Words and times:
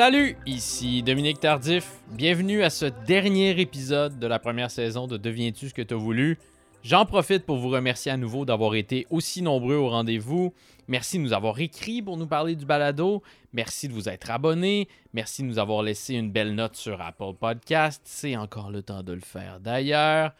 Salut, 0.00 0.34
ici 0.46 1.02
Dominique 1.02 1.40
Tardif. 1.40 1.98
Bienvenue 2.12 2.62
à 2.62 2.70
ce 2.70 2.86
dernier 2.86 3.50
épisode 3.60 4.18
de 4.18 4.26
la 4.26 4.38
première 4.38 4.70
saison 4.70 5.06
de 5.06 5.18
Deviens-tu 5.18 5.68
ce 5.68 5.74
que 5.74 5.82
tu 5.82 5.92
as 5.92 5.98
voulu? 5.98 6.38
J'en 6.82 7.04
profite 7.04 7.44
pour 7.44 7.58
vous 7.58 7.68
remercier 7.68 8.10
à 8.10 8.16
nouveau 8.16 8.46
d'avoir 8.46 8.76
été 8.76 9.06
aussi 9.10 9.42
nombreux 9.42 9.74
au 9.74 9.90
rendez-vous. 9.90 10.54
Merci 10.88 11.18
de 11.18 11.24
nous 11.24 11.34
avoir 11.34 11.60
écrit 11.60 12.00
pour 12.00 12.16
nous 12.16 12.26
parler 12.26 12.56
du 12.56 12.64
balado. 12.64 13.22
Merci 13.52 13.88
de 13.88 13.92
vous 13.92 14.08
être 14.08 14.30
abonné. 14.30 14.88
Merci 15.12 15.42
de 15.42 15.48
nous 15.48 15.58
avoir 15.58 15.82
laissé 15.82 16.14
une 16.14 16.32
belle 16.32 16.54
note 16.54 16.76
sur 16.76 17.02
Apple 17.02 17.34
Podcast. 17.38 18.00
C'est 18.06 18.36
encore 18.36 18.70
le 18.70 18.82
temps 18.82 19.02
de 19.02 19.12
le 19.12 19.20
faire 19.20 19.60
d'ailleurs. 19.60 20.32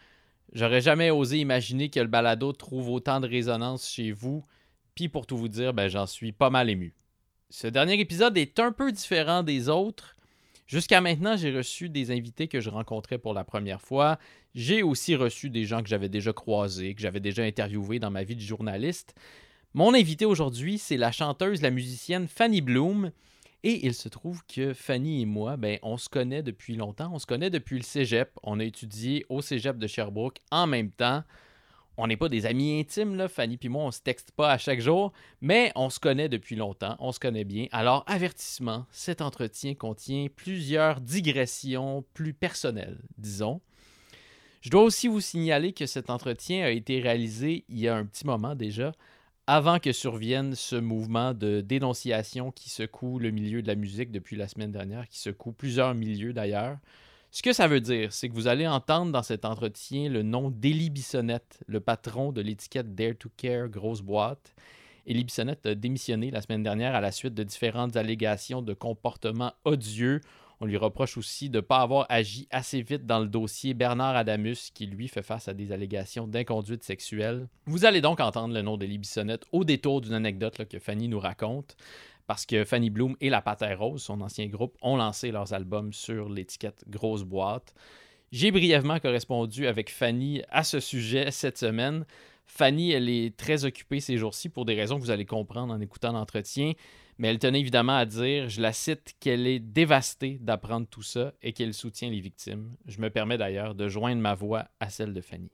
J'aurais 0.55 0.81
jamais 0.81 1.11
osé 1.11 1.37
imaginer 1.37 1.91
que 1.91 2.01
le 2.01 2.07
balado 2.07 2.55
trouve 2.55 2.89
autant 2.89 3.21
de 3.21 3.29
résonance 3.29 3.87
chez 3.87 4.11
vous. 4.11 4.43
Puis 4.95 5.11
pour 5.11 5.27
tout 5.27 5.37
vous 5.37 5.49
dire, 5.49 5.75
ben, 5.75 5.89
j'en 5.89 6.07
suis 6.07 6.33
pas 6.33 6.49
mal 6.49 6.71
ému. 6.71 6.95
Ce 7.53 7.67
dernier 7.67 7.99
épisode 7.99 8.39
est 8.39 8.61
un 8.61 8.71
peu 8.71 8.93
différent 8.93 9.43
des 9.43 9.69
autres. 9.69 10.15
Jusqu'à 10.69 11.01
maintenant, 11.01 11.37
j'ai 11.37 11.51
reçu 11.51 11.89
des 11.89 12.13
invités 12.13 12.47
que 12.47 12.61
je 12.61 12.71
rencontrais 12.71 13.19
pour 13.19 13.35
la 13.35 13.43
première 13.43 13.81
fois. 13.81 14.21
J'ai 14.55 14.85
aussi 14.85 15.17
reçu 15.17 15.51
des 15.51 15.65
gens 15.65 15.83
que 15.83 15.89
j'avais 15.89 16.09
déjà 16.09 16.33
croisés, 16.33 16.95
que 16.95 17.01
j'avais 17.01 17.19
déjà 17.19 17.43
interviewés 17.43 17.99
dans 17.99 18.13
ma 18.13 18.23
vie 18.23 18.37
de 18.37 18.41
journaliste. 18.41 19.17
Mon 19.75 19.95
invité 19.95 20.27
aujourd'hui, 20.27 20.79
c'est 20.79 20.97
la 20.97 21.11
chanteuse, 21.11 21.61
la 21.61 21.73
musicienne 21.73 22.29
Fanny 22.29 22.61
Bloom. 22.61 23.11
Et 23.65 23.85
il 23.85 23.95
se 23.95 24.09
trouve 24.09 24.45
que 24.47 24.73
Fanny 24.73 25.23
et 25.23 25.27
moi, 25.27 25.57
ben, 25.57 25.81
on 25.83 25.97
se 25.97 26.09
connaît 26.09 26.45
depuis 26.45 26.77
longtemps. 26.77 27.11
On 27.13 27.19
se 27.19 27.27
connaît 27.27 27.51
depuis 27.51 27.79
le 27.79 27.83
cégep. 27.83 28.31
On 28.45 28.61
a 28.61 28.65
étudié 28.65 29.27
au 29.29 29.43
cégep 29.43 29.77
de 29.77 29.89
Sherbrooke 29.89 30.39
en 30.53 30.69
même 30.69 30.93
temps. 30.93 31.25
On 31.97 32.07
n'est 32.07 32.17
pas 32.17 32.29
des 32.29 32.47
amis 32.47 32.81
intimes, 32.81 33.17
là. 33.17 33.29
Fanny 33.29 33.59
et 33.63 33.69
moi, 33.69 33.85
on 33.85 33.91
se 33.91 34.01
texte 34.01 34.33
pas 34.33 34.51
à 34.51 34.59
chaque 34.59 34.81
jour, 34.81 35.13
mais 35.41 35.71
on 35.75 35.91
se 35.91 36.01
connaît 36.01 36.29
depuis 36.29 36.57
longtemps, 36.57 36.97
on 36.99 37.13
se 37.13 37.21
connaît 37.21 37.45
bien. 37.45 37.67
Alors, 37.73 38.05
avertissement, 38.07 38.87
cet 38.91 39.21
entretien 39.21 39.75
contient 39.75 40.29
plusieurs 40.35 41.01
digressions 41.01 42.05
plus 42.15 42.33
personnelles, 42.33 42.99
disons. 43.19 43.61
Je 44.63 44.71
dois 44.71 44.83
aussi 44.83 45.09
vous 45.09 45.21
signaler 45.21 45.73
que 45.73 45.87
cet 45.87 46.11
entretien 46.11 46.65
a 46.65 46.71
été 46.71 47.01
réalisé 47.01 47.65
il 47.69 47.81
y 47.81 47.89
a 47.89 47.97
un 47.97 48.05
petit 48.05 48.27
moment 48.27 48.55
déjà, 48.55 48.93
avant 49.47 49.79
que 49.79 49.93
survienne 49.93 50.55
ce 50.55 50.77
mouvement 50.77 51.35
de 51.35 51.61
dénonciation 51.61 52.53
qui 52.53 52.71
secoue 52.71 53.19
le 53.19 53.31
milieu 53.31 53.63
de 53.63 53.67
la 53.67 53.75
musique 53.75 54.13
depuis 54.13 54.37
la 54.37 54.49
semaine 54.49 54.71
dernière, 54.71 55.09
qui 55.09 55.19
secoue 55.19 55.53
plusieurs 55.53 55.95
milieux 55.95 56.33
d'ailleurs. 56.33 56.79
Ce 57.33 57.43
que 57.43 57.53
ça 57.53 57.69
veut 57.69 57.81
dire, 57.81 58.13
c'est 58.13 58.29
que 58.29 58.35
vous 58.35 58.49
allez 58.49 58.67
entendre 58.67 59.13
dans 59.13 59.23
cet 59.23 59.45
entretien 59.45 60.09
le 60.09 60.25
nom 60.25 60.51
d'Élie 60.51 60.91
Bissonnette, 60.91 61.63
le 61.69 61.79
patron 61.79 62.33
de 62.33 62.41
l'étiquette 62.41 62.97
Dare 62.97 63.15
to 63.17 63.29
Care 63.37 63.69
Grosse 63.69 64.03
Boîte. 64.03 64.53
Élie 65.07 65.23
Bissonnette 65.23 65.65
a 65.65 65.77
démissionné 65.77 66.33
la 66.33 66.43
semaine 66.43 66.65
dernière 66.65 66.97
à 66.97 67.01
la 67.01 67.13
suite 67.13 67.35
de 67.35 67.45
différentes 67.45 67.97
allégations 67.97 68.63
de 68.63 68.75
comportement 68.75 69.53
odieux. 69.65 70.21
On 70.59 70.67
lui 70.67 70.77
reproche 70.77 71.17
aussi 71.17 71.49
de 71.49 71.59
ne 71.59 71.61
pas 71.61 71.79
avoir 71.79 72.05
agi 72.09 72.49
assez 72.51 72.83
vite 72.83 73.07
dans 73.07 73.21
le 73.21 73.29
dossier 73.29 73.75
Bernard 73.75 74.17
Adamus, 74.17 74.73
qui 74.75 74.87
lui 74.87 75.07
fait 75.07 75.23
face 75.23 75.47
à 75.47 75.55
des 75.55 75.71
allégations 75.71 76.27
d'inconduite 76.27 76.83
sexuelle. 76.83 77.47
Vous 77.65 77.85
allez 77.85 78.01
donc 78.01 78.19
entendre 78.19 78.53
le 78.53 78.63
nom 78.63 78.77
d'Élie 78.77 78.99
Bissonnette 78.99 79.47
au 79.53 79.63
détour 79.63 80.01
d'une 80.01 80.15
anecdote 80.15 80.67
que 80.69 80.81
Fanny 80.81 81.07
nous 81.07 81.21
raconte 81.21 81.77
parce 82.31 82.47
que 82.47 82.63
Fanny 82.63 82.91
Bloom 82.91 83.17
et 83.21 83.29
La 83.29 83.43
Patère 83.43 83.81
Rose, 83.81 84.05
son 84.05 84.21
ancien 84.21 84.47
groupe, 84.47 84.77
ont 84.83 84.97
lancé 84.97 85.33
leurs 85.33 85.53
albums 85.53 85.93
sur 85.93 86.29
l'étiquette 86.29 86.85
Grosse 86.87 87.25
Boîte. 87.25 87.75
J'ai 88.31 88.53
brièvement 88.53 89.01
correspondu 89.01 89.67
avec 89.67 89.91
Fanny 89.91 90.41
à 90.49 90.63
ce 90.63 90.79
sujet 90.79 91.33
cette 91.33 91.59
semaine. 91.59 92.05
Fanny, 92.47 92.93
elle 92.93 93.09
est 93.09 93.37
très 93.37 93.65
occupée 93.65 93.99
ces 93.99 94.17
jours-ci 94.17 94.49
pour 94.49 94.65
des 94.65 94.77
raisons 94.77 94.97
que 94.97 95.03
vous 95.03 95.11
allez 95.11 95.27
comprendre 95.27 95.75
en 95.75 95.81
écoutant 95.81 96.13
l'entretien, 96.13 96.75
mais 97.19 97.27
elle 97.27 97.41
tenait 97.41 97.59
évidemment 97.59 97.97
à 97.97 98.07
dire, 98.07 98.49
je 98.49 98.61
la 98.61 98.73
cite, 98.73 99.17
qu'elle 99.19 99.49
est 99.49 99.59
dévastée 99.59 100.39
d'apprendre 100.41 100.87
tout 100.89 101.03
ça 101.03 101.33
et 101.43 101.53
qu'elle 101.53 101.75
soutient 101.75 102.11
les 102.11 102.21
victimes. 102.21 102.77
Je 102.87 103.01
me 103.01 103.11
permets 103.11 103.39
d'ailleurs 103.39 103.75
de 103.75 103.89
joindre 103.89 104.23
ma 104.23 104.37
voix 104.37 104.69
à 104.79 104.89
celle 104.89 105.15
de 105.15 105.21
Fanny. 105.21 105.51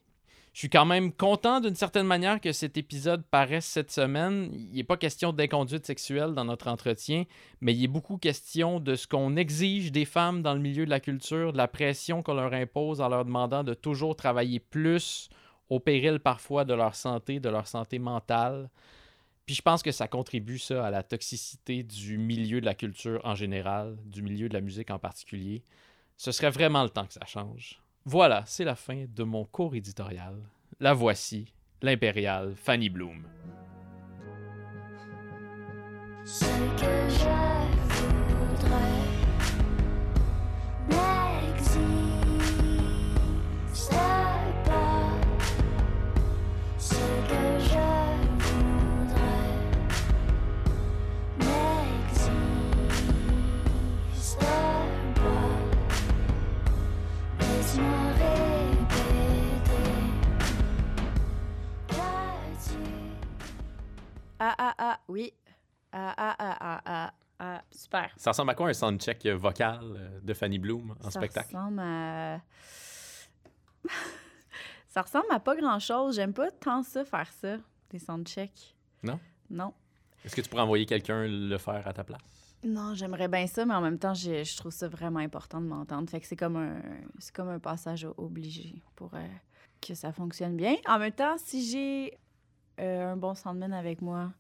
Je 0.57 0.61
suis 0.61 0.71
quand 0.71 0.87
même 0.87 1.13
content 1.13 1.61
d'une 1.61 1.75
certaine 1.75 2.07
manière 2.07 2.41
que 2.41 2.51
cet 2.51 2.79
épisode 2.79 3.23
paraisse 3.27 3.67
cette 3.67 3.91
semaine. 3.91 4.49
Il 4.55 4.77
n'est 4.77 4.85
pas 4.85 4.97
question 4.97 5.35
d'inconduite 5.35 5.85
sexuelle 5.85 6.33
dans 6.33 6.47
notre 6.47 6.69
entretien, 6.69 7.25
mais 7.61 7.75
il 7.75 7.85
est 7.85 7.89
beaucoup 7.89 8.17
question 8.17 8.81
de 8.81 8.95
ce 8.95 9.07
qu'on 9.07 9.37
exige 9.37 9.93
des 9.93 10.07
femmes 10.07 10.41
dans 10.41 10.55
le 10.55 10.61
milieu 10.61 10.87
de 10.87 10.91
la 10.91 10.99
culture, 10.99 11.53
de 11.53 11.59
la 11.59 11.69
pression 11.69 12.23
qu'on 12.23 12.33
leur 12.33 12.55
impose 12.55 13.03
en 13.03 13.11
leur 13.11 13.27
demandant 13.27 13.65
de 13.65 13.75
toujours 13.75 14.17
travailler 14.17 14.59
plus, 14.59 15.29
au 15.69 15.79
péril 15.79 16.21
parfois 16.21 16.65
de 16.65 16.73
leur 16.73 16.95
santé, 16.95 17.39
de 17.39 17.51
leur 17.51 17.67
santé 17.67 17.99
mentale. 17.99 18.71
Puis 19.45 19.57
je 19.57 19.63
pense 19.63 19.83
que 19.83 19.93
ça 19.93 20.09
contribue 20.09 20.59
ça 20.59 20.87
à 20.87 20.91
la 20.91 21.03
toxicité 21.03 21.83
du 21.83 22.17
milieu 22.17 22.63
de 22.63 22.67
la 22.67 22.75
culture 22.75 23.21
en 23.25 23.35
général, 23.35 23.99
du 24.07 24.23
milieu 24.23 24.49
de 24.49 24.55
la 24.55 24.63
musique 24.63 24.91
en 24.91 24.99
particulier. 24.99 25.63
Ce 26.17 26.33
serait 26.33 26.49
vraiment 26.49 26.83
le 26.83 26.89
temps 26.89 27.05
que 27.05 27.13
ça 27.13 27.27
change. 27.27 27.79
Voilà, 28.09 28.45
c'est 28.47 28.63
la 28.63 28.77
fin 28.77 29.05
de 29.13 29.25
mon 29.25 29.45
cours 29.45 29.75
éditorial. 29.75 30.37
La 30.79 30.95
voici, 30.95 31.53
l'impériale 31.83 32.55
Fanny 32.55 32.89
Bloom. 32.89 33.25
Ah, 64.39 64.55
ah, 64.59 64.75
ah, 64.79 65.01
oui. 65.09 65.33
Ah, 65.93 66.15
ah, 66.17 66.37
ah, 66.39 66.57
ah, 66.61 66.83
ah, 66.85 67.15
ah, 67.39 67.63
super. 67.71 68.13
Ça 68.17 68.31
ressemble 68.31 68.51
à 68.51 68.55
quoi 68.55 68.69
un 68.69 68.75
soundcheck 68.75 69.27
vocal 69.29 69.81
euh, 69.83 70.21
de 70.21 70.35
Fanny 70.35 70.59
Bloom 70.59 70.95
en 71.03 71.11
ça 71.11 71.19
spectacle? 71.21 71.57
ressemble 71.57 71.81
à... 71.81 72.41
ça 74.89 75.03
ressemble 75.03 75.27
à 75.31 75.41
pas 75.41 75.57
grand-chose. 75.57 76.17
J'aime 76.17 76.35
pas 76.35 76.51
tant 76.51 76.83
ça, 76.83 77.05
faire 77.05 77.33
ça, 77.33 77.57
des 77.91 77.99
soundchecks. 77.99 78.75
Non? 79.03 79.19
Non. 79.49 79.73
Est-ce 80.25 80.37
que 80.37 80.41
tu 80.41 80.49
pourrais 80.51 80.63
envoyer 80.63 80.87
quelqu'un 80.87 81.27
le 81.27 81.57
faire 81.59 81.87
à 81.87 81.93
ta 81.93 82.05
place? 82.05 82.21
Non, 82.65 82.95
j'aimerais 82.95 83.29
bien 83.29 83.47
ça, 83.47 83.65
mais 83.65 83.75
en 83.75 83.81
même 83.81 83.99
temps, 83.99 84.15
je 84.15 84.57
trouve 84.57 84.73
ça 84.73 84.89
vraiment 84.89 85.21
important 85.21 85.61
de 85.61 85.67
m'entendre. 85.67 86.11
Fait 86.11 86.21
que 86.21 86.27
c'est 86.27 86.37
comme 86.37 86.57
un, 86.57 86.81
c'est 87.19 87.35
comme 87.35 87.49
un 87.49 87.61
passage 87.61 88.07
obligé 88.17 88.83
pour 88.97 89.15
euh, 89.15 89.25
que 89.81 89.95
ça 89.95 90.13
fonctionne 90.13 90.57
bien. 90.57 90.75
En 90.89 90.99
même 90.99 91.13
temps, 91.13 91.37
si 91.39 91.65
j'ai 91.71 92.19
euh, 92.81 93.13
un 93.13 93.17
bon 93.17 93.35
soundman 93.35 93.73
avec 93.73 94.03
moi, 94.03 94.33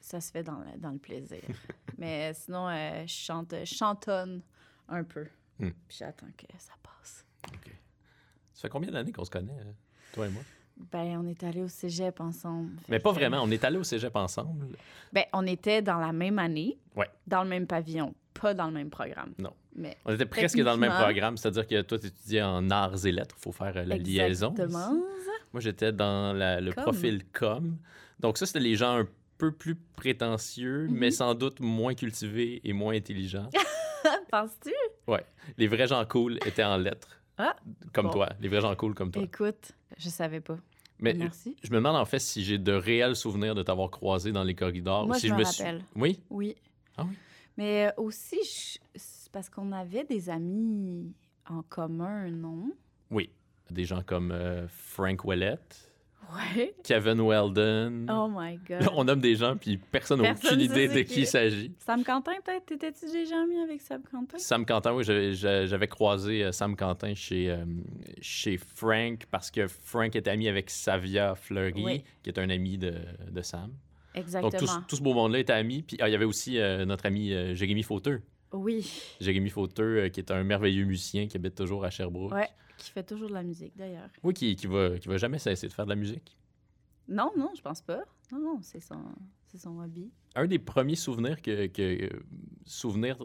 ça 0.00 0.20
se 0.20 0.30
fait 0.30 0.42
dans 0.42 0.58
le, 0.58 0.78
dans 0.78 0.90
le 0.90 0.98
plaisir. 0.98 1.42
mais 1.98 2.32
sinon, 2.34 2.68
euh, 2.68 3.02
je 3.06 3.12
chante, 3.12 3.54
je 3.64 3.74
chantonne 3.74 4.42
un 4.88 5.04
peu. 5.04 5.26
Hmm. 5.58 5.70
Puis 5.88 5.98
j'attends 5.98 6.26
que 6.36 6.46
ça 6.58 6.72
passe. 6.82 7.24
OK. 7.48 7.72
Ça 8.52 8.62
fait 8.62 8.68
combien 8.68 8.90
d'années 8.90 9.12
qu'on 9.12 9.24
se 9.24 9.30
connaît, 9.30 9.58
euh, 9.60 9.72
toi 10.12 10.26
et 10.26 10.30
moi? 10.30 10.42
Ben, 10.90 11.18
on 11.18 11.26
est 11.26 11.42
allé 11.44 11.62
au 11.62 11.68
cégep 11.68 12.20
ensemble. 12.20 12.72
Mais 12.88 12.98
pas 12.98 13.12
vraiment. 13.12 13.42
On 13.42 13.50
est 13.50 13.62
allé 13.64 13.76
au 13.76 13.84
cégep 13.84 14.16
ensemble. 14.16 14.66
Ben, 15.12 15.24
on 15.32 15.46
était 15.46 15.82
dans 15.82 15.98
la 15.98 16.12
même 16.12 16.38
année, 16.38 16.78
Ouais. 16.96 17.08
dans 17.26 17.42
le 17.42 17.48
même 17.48 17.66
pavillon, 17.66 18.14
pas 18.34 18.54
dans 18.54 18.66
le 18.66 18.72
même 18.72 18.90
programme. 18.90 19.34
Non. 19.38 19.52
Mais 19.74 19.96
On 20.04 20.12
était 20.14 20.26
presque 20.26 20.60
dans 20.60 20.72
le 20.72 20.78
même 20.78 20.92
programme, 20.92 21.36
c'est-à-dire 21.36 21.66
que 21.66 21.82
toi, 21.82 21.98
tu 21.98 22.06
étudiais 22.06 22.42
en 22.42 22.70
arts 22.70 23.06
et 23.06 23.12
lettres. 23.12 23.36
Il 23.38 23.42
faut 23.42 23.52
faire 23.52 23.74
la 23.74 23.96
liaison. 23.96 24.50
Exactement. 24.50 25.02
Moi, 25.52 25.60
j'étais 25.60 25.92
dans 25.92 26.32
la- 26.32 26.60
le 26.60 26.72
Com. 26.72 26.82
profil 26.84 27.22
com. 27.32 27.76
Donc, 28.20 28.38
ça, 28.38 28.46
c'était 28.46 28.60
les 28.60 28.76
gens 28.76 28.96
un 28.98 29.08
peu 29.38 29.52
plus 29.52 29.74
prétentieux, 29.74 30.86
Mhm. 30.88 30.94
mais 30.96 31.10
sans 31.10 31.34
doute 31.34 31.60
moins 31.60 31.94
cultivés 31.94 32.60
et 32.64 32.72
moins 32.72 32.94
intelligents. 32.94 33.48
Penses-tu? 34.30 34.72
les 35.58 35.66
vrais 35.66 35.86
gens 35.88 36.04
cool 36.06 36.38
étaient 36.46 36.64
en 36.64 36.76
lettres. 36.76 37.20
Ah, 37.38 37.56
Comme 37.92 38.06
bon. 38.06 38.12
toi. 38.12 38.28
Les 38.40 38.48
vrais 38.48 38.60
gens 38.60 38.74
cool 38.76 38.94
comme 38.94 39.10
toi. 39.10 39.22
Écoute, 39.22 39.72
je 39.98 40.08
savais 40.08 40.40
pas. 40.40 40.56
mais 40.98 41.14
Merci. 41.14 41.56
je 41.64 41.70
me 41.70 41.76
demande 41.76 41.96
en 41.96 42.04
fait 42.04 42.20
si 42.20 42.44
j'ai 42.44 42.58
de 42.58 42.72
réels 42.72 43.16
souvenirs 43.16 43.54
de 43.56 43.62
t'avoir 43.64 43.90
croisé 43.90 44.30
dans 44.30 44.44
les 44.44 44.54
corridors. 44.54 45.06
Moi, 45.06 45.16
ou 45.16 45.18
si 45.18 45.26
je 45.28 45.34
me 45.34 45.40
me 45.40 45.44
suis- 45.44 45.62
rappelle. 45.64 45.82
Oui? 45.96 46.20
Oui. 46.30 46.54
Ah 46.96 47.04
oui? 47.08 47.16
Mais 47.56 47.86
euh, 47.88 47.90
aussi, 47.96 48.38
je- 48.44 48.78
c'est 48.94 49.32
parce 49.32 49.48
qu'on 49.50 49.72
avait 49.72 50.04
des 50.04 50.30
amis 50.30 51.12
en 51.50 51.62
commun, 51.62 52.30
non? 52.30 52.70
Oui. 53.10 53.30
Des 53.72 53.84
gens 53.84 54.02
comme 54.02 54.30
euh, 54.32 54.66
Frank 54.68 55.24
Ouellette, 55.24 55.88
Ouais. 56.56 56.72
Kevin 56.82 57.20
Weldon. 57.20 58.06
Oh 58.08 58.26
my 58.34 58.56
God. 58.66 58.88
On 58.94 59.04
nomme 59.04 59.20
des 59.20 59.34
gens, 59.34 59.54
puis 59.56 59.76
personne 59.76 60.22
n'a 60.22 60.32
aucune 60.32 60.60
idée 60.60 60.88
de 60.88 61.00
qui 61.00 61.14
qui. 61.14 61.20
il 61.22 61.26
s'agit. 61.26 61.72
Sam 61.80 62.02
Quentin, 62.04 62.32
peut-être? 62.42 62.64
T'étais-tu 62.64 63.10
déjà 63.12 63.36
ami 63.42 63.58
avec 63.60 63.82
Sam 63.82 64.02
Quentin? 64.10 64.38
Sam 64.38 64.64
Quentin, 64.64 64.94
oui, 64.94 65.04
j'avais- 65.04 65.88
croisé 65.88 66.44
euh, 66.44 66.52
Sam 66.52 66.74
Quentin 66.74 67.14
chez, 67.14 67.50
euh, 67.50 67.64
chez 68.22 68.56
Frank 68.56 69.26
parce 69.30 69.50
que 69.50 69.66
Frank 69.66 70.14
est 70.16 70.26
ami 70.26 70.48
avec 70.48 70.70
Savia 70.70 71.34
Fleury, 71.34 71.84
Oui. 71.84 72.04
qui 72.22 72.30
est 72.30 72.38
un 72.38 72.48
ami 72.48 72.78
de, 72.78 72.94
de 73.30 73.42
Sam. 73.42 73.70
Exactement. 74.14 74.50
Donc 74.50 74.60
tout, 74.60 74.66
ce- 74.66 74.78
tout 74.88 74.96
ce 74.96 75.02
beau 75.02 75.12
monde-là 75.12 75.40
était 75.40 75.52
ami. 75.52 75.82
Puis 75.82 75.98
ah, 76.00 76.08
il 76.08 76.12
y 76.12 76.14
avait 76.14 76.24
aussi 76.24 76.58
euh, 76.58 76.86
notre 76.86 77.04
ami 77.04 77.32
euh, 77.34 77.54
Jérémy 77.54 77.82
Fauteux. 77.82 78.22
Oui. 78.52 78.90
Jérémy 79.20 79.50
Fauteux, 79.50 80.04
euh, 80.04 80.08
qui 80.08 80.20
est 80.20 80.30
un 80.30 80.44
merveilleux 80.44 80.84
musicien 80.84 81.26
qui 81.26 81.36
habite 81.36 81.56
toujours 81.56 81.84
à 81.84 81.90
Sherbrooke. 81.90 82.32
Ouais. 82.32 82.48
Qui 82.82 82.90
fait 82.90 83.02
toujours 83.04 83.28
de 83.28 83.34
la 83.34 83.42
musique, 83.42 83.76
d'ailleurs. 83.76 84.08
Oui, 84.22 84.34
qui, 84.34 84.54
qui, 84.56 84.66
va, 84.66 84.98
qui 84.98 85.08
va 85.08 85.16
jamais 85.16 85.38
cesser 85.38 85.68
de 85.68 85.72
faire 85.72 85.84
de 85.86 85.90
la 85.90 85.96
musique. 85.96 86.36
Non, 87.08 87.30
non, 87.36 87.50
je 87.56 87.62
pense 87.62 87.80
pas. 87.82 88.02
Non, 88.30 88.38
non, 88.38 88.58
c'est 88.62 88.80
son, 88.80 89.02
c'est 89.46 89.58
son 89.58 89.78
hobby. 89.80 90.10
Un 90.34 90.46
des 90.46 90.58
premiers 90.58 90.96
souvenirs 90.96 91.40
que, 91.42 91.66
que 91.66 92.04
euh, 92.04 92.20
souvenirs 92.64 93.18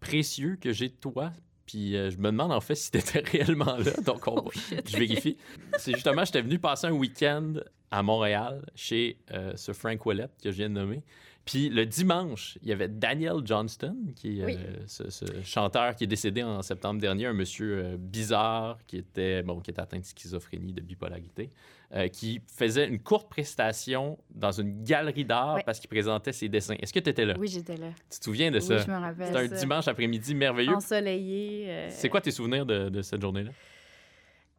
précieux 0.00 0.56
que 0.56 0.72
j'ai 0.72 0.88
de 0.88 0.94
toi, 0.94 1.32
puis 1.66 1.96
euh, 1.96 2.10
je 2.10 2.18
me 2.18 2.24
demande 2.30 2.52
en 2.52 2.60
fait 2.60 2.74
si 2.74 2.90
tu 2.90 2.98
étais 2.98 3.20
réellement 3.24 3.76
là, 3.76 3.92
donc 4.04 4.26
on- 4.26 4.42
Oh, 4.46 4.50
je 4.84 4.96
vérifie. 4.98 5.36
C'est 5.78 5.92
justement, 5.92 6.24
j'étais 6.24 6.42
venu 6.42 6.58
passer 6.58 6.86
un 6.88 6.92
week-end 6.92 7.54
à 7.90 8.02
Montréal 8.02 8.64
chez 8.74 9.18
euh, 9.30 9.52
ce 9.56 9.72
Frank 9.72 10.04
Ouellet 10.04 10.28
que 10.42 10.50
je 10.50 10.56
viens 10.56 10.68
de 10.68 10.74
nommer. 10.74 11.02
Puis 11.44 11.68
le 11.68 11.84
dimanche, 11.84 12.56
il 12.62 12.68
y 12.68 12.72
avait 12.72 12.88
Daniel 12.88 13.36
Johnston, 13.44 13.96
qui 14.16 14.40
est 14.40 14.44
Oui. 14.46 14.56
euh, 14.58 14.76
ce, 14.86 15.10
ce 15.10 15.24
chanteur 15.44 15.94
qui 15.94 16.04
est 16.04 16.06
décédé 16.06 16.42
en 16.42 16.62
septembre 16.62 17.00
dernier, 17.00 17.26
un 17.26 17.34
monsieur 17.34 17.84
euh, 17.84 17.96
bizarre 17.98 18.78
qui 18.86 18.96
était 18.96 19.42
bon, 19.42 19.60
qui 19.60 19.70
était 19.70 19.80
atteint 19.82 19.98
de 19.98 20.04
schizophrénie, 20.04 20.72
de 20.72 20.80
bipolarité, 20.80 21.50
euh, 21.94 22.08
qui 22.08 22.40
faisait 22.46 22.88
une 22.88 22.98
courte 22.98 23.28
prestation 23.28 24.18
dans 24.34 24.52
une 24.52 24.82
galerie 24.84 25.26
d'art 25.26 25.58
parce 25.66 25.80
qu'il 25.80 25.90
présentait 25.90 26.32
ses 26.32 26.48
dessins. 26.48 26.76
Est-ce 26.80 26.94
que 26.94 27.00
tu 27.00 27.10
étais 27.10 27.26
là? 27.26 27.34
Oui, 27.38 27.48
j'étais 27.48 27.76
là. 27.76 27.88
Tu 28.10 28.18
te 28.20 28.24
souviens 28.24 28.50
de 28.50 28.56
oui, 28.60 28.62
ça? 28.64 28.78
je 28.78 28.90
me 28.90 28.96
rappelle. 28.96 29.26
C'était 29.26 29.38
un 29.40 29.48
ça. 29.48 29.56
dimanche 29.56 29.86
après-midi 29.88 30.34
merveilleux. 30.34 30.74
Ensoleillé. 30.74 31.88
C'est 31.90 32.08
quoi 32.08 32.22
tes 32.22 32.30
souvenirs 32.30 32.64
de, 32.64 32.88
de 32.88 33.02
cette 33.02 33.20
journée-là? 33.20 33.50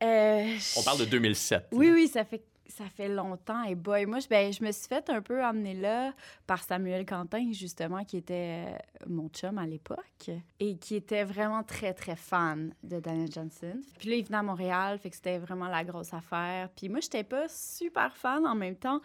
On 0.01 0.83
parle 0.83 0.99
de 0.99 1.05
2007. 1.05 1.67
Oui, 1.71 1.89
oui, 1.91 2.07
ça 2.07 2.23
fait, 2.25 2.43
ça 2.67 2.85
fait 2.89 3.07
longtemps. 3.07 3.63
Et 3.63 3.75
boy, 3.75 4.05
moi, 4.05 4.19
je, 4.19 4.27
ben, 4.27 4.51
je 4.51 4.63
me 4.63 4.71
suis 4.71 4.87
fait 4.87 5.09
un 5.09 5.21
peu 5.21 5.43
emmener 5.43 5.73
là 5.73 6.13
par 6.47 6.63
Samuel 6.63 7.05
Quentin, 7.05 7.51
justement, 7.51 8.03
qui 8.03 8.17
était 8.17 8.65
euh, 8.67 8.77
mon 9.07 9.29
chum 9.29 9.57
à 9.57 9.65
l'époque 9.65 10.29
et 10.59 10.77
qui 10.77 10.95
était 10.95 11.23
vraiment 11.23 11.63
très, 11.63 11.93
très 11.93 12.15
fan 12.15 12.73
de 12.83 12.99
Daniel 12.99 13.31
Johnson. 13.31 13.79
Puis 13.99 14.09
là, 14.09 14.15
il 14.15 14.25
venait 14.25 14.37
à 14.37 14.43
Montréal, 14.43 14.99
fait 14.99 15.09
que 15.09 15.15
c'était 15.15 15.37
vraiment 15.37 15.67
la 15.67 15.83
grosse 15.83 16.13
affaire. 16.13 16.69
Puis 16.75 16.89
moi, 16.89 16.99
j'étais 16.99 17.23
pas 17.23 17.47
super 17.47 18.15
fan 18.15 18.45
en 18.45 18.55
même 18.55 18.75
temps. 18.75 19.01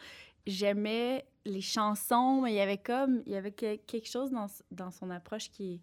J'aimais 0.47 1.27
les 1.45 1.61
chansons, 1.61 2.41
mais 2.43 2.53
il 2.53 2.57
y 2.57 2.61
avait 2.61 2.79
comme, 2.79 3.23
il 3.27 3.33
y 3.33 3.37
avait 3.37 3.53
que- 3.53 3.77
quelque 3.77 4.09
chose 4.09 4.31
dans, 4.71 4.91
son 4.91 5.11
approche 5.11 5.51
qui 5.51 5.81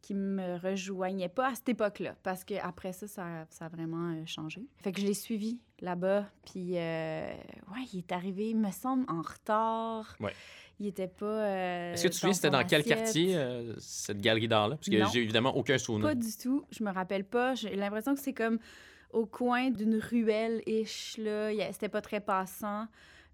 qui 0.00 0.14
me 0.14 0.56
rejoignait 0.58 1.28
pas 1.28 1.48
à 1.48 1.54
cette 1.56 1.70
époque-là, 1.70 2.14
parce 2.22 2.44
qu'après 2.44 2.92
ça, 2.92 3.08
ça, 3.08 3.46
ça 3.50 3.64
a 3.64 3.68
vraiment 3.68 4.12
euh, 4.12 4.24
changé. 4.26 4.64
Fait 4.76 4.92
que 4.92 5.00
je 5.00 5.06
l'ai 5.06 5.12
suivi 5.12 5.58
là-bas, 5.80 6.26
puis 6.44 6.72
euh, 6.76 7.30
ouais, 7.72 7.84
il 7.92 7.98
est 7.98 8.12
arrivé, 8.12 8.50
il 8.50 8.56
me 8.56 8.70
semble, 8.70 9.04
en 9.08 9.22
retard. 9.22 10.16
Ouais. 10.20 10.32
Il 10.80 10.86
était 10.86 11.08
pas. 11.08 11.26
euh, 11.26 11.92
Est-ce 11.92 12.02
que 12.04 12.08
tu 12.08 12.14
te 12.14 12.16
souviens, 12.20 12.34
c'était 12.34 12.50
dans 12.50 12.64
quel 12.64 12.84
quartier, 12.84 13.36
euh, 13.36 13.74
cette 13.78 14.20
galerie 14.20 14.46
d'art-là? 14.48 14.76
Parce 14.76 14.88
que 14.88 15.04
j'ai 15.12 15.22
évidemment 15.22 15.56
aucun 15.56 15.76
souvenir. 15.78 16.06
Pas 16.08 16.14
du 16.14 16.36
tout. 16.36 16.64
Je 16.70 16.84
me 16.84 16.90
rappelle 16.92 17.24
pas. 17.24 17.54
J'ai 17.56 17.74
l'impression 17.74 18.14
que 18.14 18.20
c'est 18.20 18.32
comme 18.32 18.58
au 19.12 19.26
coin 19.26 19.70
d'une 19.70 19.96
ruelle-ish, 19.98 21.16
là. 21.18 21.50
C'était 21.72 21.88
pas 21.88 22.00
très 22.00 22.20
passant. 22.20 22.86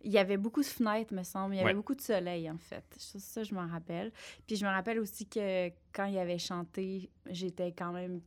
Il 0.02 0.12
y 0.12 0.18
avait 0.18 0.36
beaucoup 0.36 0.60
de 0.60 0.66
fenêtres, 0.66 1.12
me 1.14 1.22
semble. 1.22 1.54
Il 1.54 1.58
y 1.58 1.60
avait 1.60 1.70
Ouais. 1.70 1.74
beaucoup 1.74 1.94
de 1.94 2.00
soleil, 2.00 2.50
en 2.50 2.58
fait. 2.58 2.84
Ça, 2.96 3.18
ça, 3.18 3.42
je 3.42 3.54
m'en 3.54 3.66
rappelle. 3.66 4.12
Puis 4.46 4.56
je 4.56 4.64
me 4.64 4.70
rappelle 4.70 4.98
aussi 4.98 5.26
que 5.26 5.68
quand 5.92 6.04
il 6.04 6.18
avait 6.18 6.38
chanté, 6.38 7.10
j'étais 7.30 7.72
quand 7.72 7.92
même 7.92 8.20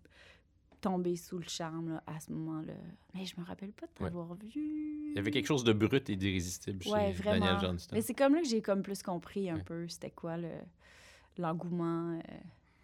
tombée 0.82 1.16
sous 1.16 1.38
le 1.38 1.48
charme 1.48 1.94
là, 1.94 2.04
à 2.08 2.20
ce 2.20 2.32
moment-là. 2.32 2.74
Mais 3.14 3.26
je 3.26 3.34
me 3.40 3.46
rappelle 3.46 3.72
pas 3.72 3.88
de 3.88 3.92
t'avoir 4.06 4.34
vu. 4.36 4.50
Il 4.56 5.14
y 5.16 5.20
avait 5.20 5.32
quelque 5.32 5.48
chose 5.48 5.64
de 5.64 5.74
brut 5.74 6.10
et 6.10 6.16
d'irrésistible 6.16 6.84
chez 6.84 6.92
Ouais, 6.92 7.12
vraiment. 7.12 7.46
Daniel 7.46 7.60
Johnston. 7.62 7.96
Mais 7.96 8.02
c'est 8.02 8.14
comme 8.14 8.36
là 8.36 8.42
que 8.42 8.48
j'ai 8.48 8.62
comme 8.62 8.82
plus 8.84 9.02
compris 9.04 9.50
un 9.50 9.56
Ouais. 9.56 9.64
peu 9.64 9.88
c'était 9.88 10.12
quoi 10.12 10.38
le 10.38 10.50
l'engouement. 11.38 12.20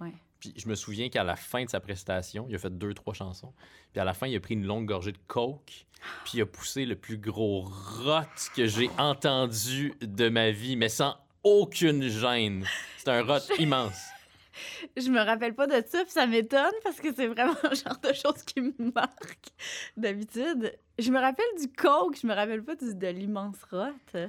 euh, 0.02 0.10
Puis 0.40 0.54
je 0.58 0.68
me 0.68 0.76
souviens 0.76 1.10
qu'à 1.10 1.24
la 1.24 1.36
fin 1.36 1.64
de 1.64 1.70
sa 1.70 1.80
prestation, 1.80 2.46
il 2.50 2.56
a 2.56 2.58
fait 2.60 2.76
deux, 2.78 2.94
trois 2.94 3.14
chansons. 3.14 3.54
Puis 3.92 4.02
à 4.02 4.04
la 4.04 4.14
fin, 4.14 4.28
il 4.28 4.36
a 4.36 4.40
pris 4.40 4.54
une 4.56 4.66
longue 4.66 4.86
gorgée 4.86 5.12
de 5.12 5.18
coke. 5.28 5.86
Puis 6.26 6.34
il 6.36 6.42
a 6.42 6.46
poussé 6.46 6.86
le 6.86 6.96
plus 6.98 7.18
gros 7.18 7.62
rot 7.62 8.22
que 8.56 8.68
j'ai 8.68 8.90
entendu 8.98 9.94
de 10.02 10.28
ma 10.30 10.52
vie, 10.52 10.76
mais 10.76 10.90
sans 10.90 11.16
aucune 11.44 12.08
gêne. 12.10 12.66
C'est 12.98 13.08
un 13.10 13.24
rot 13.24 13.40
immense. 13.60 14.02
Je 14.98 15.10
me 15.10 15.20
rappelle 15.20 15.56
pas 15.56 15.68
de 15.68 15.84
ça, 15.88 16.04
puis 16.04 16.12
ça 16.12 16.26
m'étonne 16.28 16.72
parce 16.84 17.00
que 17.00 17.14
c'est 17.14 17.28
vraiment 17.28 17.56
le 17.64 17.76
genre 17.76 18.00
de 18.02 18.14
choses 18.14 18.44
qui 18.44 18.62
me 18.62 18.92
marque 18.94 19.50
d'habitude. 19.98 20.78
Je 21.00 21.12
me 21.12 21.20
rappelle 21.20 21.46
du 21.60 21.68
coke, 21.72 22.18
je 22.22 22.28
me 22.28 22.34
rappelle 22.34 22.64
pas 22.64 22.76
du- 22.76 22.94
de 22.96 23.08
l'immense 23.08 23.58
rot. 23.72 24.20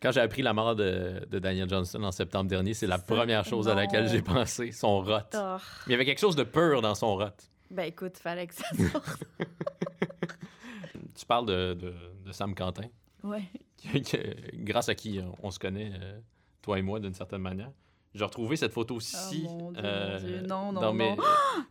Quand 0.00 0.12
j'ai 0.12 0.20
appris 0.20 0.42
la 0.42 0.52
mort 0.52 0.76
de, 0.76 1.26
de 1.28 1.38
Daniel 1.38 1.68
Johnston 1.68 2.02
en 2.04 2.12
septembre 2.12 2.48
dernier, 2.50 2.74
c'est 2.74 2.86
la 2.86 2.98
première 2.98 3.44
chose 3.44 3.66
à 3.68 3.74
laquelle 3.74 4.08
j'ai 4.08 4.22
pensé, 4.22 4.70
son 4.70 5.00
rot. 5.02 5.18
Oh. 5.34 5.56
Mais 5.86 5.88
il 5.88 5.92
y 5.92 5.94
avait 5.94 6.04
quelque 6.04 6.20
chose 6.20 6.36
de 6.36 6.44
pur 6.44 6.82
dans 6.82 6.94
son 6.94 7.16
rot. 7.16 7.30
Ben 7.70 7.84
écoute, 7.84 8.18
fallait 8.18 8.46
que 8.46 8.54
ça 8.54 8.64
sorte. 8.92 9.24
Tu 11.18 11.24
parles 11.26 11.46
de, 11.46 11.74
de- 11.74 11.94
de 12.24 12.32
Sam 12.32 12.54
Quentin, 12.54 12.88
que- 13.82 14.56
grâce 14.64 14.88
à 14.88 14.94
qui 14.94 15.18
on, 15.20 15.34
on 15.46 15.50
se 15.50 15.58
connaît, 15.58 15.90
euh, 16.00 16.20
toi 16.62 16.78
et 16.78 16.82
moi, 16.82 17.00
d'une 17.00 17.14
certaine 17.14 17.40
manière. 17.42 17.70
J'ai 18.16 18.24
retrouvé 18.24 18.56
cette 18.56 18.72
photo-ci 18.72 19.44
Oh 19.46 19.72
euh, 19.76 20.40
non, 20.48 20.72
non, 20.72 20.80
dans, 20.80 20.92
mes, 20.94 21.10
non. 21.10 21.16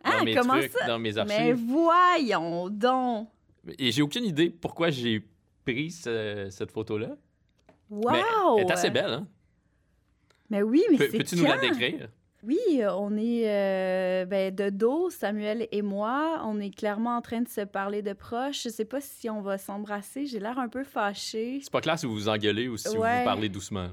dans 0.04 0.24
mes 0.24 0.34
comment 0.36 0.52
trucs, 0.54 0.70
ça? 0.72 0.86
dans 0.86 0.98
mes 1.00 1.12
Mais 1.12 1.18
archives. 1.18 1.56
voyons 1.66 2.68
donc! 2.70 3.28
Et 3.78 3.90
j'ai 3.90 4.02
aucune 4.02 4.24
idée 4.24 4.50
pourquoi 4.50 4.90
j'ai 4.90 5.26
pris 5.64 5.90
ce- 5.90 6.46
cette 6.50 6.70
photo-là. 6.70 7.16
Wow! 7.90 8.10
Mais 8.12 8.22
elle 8.58 8.66
est 8.68 8.70
assez 8.72 8.90
belle, 8.90 9.10
hein? 9.12 9.26
Mais 10.50 10.62
oui, 10.62 10.84
mais 10.90 10.98
Peux- 10.98 11.08
c'est 11.10 11.18
Peux-tu 11.18 11.36
nous 11.36 11.44
la 11.44 11.58
décrire? 11.58 12.08
Oui, 12.44 12.56
on 12.92 13.16
est 13.16 13.50
euh, 13.50 14.24
ben, 14.26 14.54
de 14.54 14.70
dos, 14.70 15.10
Samuel 15.10 15.66
et 15.72 15.82
moi. 15.82 16.40
On 16.44 16.60
est 16.60 16.70
clairement 16.70 17.16
en 17.16 17.20
train 17.20 17.40
de 17.40 17.48
se 17.48 17.62
parler 17.62 18.02
de 18.02 18.12
proche. 18.12 18.62
Je 18.62 18.68
sais 18.68 18.84
pas 18.84 19.00
si 19.00 19.28
on 19.28 19.40
va 19.40 19.58
s'embrasser. 19.58 20.26
J'ai 20.26 20.38
l'air 20.38 20.56
un 20.60 20.68
peu 20.68 20.84
fâchée. 20.84 21.58
C'est 21.60 21.72
pas 21.72 21.80
clair 21.80 21.98
si 21.98 22.06
vous 22.06 22.12
vous 22.14 22.28
engueulez 22.28 22.68
ou 22.68 22.76
si 22.76 22.86
Ouais. 22.96 23.18
vous 23.18 23.24
parlez 23.24 23.48
doucement. 23.48 23.88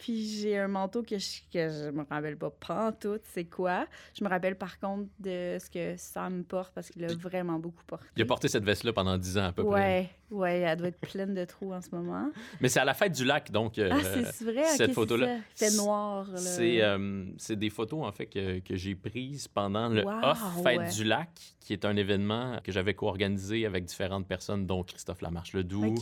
Puis 0.00 0.26
j'ai 0.40 0.58
un 0.58 0.68
manteau 0.68 1.02
que 1.02 1.18
je, 1.18 1.40
que 1.52 1.68
je 1.68 1.90
me 1.90 2.04
rappelle 2.08 2.36
pas 2.36 2.50
pantoute 2.50 3.22
c'est 3.24 3.44
quoi? 3.44 3.86
Je 4.18 4.22
me 4.24 4.28
rappelle 4.28 4.56
par 4.56 4.78
contre 4.78 5.08
de 5.18 5.56
ce 5.58 5.70
que 5.70 5.94
Sam 5.96 6.44
porte 6.44 6.72
parce 6.74 6.90
qu'il 6.90 7.04
a 7.04 7.14
vraiment 7.14 7.58
beaucoup 7.58 7.84
porté. 7.86 8.06
Il 8.16 8.22
a 8.22 8.26
porté 8.26 8.48
cette 8.48 8.64
veste-là 8.64 8.92
pendant 8.92 9.16
10 9.16 9.38
ans 9.38 9.44
à 9.44 9.52
peu 9.52 9.64
près. 9.64 9.72
Ouais, 9.72 10.10
ouais, 10.30 10.58
elle 10.60 10.78
doit 10.78 10.88
être 10.88 11.00
pleine 11.00 11.34
de 11.34 11.44
trous 11.44 11.72
en 11.72 11.80
ce 11.80 11.90
moment. 11.92 12.30
Mais 12.60 12.68
c'est 12.68 12.80
à 12.80 12.84
la 12.84 12.94
fête 12.94 13.12
du 13.12 13.24
lac, 13.24 13.50
donc 13.50 13.78
euh, 13.78 13.90
ah, 13.92 13.98
c'est 14.02 14.24
c'est 14.32 14.44
vrai, 14.44 14.64
cette 14.64 14.88
c'est 14.88 14.92
photo-là. 14.92 15.38
fait 15.54 15.70
noir. 15.76 16.30
là. 16.30 16.38
c'est 16.38 16.82
euh, 16.82 17.24
c'est 17.38 17.56
des 17.56 17.70
photos 17.70 18.04
en 18.04 18.12
fait 18.12 18.26
que, 18.26 18.58
que 18.60 18.76
j'ai 18.76 18.94
prises 18.94 19.48
pendant 19.48 19.88
le 19.88 20.04
Wow, 20.04 20.20
Off 20.22 20.42
Fête 20.62 20.78
ouais. 20.78 20.90
du 20.90 21.04
lac, 21.04 21.30
qui 21.60 21.72
est 21.72 21.84
un 21.84 21.96
événement 21.96 22.58
que 22.62 22.72
j'avais 22.72 22.94
co-organisé 22.94 23.66
avec 23.66 23.84
différentes 23.84 24.26
personnes, 24.26 24.66
dont 24.66 24.82
Christophe 24.82 25.22
Lamarche-Ledoux, 25.22 25.94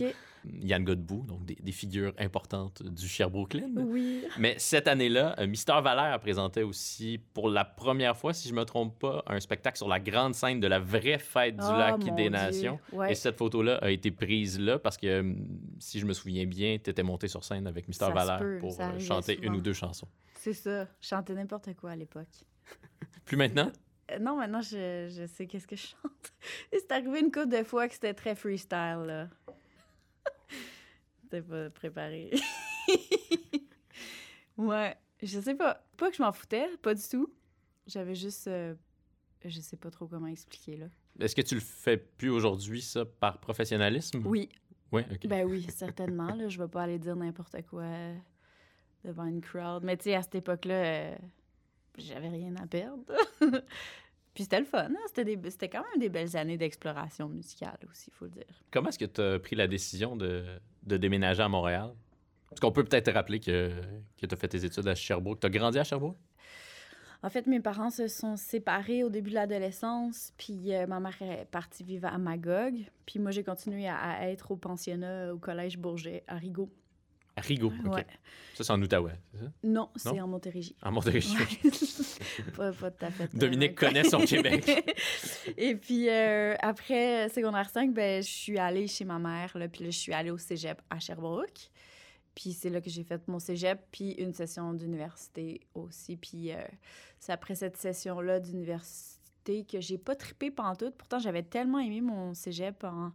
Yann 0.61 0.85
Godbout, 0.85 1.25
donc 1.27 1.45
des, 1.45 1.57
des 1.57 1.73
figures 1.73 2.13
importantes 2.19 2.83
du 2.83 3.07
Sherbrooke-Lynn. 3.09 3.85
oui. 3.89 4.25
Mais 4.39 4.55
cette 4.59 4.89
année-là, 4.89 5.35
euh, 5.39 5.47
Mister 5.47 5.79
Valère 5.83 6.19
présentait 6.21 6.63
aussi 6.63 7.21
pour 7.35 7.49
la 7.49 7.65
première 7.65 8.17
fois, 8.17 8.33
si 8.33 8.49
je 8.49 8.55
me 8.55 8.65
trompe 8.65 8.99
pas, 8.99 9.23
un 9.27 9.41
spectacle 9.41 9.77
sur 9.77 9.89
la 9.89 10.01
grande 10.01 10.35
scène 10.35 10.61
de 10.61 10.67
la 10.67 10.79
vraie 10.79 11.19
fête 11.19 11.57
du 11.57 11.63
lac 11.63 11.99
mon 12.05 12.15
des. 12.15 12.29
Nations. 12.31 12.79
Ouais. 12.93 13.13
Et 13.13 13.15
cette 13.15 13.37
photo-là 13.39 13.77
a 13.77 13.91
été 13.91 14.11
prise 14.11 14.59
là 14.61 14.79
parce 14.79 14.97
que, 14.97 15.21
hum, 15.21 15.47
si 15.79 15.99
je 16.01 16.07
me 16.07 16.13
souviens 16.13 16.45
bien, 16.47 16.79
tu 16.83 16.91
étais 16.91 17.03
monté 17.03 17.29
sur 17.29 17.43
scène 17.45 17.67
avec 17.67 17.89
Mister 17.89 18.11
Valère 18.13 18.39
peut, 18.39 18.59
pour 18.61 18.79
euh, 18.81 18.99
chanter 18.99 19.35
souvent. 19.37 19.47
une 19.49 19.55
ou 19.57 19.61
deux 19.61 19.73
chansons. 19.73 20.09
C'est 20.35 20.53
ça. 20.53 20.85
Je 21.01 21.09
chantais 21.09 21.35
n'importe 21.35 21.75
quoi 21.75 21.91
à 21.93 21.97
l'époque. 21.97 22.29
Plus 23.25 23.37
maintenant? 23.37 23.71
Euh, 24.11 24.19
Non, 24.19 24.37
maintenant, 24.37 24.61
je, 24.63 25.09
je 25.11 25.27
sais 25.27 25.47
qu'est-ce 25.47 25.67
que 25.67 25.77
je 25.77 25.83
chante. 25.89 26.33
C'est 26.73 26.93
arrivé 26.93 27.21
une 27.21 27.31
couple 27.33 27.49
de 27.49 27.63
fois 27.63 27.89
que 27.89 27.95
c'était 27.95 28.15
très 28.15 28.35
freestyle, 28.35 29.05
là. 29.07 29.29
C'était 31.23 31.43
pas 31.43 31.71
préparé. 31.71 32.31
ouais, 34.57 34.97
je 35.23 35.41
sais 35.41 35.55
pas. 35.55 35.85
Pas 35.97 36.11
que 36.11 36.17
je 36.17 36.23
m'en 36.23 36.33
foutais, 36.33 36.69
pas 36.83 36.95
du 36.95 37.03
tout. 37.09 37.33
J'avais 37.87 38.15
juste... 38.15 38.49
euh, 38.49 38.75
je 39.45 39.61
sais 39.61 39.77
pas 39.77 39.91
trop 39.91 40.07
comment 40.07 40.27
expliquer, 40.27 40.77
là. 40.77 40.87
Est-ce 41.21 41.35
que 41.35 41.43
tu 41.43 41.55
le 41.55 41.61
fais 41.61 41.97
plus 41.97 42.31
aujourd'hui, 42.31 42.81
ça, 42.83 43.05
par 43.05 43.41
professionnalisme? 43.41 44.23
Oui, 44.27 44.49
Oui, 44.93 45.03
OK. 45.11 45.27
ben 45.27 45.45
oui, 45.47 45.67
certainement, 45.71 46.35
là. 46.35 46.49
Je 46.49 46.59
vais 46.59 46.69
pas 46.69 46.83
aller 46.83 46.99
dire 46.99 47.17
n'importe 47.17 47.61
quoi 47.69 47.85
devant 49.05 49.25
une 49.27 49.41
crowd. 49.41 49.83
Mais 49.85 49.97
tu 49.97 50.05
sais, 50.05 50.15
à 50.15 50.23
cette 50.23 50.37
époque-là, 50.37 50.75
euh, 50.75 51.17
j'avais 51.97 52.29
rien 52.29 52.55
à 52.57 52.67
perdre. 52.67 53.03
Puis 54.39 54.45
c'était 54.45 54.61
le 54.61 54.67
fun, 54.67 54.85
hein? 54.89 54.95
C'était 55.09 55.25
des- 55.25 55.51
c'était 55.51 55.69
quand 55.69 55.83
même 55.83 55.99
des 55.99 56.09
belles 56.09 56.37
années 56.37 56.57
d'exploration 56.57 57.29
musicale 57.29 57.77
aussi, 57.91 58.09
il 58.13 58.15
faut 58.15 58.27
le 58.27 58.31
dire. 58.31 58.45
Comment 58.71 58.89
est-ce 58.91 58.99
que 59.01 59.05
tu 59.05 59.21
as 59.21 59.37
pris 59.41 59.57
la 59.57 59.67
décision 59.67 60.15
de, 60.15 60.45
de 60.85 60.97
déménager 60.97 61.43
à 61.43 61.49
Montréal? 61.49 61.91
Parce 62.49 62.61
qu'on 62.61 62.71
peut 62.71 62.85
peut-être 62.85 63.07
te 63.07 63.11
rappeler 63.11 63.41
que, 63.41 63.73
que 64.17 64.27
tu 64.27 64.33
as 64.33 64.37
fait 64.37 64.47
tes 64.47 64.65
études 64.65 64.87
à 64.87 64.95
Sherbrooke. 64.95 65.41
Tu 65.41 65.49
as 65.49 65.51
grandi 65.51 65.77
à 65.81 65.83
Sherbrooke? 65.83 66.17
En 67.25 67.31
fait, 67.31 67.49
mes 67.49 67.59
parents 67.59 67.91
se 67.91 68.07
sont 68.07 68.37
séparés 68.37 69.03
au 69.03 69.09
début 69.11 69.31
de 69.31 69.35
l'adolescence, 69.35 70.33
puis 70.39 70.73
euh, 70.73 70.87
ma 70.87 71.01
mère 71.01 71.21
est 71.21 71.47
partie 71.51 71.83
vivre 71.83 72.07
à 72.07 72.17
Magog, 72.17 72.77
puis 73.07 73.19
moi 73.19 73.33
j'ai 73.33 73.43
continué 73.43 73.89
à, 73.89 73.99
à 73.99 74.29
être 74.29 74.53
au 74.53 74.57
pensionnat 74.57 75.35
au 75.35 75.39
collège 75.39 75.79
Bourget 75.79 76.23
à 76.29 76.37
Rigaud. 76.37 76.71
Rigaud, 77.41 77.73
OK. 77.87 77.95
Ouais. 77.95 78.07
Ça, 78.55 78.65
c'est 78.65 78.73
en 78.73 78.83
Outaouais, 78.83 79.13
c'est 79.33 79.39
ça? 79.45 79.53
Non, 79.63 79.89
c'est 79.95 80.21
en 80.21 80.27
Montérégie. 80.27 80.75
En 80.83 80.91
Montérégie. 80.91 81.37
Ouais. 81.37 81.71
pas, 82.57 82.73
pas 82.73 82.91
tout 82.91 83.05
à 83.05 83.11
fait. 83.11 83.25
euh, 83.25 83.39
Dominique 83.39 83.77
connaît 83.77 84.03
son 84.05 84.19
Québec. 84.21 84.97
Et 85.57 85.77
puis, 85.77 86.09
euh, 86.09 86.55
après 86.61 87.29
secondaire 87.29 87.71
5, 87.71 87.93
ben, 87.95 88.21
je 88.23 88.29
suis 88.29 88.59
allée 88.59 88.89
chez 88.89 89.05
ma 89.05 89.19
mère, 89.21 89.57
là, 89.57 89.69
puis 89.69 89.85
là, 89.85 89.91
je 89.91 89.99
suis 89.99 90.13
allée 90.13 90.31
au 90.33 90.39
cégep 90.39 90.81
à 90.91 90.99
Sherbrooke. 90.99 91.71
Puis 92.35 92.53
c'est 92.53 92.71
là 92.71 92.81
que 92.81 92.89
j'ai 92.91 93.03
fait 93.05 93.27
mon 93.29 93.39
cégep, 93.39 93.81
puis 93.91 94.13
une 94.13 94.33
session 94.33 94.73
d'université 94.73 95.61
aussi. 95.75 96.17
Puis 96.17 96.53
euh, 96.53 96.57
c'est 97.19 97.33
après 97.33 97.55
cette 97.57 97.77
session-là 97.77 98.39
d'université 98.41 99.65
que 99.65 99.81
j'ai 99.81 99.99
pas 99.99 100.15
trippé 100.15 100.51
pantoute. 100.51 100.95
Pourtant, 100.97 101.19
j'avais 101.19 101.43
tellement 101.43 101.79
aimé 101.79 102.01
mon 102.01 102.35
cégep 102.35 102.85
en, 102.85 103.13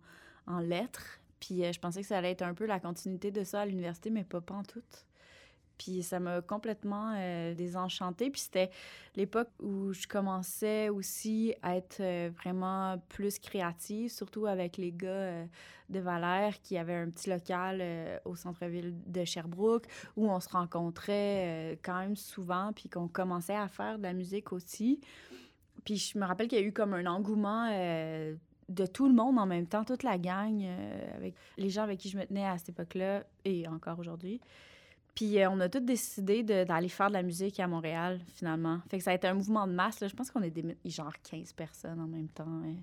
en 0.48 0.60
lettres. 0.60 1.20
Puis 1.44 1.66
euh, 1.66 1.74
je 1.74 1.80
pensais 1.80 2.02
que 2.02 2.08
ça 2.08 2.18
allait 2.18 2.32
être 2.32 2.42
un 2.42 2.54
peu 2.54 2.66
la 2.66 2.80
continuité 2.80 3.30
de 3.30 3.44
ça 3.44 3.62
à 3.62 3.66
l'université, 3.66 4.10
mais 4.10 4.24
pas 4.24 4.40
pantoute. 4.40 5.06
Puis 5.78 6.02
ça 6.02 6.22
m'a 6.22 6.42
complètement 6.42 7.14
euh, 7.18 7.54
désenchantée. 7.54 8.30
Puis 8.30 8.42
c'était 8.42 8.70
l'époque 9.18 9.50
où 9.60 9.92
je 9.92 10.08
commençais 10.08 10.88
aussi 10.88 11.54
à 11.62 11.76
être 11.76 12.00
euh, 12.00 12.30
vraiment 12.34 12.98
plus 13.10 13.40
créative, 13.40 14.10
surtout 14.10 14.46
avec 14.46 14.78
les 14.78 14.94
gars 14.94 15.46
de 15.90 16.00
Valère 16.00 16.62
qui 16.62 16.78
avaient 16.78 16.96
un 16.96 17.10
petit 17.10 17.30
local 17.30 17.84
au 18.24 18.38
centre-ville 18.38 18.96
de 19.06 19.26
Sherbrooke 19.26 19.88
où 20.16 20.30
on 20.30 20.40
se 20.40 20.48
rencontrait 20.48 21.78
quand 21.84 22.00
même 22.00 22.16
souvent, 22.16 22.72
puis 22.74 22.88
qu'on 22.88 23.10
commençait 23.10 23.56
à 23.56 23.68
faire 23.68 23.98
de 23.98 24.04
la 24.04 24.14
musique 24.14 24.54
aussi. 24.54 25.02
Puis 25.84 25.98
je 25.98 26.18
me 26.18 26.26
rappelle 26.26 26.48
qu'il 26.48 26.60
y 26.60 26.64
a 26.64 26.66
eu 26.66 26.72
comme 26.72 26.94
un 26.94 27.06
engouement 27.06 27.68
de 28.70 28.86
tout 28.86 29.08
le 29.08 29.14
monde 29.14 29.38
en 29.38 29.46
même 29.46 29.68
temps, 29.68 29.84
toute 29.84 30.04
la 30.04 30.18
gang, 30.18 30.62
euh, 30.64 31.16
avec 31.18 31.36
les 31.58 31.70
gens 31.70 31.84
avec 31.84 32.00
qui 32.00 32.10
je 32.10 32.18
me 32.18 32.26
tenais 32.26 32.46
à 32.46 32.58
cette 32.58 32.70
époque-là 32.70 33.24
et 33.46 33.68
encore 33.68 34.00
aujourd'hui. 34.00 34.42
Puis 35.16 35.40
euh, 35.40 35.50
on 35.50 35.60
a 35.60 35.70
tous 35.70 35.80
décidé 35.80 36.44
d'aller 36.44 36.90
faire 36.90 37.10
de 37.10 37.14
la 37.14 37.24
musique 37.24 37.60
à 37.60 37.68
Montréal, 37.68 38.20
finalement. 38.28 38.80
Fait 38.90 38.98
que 38.98 39.04
ça 39.04 39.12
a 39.12 39.14
été 39.14 39.28
un 39.28 39.36
mouvement 39.36 39.68
de 39.68 39.74
masse. 39.74 40.00
là. 40.00 40.08
Je 40.08 40.16
pense 40.16 40.32
qu'on 40.32 40.42
est 40.42 40.52
des, 40.52 40.76
genre 40.86 41.14
15 41.30 41.54
personnes 41.54 42.00
en 42.00 42.08
même 42.08 42.30
temps, 42.30 42.62
euh, 42.66 42.74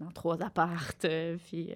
dans 0.00 0.10
trois 0.10 0.40
appartes. 0.42 1.06
puis 1.46 1.70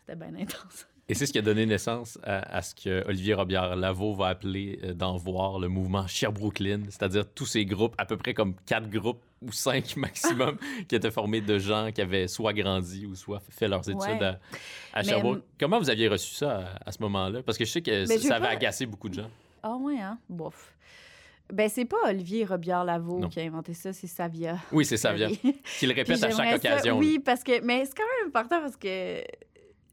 c'était 0.00 0.16
bien 0.16 0.34
intense. 0.34 0.86
Et 1.10 1.14
c'est 1.14 1.26
ce 1.26 1.32
qui 1.32 1.38
a 1.38 1.42
donné 1.42 1.66
naissance 1.66 2.18
à, 2.22 2.56
à 2.56 2.62
ce 2.62 2.72
que 2.74 3.04
Olivier 3.08 3.34
Robillard-Lavaux 3.34 4.14
va 4.14 4.28
appeler 4.28 4.78
euh, 4.84 4.94
d'en 4.94 5.16
voir 5.16 5.58
le 5.58 5.68
mouvement 5.68 6.06
Sherbrooklyn, 6.06 6.82
c'est-à-dire 6.84 7.24
tous 7.34 7.46
ces 7.46 7.64
groupes, 7.64 7.94
à 7.98 8.06
peu 8.06 8.16
près 8.16 8.32
comme 8.32 8.54
quatre 8.64 8.88
groupes 8.88 9.20
ou 9.42 9.50
cinq 9.50 9.96
maximum, 9.96 10.56
qui 10.88 10.94
étaient 10.94 11.10
formés 11.10 11.40
de 11.40 11.58
gens 11.58 11.90
qui 11.92 12.00
avaient 12.00 12.28
soit 12.28 12.52
grandi 12.52 13.06
ou 13.06 13.16
soit 13.16 13.42
fait 13.50 13.66
leurs 13.66 13.88
études 13.90 14.00
Ouais. 14.00 14.22
à, 14.24 14.38
à 14.92 15.02
Sherbrooke. 15.02 15.38
hum, 15.38 15.42
Comment 15.58 15.78
vous 15.80 15.90
aviez 15.90 16.06
reçu 16.08 16.32
ça 16.34 16.58
à, 16.84 16.88
à 16.88 16.92
ce 16.92 17.02
moment-là? 17.02 17.42
Parce 17.42 17.58
que 17.58 17.64
je 17.64 17.70
sais 17.72 17.82
que 17.82 18.06
ça 18.06 18.36
avait 18.36 18.46
pas- 18.46 18.52
agacé 18.52 18.86
beaucoup 18.86 19.08
de 19.08 19.14
gens. 19.14 19.30
Ah 19.64 19.74
ouais, 19.76 19.98
hein? 19.98 20.16
Bof. 20.28 20.72
Ben, 21.52 21.68
c'est 21.68 21.84
pas 21.86 21.96
Olivier 22.06 22.44
Robillard-Lavaux 22.44 23.18
Non. 23.18 23.28
qui 23.28 23.40
a 23.40 23.42
inventé 23.42 23.74
ça, 23.74 23.92
c'est 23.92 24.06
Savia. 24.06 24.58
Oui, 24.70 24.84
c'est. 24.84 24.94
Puis 25.12 25.52
Qui 25.80 25.86
le 25.88 25.94
répète 25.94 26.22
à 26.22 26.30
chaque 26.30 26.48
ça- 26.48 26.54
occasion. 26.56 26.96
Oui, 26.98 27.18
parce 27.18 27.42
que. 27.42 27.60
Mais 27.64 27.84
c'est 27.84 27.96
quand 27.96 28.04
même 28.20 28.28
important 28.28 28.60
parce 28.60 28.76
que. 28.76 29.20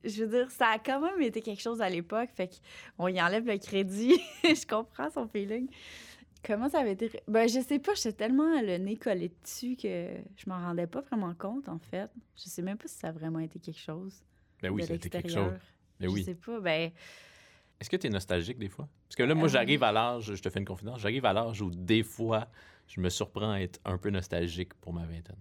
Je 0.07 0.23
veux 0.23 0.29
dire, 0.39 0.51
ça 0.51 0.67
a 0.69 0.79
quand 0.79 0.99
même 1.01 1.21
été 1.21 1.41
quelque 1.41 1.61
chose 1.61 1.81
à 1.81 1.89
l'époque, 1.89 2.29
fait 2.35 2.49
qu'on 2.97 3.07
y 3.07 3.21
enlève 3.21 3.45
le 3.45 3.57
crédit. 3.57 4.19
je 4.43 4.65
comprends 4.65 5.09
son 5.09 5.27
feeling. 5.27 5.67
Comment 6.45 6.69
ça 6.69 6.79
avait 6.79 6.93
été. 6.93 7.11
Ben, 7.27 7.47
je 7.49 7.59
sais 7.59 7.79
pas, 7.79 7.93
j'étais 7.95 8.13
tellement 8.13 8.61
le 8.61 8.77
nez 8.77 8.95
collé 8.95 9.31
dessus 9.43 9.75
que 9.75 10.11
je 10.35 10.49
m'en 10.49 10.59
rendais 10.59 10.87
pas 10.87 11.01
vraiment 11.01 11.33
compte, 11.33 11.67
en 11.67 11.79
fait. 11.79 12.09
Je 12.35 12.43
sais 12.43 12.61
même 12.61 12.77
pas 12.77 12.87
si 12.87 12.95
ça 12.95 13.07
a 13.09 13.11
vraiment 13.11 13.39
été 13.39 13.59
quelque 13.59 13.79
chose. 13.79 14.23
Ben 14.61 14.69
oui, 14.71 14.81
de 14.83 14.87
c'était 14.87 15.09
quelque 15.09 15.23
l'extérieur. 15.25 15.51
chose. 15.53 15.61
Ben 15.99 16.09
je 16.09 16.13
oui. 16.13 16.23
sais 16.23 16.35
pas, 16.35 16.59
ben. 16.59 16.91
Est-ce 17.79 17.89
que 17.89 17.95
tu 17.97 18.07
es 18.07 18.09
nostalgique 18.09 18.57
des 18.57 18.69
fois? 18.69 18.87
Parce 19.07 19.15
que 19.15 19.23
là, 19.23 19.35
moi, 19.35 19.45
Euh, 19.45 19.49
j'arrive 19.49 19.83
à 19.83 19.91
l'âge, 19.91 20.33
je 20.35 20.41
te 20.41 20.49
fais 20.49 20.59
une 20.59 20.65
confidence, 20.65 20.99
j'arrive 21.01 21.25
à 21.25 21.33
l'âge 21.33 21.61
où 21.61 21.69
des 21.69 22.01
fois, 22.03 22.47
je 22.87 23.01
me 23.01 23.09
surprends 23.09 23.51
à 23.51 23.59
être 23.59 23.79
un 23.85 23.97
peu 23.97 24.09
nostalgique 24.09 24.73
pour 24.75 24.93
ma 24.93 25.05
vingtaine. 25.05 25.35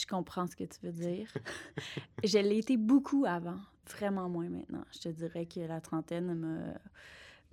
Je 0.00 0.06
comprends 0.06 0.46
ce 0.46 0.56
que 0.56 0.64
tu 0.64 0.78
veux 0.82 0.92
dire. 0.92 1.32
je 2.24 2.38
l'ai 2.38 2.58
été 2.58 2.76
beaucoup 2.76 3.24
avant, 3.26 3.58
vraiment 3.90 4.28
moins 4.28 4.48
maintenant. 4.48 4.84
Je 4.92 5.00
te 5.00 5.08
dirais 5.08 5.46
que 5.46 5.60
la 5.60 5.80
trentaine 5.80 6.78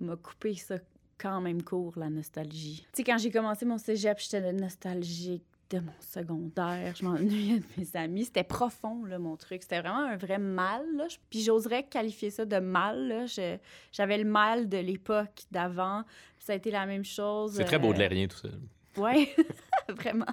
m'a, 0.00 0.16
coupé 0.16 0.54
ça 0.54 0.76
quand 1.18 1.40
même 1.40 1.62
court, 1.62 1.94
la 1.96 2.10
nostalgie. 2.10 2.86
Tu 2.92 2.98
sais, 2.98 3.04
quand 3.04 3.18
j'ai 3.18 3.30
commencé 3.30 3.64
mon 3.64 3.78
cégep, 3.78 4.18
j'étais 4.18 4.52
nostalgique 4.52 5.44
de 5.70 5.80
mon 5.80 5.92
secondaire. 6.00 6.94
Je 6.96 7.04
m'ennuyais 7.04 7.58
de 7.58 7.64
mes 7.76 7.88
amis. 7.94 8.26
C'était 8.26 8.44
profond, 8.44 9.04
là, 9.04 9.18
mon 9.18 9.36
truc. 9.36 9.62
C'était 9.62 9.80
vraiment 9.80 10.04
un 10.04 10.16
vrai 10.16 10.38
mal. 10.38 10.84
Là. 10.96 11.06
Puis 11.30 11.42
j'oserais 11.42 11.84
qualifier 11.84 12.30
ça 12.30 12.44
de 12.44 12.58
mal. 12.58 13.26
J'avais 13.92 14.18
le 14.18 14.24
mal 14.24 14.68
de 14.68 14.78
l'époque 14.78 15.42
d'avant. 15.50 16.04
Ça 16.38 16.52
a 16.52 16.56
été 16.56 16.70
la 16.70 16.86
même 16.86 17.04
chose. 17.04 17.54
C'est 17.54 17.64
très 17.64 17.76
euh, 17.76 17.80
baudelairien, 17.80 18.28
tout 18.28 18.36
ça. 18.36 18.48
Ouais, 18.96 19.34
vraiment. 19.88 20.26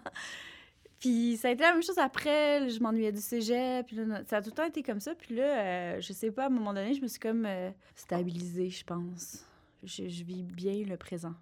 Puis 1.03 1.35
ça 1.35 1.49
a 1.49 1.51
été 1.51 1.63
la 1.63 1.73
même 1.73 1.83
chose 1.83 1.97
après. 1.97 2.69
Je 2.69 2.79
m'ennuyais 2.79 3.11
du 3.11 3.19
cégep. 3.19 3.87
Puis 3.87 3.97
là, 3.97 4.23
ça 4.25 4.37
a 4.37 4.41
tout 4.41 4.51
le 4.51 4.55
temps 4.55 4.63
été 4.63 4.81
comme 4.83 5.01
ça. 5.01 5.13
Puis 5.13 5.35
là, 5.35 5.43
euh, 5.43 5.99
je 5.99 6.13
sais 6.13 6.31
pas, 6.31 6.43
à 6.43 6.45
un 6.45 6.49
moment 6.49 6.73
donné, 6.73 6.93
je 6.93 7.01
me 7.01 7.07
suis 7.07 7.19
comme 7.19 7.45
euh, 7.45 7.71
stabilisée, 7.93 8.69
je 8.69 8.85
pense. 8.85 9.45
Je, 9.83 10.07
je 10.07 10.23
vis 10.23 10.43
bien 10.43 10.85
le 10.85 10.95
présent 10.95 11.33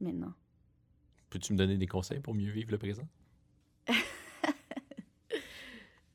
maintenant. 0.00 0.32
Peux-tu 1.30 1.52
me 1.52 1.58
donner 1.58 1.76
des 1.76 1.88
conseils 1.88 2.20
pour 2.20 2.32
mieux 2.32 2.52
vivre 2.52 2.70
le 2.70 2.78
présent? 2.78 3.08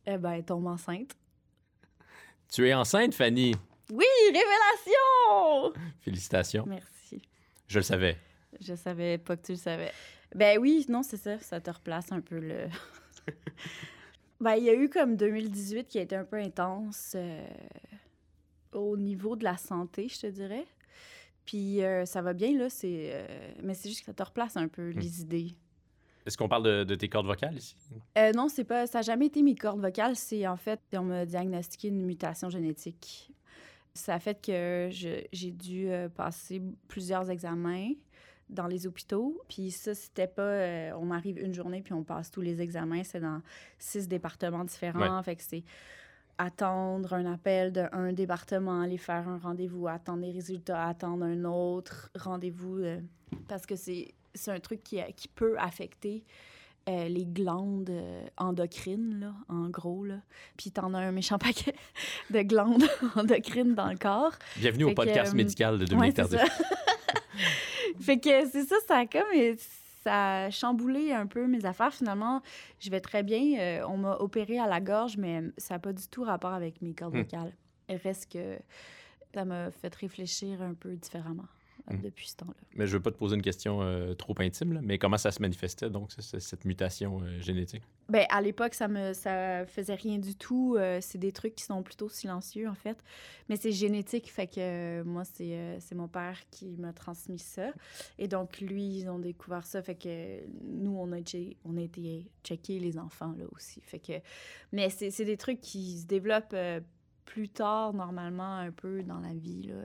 Eh 0.05 0.17
ben, 0.17 0.43
tombe 0.43 0.67
enceinte. 0.67 1.15
Tu 2.51 2.67
es 2.67 2.73
enceinte, 2.73 3.13
Fanny. 3.13 3.55
Oui, 3.89 4.05
révélation! 4.27 5.73
Félicitations. 6.01 6.65
Merci. 6.67 7.21
Je 7.67 7.79
le 7.79 7.83
savais. 7.83 8.17
Je 8.59 8.75
savais 8.75 9.17
pas 9.17 9.37
que 9.37 9.45
tu 9.45 9.51
le 9.53 9.57
savais. 9.57 9.93
Ben 10.35 10.57
oui, 10.59 10.85
non, 10.89 11.03
c'est 11.03 11.17
ça. 11.17 11.37
Ça 11.39 11.61
te 11.61 11.69
replace 11.69 12.11
un 12.11 12.21
peu 12.21 12.39
le. 12.39 12.67
ben, 14.41 14.55
il 14.55 14.63
y 14.63 14.69
a 14.69 14.73
eu 14.73 14.89
comme 14.89 15.15
2018 15.15 15.87
qui 15.87 15.99
a 15.99 16.01
été 16.01 16.15
un 16.15 16.25
peu 16.25 16.37
intense 16.37 17.13
euh, 17.15 17.45
au 18.71 18.97
niveau 18.97 19.35
de 19.35 19.43
la 19.43 19.57
santé, 19.57 20.07
je 20.07 20.19
te 20.21 20.27
dirais. 20.27 20.65
Puis 21.45 21.83
euh, 21.83 22.05
ça 22.05 22.21
va 22.21 22.33
bien, 22.33 22.57
là. 22.57 22.69
c'est 22.69 23.11
euh, 23.13 23.51
Mais 23.61 23.73
c'est 23.73 23.89
juste 23.89 24.01
que 24.01 24.05
ça 24.07 24.13
te 24.13 24.23
replace 24.23 24.57
un 24.57 24.67
peu 24.67 24.89
les 24.89 25.21
idées. 25.21 25.53
Est-ce 26.25 26.37
qu'on 26.37 26.47
parle 26.47 26.63
de, 26.63 26.83
de 26.85 26.95
tes 26.95 27.09
cordes 27.09 27.27
vocales 27.27 27.57
ici? 27.57 27.75
Euh, 28.17 28.31
non, 28.31 28.47
c'est 28.47 28.63
pas, 28.63 28.87
ça 28.87 28.99
n'a 28.99 29.01
jamais 29.01 29.25
été 29.25 29.41
mes 29.41 29.55
cordes 29.55 29.81
vocales. 29.81 30.15
C'est 30.15 30.47
en 30.47 30.55
fait, 30.55 30.79
on 30.93 31.03
m'a 31.03 31.25
diagnostiqué 31.25 31.89
une 31.89 32.05
mutation 32.05 32.49
génétique. 32.49 33.29
Ça 33.93 34.15
a 34.15 34.19
fait 34.19 34.41
que 34.41 34.89
j'ai 34.91 35.51
dû 35.51 35.91
passer 36.15 36.61
plusieurs 36.87 37.29
examens 37.29 37.91
dans 38.49 38.67
les 38.67 38.85
hôpitaux. 38.87 39.41
Puis 39.49 39.71
ça, 39.71 39.95
c'était 39.95 40.27
pas. 40.27 40.41
euh, 40.43 40.91
on 40.99 41.11
arrive 41.11 41.39
une 41.39 41.53
journée 41.53 41.81
puis 41.81 41.93
on 41.93 42.03
passe 42.03 42.31
tous 42.31 42.41
les 42.41 42.61
examens. 42.61 43.03
C'est 43.03 43.19
dans 43.19 43.41
six 43.79 44.07
départements 44.07 44.63
différents. 44.63 45.21
Fait 45.23 45.35
que 45.35 45.43
c'est 45.43 45.63
attendre 46.37 47.13
un 47.13 47.31
appel 47.31 47.71
d'un 47.71 48.11
département, 48.13 48.81
aller 48.81 48.97
faire 48.97 49.27
un 49.29 49.37
rendez-vous, 49.37 49.87
attendre 49.87 50.21
les 50.23 50.31
résultats, 50.31 50.87
attendre 50.87 51.25
un 51.25 51.43
autre 51.45 52.09
rendez-vous. 52.15 52.77
euh, 52.79 52.99
parce 53.47 53.65
que 53.65 53.75
c'est 53.75 54.13
un 54.47 54.59
truc 54.59 54.83
qui, 54.83 54.99
qui 55.15 55.27
peut 55.27 55.57
affecter 55.59 56.23
euh, 56.89 57.07
les 57.07 57.25
glandes 57.25 57.89
euh, 57.91 58.25
endocrines, 58.35 59.19
là, 59.21 59.33
en 59.47 59.69
gros. 59.69 60.03
Là. 60.03 60.15
Puis 60.57 60.69
t'en 60.71 60.93
as 60.93 60.99
un 60.99 61.11
méchant 61.13 61.37
paquet 61.37 61.73
de 62.29 62.41
glandes 62.41 62.83
endocrines 63.15 63.73
dans 63.73 63.89
le 63.89 63.97
corps. 63.97 64.33
Bienvenue 64.57 64.83
au 64.85 64.89
que, 64.89 64.95
podcast 64.95 65.33
euh, 65.33 65.37
médical 65.37 65.77
de 65.77 65.83
Ouais, 65.95 66.11
Dominique 66.11 66.17
ça. 66.17 66.43
fait 67.99 68.19
que 68.19 68.47
c'est 68.49 68.63
ça, 68.65 68.75
ça 68.87 68.97
a 68.99 69.05
comme... 69.05 69.23
Ça 70.03 70.43
a 70.43 70.49
chamboulé 70.49 71.13
un 71.13 71.27
peu 71.27 71.47
mes 71.47 71.63
affaires. 71.63 71.93
Finalement, 71.93 72.41
je 72.81 72.89
vais 72.89 72.99
très 72.99 73.23
bien. 73.23 73.57
Euh, 73.57 73.85
on 73.87 73.95
m'a 73.95 74.17
opéré 74.17 74.59
à 74.59 74.67
la 74.67 74.81
gorge, 74.81 75.15
mais 75.15 75.43
ça 75.57 75.75
n'a 75.75 75.79
pas 75.79 75.93
du 75.93 76.05
tout 76.09 76.23
rapport 76.23 76.51
avec 76.51 76.81
mes 76.81 76.93
cordes 76.93 77.13
Hmm. 77.13 77.19
vocales. 77.19 77.53
Reste 77.87 78.29
que 78.33 78.59
ça 79.33 79.45
m'a 79.45 79.71
fait 79.71 79.95
réfléchir 79.95 80.61
un 80.61 80.73
peu 80.73 80.95
différemment 80.97 81.45
euh, 81.91 81.95
Hmm. 81.95 82.01
depuis 82.01 82.29
ce 82.29 82.37
temps-là. 82.37 82.53
Mais 82.75 82.87
je 82.87 82.93
veux 82.95 83.01
pas 83.01 83.11
te 83.11 83.17
poser 83.17 83.35
une 83.35 83.41
question 83.41 83.81
euh, 83.81 84.13
trop 84.13 84.33
intime, 84.39 84.71
là, 84.73 84.79
mais 84.81 84.97
comment 84.97 85.17
ça 85.17 85.31
se 85.31 85.41
manifestait, 85.41 85.89
donc, 85.89 86.11
cette 86.17 86.63
mutation 86.63 87.21
euh, 87.21 87.39
génétique? 87.41 87.83
Ben, 88.07 88.25
à 88.29 88.41
l'époque, 88.41 88.73
ça 88.73 88.87
me 88.87 89.11
ça 89.13 89.65
faisait 89.65 89.95
rien 89.95 90.17
du 90.17 90.35
tout. 90.35 90.75
Euh, 90.77 90.99
c'est 91.01 91.17
des 91.17 91.31
trucs 91.33 91.55
qui 91.55 91.63
sont 91.65 91.83
plutôt 91.83 92.07
silencieux, 92.07 92.69
en 92.69 92.73
fait. 92.75 93.03
Mais 93.49 93.57
c'est 93.57 93.71
génétique, 93.73 94.31
fait 94.31 94.47
que 94.47 94.59
euh, 94.59 95.03
moi, 95.03 95.23
c'est 95.25 95.53
euh, 95.57 95.77
c'est 95.81 95.95
mon 95.95 96.07
père 96.07 96.37
qui 96.51 96.77
m'a 96.77 96.93
transmis 96.93 97.39
ça. 97.39 97.71
Et 98.17 98.27
donc, 98.29 98.61
lui, 98.61 98.99
ils 98.99 99.09
ont 99.09 99.19
découvert 99.19 99.65
ça. 99.65 99.81
Fait 99.81 99.95
que 99.95 100.39
nous, 100.63 100.97
on 100.97 101.11
a, 101.11 101.19
che- 101.19 101.57
on 101.65 101.75
a 101.75 101.81
été 101.81 102.25
checker 102.45 102.79
les 102.79 102.97
enfants, 102.97 103.33
là, 103.37 103.45
aussi. 103.53 103.81
Fait 103.81 103.99
que... 103.99 104.13
Mais 104.71 104.89
c'est 104.89 105.11
c'est 105.11 105.25
des 105.25 105.37
trucs 105.37 105.59
qui 105.59 105.99
se 105.99 106.05
développent 106.05 106.53
euh, 106.53 106.79
plus 107.25 107.49
tard, 107.49 107.93
normalement, 107.93 108.55
un 108.57 108.71
peu 108.71 109.03
dans 109.03 109.19
la 109.19 109.33
vie, 109.33 109.63
là. 109.63 109.75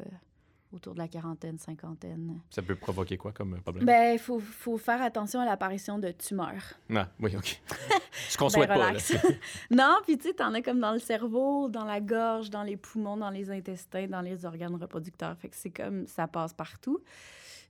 Autour 0.72 0.94
de 0.94 0.98
la 0.98 1.08
quarantaine, 1.08 1.58
cinquantaine. 1.58 2.40
Ça 2.50 2.62
peut 2.62 2.74
provoquer 2.76 3.16
quoi 3.16 3.32
comme 3.32 3.60
problème? 3.60 3.84
Ben, 3.86 4.12
il 4.12 4.18
faut, 4.18 4.38
faut 4.38 4.76
faire 4.78 5.00
attention 5.02 5.40
à 5.40 5.44
l'apparition 5.44 5.98
de 5.98 6.10
tumeurs. 6.12 6.74
Ah, 6.94 7.08
oui, 7.20 7.36
OK. 7.36 7.60
Ce 8.28 8.36
qu'on 8.36 8.46
Ben, 8.46 8.50
souhaite 8.50 8.68
pas, 8.68 8.92
non, 9.70 9.96
puis 10.04 10.18
tu 10.18 10.28
sais, 10.28 10.34
t'en 10.34 10.52
as 10.54 10.60
comme 10.62 10.80
dans 10.80 10.92
le 10.92 10.98
cerveau, 10.98 11.68
dans 11.68 11.84
la 11.84 12.00
gorge, 12.00 12.50
dans 12.50 12.62
les 12.62 12.76
poumons, 12.76 13.16
dans 13.16 13.30
les 13.30 13.50
intestins, 13.50 14.06
dans 14.06 14.20
les 14.20 14.44
organes 14.44 14.74
reproducteurs. 14.76 15.36
Fait 15.38 15.48
que 15.48 15.56
c'est 15.56 15.70
comme 15.70 16.06
ça 16.06 16.26
passe 16.28 16.52
partout. 16.52 17.00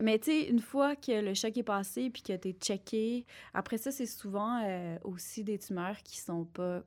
Mais 0.00 0.18
tu 0.18 0.26
sais, 0.30 0.42
une 0.48 0.60
fois 0.60 0.94
que 0.96 1.20
le 1.20 1.34
choc 1.34 1.56
est 1.56 1.62
passé 1.64 2.08
puis 2.10 2.22
que 2.22 2.32
t'es 2.36 2.52
checké, 2.52 3.26
après 3.52 3.78
ça, 3.78 3.90
c'est 3.90 4.06
souvent 4.06 4.60
euh, 4.64 4.96
aussi 5.04 5.42
des 5.44 5.58
tumeurs 5.58 5.96
qui 6.04 6.18
sont 6.18 6.44
pas 6.44 6.82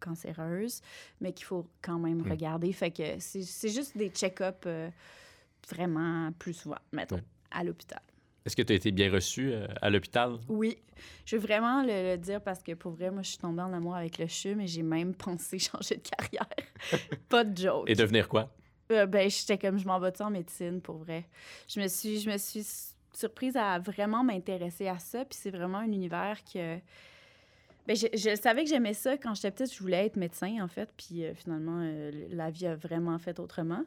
cancéreuses, 0.00 0.80
mais 1.20 1.32
qu'il 1.32 1.46
faut 1.46 1.66
quand 1.82 1.98
même 1.98 2.18
Hmm. 2.22 2.30
regarder. 2.30 2.72
Fait 2.72 2.90
que 2.90 3.02
c'est 3.18 3.42
c'est 3.42 3.68
juste 3.70 3.96
des 3.96 4.08
check-ups 4.10 4.56
euh, 4.66 4.90
vraiment 5.68 6.30
plus 6.38 6.54
souvent, 6.54 6.78
mettons, 6.92 7.16
Ouais. 7.16 7.22
à 7.50 7.64
l'hôpital. 7.64 8.00
Est-ce 8.44 8.56
que 8.56 8.62
tu 8.62 8.72
as 8.74 8.76
été 8.76 8.90
bien 8.92 9.10
reçu 9.10 9.52
euh, 9.52 9.66
à 9.80 9.88
l'hôpital? 9.88 10.38
Oui, 10.48 10.76
je 11.24 11.36
veux 11.36 11.42
vraiment 11.42 11.82
le, 11.82 12.12
le 12.12 12.18
dire 12.18 12.42
parce 12.42 12.62
que 12.62 12.72
pour 12.72 12.92
vrai, 12.92 13.10
moi, 13.10 13.22
je 13.22 13.28
suis 13.30 13.38
tombée 13.38 13.62
en 13.62 13.72
amour 13.72 13.96
avec 13.96 14.18
le 14.18 14.26
CHUM 14.26 14.60
et 14.60 14.66
j'ai 14.66 14.82
même 14.82 15.14
pensé 15.14 15.58
changer 15.70 15.96
de 15.96 16.02
carrière. 16.02 16.48
Pas 17.28 17.44
de 17.44 17.56
joke. 17.56 17.88
Et 17.88 17.94
devenir 17.94 18.28
quoi? 18.28 18.54
Euh, 18.92 19.06
ben, 19.06 19.30
j'étais 19.30 19.56
comme, 19.56 19.78
je 19.78 19.86
m'en 19.86 19.98
vais 19.98 20.20
en 20.20 20.28
médecine, 20.30 20.82
pour 20.82 20.96
vrai? 20.98 21.24
Je 21.68 21.80
me 21.80 21.88
suis, 21.88 22.20
je 22.20 22.28
me 22.30 22.36
suis 22.36 22.66
surprise 23.14 23.56
à 23.56 23.78
vraiment 23.78 24.22
m'intéresser 24.22 24.88
à 24.88 24.98
ça, 24.98 25.24
puis 25.24 25.38
c'est 25.40 25.50
vraiment 25.50 25.78
un 25.78 25.86
univers 25.86 26.38
que... 26.44 26.76
Ben, 27.86 27.94
je, 27.96 28.06
je 28.14 28.34
savais 28.36 28.64
que 28.64 28.70
j'aimais 28.70 28.94
ça 28.94 29.16
quand 29.16 29.34
j'étais 29.34 29.50
petite, 29.52 29.74
je 29.74 29.78
voulais 29.80 30.04
être 30.06 30.16
médecin, 30.16 30.62
en 30.62 30.68
fait, 30.68 30.90
puis 30.96 31.24
euh, 31.24 31.34
finalement, 31.34 31.80
euh, 31.82 32.10
la 32.30 32.50
vie 32.50 32.66
a 32.66 32.74
vraiment 32.76 33.18
fait 33.18 33.38
autrement. 33.38 33.84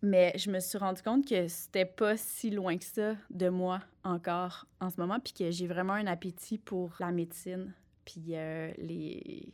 Mais 0.00 0.32
je 0.36 0.50
me 0.50 0.60
suis 0.60 0.78
rendu 0.78 1.02
compte 1.02 1.26
que 1.26 1.48
c'était 1.48 1.84
pas 1.84 2.16
si 2.16 2.50
loin 2.50 2.78
que 2.78 2.84
ça 2.84 3.14
de 3.30 3.48
moi 3.48 3.80
encore 4.04 4.66
en 4.80 4.90
ce 4.90 4.96
moment, 5.00 5.18
puis 5.18 5.32
que 5.32 5.50
j'ai 5.50 5.66
vraiment 5.66 5.94
un 5.94 6.06
appétit 6.06 6.58
pour 6.58 6.92
la 7.00 7.10
médecine, 7.10 7.72
puis 8.04 8.22
euh, 8.36 8.72
les... 8.78 9.52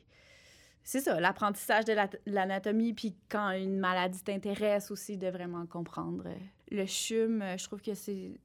C'est 0.87 1.01
ça, 1.01 1.19
l'apprentissage 1.19 1.87
de 1.87 1.95
la- 1.95 2.11
l'anatomie, 2.27 2.93
puis 2.93 3.17
quand 3.31 3.53
une 3.53 3.79
maladie 3.79 4.23
t'intéresse 4.23 4.91
aussi, 4.91 5.17
de 5.17 5.29
vraiment 5.29 5.65
comprendre. 5.65 6.25
Le 6.71 6.85
CHUM, 6.85 7.41
euh, 7.41 7.57
je 7.57 7.65
trouve 7.65 7.81
que 7.81 7.95
c'est... 7.95 8.39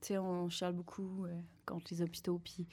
Tu 0.00 0.08
sais, 0.08 0.18
on 0.18 0.48
chiale 0.48 0.72
beaucoup 0.72 1.26
euh, 1.26 1.38
contre 1.66 1.88
les 1.90 2.00
hôpitaux, 2.00 2.40
puis... 2.42 2.66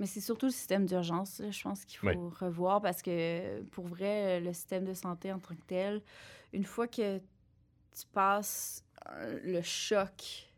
Mais 0.00 0.06
c'est 0.06 0.20
surtout 0.20 0.46
le 0.46 0.52
système 0.52 0.86
d'urgence, 0.86 1.40
je 1.50 1.62
pense 1.62 1.84
qu'il 1.84 1.98
faut 1.98 2.08
Oui. 2.08 2.16
revoir, 2.40 2.80
parce 2.80 3.00
que, 3.02 3.60
pour 3.64 3.86
vrai, 3.86 4.40
le 4.40 4.52
système 4.54 4.86
de 4.86 4.94
santé 4.94 5.30
en 5.30 5.38
tant 5.38 5.54
que 5.54 5.62
tel, 5.66 6.02
une 6.54 6.64
fois 6.64 6.88
que 6.88 7.20
tu 7.98 8.06
passes 8.12 8.84
euh, 9.08 9.40
le 9.42 9.62
choc, 9.62 10.52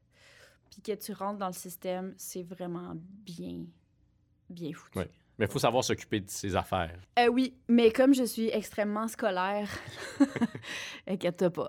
puis 0.71 0.83
que 0.83 0.93
tu 0.93 1.13
rentres 1.13 1.39
dans 1.39 1.49
le 1.49 1.53
système, 1.53 2.15
c'est 2.17 2.43
vraiment 2.43 2.95
bien, 2.97 3.65
bien 4.49 4.73
foutu. 4.73 4.99
Mais 5.43 5.49
il 5.49 5.51
faut 5.51 5.59
savoir 5.59 5.83
s'occuper 5.83 6.21
de 6.21 6.31
ses 6.31 6.55
affaires. 6.55 6.97
Euh, 7.19 7.27
oui, 7.27 7.53
mais 7.67 7.91
comme 7.91 8.15
je 8.15 8.23
suis 8.23 8.49
extrêmement 8.51 9.09
scolaire, 9.09 9.69
inquiète 11.09 11.49
pas, 11.49 11.69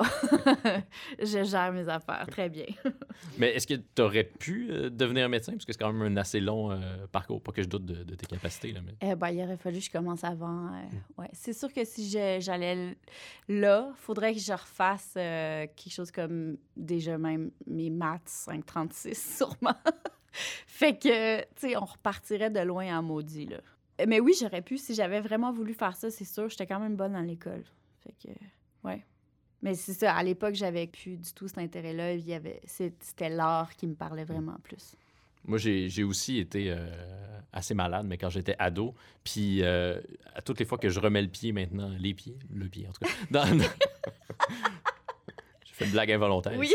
je 1.20 1.44
gère 1.44 1.72
mes 1.74 1.90
affaires 1.90 2.28
très 2.30 2.50
bien. 2.50 2.68
Mais 3.40 3.56
est-ce 3.56 3.66
que 3.66 3.74
tu 3.74 4.02
aurais 4.04 4.26
pu 4.26 4.68
euh, 4.70 4.92
devenir 4.92 5.28
médecin? 5.28 5.54
Parce 5.54 5.66
que 5.66 5.74
c'est 5.74 5.80
quand 5.80 5.92
même 5.92 6.04
un 6.04 6.18
assez 6.18 6.40
long 6.40 6.70
euh, 6.70 7.08
parcours. 7.12 7.42
Pas 7.42 7.52
que 7.52 7.64
je 7.64 7.68
doute 7.68 7.86
de, 7.86 8.04
de 8.04 8.14
tes 8.14 8.28
capacités. 8.28 8.74
Là, 8.74 8.82
mais... 8.86 8.94
Eh 9.02 9.16
ben, 9.16 9.30
il 9.30 9.42
aurait 9.44 9.58
fallu 9.58 9.80
que 9.80 9.86
je 9.86 9.90
commence 9.90 10.24
avant. 10.24 10.68
euh, 10.68 10.82
ouais. 11.18 11.30
C'est 11.34 11.54
sûr 11.54 11.74
que 11.74 11.84
si 11.84 12.12
j'allais 12.12 12.96
là, 13.48 13.92
faudrait 13.96 14.36
que 14.36 14.40
je 14.40 14.54
refasse 14.54 15.16
euh, 15.18 15.66
quelque 15.76 15.94
chose 15.94 16.12
comme 16.12 16.58
déjà 16.78 17.18
même 17.18 17.50
mes 17.66 17.90
maths 17.90 18.22
536, 18.28 19.38
sûrement. 19.38 19.74
fait 20.68 20.98
que, 20.98 21.42
tu 21.42 21.48
sais, 21.58 21.78
on 21.78 21.86
repartirait 21.86 22.50
de 22.50 22.60
loin 22.60 22.98
en 22.98 23.04
maudit, 23.04 23.46
là. 23.46 23.62
Mais 24.08 24.20
oui, 24.20 24.34
j'aurais 24.40 24.62
pu. 24.62 24.78
Si 24.78 24.96
j'avais 24.96 25.22
vraiment 25.22 25.52
voulu 25.52 25.74
faire 25.74 25.96
ça, 25.96 26.10
c'est 26.10 26.26
sûr. 26.26 26.50
J'étais 26.50 26.66
quand 26.66 26.80
même 26.80 26.96
bonne 26.96 27.16
à 27.16 27.22
l'école. 27.22 27.64
Fait 28.04 28.14
que, 28.24 28.34
ouais. 28.84 29.06
Mais 29.62 29.76
c'est 29.76 29.94
ça, 29.94 30.14
à 30.14 30.24
l'époque, 30.24 30.56
j'avais 30.56 30.88
plus 30.88 31.18
du 31.18 31.32
tout 31.34 31.48
cet 31.48 31.60
intérêt-là. 31.60 32.14
Il 32.14 32.28
y 32.28 32.34
avait, 32.34 32.60
c'était 32.66 33.30
l'art 33.30 33.76
qui 33.76 33.88
me 33.88 33.96
parlait 33.96 34.26
vraiment 34.26 34.58
plus. 34.64 34.96
Moi, 35.46 35.58
j'ai 35.58 35.90
j'ai 35.90 36.04
aussi 36.04 36.40
été 36.40 36.72
euh, 36.72 36.90
assez 37.54 37.74
malade, 37.74 38.06
mais 38.08 38.18
quand 38.18 38.30
j'étais 38.30 38.56
ado. 38.60 38.94
Puis, 39.24 39.62
euh, 39.62 40.02
à 40.36 40.42
toutes 40.42 40.60
les 40.60 40.66
fois 40.66 40.78
que 40.78 40.90
je 40.90 41.00
remets 41.00 41.22
le 41.22 41.28
pied 41.30 41.52
maintenant, 41.52 41.92
les 41.98 42.14
pieds, 42.14 42.38
le 42.54 42.68
pied 42.68 42.88
en 42.88 42.92
tout 42.92 43.06
cas, 43.06 43.12
dans... 43.32 43.46
J'ai 45.74 45.80
fait 45.80 45.86
une 45.86 45.92
blague 45.92 46.12
involontaire. 46.12 46.54
Oui. 46.58 46.72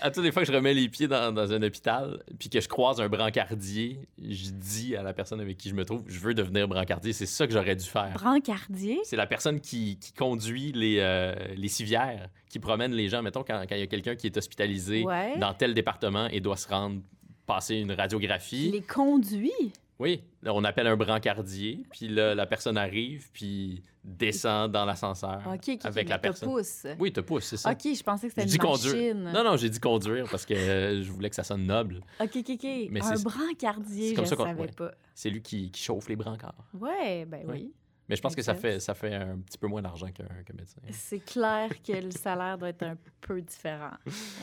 À 0.00 0.10
toutes 0.10 0.24
les 0.24 0.30
fois 0.32 0.42
que 0.44 0.48
je 0.52 0.54
remets 0.54 0.74
les 0.74 0.88
pieds 0.90 1.08
dans, 1.08 1.32
dans 1.32 1.50
un 1.52 1.62
hôpital, 1.62 2.22
puis 2.38 2.50
que 2.50 2.60
je 2.60 2.68
croise 2.68 3.00
un 3.00 3.08
brancardier, 3.08 3.98
je 4.22 4.50
dis 4.50 4.94
à 4.94 5.02
la 5.02 5.14
personne 5.14 5.40
avec 5.40 5.56
qui 5.56 5.70
je 5.70 5.74
me 5.74 5.84
trouve, 5.86 6.02
je 6.06 6.18
veux 6.18 6.34
devenir 6.34 6.68
brancardier. 6.68 7.12
C'est 7.14 7.24
ça 7.26 7.46
que 7.46 7.52
j'aurais 7.54 7.76
dû 7.76 7.84
faire. 7.86 8.12
Brancardier? 8.12 8.98
C'est 9.04 9.16
la 9.16 9.26
personne 9.26 9.58
qui, 9.60 9.98
qui 9.98 10.12
conduit 10.12 10.72
les, 10.72 10.98
euh, 11.00 11.34
les 11.56 11.68
civières, 11.68 12.28
qui 12.50 12.58
promène 12.58 12.92
les 12.92 13.08
gens. 13.08 13.22
Mettons, 13.22 13.42
quand 13.42 13.64
quand 13.66 13.74
il 13.74 13.80
y 13.80 13.82
a 13.82 13.86
quelqu'un 13.86 14.16
qui 14.16 14.26
est 14.26 14.36
hospitalisé 14.36 15.02
Ouais. 15.04 15.38
dans 15.38 15.54
tel 15.54 15.72
département 15.72 16.28
et 16.28 16.40
doit 16.40 16.56
se 16.58 16.68
rendre 16.68 17.00
passer 17.46 17.76
une 17.76 17.92
radiographie. 17.92 18.70
Les 18.72 18.82
conduits. 18.82 19.72
Oui, 19.98 20.22
on 20.44 20.62
appelle 20.64 20.86
un 20.88 20.96
brancardier, 20.96 21.86
puis 21.90 22.08
là, 22.08 22.34
la 22.34 22.44
personne 22.46 22.76
arrive, 22.76 23.30
puis 23.32 23.82
descend 24.04 24.70
dans 24.70 24.84
l'ascenseur 24.84 25.40
avec 25.48 25.82
la 25.82 25.90
mais 25.90 26.04
te 26.04 26.20
personne. 26.20 26.48
pousse. 26.50 26.86
Oui, 26.98 27.12
te 27.12 27.20
pousse, 27.20 27.44
c'est 27.44 27.56
ça. 27.56 27.70
OK, 27.72 27.80
je 27.82 28.02
pensais 28.02 28.28
que 28.28 28.34
c'était 28.34 28.52
une 28.52 28.58
conduire. 28.58 29.14
machine. 29.16 29.32
Non, 29.32 29.42
non, 29.42 29.56
j'ai 29.56 29.70
dit 29.70 29.80
conduire 29.80 30.26
parce 30.30 30.44
que 30.46 30.52
euh, 30.54 31.02
je 31.02 31.10
voulais 31.10 31.30
que 31.30 31.34
ça 31.34 31.42
sonne 31.44 31.64
noble. 31.66 32.00
OK, 32.20 32.30
OK, 32.36 32.50
OK. 32.50 32.66
Mais 32.90 33.02
un 33.02 33.18
brancardier, 33.20 34.10
c'est 34.10 34.14
comme 34.14 34.24
je 34.26 34.30
ça 34.30 34.36
qu'on- 34.36 34.44
savais 34.44 34.60
ouais. 34.60 34.68
pas. 34.76 34.92
C'est 35.14 35.30
lui 35.30 35.40
qui, 35.42 35.70
qui 35.70 35.82
chauffe 35.82 36.08
les 36.08 36.16
brancards. 36.16 36.66
Ouais, 36.74 37.24
ben 37.24 37.44
oui. 37.48 37.72
Mais 38.08 38.14
je 38.14 38.20
pense 38.22 38.36
que 38.36 38.42
ça 38.42 38.54
fait, 38.54 38.78
ça 38.78 38.94
fait 38.94 39.14
un 39.14 39.38
petit 39.38 39.58
peu 39.58 39.66
moins 39.66 39.82
d'argent 39.82 40.06
qu'un 40.12 40.26
qu'un 40.44 40.54
médecin. 40.54 40.80
C'est 40.92 41.18
clair 41.18 41.70
que 41.82 41.92
le 41.92 42.12
salaire 42.12 42.56
doit 42.58 42.68
être 42.68 42.84
un 42.84 42.96
peu 43.22 43.40
différent. 43.40 43.90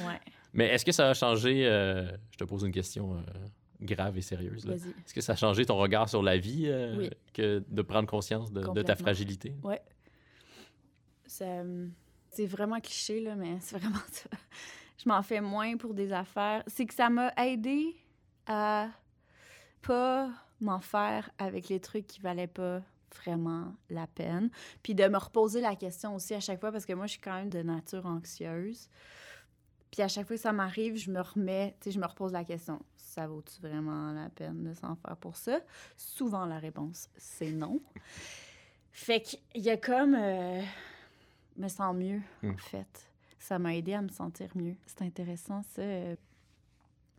Ouais, 0.05 0.19
Mais 0.51 0.67
est-ce 0.69 0.83
que 0.83 0.91
ça 0.91 1.09
a 1.09 1.13
changé, 1.13 1.65
euh, 1.65 2.11
je 2.31 2.37
te 2.37 2.43
pose 2.43 2.63
une 2.63 2.73
question 2.73 3.13
euh, 3.13 3.19
grave 3.83 4.17
et 4.17 4.21
sérieuse, 4.21 4.65
est-ce 4.67 5.13
que 5.13 5.21
ça 5.21 5.33
a 5.33 5.35
changé 5.35 5.65
ton 5.65 5.77
regard 5.77 6.09
sur 6.09 6.21
la 6.23 6.37
vie 6.37 6.65
euh, 6.67 6.95
Oui. 6.97 7.09
que 7.33 7.63
de 7.67 7.81
prendre 7.81 8.07
conscience 8.07 8.51
de, 8.51 8.61
de 8.61 8.81
ta 8.81 8.95
fragilité? 8.95 9.53
Ça, 11.25 11.45
euh, 11.45 11.87
C'est 12.29 12.45
vraiment 12.45 12.79
cliché, 12.79 13.21
là, 13.21 13.35
mais 13.35 13.57
c'est 13.61 13.77
vraiment 13.77 14.03
ça. 14.11 14.29
Je 15.03 15.09
m'en 15.09 15.21
fais 15.23 15.41
moins 15.41 15.77
pour 15.77 15.93
des 15.93 16.13
affaires. 16.13 16.63
C'est 16.67 16.85
que 16.85 16.93
ça 16.93 17.09
m'a 17.09 17.33
aidé 17.37 17.95
à 18.45 18.89
pas 19.81 20.29
m'en 20.61 20.79
faire 20.79 21.29
avec 21.37 21.67
les 21.69 21.79
trucs 21.79 22.07
qui 22.07 22.21
valaient 22.21 22.47
pas 22.47 22.81
vraiment 23.17 23.73
la 23.89 24.07
peine. 24.07 24.49
Puis 24.81 24.95
de 24.95 25.07
me 25.07 25.17
reposer 25.17 25.61
la 25.61 25.75
question 25.75 26.15
aussi 26.15 26.33
à 26.33 26.39
chaque 26.39 26.59
fois, 26.59 26.71
parce 26.71 26.85
que 26.85 26.93
moi, 26.93 27.05
je 27.05 27.11
suis 27.11 27.21
quand 27.21 27.35
même 27.35 27.49
de 27.49 27.61
nature 27.61 28.05
anxieuse. 28.05 28.87
Puis 29.91 30.01
à 30.01 30.07
chaque 30.07 30.25
fois 30.25 30.35
que 30.35 30.41
ça 30.41 30.53
m'arrive, 30.53 30.95
je 30.95 31.11
me 31.11 31.21
remets, 31.21 31.75
tu 31.79 31.85
sais, 31.85 31.91
je 31.91 31.99
me 31.99 32.07
repose 32.07 32.31
la 32.31 32.43
question. 32.43 32.79
Ça 33.13 33.27
vaut-tu 33.27 33.61
vraiment 33.61 34.11
la 34.11 34.29
peine 34.29 34.63
de 34.63 34.73
s'en 34.73 34.95
faire 34.95 35.15
pour 35.17 35.35
ça? 35.35 35.59
Souvent, 35.97 36.45
la 36.47 36.57
réponse, 36.57 37.09
c'est 37.15 37.51
non. 37.51 37.79
Fait 38.91 39.21
qu'il 39.21 39.39
y 39.61 39.69
a 39.69 39.77
comme... 39.77 40.15
euh, 40.15 40.61
me 41.57 41.67
sens 41.67 41.95
mieux, 41.95 42.21
Hmm. 42.41 42.51
en 42.51 42.57
fait. 42.57 43.07
Ça 43.37 43.59
m'a 43.59 43.75
aidé 43.75 43.93
à 43.93 44.01
me 44.01 44.09
sentir 44.09 44.47
mieux. 44.55 44.75
C'est 44.87 45.03
intéressant, 45.03 45.61
ça. 45.61 45.81
euh, 45.83 46.15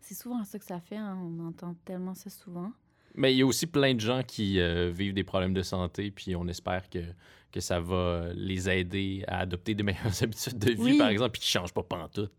C'est 0.01 0.15
souvent 0.15 0.43
ça 0.45 0.59
que 0.59 0.65
ça 0.65 0.81
fait. 0.81 0.97
hein, 0.97 1.17
On 1.23 1.47
entend 1.47 1.75
tellement 1.85 2.15
ça 2.15 2.29
souvent. 2.29 2.73
Mais 3.15 3.33
il 3.33 3.39
y 3.39 3.43
a 3.43 3.47
aussi 3.47 3.67
plein 3.69 3.95
de 3.95 4.01
gens 4.01 4.25
qui 4.25 4.59
euh, 4.59 4.91
vivent 4.91 5.15
des 5.15 5.23
problèmes 5.23 5.55
de 5.55 5.63
santé, 5.63 6.11
puis 6.11 6.35
on 6.35 6.49
espère 6.49 6.91
que, 6.91 7.05
que 7.53 7.61
ça 7.61 7.79
va 7.79 8.33
les 8.35 8.69
aider 8.69 9.23
à 9.29 9.39
adopter 9.41 9.77
de 9.77 9.85
meilleures 9.85 10.07
habitudes 10.25 10.59
de 10.59 10.73
vie, 10.73 10.83
Oui. 10.83 10.99
par 10.99 11.09
exemple, 11.11 11.31
puis 11.31 11.43
qu'ils 11.43 11.57
ne 11.61 11.63
changent 11.63 11.73
pas 11.75 11.85
pantoute. 11.85 12.33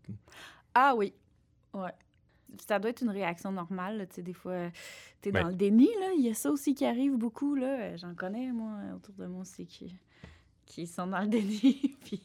Ah 0.74 0.94
oui, 0.94 1.14
ouais. 1.72 1.92
Ça 2.66 2.78
doit 2.78 2.90
être 2.90 3.02
une 3.02 3.10
réaction 3.10 3.52
normale. 3.52 4.06
Tu 4.10 4.16
sais, 4.16 4.22
des 4.22 4.32
fois, 4.32 4.70
tu 5.22 5.28
es 5.28 5.32
Ouais. 5.32 5.42
dans 5.42 5.48
le 5.48 5.54
déni. 5.54 5.88
Là. 6.00 6.12
Il 6.16 6.24
y 6.24 6.30
a 6.30 6.34
ça 6.34 6.50
aussi 6.50 6.74
qui 6.74 6.84
arrive 6.84 7.16
beaucoup. 7.16 7.54
là. 7.54 7.66
Euh, 7.80 7.96
J'en 7.96 8.14
connais, 8.14 8.50
moi, 8.52 8.78
autour 8.94 9.14
de 9.14 9.26
moi 9.26 9.42
aussi, 9.42 9.66
qui, 9.66 9.94
qui 10.64 10.86
sont 10.86 11.06
dans 11.06 11.20
le 11.20 11.26
déni. 11.28 11.96
Puis 12.04 12.22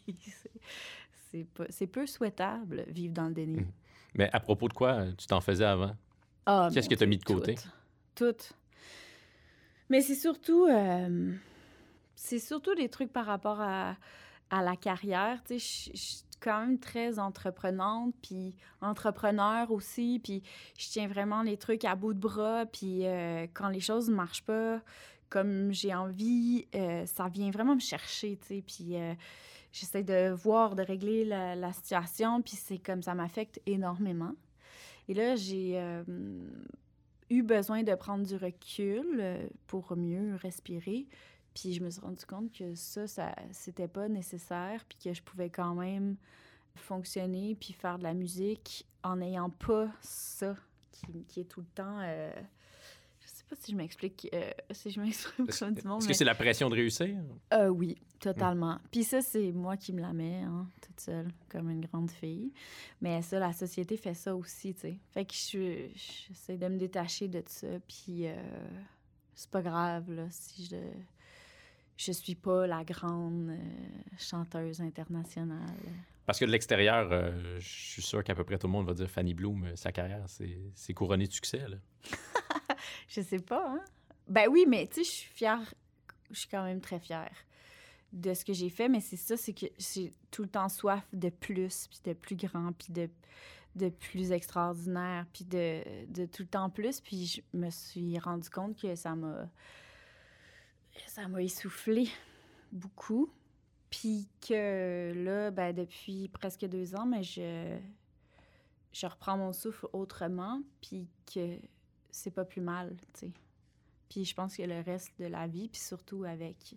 c'est- 1.70 1.88
peu 1.88 2.06
souhaitable, 2.06 2.84
vivre 2.88 3.14
dans 3.14 3.28
le 3.28 3.34
déni. 3.34 3.60
Mhm. 3.62 3.72
Mais 4.16 4.30
à 4.34 4.40
propos 4.40 4.68
de 4.68 4.74
quoi 4.74 4.94
euh, 4.94 5.12
tu 5.18 5.26
t'en 5.28 5.40
faisais 5.42 5.64
avant? 5.66 5.96
Ah, 6.46 6.70
Qu'est-ce 6.74 6.90
que 6.90 6.96
t'as 6.96 7.06
Dieu, 7.06 7.10
mis 7.10 7.18
de 7.18 7.24
côté? 7.24 7.56
Tout. 8.16 8.32
Tout. 8.34 8.54
Mais 9.90 10.02
c'est 10.02 10.16
surtout, 10.16 10.66
euh, 10.66 11.34
c'est 12.16 12.40
surtout 12.40 12.76
des 12.76 12.90
trucs 12.90 13.12
par 13.12 13.26
rapport 13.26 13.62
à, 13.62 13.96
à 14.50 14.62
la 14.64 14.76
carrière. 14.76 15.42
Tu 15.46 15.60
sais, 15.60 15.94
quand 16.42 16.66
même 16.66 16.80
très 16.80 17.20
entreprenante, 17.20 18.14
puis 18.22 18.56
entrepreneur 18.82 19.72
aussi, 19.72 20.20
puis 20.22 20.44
je 20.78 20.90
tiens 20.90 21.08
vraiment 21.08 21.44
les 21.44 21.56
trucs 21.56 21.86
à 21.86 21.96
bout 21.96 22.14
de 22.14 22.20
bras, 22.20 22.66
puis 22.66 23.06
euh, 23.06 23.48
quand 23.54 23.70
les 23.70 23.80
choses 23.80 24.10
ne 24.10 24.16
marchent 24.16 24.44
pas 24.44 24.82
comme 25.30 25.72
j'ai 25.72 25.96
envie, 25.96 26.68
euh, 26.76 27.06
ça 27.06 27.30
vient 27.30 27.52
vraiment 27.52 27.76
me 27.76 27.80
chercher, 27.80 28.38
tu 28.42 28.48
sais, 28.48 28.64
puis... 28.66 28.98
euh, 28.98 29.14
j'essaie 29.72 30.04
de 30.04 30.32
voir, 30.32 30.76
de 30.76 30.84
régler 30.84 31.24
la, 31.24 31.72
situation, 31.72 32.42
puis 32.42 32.58
c'est 32.58 32.78
comme 32.78 33.02
ça 33.02 33.16
m'affecte 33.16 33.62
énormément. 33.66 34.36
Et 35.08 35.14
là, 35.14 35.38
j'ai 35.38 35.82
eu 37.30 37.42
besoin 37.42 37.82
de 37.82 37.96
prendre 37.96 38.26
du 38.26 38.36
recul 38.36 39.50
pour 39.68 39.96
mieux 39.96 40.36
respirer. 40.36 41.08
Puis 41.54 41.74
je 41.74 41.84
me 41.84 41.90
suis 41.90 42.02
rendu 42.02 42.26
compte 42.26 42.52
que 42.52 42.74
ça, 42.76 43.08
ça 43.08 43.36
c'était 43.52 43.88
pas 43.90 44.08
nécessaire, 44.08 44.84
puis 44.88 44.98
que 45.04 45.14
je 45.14 45.22
pouvais 45.22 45.50
quand 45.50 45.76
même 45.76 46.16
fonctionner 46.76 47.56
puis 47.56 47.74
faire 47.74 47.98
de 47.98 48.04
la 48.04 48.14
musique 48.14 48.86
en 49.04 49.18
n'ayant 49.18 49.50
pas 49.50 49.90
ça 50.02 50.56
qui, 50.92 51.26
qui 51.28 51.40
est 51.42 51.46
tout 51.46 51.62
le 51.62 51.68
temps. 51.68 52.00
euh, 52.02 52.32
je 53.20 53.28
sais 53.28 53.44
pas 53.50 53.56
si 53.60 53.72
je 53.72 53.78
m'explique, 53.78 54.30
euh, 54.34 54.52
si 54.72 54.90
je 54.92 55.00
m'exprime 55.02 55.48
Est-ce 55.50 55.60
comme 55.66 55.74
du 55.74 55.86
monde. 55.88 56.00
est-ce 56.00 56.08
mais- 56.08 56.14
que 56.14 56.18
c'est 56.18 56.26
la 56.26 56.36
pression 56.36 56.70
de 56.70 56.76
réussir? 56.76 57.16
euh, 57.54 57.68
oui, 57.68 57.98
totalement. 58.20 58.80
Puis 58.92 59.04
ça, 59.04 59.22
c'est 59.22 59.52
moi 59.52 59.76
qui 59.78 59.92
me 59.94 60.02
la 60.02 60.14
mets, 60.14 60.42
hein, 60.44 60.68
toute 60.82 61.00
seule, 61.00 61.32
comme 61.50 61.70
une 61.70 61.86
grande 61.86 62.10
fille. 62.12 62.52
Mais 63.02 63.22
ça, 63.22 63.38
la 63.40 63.52
société 63.54 63.98
fait 63.98 64.14
ça 64.14 64.36
aussi, 64.36 64.74
tu 64.74 64.82
sais. 64.82 65.00
Fait 65.12 65.26
que 65.26 65.34
je- 65.34 65.90
j'essaie 65.96 66.58
de 66.58 66.68
me 66.68 66.78
détacher 66.78 67.28
de 67.28 67.44
ça, 67.46 67.68
puis 67.88 68.28
euh, 68.28 68.36
c'est 69.36 69.50
pas 69.52 69.62
grave, 69.62 70.10
là, 70.12 70.28
si 70.30 70.66
je... 70.66 70.78
Je 72.04 72.12
suis 72.12 72.34
pas 72.34 72.66
la 72.66 72.84
grande 72.84 73.50
euh, 73.52 73.58
chanteuse 74.18 74.82
internationale. 74.82 75.60
Parce 76.26 76.40
que 76.40 76.46
de 76.46 76.50
l'extérieur, 76.50 77.10
euh, 77.12 77.60
je 77.60 77.68
suis 77.68 78.02
sûr 78.02 78.24
qu'à 78.24 78.34
peu 78.34 78.44
près 78.44 78.58
tout 78.58 78.66
le 78.66 78.74
monde 78.74 78.88
va 78.88 78.96
dire 78.96 79.08
Fanny 79.08 79.36
Bloom, 79.36 79.66
euh, 79.66 79.76
sa 79.76 79.92
carrière, 79.92 80.24
c'est 80.28 80.58
c'est 80.74 80.96
couronné 80.96 81.28
de 81.28 81.32
succès. 81.32 81.68
Là. 81.68 81.78
Je 83.08 83.22
sais 83.22 83.40
pas, 83.40 83.70
hein? 83.70 83.82
Ben 84.28 84.48
oui, 84.50 84.66
mais 84.68 84.88
tu 84.88 84.96
sais, 84.96 85.04
je 85.04 85.10
suis 85.10 85.30
fière. 85.30 85.74
Je 86.32 86.40
suis 86.40 86.48
quand 86.48 86.64
même 86.64 86.82
très 86.82 87.00
fière 87.00 87.36
de 88.14 88.34
ce 88.34 88.46
que 88.46 88.54
j'ai 88.54 88.70
fait, 88.70 88.90
mais 88.90 89.00
c'est 89.00 89.18
ça, 89.18 89.38
c'est 89.38 89.54
que 89.54 89.68
j'ai 89.78 90.14
tout 90.32 90.42
le 90.42 90.50
temps 90.50 90.70
soif 90.70 91.06
de 91.14 91.30
plus, 91.30 91.88
puis 91.88 92.00
de 92.04 92.14
plus 92.14 92.36
grand, 92.36 92.72
puis 92.74 92.92
de, 92.94 93.10
de 93.76 93.90
plus 93.90 94.32
extraordinaire, 94.32 95.26
puis 95.34 95.46
de, 95.46 95.82
de 96.08 96.26
tout 96.26 96.42
le 96.42 96.48
temps 96.48 96.70
plus. 96.70 97.00
Puis 97.00 97.26
je 97.54 97.58
me 97.58 97.70
suis 97.70 98.18
rendu 98.18 98.50
compte 98.50 98.80
que 98.80 98.96
ça 98.96 99.16
m'a. 99.16 99.48
Ça 101.08 101.28
m'a 101.28 101.42
essoufflé 101.42 102.10
beaucoup. 102.72 103.32
Puis 103.90 104.30
que 104.48 105.12
là, 105.14 105.52
ben, 105.52 105.76
depuis 105.76 106.30
presque 106.30 106.66
deux 106.66 106.96
ans, 106.96 107.06
mais 107.06 107.24
je, 107.24 107.78
je 108.94 109.06
reprends 109.06 109.38
mon 109.38 109.52
souffle 109.52 109.88
autrement, 109.92 110.62
puis 110.82 111.10
que 111.34 111.60
c'est 112.10 112.32
pas 112.32 112.46
plus 112.46 112.62
mal, 112.62 112.96
tu 113.14 113.20
sais. 113.20 113.32
Puis 114.10 114.26
je 114.26 114.34
pense 114.34 114.56
que 114.56 114.64
le 114.64 114.82
reste 114.82 115.12
de 115.20 115.26
la 115.26 115.48
vie, 115.48 115.70
puis 115.70 115.80
surtout 115.80 116.24
avec 116.24 116.76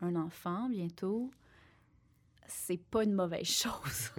un 0.00 0.16
enfant 0.16 0.68
bientôt, 0.68 1.30
c'est 2.46 2.78
pas 2.78 3.04
une 3.04 3.14
mauvaise 3.14 3.46
chose. 3.48 4.10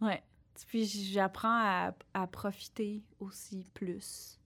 ouais. 0.00 0.22
Puis 0.68 0.86
j'apprends 0.86 1.48
à, 1.48 1.94
à 2.14 2.26
profiter 2.26 3.02
aussi 3.20 3.64
plus. 3.74 4.40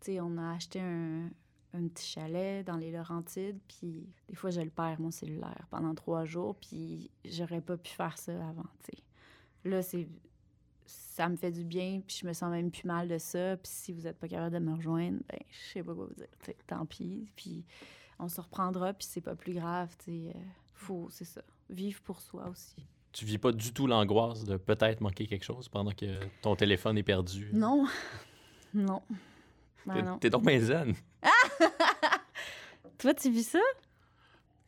Tu 0.00 0.12
sais, 0.12 0.20
on 0.20 0.36
a 0.38 0.54
acheté 0.54 0.80
un, 0.80 1.30
un 1.74 1.86
petit 1.88 2.06
chalet 2.06 2.66
dans 2.66 2.76
les 2.76 2.90
Laurentides, 2.90 3.58
puis 3.68 4.06
des 4.28 4.34
fois, 4.34 4.50
je 4.50 4.60
le 4.60 4.70
perds, 4.70 5.00
mon 5.00 5.10
cellulaire, 5.10 5.66
pendant 5.70 5.94
trois 5.94 6.24
jours, 6.24 6.56
puis 6.56 7.10
j'aurais 7.24 7.60
pas 7.60 7.76
pu 7.76 7.90
faire 7.90 8.18
ça 8.18 8.32
avant, 8.32 8.66
tu 8.84 8.96
sais. 8.96 9.02
Là, 9.68 9.82
c'est 9.82 10.08
ça 10.86 11.28
me 11.28 11.36
fait 11.36 11.52
du 11.52 11.64
bien, 11.64 12.00
puis 12.06 12.16
je 12.22 12.26
me 12.26 12.32
sens 12.32 12.50
même 12.50 12.70
plus 12.70 12.84
mal 12.86 13.06
de 13.06 13.18
ça. 13.18 13.56
Puis 13.56 13.70
si 13.72 13.92
vous 13.92 14.02
n'êtes 14.02 14.18
pas 14.18 14.26
capable 14.26 14.54
de 14.54 14.58
me 14.58 14.74
rejoindre, 14.74 15.18
ben 15.28 15.38
je 15.50 15.72
sais 15.72 15.82
pas 15.82 15.94
quoi 15.94 16.06
vous 16.06 16.14
dire. 16.14 16.26
Tant 16.66 16.84
pis. 16.86 17.28
Puis 17.36 17.64
on 18.18 18.28
se 18.28 18.40
reprendra, 18.40 18.92
puis 18.92 19.06
c'est 19.08 19.20
pas 19.20 19.34
plus 19.36 19.52
grave. 19.52 19.94
Tu 19.98 20.04
sais, 20.04 20.32
euh, 20.34 20.40
faut, 20.74 21.08
c'est 21.10 21.24
ça. 21.24 21.42
Vivre 21.68 22.00
pour 22.02 22.20
soi 22.20 22.48
aussi. 22.48 22.74
Tu 23.12 23.24
vis 23.24 23.38
pas 23.38 23.52
du 23.52 23.72
tout 23.72 23.86
l'angoisse 23.86 24.44
de 24.44 24.56
peut-être 24.56 25.00
manquer 25.00 25.26
quelque 25.26 25.44
chose 25.44 25.68
pendant 25.68 25.92
que 25.92 26.18
ton 26.42 26.56
téléphone 26.56 26.96
est 26.98 27.02
perdu? 27.02 27.50
Non. 27.52 27.86
non. 28.74 29.02
Ben 29.86 29.94
T'es- 29.94 30.02
non. 30.02 30.18
T'es 30.18 30.30
donc 30.30 30.48
zen. 30.60 30.94
Toi, 32.98 33.14
tu 33.14 33.30
vis 33.30 33.44
ça? 33.44 33.58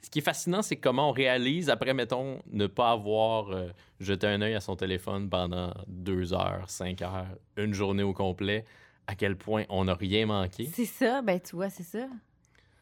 Ce 0.03 0.11
qui 0.11 0.19
est 0.19 0.23
fascinant, 0.23 0.63
c'est 0.63 0.77
comment 0.77 1.11
on 1.11 1.13
réalise, 1.13 1.71
après, 1.71 1.95
mettons, 1.95 2.41
ne 2.51 2.67
pas 2.67 2.91
avoir 2.91 3.51
euh, 3.51 3.69
jeté 4.01 4.27
un 4.27 4.43
œil 4.43 4.55
à 4.55 4.61
son 4.61 4.77
téléphone 4.77 5.31
pendant 5.31 5.73
deux 5.87 6.33
heures, 6.33 6.65
cinq 6.69 7.03
heures, 7.03 7.27
une 7.57 7.73
journée 7.73 8.03
au 8.03 8.13
complet, 8.13 8.65
à 9.07 9.15
quel 9.15 9.37
point 9.37 9.65
on 9.69 9.85
n'a 9.85 9.95
rien 9.95 10.27
manqué. 10.27 10.69
C'est 10.73 10.87
ça. 10.87 11.23
Ben, 11.23 11.41
tu 11.41 11.57
vois, 11.57 11.71
c'est 11.71 11.83
ça. 11.85 12.09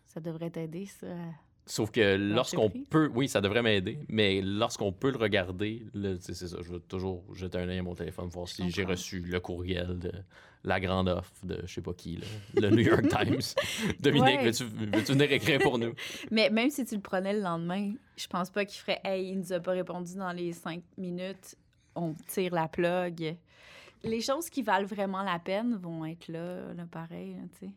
Ça 0.06 0.20
devrait 0.20 0.50
t'aider, 0.50 0.86
ça. 0.86 1.06
Sauf 1.66 1.90
que 1.92 2.16
lorsqu'on 2.16 2.68
peut, 2.68 3.10
oui, 3.14 3.28
ça 3.28 3.40
devrait 3.40 3.62
m'aider, 3.62 4.00
mais 4.08 4.40
lorsqu'on 4.42 4.92
peut 4.92 5.10
le 5.12 5.18
regarder, 5.18 5.84
c'est 6.20 6.34
ça, 6.34 6.56
je 6.60 6.72
vais 6.72 6.80
toujours 6.80 7.22
jeter 7.34 7.58
un 7.58 7.68
œil 7.68 7.78
à 7.78 7.82
mon 7.82 7.94
téléphone, 7.94 8.28
voir 8.28 8.48
si 8.48 8.70
j'ai 8.70 8.84
reçu 8.84 9.20
le 9.20 9.38
courriel 9.38 9.98
de 10.00 10.10
la 10.64 10.80
grande 10.80 11.08
offre 11.08 11.32
de 11.44 11.60
je 11.64 11.72
sais 11.74 11.80
pas 11.80 11.92
qui, 11.94 12.16
là, 12.16 12.26
le 12.54 12.70
New 12.70 12.82
York 12.82 13.06
Times. 13.08 13.40
Dominique, 14.00 14.40
Ouais. 14.40 14.44
veux-tu 14.50 14.64
veux-tu 14.64 15.12
venir 15.12 15.30
écrire 15.32 15.60
pour 15.60 15.78
nous? 15.78 15.92
Mais 16.32 16.50
même 16.50 16.70
si 16.70 16.84
tu 16.84 16.96
le 16.96 17.00
prenais 17.00 17.32
le 17.34 17.40
lendemain, 17.40 17.92
je 18.16 18.26
pense 18.26 18.50
pas 18.50 18.64
qu'il 18.64 18.80
ferait 18.80 19.00
Hey, 19.04 19.28
il 19.30 19.38
nous 19.38 19.52
a 19.52 19.60
pas 19.60 19.72
répondu 19.72 20.16
dans 20.16 20.32
les 20.32 20.52
cinq 20.52 20.82
minutes, 20.98 21.54
on 21.94 22.14
tire 22.26 22.52
la 22.54 22.66
plug. 22.68 23.36
Les 24.02 24.20
choses 24.20 24.50
qui 24.50 24.62
valent 24.62 24.86
vraiment 24.86 25.22
la 25.22 25.38
peine 25.38 25.76
vont 25.76 26.04
être 26.04 26.26
là, 26.28 26.72
là 26.74 26.84
pareil, 26.90 27.36
tu 27.60 27.66
sais. 27.66 27.72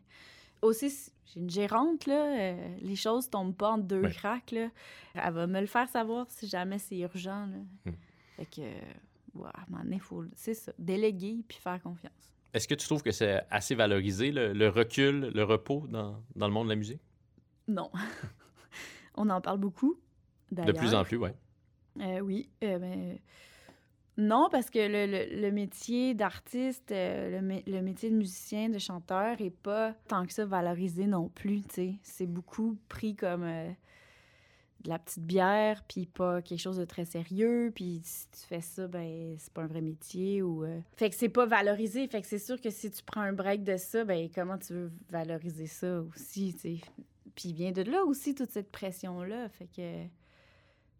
Aussi, 0.64 0.90
si- 0.90 1.10
j'ai 1.26 1.40
une 1.40 1.50
gérante, 1.50 2.06
là, 2.06 2.38
euh, 2.54 2.76
les 2.80 2.96
choses 2.96 3.28
tombent 3.28 3.56
pas 3.56 3.72
en 3.72 3.78
deux 3.78 4.02
Ouais. 4.02 4.10
cracks, 4.12 4.50
là. 4.52 4.68
Elle 5.14 5.32
va 5.32 5.46
me 5.46 5.60
le 5.60 5.66
faire 5.66 5.88
savoir 5.88 6.26
si 6.30 6.46
jamais 6.46 6.78
c'est 6.78 6.98
urgent, 6.98 7.46
là. 7.46 7.58
Hmm. 7.90 7.94
Fait 8.36 8.46
que, 8.46 8.60
euh, 8.60 8.80
ouais, 9.34 9.48
à 9.54 9.60
un 9.62 9.64
moment 9.70 9.84
donné, 9.84 9.98
faut, 9.98 10.24
c'est 10.34 10.54
ça, 10.54 10.72
déléguer 10.78 11.44
puis 11.46 11.58
faire 11.58 11.80
confiance. 11.82 12.30
Est-ce 12.52 12.68
que 12.68 12.74
tu 12.74 12.86
trouves 12.86 13.02
que 13.02 13.10
c'est 13.10 13.42
assez 13.50 13.74
valorisé, 13.74 14.30
le, 14.30 14.52
le 14.52 14.68
recul, 14.68 15.30
le 15.34 15.42
repos 15.44 15.86
dans, 15.88 16.22
dans 16.36 16.46
le 16.46 16.52
monde 16.52 16.66
de 16.66 16.70
la 16.72 16.76
musique? 16.76 17.00
Non. 17.66 17.90
on 19.16 19.28
en 19.30 19.40
parle 19.40 19.58
beaucoup, 19.58 19.96
De 20.52 20.72
plus 20.72 20.94
en 20.94 21.04
plus, 21.04 21.16
oui. 21.16 21.30
Euh, 22.00 22.20
oui, 22.20 22.48
euh, 22.62 22.78
ben, 22.78 23.18
non, 24.16 24.48
parce 24.50 24.70
que 24.70 24.78
le, 24.78 25.40
le- 25.40 25.50
métier 25.50 26.14
d'artiste, 26.14 26.92
euh, 26.92 27.40
le, 27.40 27.46
mé- 27.46 27.64
le 27.66 27.82
métier 27.82 28.10
de 28.10 28.16
musicien, 28.16 28.68
de 28.68 28.78
chanteur 28.78 29.40
est 29.40 29.50
pas 29.50 29.94
tant 30.08 30.24
que 30.26 30.32
ça 30.32 30.44
valorisé 30.46 31.06
non 31.06 31.28
plus. 31.28 31.62
C'est 32.02 32.26
beaucoup 32.26 32.76
pris 32.88 33.16
comme 33.16 33.42
euh, 33.42 33.68
de 34.84 34.88
la 34.88 34.98
petite 34.98 35.24
bière, 35.24 35.82
puis 35.88 36.06
pas 36.06 36.42
quelque 36.42 36.60
chose 36.60 36.76
de 36.76 36.84
très 36.84 37.04
sérieux, 37.06 37.72
puis 37.74 38.02
si 38.04 38.28
tu 38.30 38.40
fais 38.46 38.60
ça, 38.60 38.86
ben 38.86 39.34
c'est 39.38 39.52
pas 39.52 39.62
un 39.62 39.66
vrai 39.66 39.80
métier 39.80 40.42
ou... 40.42 40.62
euh, 40.64 40.78
Fait 40.96 41.10
que 41.10 41.16
c'est 41.16 41.28
pas 41.28 41.46
valorisé, 41.46 42.06
fait 42.06 42.20
que 42.20 42.26
c'est 42.28 42.38
sûr 42.38 42.60
que 42.60 42.70
si 42.70 42.90
tu 42.90 43.02
prends 43.02 43.22
un 43.22 43.32
break 43.32 43.64
de 43.64 43.76
ça, 43.76 44.04
ben 44.04 44.28
comment 44.34 44.58
tu 44.58 44.74
veux 44.74 44.92
valoriser 45.10 45.66
ça 45.66 46.02
aussi. 46.02 46.54
Puis 47.34 47.52
vient 47.52 47.72
de 47.72 47.82
là 47.82 48.04
aussi, 48.04 48.34
toute 48.34 48.50
cette 48.50 48.70
pression-là, 48.70 49.48
fait 49.48 49.66
que... 49.74 50.04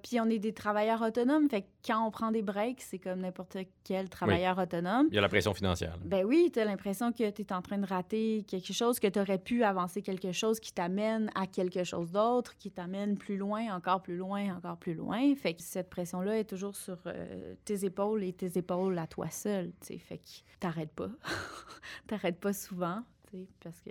Puis 0.07 0.21
on 0.21 0.27
est 0.27 0.39
des 0.39 0.53
travailleurs 0.53 1.01
autonomes, 1.01 1.49
fait 1.49 1.63
que 1.63 1.67
quand 1.87 2.07
on 2.07 2.11
prend 2.11 2.31
des 2.31 2.43
breaks, 2.43 2.83
c'est 2.83 2.99
comme 2.99 3.21
n'importe 3.21 3.57
quel 3.85 4.11
travailleur 4.11 4.59
autonome. 4.59 5.07
Il 5.09 5.15
y 5.15 5.19
a 5.19 5.23
la 5.23 5.31
pression 5.31 5.55
financière. 5.55 5.93
là. 5.93 6.03
Ben 6.05 6.27
oui, 6.27 6.51
tu 6.53 6.61
as 6.61 6.67
l'impression 6.67 7.11
que 7.11 7.31
tu 7.31 7.41
es 7.41 7.53
en 7.55 7.63
train 7.63 7.79
de 7.79 7.87
rater 7.87 8.45
quelque 8.47 8.75
chose, 8.75 9.01
que 9.01 9.07
tu 9.07 9.19
aurais 9.19 9.39
pu 9.39 9.65
avancer 9.65 10.03
quelque 10.03 10.31
chose 10.31 10.61
qui 10.61 10.73
t'amène 10.75 11.31
à 11.35 11.47
quelque 11.47 11.85
chose 11.85 12.13
d'autre, 12.13 12.55
qui 12.59 12.71
t'amène 12.71 13.17
plus 13.17 13.39
loin, 13.39 13.75
encore 13.75 14.03
plus 14.03 14.19
loin, 14.19 14.55
encore 14.55 14.77
plus 14.77 14.93
loin. 14.93 15.35
Fait 15.37 15.55
que 15.55 15.63
cette 15.63 15.89
pression-là 15.89 16.39
est 16.39 16.45
toujours 16.45 16.77
sur 16.77 16.99
euh, 17.07 17.55
tes 17.65 17.87
épaules 17.87 18.25
et 18.25 18.35
tes 18.35 18.59
épaules 18.59 18.99
à 18.99 19.07
toi 19.07 19.31
seul, 19.31 19.73
tu 19.81 19.87
sais. 19.87 19.99
Fait 19.99 20.19
que 20.19 20.29
t'arrêtes 20.61 20.93
pas. 20.93 21.09
t'arrêtes 22.07 22.41
pas 22.41 22.53
souvent, 22.53 23.01
tu 23.31 23.39
sais, 23.39 23.49
parce 23.59 23.81
que... 23.81 23.91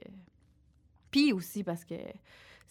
Puis 1.09 1.33
aussi 1.33 1.63
parce 1.63 1.85
que 1.85 1.95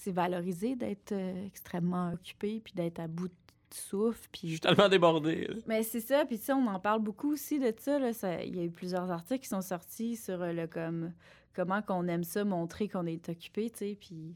c'est 0.02 0.12
valorisé 0.12 0.74
d'être 0.74 1.12
euh, 1.12 1.46
extrêmement 1.46 2.12
occupé, 2.12 2.60
puis 2.60 2.72
d'être 2.74 2.98
à 2.98 3.06
bout 3.06 3.28
de 3.28 3.34
souffle, 3.70 4.24
Je 4.24 4.28
puis... 4.40 4.48
suis 4.50 4.60
tellement 4.60 4.88
débordé. 4.88 5.46
là. 5.46 5.54
Mais 5.66 5.82
c'est 5.84 6.00
ça, 6.00 6.24
puis 6.24 6.38
tu 6.38 6.44
sais, 6.46 6.52
on 6.52 6.66
en 6.66 6.80
parle 6.80 7.00
beaucoup 7.00 7.32
aussi 7.32 7.58
de 7.60 7.72
ça, 7.78 7.98
Il 8.42 8.56
y 8.56 8.60
a 8.60 8.64
eu 8.64 8.70
plusieurs 8.70 9.10
articles 9.10 9.42
qui 9.42 9.48
sont 9.48 9.62
sortis 9.62 10.16
sur 10.16 10.42
euh, 10.42 10.52
le 10.52 10.66
comme 10.66 11.12
comment 11.54 11.82
qu'on 11.82 12.08
aime 12.08 12.24
ça 12.24 12.44
montrer 12.44 12.88
qu'on 12.88 13.06
est 13.06 13.28
occupé, 13.28 13.70
tu 13.70 13.78
sais, 13.78 13.96
puis 13.98 14.34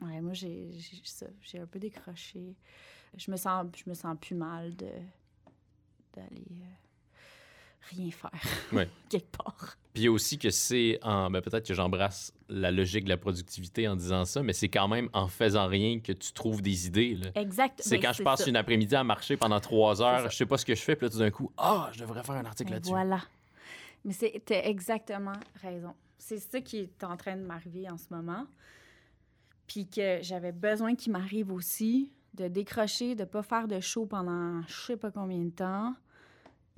ouais, 0.00 0.20
moi 0.20 0.32
j'ai 0.32 0.70
j'ai 0.72 1.00
ça, 1.04 1.26
j'ai 1.42 1.58
un 1.58 1.66
peu 1.66 1.78
décroché. 1.78 2.56
Je 3.16 3.30
me 3.30 3.36
sens 3.36 3.66
je 3.76 3.88
me 3.88 3.94
sens 3.94 4.16
plus 4.20 4.34
mal 4.34 4.74
de 4.76 4.90
d'aller 6.14 6.46
euh, 6.52 6.87
rien 7.80 8.10
faire 8.10 8.30
Ouais. 8.72 8.88
quelque 9.08 9.36
part. 9.36 9.76
Puis 9.94 10.08
aussi 10.08 10.38
que 10.38 10.50
c'est 10.50 10.98
en. 11.02 11.30
Ben 11.30 11.40
peut-être 11.40 11.66
que 11.66 11.74
j'embrasse 11.74 12.32
la 12.48 12.70
logique 12.70 13.04
de 13.04 13.08
la 13.08 13.16
productivité 13.16 13.88
en 13.88 13.96
disant 13.96 14.24
ça, 14.24 14.42
mais 14.42 14.52
c'est 14.52 14.68
quand 14.68 14.86
même 14.86 15.08
en 15.12 15.26
faisant 15.28 15.66
rien 15.66 15.98
que 15.98 16.12
tu 16.12 16.32
trouves 16.32 16.62
des 16.62 16.86
idées. 16.86 17.14
là. 17.16 17.30
Exact. 17.34 17.80
C'est 17.82 17.96
ben, 17.96 18.02
quand 18.06 18.12
je 18.12 18.22
passe 18.22 18.44
ça. 18.44 18.48
une 18.48 18.56
après-midi 18.56 18.94
à 18.94 19.02
marcher 19.02 19.36
pendant 19.36 19.58
trois 19.60 20.00
heures, 20.02 20.30
je 20.30 20.36
sais 20.36 20.46
pas 20.46 20.56
ce 20.58 20.64
que 20.64 20.74
je 20.74 20.82
fais, 20.82 20.94
puis 20.94 21.06
là 21.06 21.10
tout 21.10 21.18
d'un 21.18 21.30
coup, 21.30 21.50
ah, 21.56 21.90
je 21.92 22.00
devrais 22.00 22.22
faire 22.22 22.36
un 22.36 22.44
article 22.44 22.70
Ben 22.70 22.74
là-dessus. 22.76 22.90
Voilà. 22.92 23.20
Mais 24.04 24.14
t'as 24.44 24.62
exactement 24.62 25.32
raison. 25.62 25.94
C'est 26.18 26.38
ça 26.38 26.60
qui 26.60 26.78
est 26.78 27.04
en 27.04 27.16
train 27.16 27.36
de 27.36 27.42
m'arriver 27.42 27.88
en 27.90 27.96
ce 27.96 28.06
moment. 28.10 28.46
Puis 29.66 29.86
que 29.88 30.18
j'avais 30.22 30.52
besoin 30.52 30.94
qu'il 30.94 31.12
m'arrive 31.12 31.52
aussi 31.52 32.12
de 32.34 32.48
décrocher, 32.48 33.14
de 33.14 33.24
pas 33.24 33.42
faire 33.42 33.66
de 33.68 33.80
show 33.80 34.06
pendant 34.06 34.62
je 34.66 34.80
sais 34.86 34.96
pas 34.96 35.10
combien 35.10 35.38
de 35.44 35.50
temps. 35.50 35.94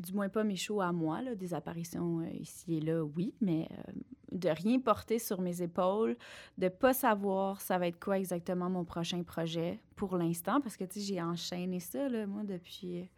Du 0.01 0.13
moins 0.15 0.29
pas 0.29 0.43
mes 0.45 0.57
shows 0.57 0.81
à 0.81 0.93
moi, 0.93 1.21
là, 1.23 1.35
des 1.35 1.53
apparitions 1.55 2.21
euh, 2.21 2.31
ici 2.41 2.77
et 2.77 2.81
là, 2.81 3.05
oui, 3.05 3.35
mais 3.41 3.69
euh, 3.71 3.93
de 4.33 4.49
rien 4.49 4.81
porter 4.81 5.19
sur 5.19 5.41
mes 5.41 5.61
épaules, 5.63 6.17
de 6.59 6.69
pas 6.69 6.93
savoir 6.95 7.61
ça 7.61 7.77
va 7.79 7.87
être 7.87 8.01
quoi 8.03 8.19
exactement 8.19 8.71
mon 8.71 8.85
prochain 8.85 9.23
projet 9.23 9.79
pour 9.97 10.17
l'instant, 10.17 10.61
parce 10.61 10.77
que 10.77 10.85
tu 10.85 11.01
sais, 11.01 11.07
j'ai 11.15 11.21
enchaîné 11.23 11.81
ça, 11.81 12.09
là, 12.09 12.27
moi, 12.27 12.43
depuis 12.45 13.09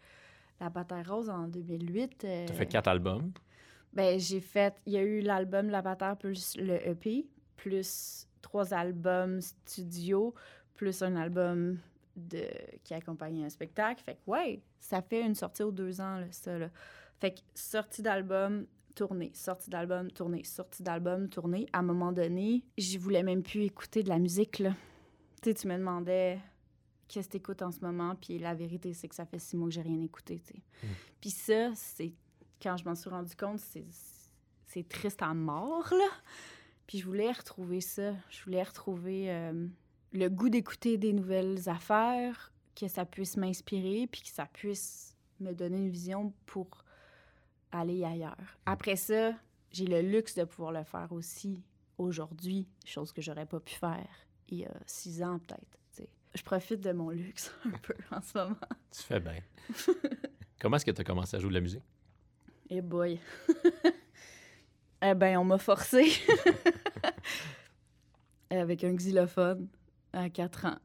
La 0.61 0.71
Bataille 0.71 1.05
Rose 1.05 1.31
en 1.31 1.47
2008. 1.49 2.25
euh, 2.25 2.47
T'as 2.49 2.53
fait 2.55 2.66
quatre 2.66 2.88
albums. 2.88 3.31
ben, 3.92 4.18
j'ai 4.18 4.40
fait. 4.40 4.75
Il 4.87 4.92
y 4.95 4.97
a 4.97 5.03
eu 5.03 5.21
l'album 5.21 5.68
La 5.71 5.83
Bataille 5.83 6.16
plus 6.18 6.57
le 6.57 6.85
EP, 6.88 7.27
plus 7.57 8.27
trois 8.40 8.75
albums 8.75 9.40
studio, 9.40 10.35
plus 10.75 11.01
un 11.03 11.14
album 11.14 11.79
de, 12.16 12.46
qui 12.85 12.94
accompagnait 12.94 13.44
un 13.44 13.51
spectacle. 13.51 14.03
Fait 14.03 14.14
que, 14.14 14.31
ouais, 14.31 14.62
ça 14.81 15.03
fait 15.03 15.22
une 15.22 15.35
sortie 15.35 15.62
aux 15.62 15.72
deux 15.72 16.01
ans, 16.01 16.18
là, 16.18 16.27
ça. 16.31 16.59
Là. 16.59 16.68
Fait 17.20 17.33
que 17.33 17.40
sortie 17.55 18.03
d'album, 18.03 18.66
tournée, 18.94 19.31
sortie 19.35 19.70
d'album, 19.70 20.11
tournée, 20.11 20.44
sortie 20.44 20.83
d'album, 20.83 21.29
tournée. 21.29 21.66
À 21.72 21.79
un 21.79 21.83
moment 21.83 22.12
donné, 22.12 22.64
je 22.79 22.98
voulais 22.98 23.22
même 23.22 23.42
plus 23.42 23.62
écouter 23.64 24.03
de 24.03 24.09
la 24.09 24.18
musique, 24.18 24.59
là. 24.59 24.75
Tu 25.42 25.51
sais, 25.51 25.55
tu 25.55 25.66
me 25.68 25.77
demandais 25.77 26.38
qu'est-ce 27.09 27.29
que 27.29 27.33
t'écoutes 27.33 27.62
en 27.62 27.70
ce 27.70 27.81
moment, 27.81 28.14
puis 28.14 28.38
la 28.38 28.55
vérité, 28.55 28.92
c'est 28.92 29.09
que 29.09 29.14
ça 29.14 29.27
fait 29.27 29.38
six 29.38 29.57
mois 29.57 29.68
que 29.68 29.75
j'ai 29.75 29.83
rien 29.83 30.01
écouté, 30.01 30.40
tu 30.40 30.55
sais. 30.55 30.62
Mm. 30.83 30.90
Puis 31.20 31.31
ça, 31.31 31.75
c'est 31.75 32.12
quand 32.62 32.77
je 32.77 32.85
m'en 32.85 32.94
suis 32.94 33.11
rendu 33.11 33.35
compte, 33.35 33.59
c'est, 33.59 33.85
c'est 34.66 34.88
triste 34.88 35.22
à 35.22 35.35
mort, 35.35 35.88
là. 35.90 36.09
Puis 36.87 36.98
je 36.98 37.07
voulais 37.07 37.33
retrouver 37.33 37.81
ça. 37.81 38.12
Je 38.29 38.44
voulais 38.44 38.62
retrouver 38.62 39.31
euh, 39.31 39.66
le 40.12 40.29
goût 40.29 40.48
d'écouter 40.48 40.98
des 40.98 41.12
nouvelles 41.12 41.68
affaires, 41.68 42.53
que 42.75 42.88
ça 42.88 43.05
puisse 43.05 43.37
m'inspirer, 43.37 44.07
puis 44.07 44.22
que 44.22 44.29
ça 44.29 44.46
puisse 44.46 45.16
me 45.40 45.53
donner 45.53 45.79
une 45.79 45.90
vision 45.90 46.33
pour 46.46 46.85
aller 47.70 48.05
ailleurs. 48.05 48.59
Après 48.66 48.96
ça, 48.96 49.33
j'ai 49.70 49.87
le 49.87 50.01
luxe 50.01 50.35
de 50.35 50.44
pouvoir 50.44 50.72
le 50.72 50.85
faire 50.85 51.12
aussi 51.12 51.62
aujourd'hui, 51.98 52.68
chose 52.85 53.12
que 53.12 53.22
j'aurais 53.22 53.46
pas 53.46 53.61
pu 53.61 53.75
faire 53.75 54.09
il 54.53 54.59
y 54.59 54.64
a 54.66 54.72
six 54.87 55.22
ans 55.22 55.38
peut-être. 55.38 55.79
Je 56.35 56.42
profite 56.42 56.81
de 56.81 56.92
mon 56.92 57.11
luxe 57.11 57.53
un 57.66 57.79
peu 57.79 57.94
en 58.11 58.22
ce 58.22 58.38
moment. 58.38 58.57
Tu 58.90 59.03
fais 59.03 59.20
bien. 59.20 59.38
Comment 60.61 60.77
est-ce 60.77 60.87
que 60.87 60.90
tu 60.90 61.01
as 61.01 61.05
commencé 61.05 61.37
à 61.37 61.40
jouer 61.40 61.51
de 61.51 61.55
la 61.55 61.61
musique? 61.61 61.83
Eh 62.70 62.81
boy. 62.81 63.20
eh 65.03 65.14
ben, 65.14 65.37
on 65.37 65.44
m'a 65.44 65.59
forcé. 65.59 66.11
Avec 68.51 68.85
un 68.85 68.94
xylophone 68.94 69.68
à 70.12 70.29
4 70.29 70.66
ans. 70.66 70.79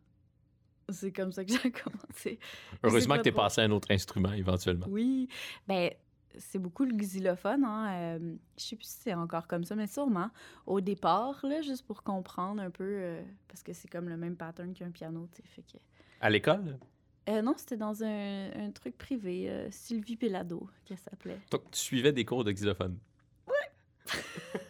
C'est 0.90 1.12
comme 1.12 1.32
ça 1.32 1.44
que 1.44 1.52
j'ai 1.52 1.72
commencé. 1.84 2.40
Heureusement 2.84 3.18
que 3.18 3.24
tu 3.24 3.30
es 3.30 3.32
trop. 3.32 3.42
passé 3.42 3.62
à 3.62 3.66
un 3.66 3.72
autre 3.72 3.92
instrument 3.92 4.32
éventuellement. 4.34 4.86
Oui. 4.90 5.28
Ben, 5.68 5.92
c'est 6.38 6.60
beaucoup 6.60 6.86
le 6.86 6.96
xylophone. 6.96 7.63
Hein. 7.66 7.90
euh, 7.92 8.36
je 8.58 8.63
sais 8.63 8.76
plus 8.76 8.86
si 8.86 8.98
c'est 9.04 9.13
encore 9.13 9.48
comme 9.48 9.63
ça, 9.63 9.76
mais 9.76 9.88
sûrement. 9.88 10.30
Au 10.66 10.80
départ, 10.80 11.40
là, 11.44 11.62
juste 11.62 11.86
pour 11.86 12.04
comprendre 12.04 12.62
un 12.62 12.70
peu, 12.70 12.86
euh, 12.86 13.22
parce 13.48 13.63
que 13.63 13.74
c'est 13.74 13.90
comme 13.90 14.08
le 14.08 14.18
même 14.18 14.38
pattern 14.38 14.74
qu'un 14.74 14.92
piano. 14.92 15.28
Fait 15.44 15.63
que... 15.63 15.78
À 16.22 16.30
l'école? 16.30 16.78
Euh, 17.30 17.42
non, 17.42 17.56
c'était 17.58 17.78
dans 17.78 18.04
un, 18.04 18.52
un 18.68 18.72
truc 18.72 18.98
privé, 18.98 19.50
euh, 19.50 19.68
Sylvie 19.70 20.16
Pelado, 20.16 20.70
qu'elle 20.86 20.98
s'appelait. 20.98 21.40
Donc, 21.52 21.70
tu 21.72 21.80
suivais 21.80 22.13
des 22.13 22.24
cours 22.24 22.46
de 22.46 22.52
xylophone? 22.52 22.98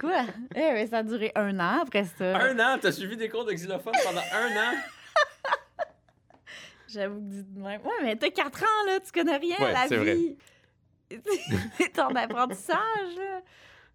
Quoi? 0.00 0.24
Eh 0.56 0.72
oui, 0.72 0.88
ça 0.88 0.98
a 0.98 1.02
duré 1.02 1.30
un 1.34 1.58
an 1.60 1.82
après 1.82 2.04
ça. 2.04 2.36
Un 2.38 2.58
an? 2.58 2.78
T'as 2.80 2.90
suivi 2.92 3.16
des 3.16 3.28
cours 3.28 3.44
de 3.44 3.52
xylophone 3.52 3.92
pendant 4.04 4.20
un 4.32 4.48
an? 4.56 4.76
J'avoue 6.88 7.20
que 7.20 7.24
dit 7.30 7.44
de 7.44 7.60
même. 7.60 7.80
Ouais, 7.82 7.90
mais 8.02 8.16
t'as 8.16 8.30
4 8.30 8.62
ans, 8.62 8.86
là, 8.86 8.98
tu 9.00 9.12
connais 9.12 9.36
rien 9.36 9.56
Ouais, 9.58 9.66
à 9.66 9.72
la 9.72 9.88
c'est 9.88 9.96
vrai. 9.96 10.14
vie. 10.14 10.36
C'est 11.76 11.92
ton 11.92 12.08
apprentissage, 12.14 13.16
là. 13.16 13.42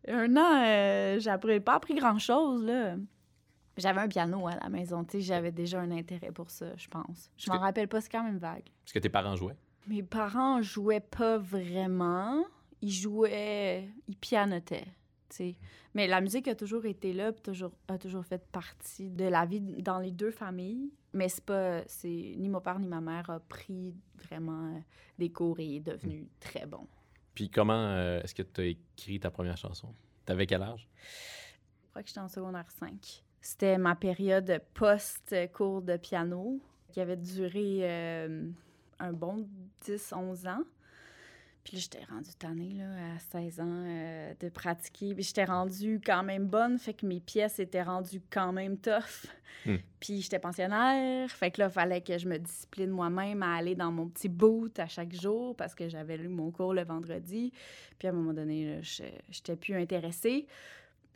Un 0.07 0.37
an, 0.37 0.63
euh, 0.65 1.19
j'ai 1.19 1.29
appris- 1.31 1.59
pas 1.59 1.75
appris 1.75 1.95
grand-chose, 1.95 2.63
là. 2.63 2.95
J'avais 3.77 3.99
un 3.99 4.07
piano 4.07 4.47
à 4.47 4.55
la 4.55 4.69
maison, 4.69 5.03
tu 5.03 5.17
sais, 5.17 5.21
j'avais 5.21 5.51
déjà 5.51 5.79
un 5.81 5.91
intérêt 5.91 6.31
pour 6.31 6.49
ça, 6.49 6.67
je 6.77 6.87
pense. 6.87 7.29
Je 7.37 7.49
m'en 7.51 7.57
que- 7.57 7.63
rappelle 7.63 7.89
pas, 7.89 7.99
c'est 7.99 8.09
quand 8.09 8.23
même 8.23 8.37
vague. 8.37 8.63
Parce 8.85 8.93
que 8.93 8.99
tes 8.99 9.09
parents 9.09 9.35
jouaient? 9.35 9.57
Mes 9.87 10.03
parents 10.03 10.61
jouaient 10.61 11.01
pas 11.01 11.37
vraiment. 11.37 12.45
Ils 12.81 12.91
jouaient... 12.93 13.89
Ils 14.07 14.15
pianotaient, 14.15 14.85
Mais 15.93 16.07
la 16.07 16.21
musique 16.21 16.47
a 16.47 16.55
toujours 16.55 16.85
été 16.85 17.13
là, 17.13 17.31
toujours, 17.31 17.71
a 17.87 17.97
toujours 17.97 18.25
fait 18.25 18.45
partie 18.51 19.09
de 19.09 19.25
la 19.25 19.45
vie 19.45 19.61
dans 19.61 19.99
les 19.99 20.11
deux 20.11 20.31
familles. 20.31 20.91
Mais 21.13 21.29
c'est 21.29 21.45
pas... 21.45 21.83
C'est... 21.87 22.35
Ni 22.37 22.49
mon 22.49 22.61
père 22.61 22.79
ni 22.79 22.87
ma 22.87 23.01
mère 23.01 23.29
a 23.29 23.39
pris 23.39 23.93
vraiment 24.27 24.75
euh, 24.75 24.79
des 25.17 25.31
cours 25.31 25.59
et 25.59 25.77
est 25.77 25.79
devenu 25.79 26.27
très 26.39 26.65
bon. 26.65 26.87
Puis 27.33 27.49
comment 27.49 27.73
euh, 27.73 28.21
est-ce 28.21 28.35
que 28.35 28.43
tu 28.43 28.61
as 28.61 28.65
écrit 28.65 29.19
ta 29.19 29.31
première 29.31 29.57
chanson? 29.57 29.93
T'avais 30.25 30.45
quel 30.45 30.61
âge? 30.63 30.87
Je 31.83 31.89
crois 31.89 32.01
que 32.01 32.07
j'étais 32.07 32.19
en 32.19 32.27
secondaire 32.27 32.69
5. 32.71 33.23
C'était 33.41 33.77
ma 33.77 33.95
période 33.95 34.61
post-cours 34.73 35.81
de 35.81 35.97
piano 35.97 36.59
qui 36.91 36.99
avait 36.99 37.17
duré 37.17 37.79
euh, 37.81 38.49
un 38.99 39.13
bon 39.13 39.47
10-11 39.85 40.47
ans. 40.49 40.63
Puis 41.65 41.75
là, 41.75 41.81
j'étais 41.81 42.03
rendue 42.05 42.29
tannée, 42.39 42.73
là, 42.77 42.85
à 43.15 43.19
16 43.19 43.59
ans, 43.59 43.65
euh, 43.67 44.33
de 44.39 44.49
pratiquer. 44.49 45.13
Puis 45.15 45.23
j'étais 45.23 45.45
rendue 45.45 45.99
quand 46.05 46.23
même 46.23 46.45
bonne, 46.47 46.77
fait 46.77 46.93
que 46.93 47.05
mes 47.07 47.19
pièces 47.19 47.59
étaient 47.59 47.81
rendues 47.81 48.21
quand 48.29 48.53
même 48.53 48.77
tough. 48.77 49.25
Hmm. 49.65 49.77
Puis 49.99 50.21
j'étais 50.21 50.37
pensionnaire, 50.37 51.27
fait 51.31 51.49
que 51.49 51.61
là, 51.61 51.67
il 51.67 51.73
fallait 51.73 52.01
que 52.01 52.17
je 52.19 52.27
me 52.29 52.37
discipline 52.37 52.91
moi-même 52.91 53.41
à 53.41 53.55
aller 53.55 53.73
dans 53.73 53.91
mon 53.91 54.07
petit 54.07 54.29
boot 54.29 54.77
à 54.79 54.87
chaque 54.87 55.13
jour 55.13 55.55
parce 55.55 55.73
que 55.73 55.89
j'avais 55.89 56.17
lu 56.17 56.27
mon 56.27 56.51
cours 56.51 56.73
le 56.73 56.83
vendredi. 56.85 57.51
Puis 57.97 58.07
à 58.07 58.11
un 58.11 58.13
moment 58.13 58.33
donné, 58.33 58.79
j'étais 59.29 59.55
plus 59.55 59.73
intéressée. 59.75 60.45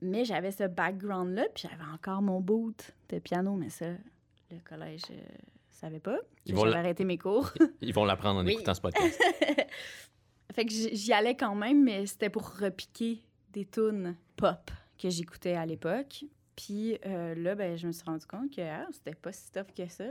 Mais 0.01 0.25
j'avais 0.25 0.51
ce 0.51 0.63
background-là, 0.63 1.45
puis 1.53 1.67
j'avais 1.69 1.91
encore 1.93 2.21
mon 2.23 2.39
boot 2.39 2.91
de 3.09 3.19
piano, 3.19 3.53
mais 3.55 3.69
ça, 3.69 3.85
le 4.49 4.57
collège 4.67 5.01
euh, 5.11 5.19
savait 5.69 5.99
pas. 5.99 6.17
Ils 6.45 6.55
vont 6.55 6.65
arrêté 6.71 7.03
mes 7.03 7.17
cours. 7.17 7.51
Ils 7.81 7.93
vont 7.93 8.05
l'apprendre 8.05 8.39
en 8.39 8.45
Oui. 8.45 8.53
écoutant 8.53 8.73
ce 8.73 8.81
podcast. 8.81 9.21
J'y 10.67 11.13
allais 11.13 11.35
quand 11.35 11.55
même, 11.55 11.83
mais 11.83 12.05
c'était 12.05 12.29
pour 12.29 12.57
repiquer 12.57 13.21
des 13.53 13.65
tunes 13.65 14.15
pop 14.35 14.71
que 14.97 15.09
j'écoutais 15.09 15.53
à 15.53 15.65
l'époque. 15.65 16.25
Puis 16.55 16.97
euh, 17.05 17.35
là, 17.35 17.55
ben, 17.55 17.77
je 17.77 17.87
me 17.87 17.91
suis 17.91 18.03
rendu 18.03 18.25
compte 18.25 18.53
que 18.53 18.61
ah, 18.61 18.85
c'était 18.91 19.15
pas 19.15 19.31
si 19.31 19.51
tough 19.51 19.73
que 19.75 19.87
ça. 19.87 20.05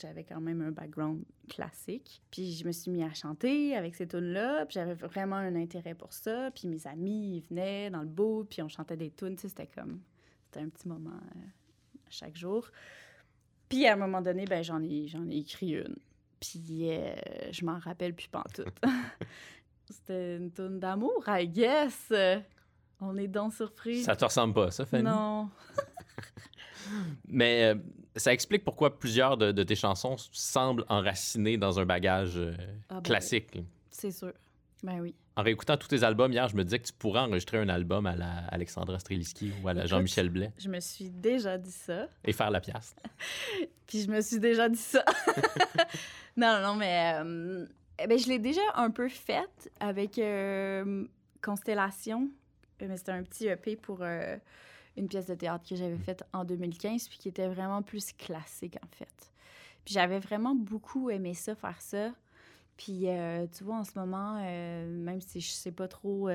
J'avais 0.00 0.24
quand 0.24 0.40
même 0.40 0.62
un 0.62 0.70
background 0.70 1.24
classique. 1.48 2.22
Puis 2.30 2.52
je 2.52 2.64
me 2.64 2.72
suis 2.72 2.90
mis 2.90 3.02
à 3.02 3.12
chanter 3.12 3.76
avec 3.76 3.94
ces 3.94 4.06
tunes-là. 4.06 4.64
Puis 4.66 4.74
j'avais 4.74 4.94
vraiment 4.94 5.36
un 5.36 5.54
intérêt 5.56 5.94
pour 5.94 6.12
ça. 6.12 6.50
Puis 6.52 6.68
mes 6.68 6.86
amis, 6.86 7.36
ils 7.36 7.40
venaient 7.40 7.90
dans 7.90 8.00
le 8.00 8.08
beau, 8.08 8.44
puis 8.44 8.62
on 8.62 8.68
chantait 8.68 8.96
des 8.96 9.10
tunes. 9.10 9.36
C'était 9.36 9.66
comme... 9.66 10.00
C'était 10.46 10.64
un 10.64 10.70
petit 10.70 10.88
moment 10.88 11.10
euh, 11.10 11.40
chaque 12.08 12.36
jour. 12.36 12.70
Puis 13.68 13.86
à 13.86 13.92
un 13.92 13.96
moment 13.96 14.22
donné, 14.22 14.46
ben, 14.46 14.64
j'en 14.64 14.82
ai, 14.82 15.06
ai 15.06 15.36
écrit 15.36 15.72
une. 15.72 15.96
Puis 16.40 16.90
euh, 16.90 17.14
je 17.50 17.64
m'en 17.64 17.78
rappelle 17.78 18.14
plus 18.14 18.28
pantoute. 18.28 18.74
C'était 19.94 20.36
une 20.36 20.50
tune 20.52 20.78
d'amour, 20.80 21.24
I 21.26 21.48
guess. 21.48 22.12
On 23.00 23.16
est 23.16 23.28
donc 23.28 23.54
surpris. 23.54 24.02
Ça 24.02 24.16
te 24.16 24.24
ressemble 24.24 24.54
pas, 24.54 24.70
ça, 24.70 24.84
Fanny? 24.84 25.04
Non. 25.04 25.48
Mais 27.28 27.64
euh, 27.64 27.74
ça 28.16 28.32
explique 28.32 28.64
pourquoi 28.64 28.98
plusieurs 28.98 29.36
de, 29.36 29.52
de 29.52 29.62
tes 29.62 29.74
chansons 29.76 30.16
semblent 30.32 30.84
enracinées 30.88 31.56
dans 31.58 31.78
un 31.78 31.84
bagage 31.84 32.36
euh, 32.36 32.52
Ah 32.88 32.94
ben 32.96 33.02
classique. 33.02 33.58
C'est 33.90 34.10
sûr. 34.10 34.32
Ben 34.82 35.00
oui. 35.00 35.14
En 35.36 35.42
réécoutant 35.42 35.76
tous 35.76 35.88
tes 35.88 36.02
albums 36.02 36.32
hier, 36.32 36.48
je 36.48 36.56
me 36.56 36.64
disais 36.64 36.78
que 36.78 36.86
tu 36.86 36.92
pourrais 36.92 37.20
enregistrer 37.20 37.58
un 37.58 37.68
album 37.68 38.06
à 38.06 38.16
la 38.16 38.38
Alexandra 38.48 38.98
Streliski 38.98 39.52
ou 39.62 39.68
à 39.68 39.74
la. 39.74 39.86
Jean-Michel 39.86 40.30
Blais 40.30 40.52
Je 40.58 40.68
me 40.68 40.80
suis 40.80 41.10
déjà 41.10 41.58
dit 41.58 41.70
ça. 41.70 42.08
et 42.24 42.32
faire 42.32 42.50
la 42.50 42.60
pièce. 42.60 42.94
Puis 43.86 44.02
je 44.02 44.10
me 44.10 44.20
suis 44.20 44.38
déjà 44.40 44.68
dit 44.68 44.76
ça. 44.78 45.04
non, 46.36 46.60
non, 46.62 46.74
mais 46.74 47.14
euh, 47.22 47.66
eh 47.98 48.06
ben, 48.06 48.18
je 48.18 48.28
l'ai 48.28 48.38
déjà 48.38 48.60
un 48.74 48.90
peu 48.90 49.08
faite 49.08 49.70
avec 49.80 50.18
euh, 50.18 51.04
Constellation. 51.42 52.30
Euh, 52.82 52.86
Mais 52.88 52.96
c'était 52.96 53.12
un 53.12 53.22
petit 53.22 53.48
EP 53.48 53.76
pour 53.76 53.98
euh, 54.02 54.36
une 54.96 55.08
pièce 55.08 55.26
de 55.26 55.34
théâtre 55.34 55.68
que 55.68 55.76
j'avais 55.76 55.98
faite 55.98 56.22
en 56.32 56.44
2015, 56.44 57.08
puis 57.08 57.18
qui 57.18 57.28
était 57.28 57.48
vraiment 57.48 57.82
plus 57.82 58.12
classique, 58.12 58.76
en 58.82 58.88
fait. 58.96 59.32
Puis 59.84 59.94
j'avais 59.94 60.18
vraiment 60.18 60.54
beaucoup 60.54 61.10
aimé 61.10 61.34
ça, 61.34 61.54
faire 61.54 61.80
ça. 61.80 62.12
Puis 62.76 63.08
euh, 63.08 63.46
tu 63.46 63.64
vois, 63.64 63.76
en 63.76 63.84
ce 63.84 63.98
moment, 63.98 64.34
même 64.34 65.20
si 65.20 65.40
je 65.40 65.50
sais 65.50 65.72
pas 65.72 65.88
trop 65.88 66.30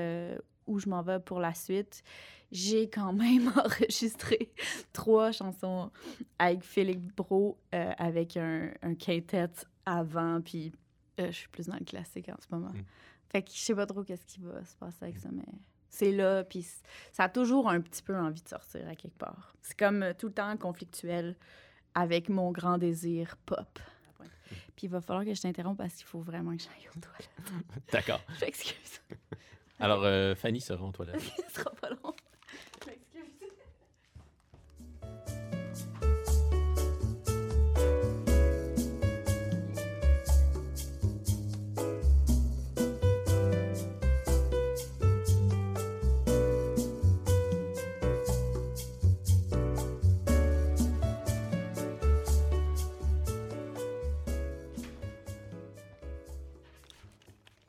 où 0.66 0.80
je 0.80 0.90
m'en 0.90 1.02
vais 1.02 1.20
pour 1.20 1.40
la 1.40 1.54
suite, 1.54 2.04
j'ai 2.52 2.90
quand 2.90 3.14
même 3.14 3.52
enregistré 3.64 4.52
trois 4.92 5.32
chansons 5.32 5.92
avec 6.40 6.64
Philippe 6.64 7.16
Bro 7.16 7.58
avec 7.72 8.36
un, 8.36 8.72
un 8.82 8.96
quintet 8.96 9.52
avant, 9.86 10.42
puis 10.42 10.74
euh, 11.20 11.28
je 11.28 11.38
suis 11.38 11.50
plus 11.50 11.68
dans 11.68 11.78
le 11.78 11.86
classique 11.86 12.30
en 12.30 12.40
ce 12.40 12.48
moment. 12.54 12.72
Mm. 12.74 12.84
Fait 13.30 13.42
que 13.42 13.52
je 13.52 13.58
sais 13.58 13.76
pas 13.76 13.86
trop 13.86 14.04
qu'est-ce 14.04 14.26
qui 14.26 14.40
va 14.42 14.64
se 14.64 14.76
passer 14.76 14.98
avec 15.02 15.18
ça, 15.18 15.30
mais 15.32 15.46
c'est 15.90 16.12
là, 16.12 16.44
puis 16.44 16.66
ça 17.12 17.24
a 17.24 17.30
toujours 17.30 17.70
un 17.70 17.82
petit 17.82 18.02
peu 18.02 18.16
envie 18.18 18.42
de 18.42 18.48
sortir 18.48 18.88
à 18.88 18.96
quelque 18.96 19.18
part. 19.18 19.56
C'est 19.62 19.78
comme 19.78 20.04
euh, 20.04 20.14
tout 20.18 20.28
le 20.28 20.34
temps 20.34 20.56
conflictuel 20.58 21.36
avec 21.96 22.30
mon 22.30 22.52
grand 22.52 22.78
désir 22.78 23.38
pop. 23.46 23.80
Puis 24.76 24.88
il 24.88 24.90
va 24.90 25.02
falloir 25.02 25.26
que 25.26 25.34
je 25.34 25.42
t'interrompe 25.42 25.78
parce 25.78 25.94
qu'il 25.96 26.06
faut 26.06 26.22
vraiment 26.22 26.56
que 26.56 26.64
j'aille 26.64 26.90
aux 26.96 27.00
toilettes. 27.00 27.64
D'accord. 27.92 28.22
Je 28.40 28.46
m'excuse. 28.46 29.02
Alors, 29.80 30.04
euh, 30.04 30.36
Fanny 30.36 30.62
sera 30.62 30.84
en 30.84 30.92
toilette. 30.92 31.22
Ce 31.50 31.60
sera 31.60 31.72
pas 31.72 31.90
long. 31.90 32.14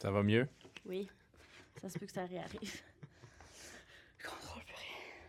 Ça 0.04 0.10
va 0.10 0.22
mieux? 0.22 0.46
Oui, 0.84 1.08
ça 1.80 1.88
se 1.88 1.98
peut 1.98 2.04
que 2.04 2.12
ça 2.12 2.26
réarrive. 2.26 2.82
Je 4.18 4.26
contrôle 4.28 4.62
plus 4.62 4.74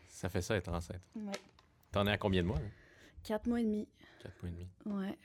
Ça 0.10 0.28
fait 0.28 0.42
ça 0.42 0.58
être 0.58 0.68
enceinte. 0.68 1.00
rien. 1.16 1.28
Ouais. 1.28 1.40
T'en 1.94 2.06
es 2.08 2.12
à 2.12 2.18
combien 2.18 2.42
de 2.44 2.48
mois? 2.50 2.60
là? 2.60 2.66
Quatre 3.24 3.48
mois 3.48 3.62
et 3.62 3.64
demi. 3.64 3.88
Quatre 4.22 4.36
mois 4.44 4.50
et 4.50 4.52
demi. 4.52 4.68
Ouais. 5.08 5.18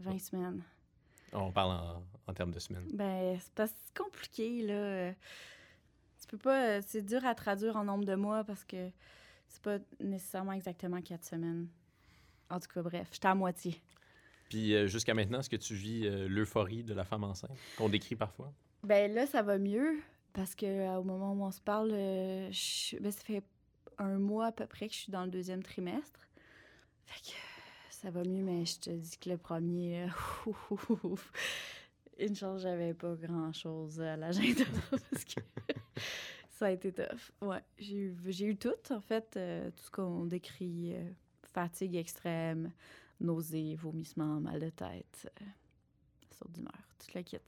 20 0.00 0.18
semaines. 0.18 0.62
On 1.32 1.52
parle 1.52 1.70
en, 1.70 2.02
en 2.26 2.34
termes 2.34 2.50
de 2.50 2.58
semaines. 2.58 2.88
Ben, 2.92 3.38
c'est 3.40 3.54
pas 3.54 3.68
compliqué, 3.96 4.62
là. 4.66 5.12
Tu 5.12 6.26
peux 6.26 6.38
pas... 6.38 6.70
euh, 6.78 6.82
C'est 6.84 7.02
dur 7.02 7.24
à 7.24 7.36
traduire 7.36 7.76
en 7.76 7.84
nombre 7.84 8.04
de 8.04 8.16
mois 8.16 8.42
parce 8.42 8.64
que 8.64 8.90
c'est 9.46 9.62
pas 9.62 9.78
nécessairement 10.00 10.52
exactement 10.54 11.00
quatre 11.00 11.24
semaines. 11.26 11.68
En 12.50 12.58
tout 12.58 12.66
cas, 12.74 12.82
bref, 12.82 13.06
j'étais 13.12 13.28
à 13.28 13.36
moitié. 13.36 13.80
Puis 14.48 14.74
euh, 14.74 14.88
jusqu'à 14.88 15.14
maintenant, 15.14 15.38
est-ce 15.38 15.48
que 15.50 15.54
tu 15.54 15.76
vis 15.76 16.08
euh, 16.08 16.26
l'euphorie 16.26 16.82
de 16.82 16.92
la 16.92 17.04
femme 17.04 17.22
enceinte 17.22 17.56
qu'on 17.78 17.88
décrit 17.88 18.16
parfois? 18.16 18.52
Ben 18.82 19.12
là, 19.12 19.26
ça 19.26 19.42
va 19.42 19.58
mieux 19.58 20.00
parce 20.32 20.54
que 20.54 20.66
euh, 20.66 20.98
au 20.98 21.02
moment 21.02 21.32
où 21.32 21.44
on 21.44 21.50
se 21.50 21.60
parle, 21.60 21.90
euh, 21.92 22.50
ben, 23.00 23.12
ça 23.12 23.22
fait 23.22 23.42
un 23.98 24.18
mois 24.18 24.46
à 24.46 24.52
peu 24.52 24.66
près 24.66 24.88
que 24.88 24.94
je 24.94 25.00
suis 25.00 25.12
dans 25.12 25.24
le 25.24 25.30
deuxième 25.30 25.62
trimestre. 25.62 26.28
Fait 27.04 27.20
que 27.20 27.34
euh, 27.36 27.90
ça 27.90 28.10
va 28.10 28.22
mieux, 28.24 28.42
mais 28.42 28.64
je 28.64 28.78
te 28.78 28.90
dis 28.90 29.18
que 29.18 29.28
le 29.28 29.36
premier, 29.36 30.04
euh, 30.04 30.52
une 32.18 32.34
chance, 32.34 32.62
j'avais 32.62 32.94
pas 32.94 33.14
grand-chose 33.14 34.00
à 34.00 34.16
l'agenda 34.16 34.64
parce 34.90 35.24
que 35.24 35.40
ça 36.60 36.66
a 36.66 36.70
été 36.70 36.92
tough. 36.92 37.32
Ouais, 37.40 37.62
j'ai 37.78 37.96
eu, 37.96 38.16
j'ai 38.26 38.46
eu 38.46 38.56
tout, 38.56 38.74
en 38.90 39.00
fait, 39.00 39.34
euh, 39.36 39.70
tout 39.70 39.84
ce 39.84 39.90
qu'on 39.90 40.26
décrit, 40.26 40.94
euh, 40.94 41.10
fatigue 41.52 41.96
extrême, 41.96 42.70
nausées, 43.20 43.76
vomissements, 43.76 44.40
mal 44.40 44.60
de 44.60 44.70
tête, 44.70 45.30
euh, 45.40 45.44
saute 46.30 46.52
d'humeur, 46.52 46.72
toute 46.98 47.14
la 47.14 47.22
kit. 47.22 47.38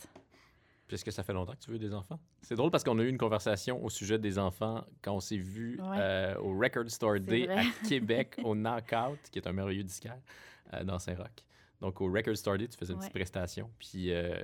Est-ce 0.93 1.05
que 1.05 1.11
ça 1.11 1.23
fait 1.23 1.33
longtemps 1.33 1.53
que 1.53 1.59
tu 1.65 1.71
veux 1.71 1.79
des 1.79 1.93
enfants? 1.95 2.19
C'est 2.43 2.55
drôle 2.57 2.71
parce 2.71 2.85
qu'on 2.85 2.99
a 2.99 3.03
eu 3.03 3.09
une 3.09 3.19
conversation 3.19 3.83
au 3.85 3.89
sujet 3.91 4.19
des 4.19 4.39
enfants 4.39 4.85
quand 5.03 5.15
on 5.15 5.21
s'est 5.21 5.37
vu 5.37 5.81
Ouais. 5.81 5.97
euh, 5.99 6.37
au 6.39 6.59
Record 6.59 6.89
Store 6.91 7.19
Day 7.21 7.47
vrai. 7.47 7.59
à 7.61 7.89
Québec, 7.89 8.37
au 8.45 8.55
Knockout, 8.55 9.19
qui 9.31 9.39
est 9.39 9.47
un 9.47 9.53
merveilleux 9.53 9.85
disquaire 9.85 10.19
euh, 10.75 10.85
dans 10.85 10.99
Saint-Roch. 10.99 11.27
Donc 11.83 12.01
au 12.01 12.07
Record 12.11 12.37
Store 12.37 12.57
Day, 12.57 12.69
tu 12.69 12.79
faisais 12.79 12.93
une 12.95 13.01
petite 13.01 13.13
prestation. 13.13 13.69
Puis 13.79 14.13
euh, 14.13 14.35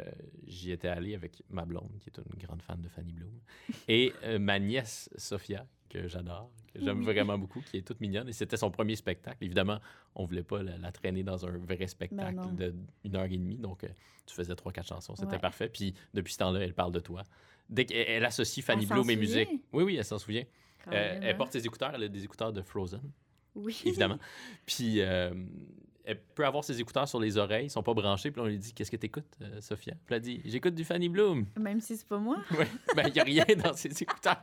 j'y 0.47 0.73
étais 0.73 0.89
allé 0.89 1.15
avec 1.15 1.43
ma 1.49 1.65
blonde, 1.65 1.89
qui 2.01 2.11
est 2.11 2.19
une 2.19 2.39
grande 2.47 2.61
fan 2.63 2.81
de 2.83 2.89
Fanny 2.89 3.13
Bloom, 3.13 3.33
et 3.89 4.13
euh, 4.25 4.39
ma 4.41 4.59
nièce, 4.59 5.09
Sophia, 5.17 5.65
que 5.89 6.09
j'adore, 6.09 6.51
que 6.75 6.81
j'aime 6.81 6.99
Oui. 6.99 7.05
vraiment 7.05 7.39
beaucoup, 7.39 7.61
qui 7.63 7.77
est 7.79 7.83
toute 7.87 8.01
mignonne. 8.01 8.29
Et 8.29 8.33
c'était 8.33 8.57
son 8.57 8.71
premier 8.73 8.97
spectacle. 8.97 9.39
Évidemment, 9.43 9.79
on 10.17 10.25
voulait 10.25 10.43
pas 10.43 10.63
la, 10.65 10.77
la 10.79 10.91
traîner 10.93 11.23
dans 11.23 11.47
un 11.47 11.57
vrai 11.59 11.87
spectacle 11.87 12.35
Ben 12.37 12.55
de 12.57 12.75
une 13.05 13.15
heure 13.17 13.25
et 13.25 13.29
demie. 13.39 13.57
Donc, 13.57 13.85
euh, 13.85 13.89
tu 14.27 14.35
faisais 14.35 14.55
trois, 14.57 14.73
quatre 14.73 14.89
chansons. 14.89 15.15
C'était 15.17 15.33
Ouais. 15.35 15.39
parfait. 15.39 15.69
Puis, 15.69 15.95
depuis 16.13 16.33
ce 16.35 16.39
temps-là, 16.39 16.61
elle 16.61 16.75
parle 16.75 16.93
de 16.93 17.01
toi. 17.01 17.23
Dès 17.71 17.87
qu'elle 17.87 18.05
elle 18.09 18.25
associe 18.25 18.67
Fanny 18.67 18.83
Elle 18.83 18.89
Bloom 18.91 19.09
et 19.11 19.17
musique. 19.17 19.49
Oui, 19.73 19.85
oui, 19.85 19.97
elle 19.97 20.05
s'en 20.05 20.19
souvient. 20.19 20.45
Elle 20.91 21.37
porte 21.37 21.53
ses 21.53 21.65
écouteurs. 21.65 21.93
Elle 21.95 22.03
a 22.03 22.09
des 22.09 22.25
écouteurs 22.25 22.53
de 22.53 22.63
Frozen, 22.63 23.01
Oui. 23.55 23.81
évidemment. 23.87 24.19
puis, 24.67 25.01
elle 26.09 26.19
peut 26.21 26.47
avoir 26.47 26.65
ses 26.65 26.81
écouteurs 26.81 27.07
sur 27.07 27.21
les 27.21 27.37
oreilles. 27.37 27.67
Ils 27.67 27.71
sont 27.71 27.83
pas 27.83 27.93
branchés. 27.93 28.31
Puis, 28.31 28.41
on 28.41 28.47
lui 28.47 28.59
dit 28.59 28.73
Qu'est-ce 28.73 28.91
que 28.91 28.97
t'écoutes, 28.97 29.27
euh, 29.43 29.61
Sophia? 29.61 29.95
Puis, 30.07 30.15
elle 30.15 30.23
dit 30.23 30.41
J'écoute 30.45 30.75
du 30.75 30.83
Fanny 30.85 31.09
Bloom. 31.11 31.45
Même 31.61 31.81
si 31.81 31.97
c'est 31.97 32.09
pas 32.09 32.19
moi. 32.19 32.39
Oui. 32.59 32.65
Ben, 32.97 33.05
il 33.09 33.13
n'y 33.13 33.21
a 33.21 33.25
rien 33.25 33.45
dans 33.63 33.75
ses 33.75 33.91
écouteurs. 34.03 34.43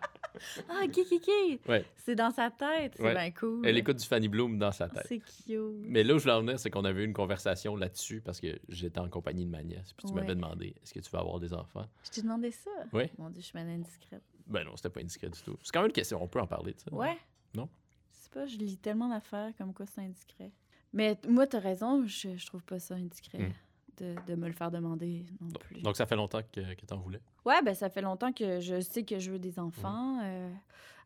Ah, 0.69 0.81
ok, 0.85 0.97
ok, 0.99 1.13
ok. 1.13 1.59
Ouais. 1.69 1.85
C'est 2.05 2.15
dans 2.15 2.29
sa 2.31 2.51
tête. 2.51 2.93
C'est 2.97 3.03
Ouais. 3.03 3.13
bien 3.13 3.31
cool. 3.31 3.65
Elle 3.65 3.77
écoute 3.77 3.97
du 3.97 4.05
Fanny 4.05 4.27
Bloom 4.27 4.57
dans 4.59 4.71
sa 4.71 4.87
tête. 4.89 5.05
C'est 5.07 5.19
cute. 5.19 5.57
Mais 5.87 6.03
là 6.03 6.13
où 6.13 6.17
je 6.19 6.23
voulais 6.23 6.35
en 6.35 6.41
venir, 6.41 6.59
c'est 6.59 6.69
qu'on 6.69 6.85
avait 6.85 7.01
eu 7.01 7.05
une 7.05 7.13
conversation 7.13 7.75
là-dessus 7.75 8.21
parce 8.21 8.39
que 8.39 8.59
j'étais 8.69 8.99
en 8.99 9.09
compagnie 9.09 9.45
de 9.45 9.49
ma 9.51 9.63
nièce. 9.63 9.93
Puis 9.93 10.05
tu 10.07 10.13
Ouais. 10.13 10.21
m'avais 10.21 10.35
demandé 10.35 10.75
est-ce 10.83 10.93
que 10.93 10.99
tu 10.99 11.09
vas 11.09 11.19
avoir 11.19 11.39
des 11.39 11.53
enfants? 11.53 11.87
Je 12.03 12.09
t'ai 12.11 12.21
demandé 12.21 12.51
ça. 12.51 12.69
Oui. 12.93 13.03
Mon 13.17 13.29
Dieu, 13.29 13.41
je 13.41 13.47
suis 13.47 13.57
mal 13.57 13.67
indiscrète. 13.69 14.21
Ben 14.47 14.63
non, 14.63 14.75
c'était 14.75 14.89
pas 14.89 14.99
indiscret 14.99 15.29
du 15.29 15.41
tout. 15.41 15.57
C'est 15.63 15.71
quand 15.71 15.79
même 15.81 15.87
une 15.87 15.93
question, 15.93 16.21
on 16.21 16.27
peut 16.27 16.39
en 16.39 16.45
parler 16.47 16.73
de 16.73 16.79
ça. 16.79 16.93
Ouais. 16.93 17.17
Non? 17.55 17.67
Je 18.11 18.17
sais 18.23 18.29
pas, 18.29 18.45
je 18.45 18.57
lis 18.57 18.77
tellement 18.77 19.09
d'affaires 19.09 19.51
comme 19.57 19.73
quoi 19.73 19.85
c'est 19.87 20.01
indiscret. 20.01 20.51
Mais 20.95 21.17
moi, 21.27 21.45
t'as 21.45 21.59
raison, 21.59 22.07
je, 22.07 22.35
je 22.35 22.45
trouve 22.47 22.63
pas 22.63 22.79
ça 22.79 22.95
indiscret 22.95 23.37
Hmm. 23.37 23.51
de, 23.97 24.15
de 24.27 24.35
me 24.35 24.47
le 24.47 24.53
faire 24.53 24.71
demander 24.71 25.25
non 25.41 25.47
Donc, 25.49 25.59
plus. 25.59 25.81
donc 25.83 25.95
ça 25.97 26.05
fait 26.07 26.15
longtemps 26.15 26.41
que, 26.51 26.73
que 26.73 26.85
t'en 26.85 26.97
voulais? 26.97 27.21
Ouais, 27.45 27.61
ben 27.61 27.75
ça 27.75 27.89
fait 27.89 28.01
longtemps 28.01 28.33
que 28.33 28.59
je 28.61 28.81
sais 28.81 29.03
que 29.03 29.19
je 29.19 29.31
veux 29.31 29.39
des 29.39 29.53
Mmh. 29.57 29.59
enfants. 29.65 30.19
Euh, 30.23 30.49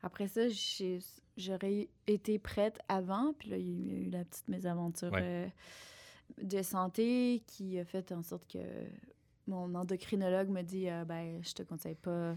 après 0.02 0.28
ça, 0.28 0.41
j'aurais 1.38 1.89
été 2.08 2.39
prête 2.39 2.80
avant. 2.88 3.34
Puis 3.38 3.49
là, 3.49 3.58
il 3.58 3.88
y 3.88 3.95
a 3.95 3.97
eu 4.08 4.10
la 4.10 4.23
petite 4.23 4.47
mésaventure 4.47 5.12
Ouais. 5.12 5.21
euh, 5.21 5.47
de 6.41 6.62
santé 6.62 7.43
qui 7.47 7.80
a 7.80 7.86
fait 7.86 8.12
en 8.12 8.21
sorte 8.23 8.47
que 8.47 8.60
mon 9.47 9.73
endocrinologue 9.75 10.49
me 10.49 10.62
dit 10.62 10.88
euh, 10.89 11.04
ben 11.06 11.41
je 11.43 11.54
te 11.54 11.63
conseille 11.63 11.95
pas 11.95 12.36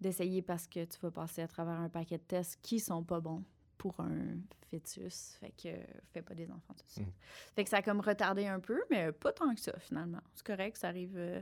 d'essayer 0.00 0.40
parce 0.42 0.66
que 0.66 0.84
tu 0.84 0.98
vas 1.02 1.10
passer 1.10 1.42
à 1.42 1.48
travers 1.48 1.74
un 1.78 1.88
paquet 1.90 2.16
de 2.18 2.22
tests 2.22 2.58
qui 2.62 2.80
sont 2.80 3.02
pas 3.04 3.20
bons 3.20 3.42
pour 3.78 3.98
un 4.00 4.36
fœtus. 4.70 5.36
Fait 5.40 5.52
que 5.52 5.68
euh, 5.68 5.82
fais 6.12 6.22
pas 6.22 6.34
des 6.34 6.50
enfants 6.50 6.74
tout 6.74 6.84
de 6.84 6.90
suite. 6.90 7.06
Mhm. 7.06 7.12
Fait 7.54 7.64
que 7.64 7.70
ça 7.70 7.78
a 7.78 7.82
comme 7.82 8.00
retardé 8.00 8.46
un 8.46 8.60
peu, 8.60 8.82
mais 8.90 9.12
pas 9.12 9.32
tant 9.32 9.54
que 9.54 9.60
ça 9.60 9.78
finalement. 9.78 10.20
C'est 10.34 10.46
correct, 10.46 10.76
ça 10.76 10.88
arrive 10.88 11.16
euh, 11.16 11.40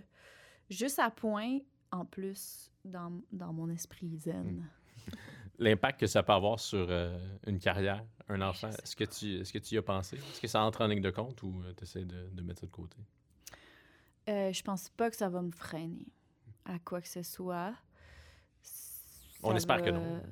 juste 0.70 0.98
à 0.98 1.10
point 1.10 1.58
en 1.90 2.04
plus 2.04 2.70
dans, 2.84 3.20
dans 3.32 3.52
mon 3.52 3.68
esprit 3.70 4.16
zen. 4.18 4.68
L'impact 5.58 6.00
que 6.00 6.06
ça 6.06 6.22
peut 6.22 6.34
avoir 6.34 6.60
sur 6.60 6.86
euh, 6.90 7.18
une 7.46 7.58
carrière, 7.58 8.04
un 8.28 8.42
enfant, 8.42 8.68
est-ce 8.68 8.94
que, 8.94 9.04
tu, 9.04 9.40
est-ce 9.40 9.52
que 9.52 9.58
tu 9.58 9.74
y 9.74 9.78
as 9.78 9.82
pensé? 9.82 10.16
Est-ce 10.16 10.40
que 10.40 10.48
ça 10.48 10.60
entre 10.60 10.84
en 10.84 10.86
ligne 10.86 11.00
de 11.00 11.10
compte 11.10 11.42
ou 11.42 11.62
tu 11.76 11.82
essaies 11.82 12.04
de, 12.04 12.28
de 12.30 12.42
mettre 12.42 12.60
ça 12.60 12.66
de 12.66 12.72
côté? 12.72 12.98
Euh, 14.28 14.52
je 14.52 14.62
pense 14.62 14.88
pas 14.90 15.08
que 15.08 15.16
ça 15.16 15.28
va 15.28 15.40
me 15.40 15.52
freiner 15.52 16.06
à 16.64 16.78
quoi 16.80 17.00
que 17.00 17.08
ce 17.08 17.22
soit. 17.22 17.74
On 19.42 19.54
espère 19.54 19.82
que 19.82 19.90
non. 19.90 20.22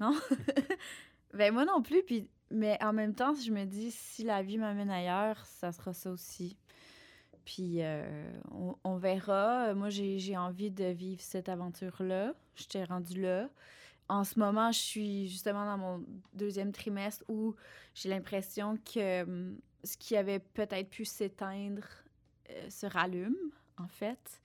Non? 0.00 0.18
ben 1.32 1.52
moi 1.52 1.64
non 1.64 1.82
plus, 1.82 2.02
puis 2.02 2.28
mais 2.50 2.78
en 2.82 2.92
même 2.92 3.14
temps, 3.14 3.34
je 3.34 3.50
me 3.50 3.64
dis 3.64 3.90
si 3.90 4.24
la 4.24 4.42
vie 4.42 4.58
m'amène 4.58 4.90
ailleurs, 4.90 5.44
ça 5.46 5.72
sera 5.72 5.92
ça 5.94 6.10
aussi. 6.10 6.58
Puis 7.44 7.82
euh, 7.82 8.30
on, 8.50 8.76
on 8.84 8.96
verra. 8.96 9.74
Moi, 9.74 9.88
j'ai 9.88 10.36
envie 10.36 10.70
de 10.70 10.84
vivre 10.84 11.20
cette 11.20 11.48
aventure-là. 11.48 12.34
Je 12.54 12.64
t'ai 12.64 12.84
rendu 12.84 13.20
là. 13.20 13.48
En 14.08 14.24
ce 14.24 14.38
moment, 14.38 14.70
je 14.70 14.78
suis 14.78 15.28
justement 15.28 15.64
dans 15.64 15.78
mon 15.78 16.04
deuxième 16.34 16.72
trimestre 16.72 17.24
où 17.28 17.54
j'ai 17.94 18.10
l'impression 18.10 18.76
que 18.76 19.22
hum, 19.22 19.58
ce 19.84 19.96
qui 19.96 20.16
avait 20.16 20.38
peut-être 20.38 20.90
pu 20.90 21.04
s'éteindre 21.04 21.86
euh, 22.50 22.70
se 22.70 22.86
rallume, 22.86 23.36
en 23.78 23.88
fait, 23.88 24.40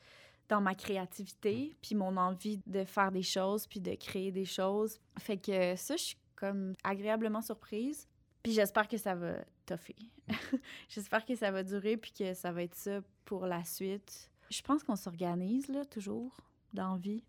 dans 0.49 0.61
ma 0.61 0.73
créativité, 0.73 1.75
puis 1.81 1.95
mon 1.95 2.15
envie 2.17 2.61
de 2.65 2.83
faire 2.85 3.11
des 3.11 3.23
choses, 3.23 3.67
puis 3.67 3.81
de 3.81 3.93
créer 3.95 4.31
des 4.31 4.45
choses. 4.45 4.99
Fait 5.19 5.37
que 5.37 5.75
ça, 5.75 5.95
je 5.97 6.03
suis 6.03 6.17
comme 6.37 6.75
agréablement 6.83 7.41
surprise. 7.41 8.07
Puis 8.43 8.53
j'espère 8.53 8.87
que 8.87 8.97
ça 8.97 9.15
va 9.15 9.43
toffer. 9.65 9.95
j'espère 10.89 11.25
que 11.25 11.35
ça 11.35 11.51
va 11.51 11.63
durer, 11.63 11.97
puis 11.97 12.13
que 12.13 12.33
ça 12.33 12.53
va 12.53 12.63
être 12.63 12.75
ça 12.75 13.01
pour 13.25 13.45
la 13.45 13.65
suite. 13.65 14.31
Je 14.49 14.61
pense 14.61 14.83
qu'on 14.83 14.95
s'organise, 14.95 15.67
là, 15.67 15.83
toujours, 15.83 16.37
dans 16.73 16.95
vie, 16.95 17.25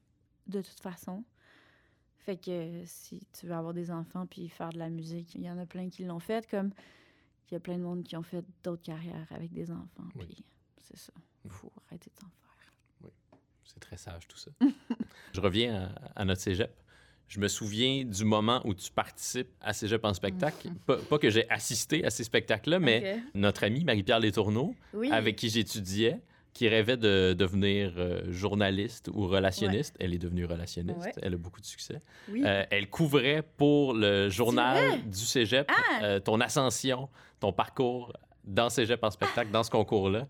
de 0.46 0.60
toute 0.60 0.78
façon. 0.78 1.24
Fait 2.20 2.36
que 2.36 2.82
si 2.84 3.26
tu 3.32 3.46
veux 3.46 3.54
avoir 3.54 3.74
des 3.74 3.90
enfants 3.90 4.26
puis 4.26 4.48
faire 4.48 4.68
de 4.68 4.78
la 4.78 4.90
musique, 4.90 5.34
il 5.34 5.42
y 5.42 5.50
en 5.50 5.58
a 5.58 5.66
plein 5.66 5.88
qui 5.88 6.04
l'ont 6.04 6.20
fait, 6.20 6.48
comme 6.48 6.70
il 7.50 7.54
y 7.54 7.56
a 7.56 7.60
plein 7.60 7.78
de 7.78 7.82
monde 7.82 8.04
qui 8.04 8.16
ont 8.16 8.22
fait 8.22 8.44
d'autres 8.62 8.82
carrières 8.82 9.26
avec 9.30 9.52
des 9.52 9.70
enfants. 9.70 10.08
Oui. 10.14 10.44
Puis 10.76 10.84
c'est 10.86 10.98
ça. 10.98 11.12
Il 11.44 11.50
faut 11.50 11.72
arrêter 11.86 12.10
de 12.14 12.20
s'en 12.20 12.28
faire. 12.28 13.10
C'est 13.64 13.80
très 13.80 13.96
sage 13.96 14.28
tout 14.28 14.36
ça. 14.36 14.50
je 15.32 15.40
reviens 15.40 15.90
à, 16.14 16.20
à 16.20 16.24
notre 16.24 16.40
cégep. 16.40 16.70
Je 17.28 17.40
me 17.40 17.48
souviens 17.48 18.04
du 18.04 18.24
moment 18.24 18.62
où 18.64 18.72
tu 18.74 18.90
participes 18.90 19.50
à 19.60 19.72
Cégep 19.74 20.02
en 20.04 20.14
spectacle. 20.14 20.70
pas, 20.86 20.96
pas 20.96 21.18
que 21.18 21.28
j'ai 21.28 21.48
assisté 21.50 22.04
à 22.04 22.10
ces 22.10 22.24
spectacles-là, 22.24 22.78
mais 22.78 23.20
notre 23.34 23.64
amie 23.64 23.84
Marie-Pierre 23.84 24.20
Letourneau, 24.20 24.74
Oui. 24.94 25.10
avec 25.12 25.36
qui 25.36 25.50
j'étudiais, 25.50 26.20
qui 26.54 26.68
rêvait 26.68 26.96
de 26.96 27.34
devenir 27.38 27.92
euh, 27.98 28.22
journaliste 28.32 29.10
ou 29.12 29.28
relationniste. 29.28 29.94
Elle 30.00 30.14
est 30.14 30.18
devenue 30.18 30.44
relationniste. 30.46 30.98
Ouais. 30.98 31.12
Elle 31.22 31.34
a 31.34 31.36
beaucoup 31.36 31.60
de 31.60 31.66
succès. 31.66 32.00
Oui. 32.30 32.42
Euh, 32.44 32.64
elle 32.70 32.88
couvrait 32.88 33.42
pour 33.58 33.92
le 33.94 34.28
journal 34.30 35.02
du 35.08 35.18
cégep 35.18 35.70
Ah! 35.70 36.02
euh, 36.04 36.20
ton 36.20 36.40
ascension, 36.40 37.08
ton 37.40 37.52
parcours 37.52 38.12
dans 38.44 38.70
Cégep 38.70 39.04
en 39.04 39.10
spectacle, 39.10 39.50
dans 39.50 39.62
ce 39.62 39.70
concours-là. 39.70 40.26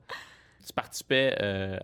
Tu 0.66 0.72
participais 0.74 1.34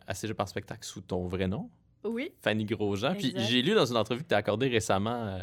à 0.07 0.13
Cégep 0.15 0.39
en 0.41 0.47
spectacle 0.47 0.85
sous 0.85 1.01
ton 1.01 1.27
vrai 1.29 1.47
nom, 1.47 1.71
Oui. 2.05 2.33
Fanny 2.43 2.65
Grosjean. 2.65 3.15
Puis 3.15 3.35
j'ai 3.37 3.63
lu 3.63 3.75
dans 3.75 3.87
une 3.87 3.97
entrevue 3.97 4.23
que 4.23 4.29
tu 4.29 4.35
as 4.35 4.39
accordée 4.39 4.69
récemment 4.69 5.27
euh, 5.27 5.39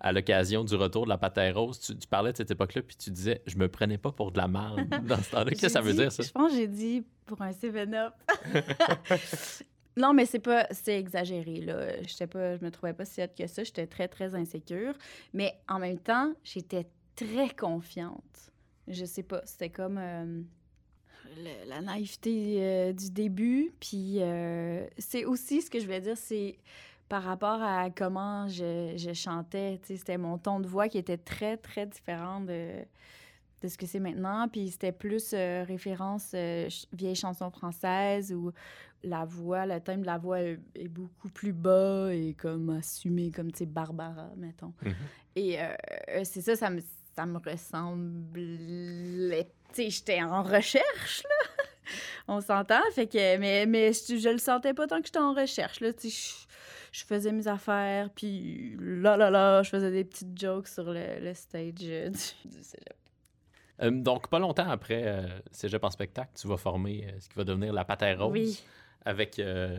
à 0.00 0.12
l'occasion 0.12 0.64
du 0.64 0.74
retour 0.74 1.04
de 1.04 1.10
la 1.10 1.18
Patère 1.18 1.56
Rose, 1.56 1.78
tu, 1.80 1.96
tu 1.96 2.06
parlais 2.06 2.32
de 2.32 2.36
cette 2.36 2.50
époque-là, 2.50 2.82
puis 2.82 2.96
tu 2.96 3.10
disais 3.10 3.42
«Je 3.46 3.56
me 3.56 3.68
prenais 3.68 3.98
pas 3.98 4.12
pour 4.12 4.32
de 4.32 4.38
la 4.38 4.48
merde 4.48 4.88
dans 5.06 5.22
ce 5.22 5.30
temps-là.» 5.30 5.44
Qu'est-ce 5.50 5.62
que 5.62 5.68
ça 5.68 5.80
veut 5.80 5.94
dire, 5.94 6.12
ça? 6.12 6.22
Je 6.22 6.30
pense 6.30 6.50
que 6.50 6.56
j'ai 6.56 6.68
dit 6.68 7.04
pour 7.24 7.40
un 7.42 7.50
7-up. 7.50 8.14
non, 9.96 10.12
mais 10.12 10.26
c'est 10.26 10.38
pas... 10.38 10.66
C'est 10.70 10.98
exagéré, 10.98 11.60
là. 11.60 12.02
J'étais 12.02 12.26
pas... 12.26 12.56
Je 12.56 12.64
me 12.64 12.70
trouvais 12.70 12.92
pas 12.92 13.04
si 13.04 13.22
hot 13.22 13.28
que 13.36 13.46
ça. 13.46 13.64
J'étais 13.64 13.86
très, 13.86 14.08
très 14.08 14.34
insécure. 14.34 14.94
Mais 15.32 15.58
en 15.68 15.78
même 15.78 15.98
temps, 15.98 16.32
j'étais 16.44 16.86
très 17.14 17.48
confiante. 17.50 18.52
Je 18.88 19.04
sais 19.04 19.22
pas, 19.22 19.42
c'était 19.44 19.70
comme... 19.70 19.98
euh, 19.98 20.42
le- 21.36 21.68
la 21.68 21.80
naïveté 21.80 22.56
euh, 22.60 22.92
du 22.92 23.10
début. 23.10 23.72
Puis 23.80 24.16
euh, 24.20 24.86
c'est 24.98 25.24
aussi 25.24 25.62
ce 25.62 25.70
que 25.70 25.78
je 25.78 25.84
voulais 25.84 26.00
dire, 26.00 26.16
c'est 26.16 26.56
par 27.08 27.22
rapport 27.22 27.62
à 27.62 27.88
comment 27.90 28.48
je, 28.48 28.94
je 28.96 29.12
chantais. 29.12 29.78
C'était 29.84 30.18
mon 30.18 30.38
ton 30.38 30.60
de 30.60 30.66
voix 30.66 30.88
qui 30.88 30.98
était 30.98 31.18
très, 31.18 31.56
très 31.56 31.86
différent 31.86 32.40
de, 32.40 32.70
de 33.62 33.68
ce 33.68 33.78
que 33.78 33.86
c'est 33.86 34.00
maintenant. 34.00 34.48
Puis 34.48 34.70
c'était 34.70 34.92
plus 34.92 35.30
euh, 35.32 35.64
référence 35.64 36.32
euh, 36.34 36.62
ch- 36.62 36.86
vieille 36.92 37.14
chanson 37.14 37.50
française 37.50 38.32
où 38.32 38.50
la 39.04 39.24
voix, 39.24 39.66
le 39.66 39.78
thème 39.78 40.00
de 40.00 40.06
la 40.06 40.18
voix 40.18 40.40
est, 40.40 40.58
est 40.74 40.88
beaucoup 40.88 41.28
plus 41.28 41.52
bas 41.52 42.12
et 42.12 42.34
comme 42.34 42.70
assumé, 42.70 43.30
comme, 43.30 43.52
tu 43.52 43.58
sais, 43.58 43.66
Barbara, 43.66 44.30
mettons. 44.36 44.72
Mhm. 44.82 44.94
Et 45.36 45.60
euh, 45.60 45.68
c'est 46.24 46.40
ça, 46.40 46.56
ça 46.56 46.70
me, 46.70 46.80
ça 47.16 47.26
me 47.26 47.38
ressemblait. 47.38 49.48
Tu 49.72 49.82
sais, 49.84 49.90
j'étais 49.90 50.22
en 50.22 50.42
recherche, 50.42 51.22
là. 51.24 51.64
On 52.28 52.40
s'entend, 52.40 52.80
fait 52.92 53.06
que... 53.06 53.36
Mais, 53.38 53.66
mais 53.66 53.92
je, 53.92 54.16
je 54.16 54.28
le 54.28 54.38
sentais 54.38 54.74
pas 54.74 54.86
tant 54.86 55.00
que 55.00 55.06
j'étais 55.06 55.18
en 55.18 55.32
recherche, 55.32 55.80
là. 55.80 55.92
Tu 55.92 56.10
sais, 56.10 56.46
je, 56.92 57.00
je 57.00 57.04
faisais 57.04 57.32
mes 57.32 57.46
affaires, 57.48 58.10
puis 58.14 58.76
là, 58.80 59.16
là, 59.16 59.30
là, 59.30 59.62
je 59.62 59.70
faisais 59.70 59.90
des 59.90 60.04
petites 60.04 60.38
jokes 60.38 60.68
sur 60.68 60.84
le, 60.92 61.20
le 61.20 61.34
stage 61.34 61.74
euh, 61.82 62.08
du, 62.10 62.48
du 62.48 62.62
cégep. 62.62 62.94
Euh, 63.82 63.90
donc, 63.90 64.28
pas 64.28 64.38
longtemps 64.38 64.70
après 64.70 65.02
euh, 65.04 65.26
Cégep 65.52 65.84
en 65.84 65.90
spectacle, 65.90 66.30
tu 66.34 66.48
vas 66.48 66.56
former 66.56 67.06
euh, 67.06 67.20
ce 67.20 67.28
qui 67.28 67.34
va 67.36 67.44
devenir 67.44 67.74
la 67.74 67.84
Patère 67.84 68.18
Rose 68.20 68.32
Oui. 68.32 68.64
avec 69.04 69.38
euh, 69.38 69.78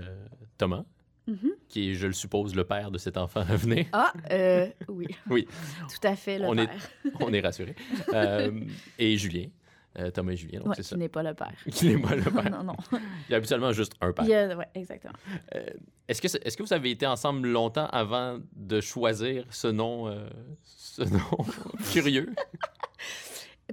Mhm. 1.27 1.51
qui 1.67 1.91
est, 1.91 1.93
je 1.95 2.07
le 2.07 2.13
suppose, 2.13 2.55
le 2.55 2.63
père 2.63 2.89
de 2.89 2.97
cet 2.97 3.17
enfant 3.17 3.41
à 3.41 3.55
venir. 3.57 3.85
Ah, 3.91 4.13
euh, 4.31 4.67
oui. 4.87 5.07
Oui. 5.29 5.45
Tout 5.89 6.07
à 6.07 6.15
fait, 6.15 6.39
le 6.39 6.45
On 6.45 6.57
est- 6.57 6.67
père. 6.67 6.89
On 7.19 7.33
est 7.33 7.41
rassurés. 7.41 7.75
Euh, 8.13 8.61
et 8.97 9.17
Julien, 9.17 9.47
euh, 9.99 10.09
Thomas 10.09 10.31
et 10.31 10.37
Julien, 10.37 10.59
donc 10.59 10.69
Ouais, 10.69 10.75
c'est 10.77 10.83
qui 10.83 10.87
ça. 10.89 10.95
n'est 10.97 11.09
pas 11.09 11.23
le 11.23 11.33
père. 11.33 11.51
Qui 11.71 11.89
n'est 11.95 12.01
pas 12.01 12.15
le 12.15 12.23
père. 12.23 12.49
non, 12.49 12.63
non. 12.63 12.75
Il 12.93 13.31
y 13.31 13.33
a 13.33 13.37
habituellement 13.37 13.73
juste 13.73 13.93
un 13.99 14.13
père. 14.13 14.25
Ouais, 14.57 14.67
exactement. 14.75 15.13
Euh, 15.55 15.65
est-ce, 16.07 16.21
que, 16.21 16.27
c'est- 16.29 16.45
est-ce 16.47 16.55
que 16.55 16.63
vous 16.63 16.71
avez 16.73 16.91
été 16.91 17.05
ensemble 17.05 17.47
longtemps 17.49 17.87
avant 17.87 18.39
de 18.55 18.79
choisir 18.79 19.45
ce 19.49 19.67
nom, 19.67 20.15
ce 20.63 21.01
nom 21.03 21.45
curieux? 21.91 22.33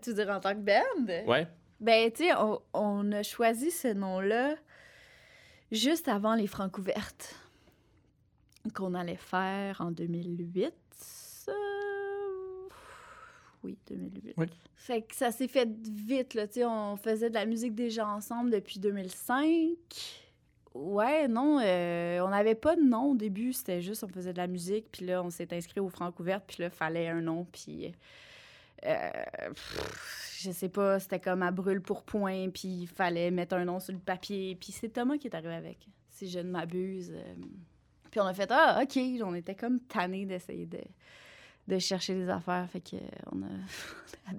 Tu 0.03 0.11
veux 0.11 0.17
dire 0.17 0.31
en 0.35 0.41
tant 0.41 0.55
que 0.55 0.61
band? 0.61 1.25
Ouais. 1.27 1.47
Ben, 1.81 2.11
tu 2.11 2.25
sais, 2.25 2.35
on, 2.35 2.61
on 2.73 3.13
a 3.13 3.23
choisi 3.23 3.71
ce 3.71 3.89
nom-là 3.93 4.55
juste 5.71 6.09
avant 6.09 6.35
les 6.35 6.47
Francs 6.47 6.77
ouvertes 6.79 7.35
qu'on 8.73 8.95
allait 8.95 9.17
faire 9.17 9.81
en 9.81 9.91
2008. 9.91 10.73
Euh, 11.49 11.53
Oui, 13.63 13.77
2008. 13.89 14.35
Oui. 14.37 14.47
Fait 14.75 15.03
que 15.03 15.15
ça 15.15 15.31
s'est 15.31 15.49
fait 15.49 15.69
vite, 15.91 16.35
là. 16.35 16.47
Tu 16.47 16.55
sais, 16.55 16.65
on 16.65 16.97
faisait 16.97 17.29
de 17.31 17.35
la 17.35 17.47
musique 17.47 17.75
déjà 17.75 18.07
ensemble 18.07 18.51
depuis 18.51 18.79
2005. 18.79 19.77
Ouais, 20.75 21.29
non, 21.29 21.61
euh, 21.63 22.21
on 22.21 22.31
n'avait 22.31 22.57
pas 22.57 22.75
de 22.75 22.83
nom 22.83 23.13
au 23.13 23.15
début, 23.15 23.53
c'était 23.53 23.81
juste 23.81 24.03
on 24.03 24.09
faisait 24.09 24.33
de 24.33 24.39
la 24.39 24.49
musique, 24.49 24.87
puis 24.91 25.07
là, 25.07 25.23
on 25.23 25.31
s'est 25.31 25.55
inscrit 25.55 25.79
aux 25.79 25.89
Francs 25.89 26.19
ouvertes, 26.19 26.43
puis 26.49 26.57
là, 26.65 26.69
fallait 26.69 27.07
un 27.09 27.21
nom, 27.21 27.47
puis... 27.53 27.93
euh, 28.85 29.11
pff, 29.51 30.41
je 30.43 30.51
sais 30.51 30.69
pas, 30.69 30.99
c'était 30.99 31.21
comme 31.21 31.43
à 31.45 31.53
brûle 31.53 31.81
pour 31.81 32.03
point, 32.03 32.51
puis 32.51 32.67
il 32.67 32.87
fallait 32.89 33.31
mettre 33.31 33.55
un 33.55 33.65
nom 33.65 33.79
sur 33.79 33.93
le 33.93 34.01
papier, 34.01 34.57
puis 34.57 34.73
c'est 34.73 34.89
Thomas 34.89 35.17
qui 35.17 35.29
est 35.29 35.35
arrivé 35.37 35.55
avec, 35.55 35.87
si 36.11 36.29
je 36.29 36.41
ne 36.41 36.51
m'abuse. 36.51 37.13
euh. 37.15 37.35
Puis 38.15 38.21
on 38.21 38.27
a 38.27 38.33
fait, 38.33 38.49
ah, 38.53 38.81
OK, 38.81 38.97
on 39.25 39.35
était 39.35 39.57
comme 39.57 39.81
tannés 39.81 40.25
d'essayer 40.25 40.67
de, 40.67 40.79
de 41.67 41.79
chercher 41.81 42.15
des 42.15 42.29
affaires, 42.29 42.71
fait 42.71 42.81
que 42.81 42.95
euh, 42.95 43.33
on 43.33 43.43
a 43.43 44.31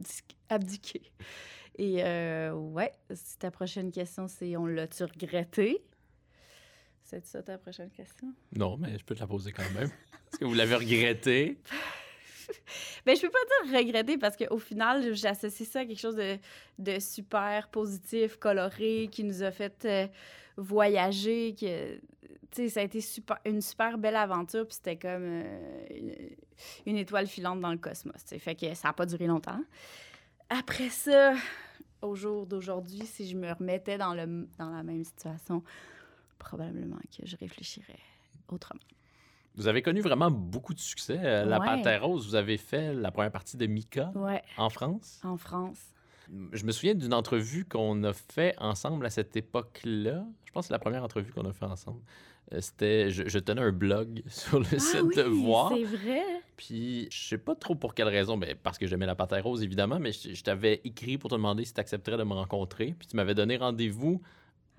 abdiqué. 0.50 1.02
Et 1.78 2.02
euh, 2.02 2.54
ouais, 2.54 2.94
si 3.14 3.38
ta 3.38 3.52
prochaine 3.52 3.92
question, 3.92 4.30
c'est 4.30 4.56
on 4.56 4.66
l'a-tu 4.66 5.04
regretté? 5.04 5.84
C'est 7.04 7.26
ça 7.26 7.44
ta 7.44 7.58
prochaine 7.58 7.90
question? 7.90 8.34
Non, 8.56 8.78
mais 8.78 8.98
je 8.98 9.04
peux 9.04 9.14
te 9.14 9.20
la 9.20 9.28
poser 9.28 9.52
quand 9.52 9.70
même. 9.74 9.90
Est-ce 10.32 10.40
que 10.40 10.46
vous 10.46 10.54
l'avez 10.54 10.76
regretté? 10.76 11.60
Ben, 13.06 13.16
je 13.16 13.22
peux 13.22 13.30
pas 13.30 13.40
dire 13.66 13.78
regretter 13.78 14.18
parce 14.18 14.38
qu'au 14.38 14.60
final, 14.60 15.14
j'associe 15.16 15.68
ça 15.68 15.80
à 15.80 15.86
quelque 15.86 16.00
chose 16.00 16.16
de, 16.16 16.38
de 16.80 17.00
super 17.00 17.68
positif, 17.70 18.38
coloré, 18.38 19.10
qui 19.12 19.24
nous 19.24 19.44
a 19.44 19.52
fait 19.52 19.86
euh, 19.86 20.08
voyager. 20.58 21.56
Que, 21.60 21.96
tu 21.98 22.02
sais, 22.52 22.70
ça 22.70 22.80
a 22.80 22.84
été 22.84 23.02
super, 23.02 23.38
une 23.46 23.62
super 23.62 23.98
belle 23.98 24.16
aventure, 24.16 24.66
puis 24.66 24.76
c'était 24.76 24.98
comme 24.98 25.24
euh, 25.24 25.86
une, 25.90 26.16
une 26.86 26.98
étoile 26.98 27.28
filante 27.28 27.60
dans 27.60 27.72
le 27.72 27.78
cosmos. 27.78 28.16
tu 28.24 28.30
sais. 28.30 28.40
Fait 28.40 28.56
que 28.56 28.74
ça 28.74 28.90
a 28.90 28.94
pas 28.94 29.06
duré 29.06 29.28
longtemps. 29.28 29.60
Après 30.50 30.90
ça, 30.90 31.34
au 32.02 32.16
jour 32.16 32.46
d'aujourd'hui, 32.46 33.06
si 33.06 33.28
je 33.28 33.36
me 33.36 33.52
remettais 33.52 33.98
dans, 33.98 34.14
le, 34.14 34.48
dans 34.58 34.70
la 34.70 34.84
même 34.84 35.04
situation, 35.04 35.64
probablement 36.38 37.00
que 37.18 37.26
je 37.26 37.36
réfléchirais 37.38 38.00
autrement. 38.50 38.82
Vous 39.56 39.68
avez 39.68 39.82
connu 39.82 40.02
vraiment 40.02 40.30
beaucoup 40.30 40.74
de 40.74 40.80
succès. 40.80 41.18
Euh, 41.24 41.46
La 41.46 41.60
Ouais. 41.60 41.66
Panthère 41.66 42.04
Rose, 42.06 42.28
vous 42.28 42.36
avez 42.36 42.58
fait 42.58 42.94
la 42.94 43.10
première 43.10 43.32
partie 43.32 43.56
de 43.58 43.66
Mika 43.68 44.12
Ouais, 44.14 44.42
en 44.58 44.70
France? 44.70 45.20
en 45.24 45.38
France. 45.38 45.80
Je 46.52 46.66
me 46.66 46.72
souviens 46.72 46.96
d'une 46.96 47.14
entrevue 47.14 47.66
qu'on 47.66 48.04
a 48.04 48.14
fait 48.14 48.56
ensemble 48.60 49.06
à 49.06 49.10
cette 49.10 49.36
époque-là. 49.36 50.26
Je 50.46 50.52
pense 50.52 50.66
que 50.66 50.68
c'est 50.68 50.74
la 50.74 50.80
première 50.80 51.04
entrevue 51.04 51.32
qu'on 51.32 51.46
a 51.48 51.54
fait 51.54 51.66
ensemble. 51.66 52.02
Euh, 52.54 52.62
C'était, 52.62 53.10
je, 53.10 53.28
je 53.28 53.40
tenais 53.40 53.62
un 53.62 53.72
blog 53.72 54.22
sur 54.28 54.60
le 54.60 54.66
site 54.66 54.96
ah 55.00 55.04
oui, 55.04 55.16
de 55.16 55.22
Voir. 55.24 55.74
c'est 55.76 55.84
vrai. 55.84 56.22
Puis 56.58 57.08
je 57.12 57.28
sais 57.30 57.38
pas 57.38 57.56
trop 57.56 57.76
pour 57.76 57.94
quelle 57.94 58.08
raison, 58.08 58.38
ben, 58.38 58.56
parce 58.62 58.78
que 58.78 58.86
j'aimais 58.88 59.06
la 59.08 59.16
Panthère 59.16 59.44
Rose 59.44 59.64
évidemment, 59.64 60.00
mais 60.00 60.12
je, 60.12 60.34
je 60.34 60.44
t'avais 60.44 60.82
écrit 60.84 61.18
pour 61.18 61.30
te 61.30 61.36
demander 61.36 61.66
si 61.66 61.74
tu 61.74 61.80
accepterais 61.80 62.18
de 62.18 62.24
me 62.24 62.34
rencontrer. 62.34 62.96
Puis 62.98 63.08
tu 63.08 63.16
m'avais 63.16 63.34
donné 63.34 63.58
rendez-vous. 63.58 64.22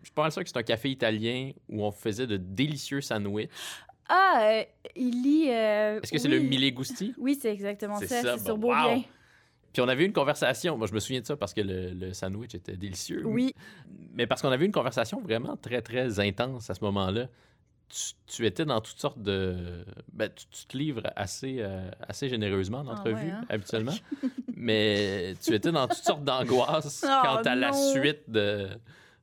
Je 0.03 0.31
sûr 0.31 0.43
que 0.45 0.49
c'est 0.49 0.57
un 0.59 0.63
café 0.63 0.91
italien 0.91 1.51
où 1.69 1.83
on 1.83 1.91
faisait 1.91 2.27
de 2.29 2.37
délicieux 2.37 3.01
sandwichs. 3.01 3.51
Ah, 4.09 4.39
euh, 4.53 4.65
il 4.95 5.23
lit. 5.23 5.51
euh, 5.51 6.01
Est-ce 6.01 6.13
que 6.13 6.19
c'est 6.19 6.29
le 6.29 6.39
Mille 6.39 6.73
Gusti? 6.73 7.13
Oui, 7.19 7.37
c'est 7.41 7.53
exactement 7.53 7.99
ça. 7.99 8.07
ça, 8.07 8.23
C'est 8.23 8.39
bon, 8.39 8.45
sur 8.45 8.59
Beaubien. 8.59 8.97
wow. 8.97 9.03
Puis 9.77 9.83
on 9.83 9.89
avait 9.89 10.05
eu 10.05 10.07
une 10.07 10.15
conversation. 10.15 10.79
Moi, 10.79 10.87
je 10.87 10.95
me 10.95 11.01
souviens 11.01 11.21
de 11.21 11.27
ça 11.27 11.37
parce 11.37 11.53
que 11.53 11.61
le, 11.61 11.91
le 11.91 12.15
sandwich 12.15 12.55
était 12.55 12.79
délicieux. 12.79 13.21
Oui. 13.27 13.55
Mais 14.15 14.27
parce 14.27 14.41
qu'on 14.41 14.49
avait 14.49 14.65
eu 14.65 14.67
une 14.69 14.73
conversation 14.73 15.21
vraiment 15.21 15.55
très, 15.59 15.83
très 15.83 16.19
intense 16.19 16.71
à 16.71 16.75
ce 16.75 16.83
moment-là. 16.83 17.29
Tu, 17.91 18.15
tu 18.27 18.47
étais 18.47 18.65
dans 18.65 18.81
toutes 18.81 18.99
sortes 18.99 19.21
de. 19.21 19.85
Ben, 20.15 20.31
tu, 20.35 20.47
tu 20.47 20.65
te 20.65 20.79
livres 20.79 21.03
assez, 21.15 21.57
euh, 21.59 21.91
assez 22.09 22.31
généreusement 22.31 22.79
en 22.79 22.89
Ah 22.89 22.93
entrevue, 22.93 23.27
ouais, 23.27 23.31
hein? 23.33 23.45
habituellement. 23.51 23.93
Mais 24.57 25.35
tu 25.45 25.53
étais 25.53 25.73
dans 25.73 25.87
toutes 25.89 25.99
sortes 25.99 26.25
d'angoisses 26.25 27.05
Oh 27.07 27.13
quant 27.23 27.43
à 27.43 27.55
la 27.55 27.75
suite 27.75 28.23
de, 28.29 28.71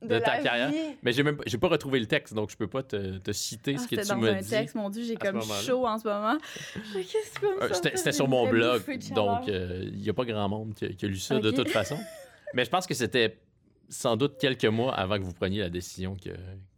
de 0.08 0.18
ta 0.18 0.38
carrière. 0.38 0.70
vie. 0.70 0.96
Mais 1.02 1.12
j'ai 1.12 1.22
même 1.22 1.36
pas- 1.36 1.44
j'ai 1.46 1.58
pas 1.58 1.68
retrouvé 1.68 2.00
le 2.00 2.06
texte, 2.06 2.34
donc 2.34 2.50
je 2.50 2.56
peux 2.56 2.66
pas 2.66 2.82
te, 2.82 3.18
te 3.18 3.32
citer 3.32 3.74
Ah, 3.76 3.78
ce 3.82 3.88
que 3.88 3.96
tu 4.00 4.08
dans 4.08 4.16
m'as 4.18 4.30
un 4.32 4.40
dit. 4.40 4.48
texte, 4.50 4.74
mon 4.74 4.90
Dieu, 4.90 5.02
j'ai 5.04 5.16
comme 5.16 5.40
chaud 5.42 5.86
en 5.86 5.98
ce 5.98 6.06
moment. 6.08 6.38
Euh, 7.60 7.68
C'était 7.94 8.12
sur 8.12 8.28
mon 8.28 8.48
blog, 8.48 8.82
donc 9.14 9.46
il 9.46 9.98
n'y 10.00 10.08
a 10.08 10.14
pas 10.14 10.24
grand 10.24 10.48
monde 10.48 10.74
qui, 10.74 10.84
a- 10.86 10.88
qui 10.88 11.04
a 11.04 11.08
lu 11.08 11.18
ça 11.18 11.38
de 11.38 11.50
toute 11.50 11.70
façon. 11.70 11.98
Mais 12.54 12.64
je 12.64 12.70
pense 12.70 12.86
que 12.86 12.94
c'était 12.94 13.38
sans 13.88 14.16
doute 14.16 14.38
quelques 14.38 14.64
mois 14.64 14.94
avant 14.94 15.18
que 15.18 15.22
vous 15.24 15.34
preniez 15.34 15.60
la 15.60 15.68
décision 15.70 16.16
que, 16.16 16.30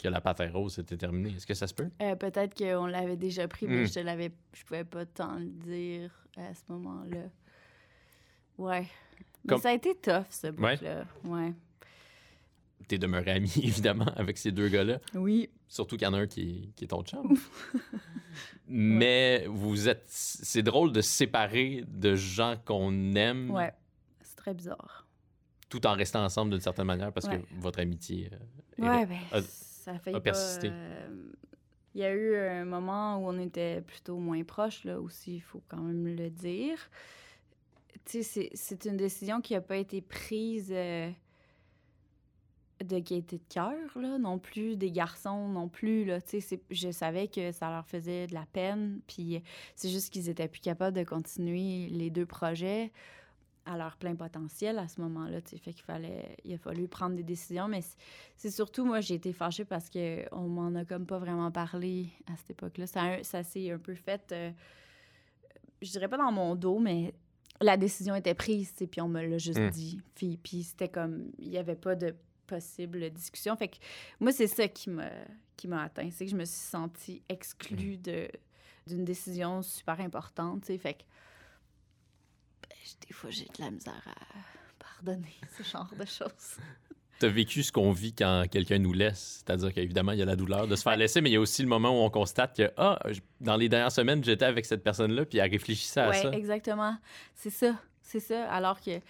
que 0.03 0.09
la 0.09 0.21
pâte 0.21 0.41
à 0.41 0.49
rose 0.51 0.75
s'était 0.75 0.97
terminée. 0.97 1.35
Est-ce 1.37 1.47
que 1.47 1.55
ça 1.55 1.67
se 1.67 1.75
peut? 1.75 1.89
Euh, 2.03 2.17
Peut-être 2.17 2.55
qu'on 2.55 2.87
l'avait 2.87 3.17
déjà 3.17 3.47
pris, 3.47 3.67
mais 3.67 3.85
Hmm. 3.85 3.89
je 3.89 4.01
l'avais, 4.01 4.33
je 4.55 4.65
pouvais 4.65 4.85
pas 4.85 5.07
tant 5.07 5.35
le 5.37 5.47
dire 5.47 6.11
à 6.37 6.53
ce 6.55 6.63
moment-là. 6.73 7.21
Ouais. 8.59 8.87
Mais 9.49 9.59
ça 9.59 9.69
a 9.69 9.73
été 9.75 9.95
tough, 9.95 10.25
ce 10.31 10.49
bout-là. 10.49 11.05
Ouais. 11.25 11.53
T'es 12.89 12.99
demeuré 12.99 13.33
ami, 13.33 13.51
évidemment, 13.63 14.13
avec 14.17 14.39
ces 14.39 14.53
deux 14.53 14.69
gars-là. 14.69 15.01
Oui. 15.15 15.51
Surtout 15.69 15.97
qu'il 15.97 16.05
y 16.07 16.09
en 16.09 16.15
a 16.15 16.19
un 16.19 16.27
qui 16.27 16.41
est, 16.43 16.75
qui 16.77 16.85
est 16.85 16.89
ton 16.89 17.03
chum. 17.03 17.37
Mais 18.69 19.47
vous 19.49 19.89
êtes... 19.89 20.05
C'est 20.07 20.63
drôle 20.63 20.93
de 20.93 21.01
se 21.01 21.11
séparer 21.11 21.85
de 21.89 22.15
gens 22.15 22.57
qu'on 22.65 23.15
aime 23.15 23.51
Ouais. 23.51 23.73
C'est 24.23 24.37
très 24.37 24.55
bizarre. 24.55 25.07
tout 25.69 25.85
en 25.87 25.95
restant 25.95 26.25
ensemble 26.25 26.53
d'une 26.53 26.61
certaine 26.61 26.87
manière 26.87 27.13
parce 27.13 27.27
Ouais. 27.27 27.41
que 27.41 27.47
votre 27.61 27.81
amitié... 27.81 28.31
euh, 28.33 28.37
Ouais, 28.79 29.07
ben, 29.07 29.19
a- 29.33 29.43
ça 29.43 29.93
a 29.93 29.95
a 29.95 29.99
pas, 29.99 30.21
persisté. 30.21 30.69
euh, 30.71 31.09
Il 31.95 32.01
y 32.01 32.05
a 32.05 32.13
eu 32.15 32.37
un 32.37 32.65
moment 32.65 33.19
où 33.19 33.29
on 33.29 33.39
était 33.39 33.81
plutôt 33.83 34.19
moins 34.19 34.43
proches, 34.45 34.85
là, 34.85 35.01
aussi, 35.01 35.37
il 35.37 35.41
faut 35.41 35.63
quand 35.69 35.81
même 35.81 36.15
le 36.15 36.31
dire. 36.31 36.79
Tu 38.05 38.19
sais, 38.19 38.23
c'est- 38.23 38.51
c'est 38.55 38.85
une 38.85 38.97
décision 38.97 39.41
qui 39.41 39.55
n'a 39.55 39.61
pas 39.61 39.77
été 39.79 40.01
prise 40.03 40.71
euh, 40.71 41.11
de 42.87 42.99
gaieté 42.99 43.39
de 43.39 43.43
cœur, 43.49 43.75
là, 43.97 44.19
non 44.19 44.39
plus 44.39 44.77
des 44.77 44.91
garçons, 44.91 45.49
non 45.49 45.69
plus, 45.69 46.05
là, 46.05 46.21
tu 46.21 46.41
sais, 46.41 46.61
je 46.71 46.91
savais 46.91 47.29
que 47.29 47.53
ça 47.53 47.71
leur 47.71 47.87
faisait 47.87 48.27
de 48.27 48.35
la 48.35 48.47
peine, 48.53 49.01
puis 49.07 49.43
c'est 49.75 49.89
juste 49.91 50.13
qu'ils 50.13 50.29
étaient 50.29 50.49
plus 50.49 50.61
capables 50.61 50.97
de 50.97 51.05
continuer 51.05 51.89
les 51.89 52.11
deux 52.11 52.27
projets 52.27 52.93
à 53.69 53.77
leur 53.77 53.97
plein 53.97 54.15
potentiel 54.15 54.79
à 54.79 54.87
ce 54.87 55.01
moment-là, 55.01 55.41
tu 55.43 55.51
sais, 55.51 55.59
fait 55.59 55.73
qu'il 55.73 55.83
fallait, 55.83 56.37
il 56.45 56.55
a 56.55 56.59
fallu 56.59 56.87
prendre 56.87 57.17
des 57.17 57.25
décisions, 57.25 57.67
mais 57.67 57.81
c'est- 58.37 58.51
surtout, 58.51 58.85
moi, 58.85 59.01
j'ai 59.01 59.15
été 59.15 59.33
fâchée 59.33 59.65
parce 59.65 59.91
que 59.91 60.25
on 60.33 60.47
m'en 60.49 60.73
a 60.77 60.85
comme 60.85 61.05
pas 61.05 61.19
vraiment 61.19 61.51
parlé 61.51 62.11
à 62.33 62.37
cette 62.37 62.51
époque-là, 62.51 62.87
ça, 62.87 63.23
ça 63.25 63.43
s'est 63.43 63.73
un 63.73 63.79
peu 63.79 63.95
fait, 63.97 64.31
euh, 64.31 64.51
je 65.83 65.91
dirais 65.91 66.09
pas 66.09 66.17
dans 66.17 66.33
mon 66.33 66.55
dos, 66.55 66.79
mais 66.79 67.13
la 67.61 67.77
décision 67.77 68.15
était 68.15 68.35
prise, 68.35 68.73
puis 68.91 69.01
on 69.01 69.09
me 69.09 69.21
l'a 69.27 69.39
juste 69.39 69.59
Mm. 69.59 69.71
dit. 69.71 70.01
Puis, 70.15 70.37
puis 70.43 70.63
c'était 70.63 70.89
comme, 70.89 71.31
il 71.39 71.49
n'y 71.51 71.59
avait 71.59 71.75
pas 71.75 71.95
de 71.95 72.15
possible 72.47 73.11
discussion. 73.11 73.57
Fait 73.57 73.69
que 73.69 73.77
moi, 74.21 74.33
c'est 74.33 74.47
ça 74.47 74.69
qui 74.69 74.91
m'a, 74.91 75.11
qui 75.57 75.69
m'a 75.69 75.83
atteint. 75.83 76.09
C'est 76.11 76.25
que 76.25 76.31
je 76.31 76.37
me 76.37 76.45
suis 76.45 76.57
sentie 76.57 77.23
exclue 77.29 77.97
de, 77.97 78.29
d'une 78.87 79.05
décision 79.05 79.63
super 79.63 80.01
importante, 80.01 80.63
tu 80.63 80.69
sais. 80.69 80.79
Fait 80.79 80.95
que 80.95 81.03
ben, 82.63 82.77
des 83.07 83.15
fois, 83.15 83.31
j'ai 83.31 83.45
de 83.45 83.61
la 83.61 83.71
misère 83.71 84.03
à 84.07 84.39
pardonner 84.79 85.35
ce 85.57 85.63
genre 85.63 85.93
de 85.99 86.05
choses. 86.05 86.59
Tu 87.19 87.25
as 87.25 87.31
vécu 87.31 87.63
ce 87.63 87.73
qu'on 87.73 87.93
vit 87.93 88.13
quand 88.13 88.45
quelqu'un 88.51 88.79
nous 88.79 88.93
laisse. 88.93 89.43
C'est-à-dire 89.43 89.73
qu'évidemment, 89.73 90.13
il 90.13 90.19
y 90.19 90.23
a 90.23 90.27
la 90.27 90.37
douleur 90.37 90.69
de 90.69 90.77
se 90.77 90.83
faire 90.83 90.97
laisser, 90.97 91.23
mais 91.23 91.31
il 91.31 91.33
y 91.33 91.37
a 91.37 91.41
aussi 91.41 91.63
le 91.63 91.69
moment 91.69 91.91
où 91.91 92.05
on 92.05 92.11
constate 92.11 92.55
que, 92.55 92.71
ah, 92.77 92.99
dans 93.41 93.57
les 93.57 93.71
dernières 93.71 93.93
semaines, 93.93 94.23
j'étais 94.23 94.45
avec 94.45 94.67
cette 94.67 94.83
personne-là, 94.83 95.25
puis 95.25 95.39
elle 95.39 95.51
réfléchissait 95.51 96.01
à 96.01 96.11
ouais, 96.11 96.23
ça. 96.23 96.31
exactement. 96.33 96.97
C'est 97.35 97.51
ça. 97.51 97.75
C'est 98.03 98.21
ça. 98.21 98.49
Alors 98.51 98.81
que 98.81 99.01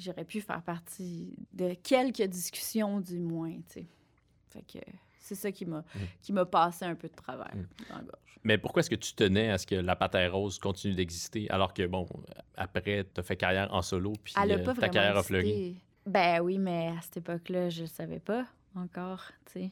j'aurais 0.00 0.24
pu 0.24 0.40
faire 0.40 0.62
partie 0.62 1.34
de 1.52 1.74
quelques 1.74 2.22
discussions, 2.22 3.00
du 3.00 3.18
moins, 3.20 3.52
tu 3.68 3.80
sais. 3.80 3.86
Fait 4.50 4.62
que 4.62 4.78
c'est 5.18 5.34
ça 5.34 5.52
qui 5.52 5.64
m'a, 5.66 5.84
qui 6.22 6.32
m'a 6.32 6.44
passé 6.46 6.84
un 6.84 6.94
peu 6.94 7.08
de 7.08 7.14
travers 7.14 7.54
Mm. 7.54 7.66
dans 7.88 7.96
la 7.96 8.02
gorge. 8.02 8.38
Mais 8.42 8.56
pourquoi 8.58 8.80
est-ce 8.80 8.90
que 8.90 8.94
tu 8.96 9.12
tenais 9.14 9.50
à 9.50 9.58
ce 9.58 9.66
que 9.66 9.74
la 9.74 9.94
Patère 9.96 10.32
Rose 10.32 10.58
continue 10.58 10.94
d'exister, 10.94 11.48
alors 11.50 11.74
que, 11.74 11.86
bon, 11.86 12.06
après, 12.56 13.06
tu 13.14 13.20
as 13.20 13.22
fait 13.22 13.36
carrière 13.36 13.72
en 13.74 13.82
solo, 13.82 14.12
puis 14.24 14.34
Elle 14.42 14.52
a 14.52 14.54
euh, 14.56 14.64
pas 14.64 14.74
ta 14.74 14.88
carrière 14.88 15.16
a 15.18 15.22
fleuri? 15.22 15.76
Ben 16.06 16.40
oui, 16.40 16.58
mais 16.58 16.88
à 16.96 17.00
cette 17.02 17.18
époque-là, 17.18 17.68
je 17.68 17.82
le 17.82 17.86
savais 17.86 18.18
pas 18.18 18.46
encore, 18.74 19.24
tu 19.46 19.52
sais. 19.52 19.70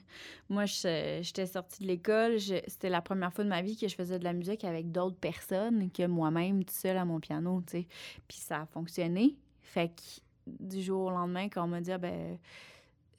Moi, 0.51 0.67
je- 0.67 1.21
j'étais 1.23 1.47
sortie 1.47 1.83
de 1.83 1.87
l'école. 1.89 2.39
je- 2.39 2.61
C'était 2.67 2.91
la 2.91 3.01
première 3.01 3.33
fois 3.33 3.43
de 3.45 3.49
ma 3.49 3.63
vie 3.63 3.77
que 3.77 3.89
je 3.89 3.95
faisais 3.95 4.19
de 4.19 4.25
la 4.25 4.33
musique 4.35 4.65
avec 4.65 4.93
d'autres 4.93 5.17
personnes 5.17 5.91
que 5.91 6.07
moi-même, 6.07 6.59
toute 6.65 6.71
seule 6.77 6.99
à 6.99 7.05
mon 7.07 7.21
piano, 7.21 7.63
tu 7.67 7.71
sais. 7.79 7.87
Puis 8.29 8.37
ça 8.39 8.63
a 8.63 8.67
fonctionné. 8.67 9.37
Fait 9.69 9.89
que 9.89 10.03
du 10.47 10.81
jour 10.83 11.07
au 11.07 11.11
lendemain, 11.11 11.51
quand 11.51 11.63
on 11.65 11.69
m'a 11.69 11.83
dit, 11.83 11.93
Ah, 11.93 11.99
ben, 11.99 12.39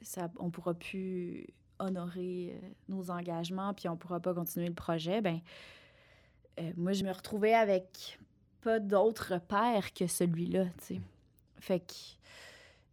ça, 0.01 0.31
on 0.39 0.49
pourra 0.49 0.73
plus 0.73 1.45
honorer 1.77 2.55
euh, 2.55 2.67
nos 2.87 3.11
engagements, 3.11 3.73
puis 3.75 3.87
on 3.87 3.95
pourra 3.95 4.19
pas 4.19 4.33
continuer 4.33 4.67
le 4.67 4.73
projet, 4.73 5.21
ben, 5.21 5.39
euh, 6.59 6.71
moi, 6.75 6.93
je 6.93 7.03
me 7.03 7.11
retrouvais 7.11 7.53
avec 7.53 8.19
pas 8.61 8.79
d'autre 8.79 9.33
repère 9.33 9.93
que 9.93 10.07
celui-là, 10.07 10.65
tu 10.79 10.95
sais. 10.95 11.01
Fait 11.59 11.79
que 11.79 11.93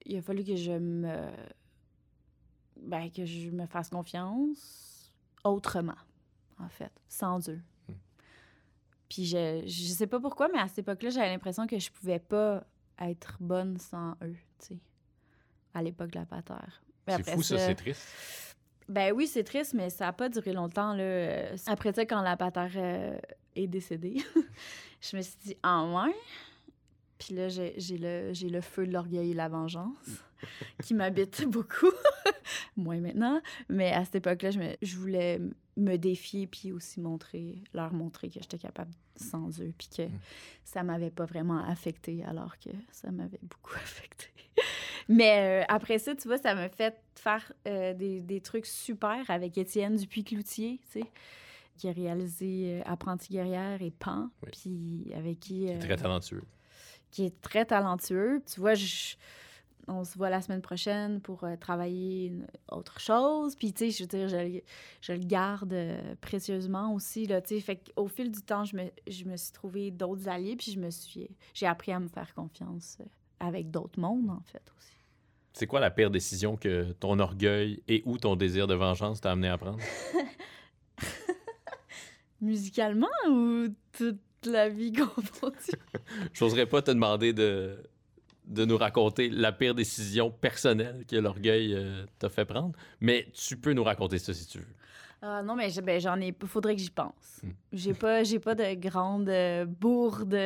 il 0.04 0.18
a 0.18 0.22
fallu 0.22 0.44
que 0.44 0.54
je 0.54 0.72
me 0.72 1.30
ben, 2.76 3.10
que 3.10 3.24
je 3.24 3.50
me 3.50 3.64
fasse 3.64 3.88
confiance 3.88 5.10
autrement, 5.44 5.96
en 6.60 6.68
fait, 6.68 6.92
sans 7.08 7.48
eux. 7.48 7.60
Hmm. 7.88 7.94
Puis 9.08 9.24
je, 9.24 9.62
je 9.64 9.82
sais 9.92 10.06
pas 10.06 10.20
pourquoi, 10.20 10.48
mais 10.52 10.58
à 10.58 10.68
cette 10.68 10.80
époque-là, 10.80 11.08
j'avais 11.08 11.30
l'impression 11.30 11.66
que 11.66 11.78
je 11.78 11.90
pouvais 11.90 12.18
pas 12.18 12.66
être 13.00 13.36
bonne 13.40 13.78
sans 13.78 14.12
eux, 14.22 14.36
tu 14.58 14.74
sais, 14.74 14.78
à 15.74 15.82
l'époque 15.82 16.10
de 16.10 16.18
la 16.18 16.26
patère. 16.26 16.82
C'est 17.08 17.30
fou, 17.30 17.42
ça, 17.42 17.58
c'est 17.58 17.74
triste. 17.74 18.56
ben 18.88 19.12
oui, 19.12 19.26
c'est 19.26 19.44
triste, 19.44 19.74
mais 19.74 19.90
ça 19.90 20.06
n'a 20.06 20.12
pas 20.12 20.28
duré 20.28 20.52
longtemps. 20.52 20.92
Là. 20.94 21.52
Après 21.66 21.92
ça, 21.92 22.04
quand 22.04 22.20
la 22.20 22.36
patère 22.36 22.72
euh, 22.76 23.18
est 23.54 23.66
décédée, 23.66 24.16
je 25.00 25.16
me 25.16 25.22
suis 25.22 25.36
dit, 25.44 25.56
ah 25.62 25.84
ouais? 25.84 26.14
Puis 27.18 27.34
là, 27.34 27.48
j'ai 27.48 27.74
le, 27.98 28.32
le 28.32 28.60
feu 28.60 28.86
de 28.86 28.92
l'orgueil 28.92 29.30
et 29.30 29.34
la 29.34 29.48
vengeance 29.48 29.96
qui 30.84 30.94
m'habite 30.94 31.44
beaucoup. 31.48 31.90
Moins 32.76 33.00
maintenant. 33.00 33.40
Mais 33.68 33.92
à 33.92 34.04
cette 34.04 34.16
époque-là, 34.16 34.50
je, 34.50 34.60
je 34.82 34.96
voulais 34.96 35.40
me 35.76 35.96
défier 35.96 36.46
puis 36.46 36.72
aussi 36.72 37.00
montrer, 37.00 37.62
leur 37.74 37.92
montrer 37.92 38.28
que 38.28 38.40
j'étais 38.40 38.58
capable 38.58 38.90
sans 39.16 39.60
eux 39.60 39.72
puis 39.76 39.88
que 39.94 40.02
ça 40.64 40.82
m'avait 40.82 41.10
pas 41.10 41.24
vraiment 41.26 41.62
affecté 41.64 42.22
alors 42.24 42.58
que 42.58 42.70
ça 42.92 43.10
m'avait 43.10 43.40
beaucoup 43.42 43.74
affecté. 43.74 44.26
Mais 45.08 45.62
euh, 45.62 45.64
après 45.68 45.98
ça, 45.98 46.14
tu 46.16 46.28
vois, 46.28 46.38
ça 46.38 46.54
m'a 46.54 46.68
fait 46.68 46.96
faire 47.14 47.52
euh, 47.68 47.94
des, 47.94 48.20
des 48.20 48.40
trucs 48.40 48.66
super 48.66 49.30
avec 49.30 49.56
Étienne 49.58 49.96
Dupuis-Cloutier, 49.96 50.80
tu 50.90 51.00
sais, 51.00 51.06
qui 51.76 51.88
a 51.88 51.92
réalisé 51.92 52.80
euh, 52.80 52.82
Apprenti 52.86 53.32
guerrière 53.34 53.80
et 53.82 53.90
Pan, 53.90 54.30
Oui. 54.42 54.50
puis 54.52 55.12
avec 55.14 55.40
qui... 55.40 55.66
C'est 55.68 55.76
euh, 55.76 55.78
très 55.78 55.96
talentueux. 55.96 56.42
Qui 57.10 57.24
est 57.26 57.40
très 57.40 57.64
talentueux. 57.64 58.42
Tu 58.52 58.60
vois, 58.60 58.74
je- 58.74 59.14
on 59.88 60.02
se 60.04 60.18
voit 60.18 60.30
la 60.30 60.42
semaine 60.42 60.62
prochaine 60.62 61.20
pour 61.20 61.44
euh, 61.44 61.54
travailler 61.56 62.26
une- 62.26 62.46
autre 62.72 62.98
chose. 62.98 63.54
Puis, 63.54 63.72
tu 63.72 63.84
sais, 63.84 63.90
je 63.92 64.02
veux 64.02 64.08
dire, 64.08 64.28
je, 64.28 64.36
le- 64.36 64.62
je 65.00 65.12
le 65.12 65.20
garde 65.20 65.72
euh, 65.72 66.14
précieusement 66.20 66.92
aussi, 66.92 67.26
là, 67.26 67.40
tu 67.40 67.54
sais. 67.54 67.60
Fait 67.60 67.76
qu'au 67.76 68.08
fil 68.08 68.32
du 68.32 68.42
temps, 68.42 68.64
je 68.64 68.76
me, 68.76 68.82
je 69.06 69.24
me 69.24 69.36
suis 69.36 69.52
trouvé 69.52 69.92
d'autres 69.92 70.28
alliés, 70.28 70.56
puis 70.56 70.72
je 70.72 70.80
me 70.80 70.90
suis... 70.90 71.28
J'ai 71.54 71.66
appris 71.66 71.92
à 71.92 72.00
me 72.00 72.08
faire 72.08 72.34
confiance 72.34 72.98
euh, 73.00 73.04
avec 73.38 73.70
d'autres 73.70 74.00
mondes, 74.00 74.28
en 74.30 74.42
fait, 74.44 74.62
aussi. 74.76 74.90
C'est 75.52 75.66
quoi 75.68 75.80
la 75.80 75.90
pire 75.90 76.10
décision 76.10 76.56
que 76.56 76.92
ton 76.98 77.18
orgueil 77.18 77.80
et 77.88 78.02
ou 78.04 78.18
ton 78.18 78.36
désir 78.36 78.66
de 78.66 78.74
vengeance 78.74 79.22
t'a 79.22 79.30
amené 79.32 79.48
à 79.48 79.56
prendre? 79.56 79.78
Musicalement 82.42 83.06
ou 83.30 83.68
toute 84.46 84.52
la 84.52 84.68
vie 84.68 84.92
confondue? 85.14 85.56
J'oserais 86.32 86.66
pas 86.66 86.82
te 86.82 86.90
demander 86.90 87.32
de, 87.32 87.82
de 88.46 88.64
nous 88.64 88.76
raconter 88.76 89.28
la 89.28 89.52
pire 89.52 89.74
décision 89.74 90.30
personnelle 90.30 91.04
que 91.08 91.16
l'orgueil 91.16 91.74
euh, 91.74 92.04
t'a 92.18 92.28
fait 92.28 92.44
prendre, 92.44 92.72
mais 93.00 93.28
tu 93.32 93.56
peux 93.56 93.72
nous 93.72 93.84
raconter 93.84 94.18
ça 94.18 94.32
si 94.32 94.46
tu 94.46 94.58
veux. 94.58 94.74
Ah 95.22 95.42
non, 95.42 95.56
mais 95.56 95.70
ben, 95.82 96.00
j'en 96.00 96.20
ai. 96.20 96.34
Faudrait 96.44 96.76
que 96.76 96.82
j'y 96.82 96.90
pense. 96.90 97.40
Hmm. 97.42 97.50
J'ai 97.72 97.94
pas, 97.94 98.22
j'ai 98.22 98.38
pas 98.38 98.54
de 98.54 98.74
grande 98.74 99.28
euh, 99.28 99.64
bourde. 99.64 100.38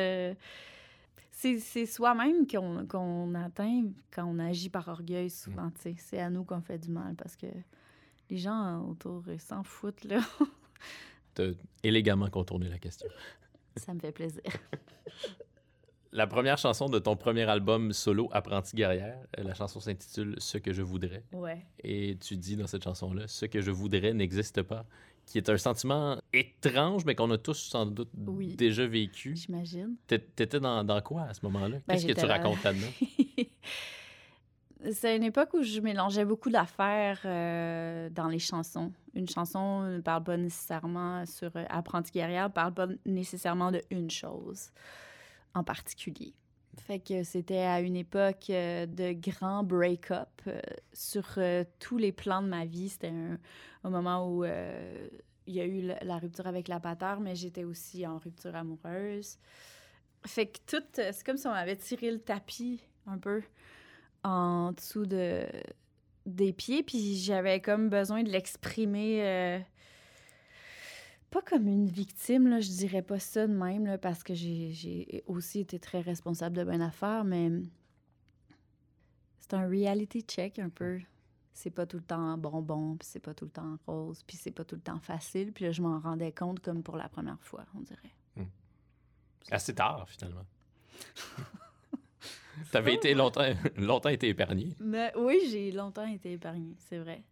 C'est, 1.31 1.87
soi-même 1.87 2.45
qu'on, 2.45 2.85
qu'on 2.87 3.33
atteint 3.33 3.85
quand 4.11 4.25
on 4.25 4.37
agit 4.37 4.69
par 4.69 4.87
orgueil, 4.87 5.29
souvent. 5.29 5.71
Sais. 5.79 5.95
C'est 5.97 6.19
à 6.19 6.29
nous 6.29 6.43
qu'on 6.43 6.61
fait 6.61 6.77
du 6.77 6.89
mal 6.89 7.15
parce 7.15 7.35
que 7.35 7.47
les 8.29 8.37
gens 8.37 8.85
autour 8.87 9.23
s'en 9.39 9.63
foutent, 9.63 10.03
là. 10.03 10.21
T'as 11.33 11.51
élégamment 11.83 12.29
contourné 12.29 12.69
la 12.69 12.77
question. 12.77 13.07
Ça 13.77 13.93
me 13.93 13.99
fait 13.99 14.11
plaisir. 14.11 14.41
La 16.13 16.27
première 16.27 16.57
chanson 16.57 16.89
de 16.89 16.99
ton 16.99 17.15
premier 17.15 17.43
album 17.43 17.93
solo, 17.93 18.27
Apprenti 18.33 18.75
guerrière, 18.75 19.17
euh, 19.39 19.43
la 19.43 19.53
chanson 19.53 19.79
s'intitule 19.79 20.35
Ce 20.39 20.57
que 20.57 20.73
je 20.73 20.81
voudrais. 20.81 21.23
Ouais. 21.31 21.65
Et 21.85 22.17
tu 22.19 22.35
dis 22.35 22.57
dans 22.57 22.67
cette 22.67 22.83
chanson-là, 22.83 23.27
Ce 23.27 23.45
que 23.45 23.61
je 23.61 23.71
voudrais 23.71 24.13
n'existe 24.13 24.61
pas, 24.61 24.85
qui 25.25 25.37
est 25.37 25.47
un 25.47 25.57
sentiment 25.57 26.19
étrange, 26.33 27.05
mais 27.05 27.15
qu'on 27.15 27.31
a 27.31 27.37
tous 27.37 27.53
sans 27.53 27.85
doute 27.85 28.09
Oui. 28.27 28.55
déjà 28.55 28.85
vécu. 28.85 29.37
J'imagine. 29.37 29.95
T'é- 30.07 30.19
T'étais 30.19 30.59
dans, 30.59 30.83
dans 30.83 31.01
quoi 31.01 31.23
à 31.23 31.33
ce 31.33 31.39
moment-là? 31.45 31.77
Ben, 31.87 31.93
Qu'est-ce 31.93 32.07
que 32.07 32.19
tu 32.19 32.25
racontes 32.25 32.61
là-dedans? 32.61 32.87
C'est 34.91 35.15
une 35.15 35.23
époque 35.23 35.53
où 35.53 35.61
je 35.61 35.79
mélangeais 35.79 36.25
beaucoup 36.25 36.49
d'affaires 36.49 37.21
euh, 37.25 38.09
dans 38.09 38.27
les 38.27 38.39
chansons. 38.39 38.91
Une 39.13 39.29
chanson 39.29 39.81
ne 39.83 39.99
parle 39.99 40.23
pas 40.23 40.37
nécessairement 40.37 41.25
sur 41.25 41.55
euh, 41.55 41.65
Apprenti 41.69 42.11
guerrière, 42.11 42.47
ne 42.47 42.53
parle 42.53 42.73
pas 42.73 42.87
nécessairement 43.05 43.71
de 43.71 43.81
une 43.91 44.09
chose 44.09 44.71
en 45.53 45.63
particulier. 45.63 46.33
Fait 46.77 46.99
que 46.99 47.23
c'était 47.23 47.57
à 47.57 47.81
une 47.81 47.95
époque 47.95 48.49
euh, 48.49 48.85
de 48.85 49.11
grand 49.11 49.63
break-up 49.63 50.29
euh, 50.47 50.59
sur 50.93 51.25
euh, 51.37 51.63
tous 51.79 51.97
les 51.97 52.11
plans 52.11 52.41
de 52.41 52.47
ma 52.47 52.65
vie. 52.65 52.89
C'était 52.89 53.11
un, 53.83 53.89
moment 53.89 54.27
où 54.27 54.43
euh, 54.43 55.07
il 55.47 55.55
y 55.55 55.59
a 55.59 55.65
eu 55.65 55.81
la, 56.01 56.17
rupture 56.17 56.47
avec 56.47 56.67
la 56.67 56.79
pateur, 56.79 57.19
mais 57.19 57.35
j'étais 57.35 57.65
aussi 57.65 58.07
en 58.07 58.17
rupture 58.17 58.55
amoureuse. 58.55 59.37
Fait 60.25 60.47
que 60.47 60.59
tout, 60.65 60.83
euh, 60.99 61.09
c'est 61.11 61.25
comme 61.25 61.37
si 61.37 61.47
on 61.47 61.51
m'avait 61.51 61.75
tiré 61.75 62.11
le 62.11 62.19
tapis 62.19 62.81
un 63.07 63.17
peu 63.17 63.41
en 64.23 64.71
dessous 64.73 65.05
de, 65.05 65.45
des 66.25 66.53
pieds, 66.53 66.83
puis 66.83 67.17
j'avais 67.17 67.59
comme 67.61 67.89
besoin 67.89 68.23
de 68.23 68.29
l'exprimer. 68.29 69.23
euh, 69.25 69.59
pas 71.29 71.41
comme 71.41 71.67
une 71.67 71.87
victime, 71.87 72.47
là, 72.49 72.59
je 72.59 72.69
dirais 72.69 73.01
pas 73.01 73.17
ça 73.19 73.47
de 73.47 73.53
même, 73.53 73.85
là, 73.85 73.97
parce 73.97 74.21
que 74.21 74.33
j'ai- 74.33 75.23
aussi 75.27 75.61
été 75.61 75.79
très 75.79 76.01
responsable 76.01 76.57
de 76.57 76.63
bonne 76.65 76.81
affaire, 76.81 77.23
mais 77.23 77.49
c'est 79.39 79.53
un 79.53 79.65
reality 79.67 80.21
check 80.23 80.59
un 80.59 80.69
peu. 80.69 80.99
C'est 81.53 81.69
pas 81.71 81.85
tout 81.85 81.97
le 81.97 82.03
temps 82.03 82.37
bonbon, 82.37 82.95
puis 82.97 83.07
c'est 83.09 83.19
pas 83.19 83.33
tout 83.33 83.45
le 83.45 83.51
temps 83.51 83.77
rose, 83.87 84.23
puis 84.27 84.35
c'est 84.37 84.51
pas 84.51 84.63
tout 84.65 84.75
le 84.75 84.81
temps 84.81 84.99
facile. 84.99 85.51
Puis 85.53 85.65
là, 85.65 85.71
je 85.71 85.81
m'en 85.81 85.99
rendais 85.99 86.31
compte 86.31 86.59
comme 86.61 86.81
pour 86.83 86.95
la 86.97 87.07
première 87.09 87.41
fois, 87.41 87.65
on 87.75 87.81
dirait. 87.81 88.13
Assez 89.49 89.73
tard, 89.73 90.07
finalement. 90.07 90.45
T'avais 92.71 92.95
été 92.95 93.13
longtemps, 93.13 93.45
longtemps 93.77 94.09
été 94.09 94.29
épargné. 94.29 94.75
Mais 94.79 95.11
oui, 95.17 95.39
j'ai 95.49 95.71
longtemps 95.71 96.07
été 96.07 96.33
épargnée, 96.33 96.75
c'est 96.77 96.97
vrai. 96.97 97.23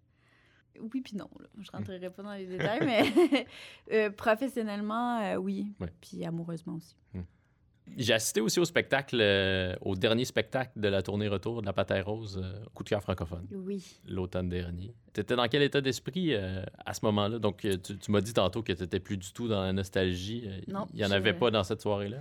Oui 0.80 1.02
puis 1.02 1.18
non, 1.18 1.30
là. 1.40 1.48
je 1.60 1.70
rentrerai 1.72 2.10
pas 2.10 2.24
dans 2.24 2.34
les 2.34 2.46
détails, 2.46 2.80
mais 2.86 3.46
euh, 3.92 4.10
professionnellement, 4.12 5.20
euh, 5.22 5.36
oui. 5.36 5.74
Ouais. 5.80 5.92
Puis 6.00 6.24
amoureusement 6.24 6.76
aussi. 6.76 6.96
J'ai 7.98 8.14
assisté 8.14 8.40
aussi 8.40 8.60
au 8.60 8.66
spectacle, 8.66 9.18
euh, 9.20 9.76
au 9.82 9.96
dernier 9.96 10.24
spectacle 10.24 10.80
de 10.80 10.88
la 10.88 11.02
tournée 11.02 11.28
retour 11.28 11.62
de 11.62 11.66
la 11.66 11.74
Patère 11.74 12.06
Rose, 12.06 12.40
euh, 12.42 12.64
Coup 12.76 12.84
de 12.84 12.90
cœur 12.90 13.02
francophone, 13.02 13.48
Oui. 13.52 14.00
l'automne 14.08 14.48
dernier. 14.48 14.94
T'étais 15.12 15.36
dans 15.36 15.48
quel 15.48 15.64
état 15.64 15.82
d'esprit 15.82 16.36
euh, 16.36 16.64
à 16.86 16.94
ce 16.94 17.04
moment-là? 17.06 17.40
Donc, 17.40 17.62
tu, 17.62 17.98
tu 17.98 18.12
m'as 18.12 18.22
dit 18.22 18.34
tantôt 18.34 18.62
que 18.62 18.74
t'étais 18.74 19.00
plus 19.00 19.18
du 19.18 19.34
tout 19.34 19.48
dans 19.48 19.64
la 19.64 19.74
nostalgie. 19.74 20.48
Non, 20.68 20.86
Il 20.94 21.00
y 21.00 21.06
en 21.06 21.10
avait 21.12 21.34
pas 21.34 21.50
dans 21.50 21.64
cette 21.64 21.82
soirée-là? 21.82 22.18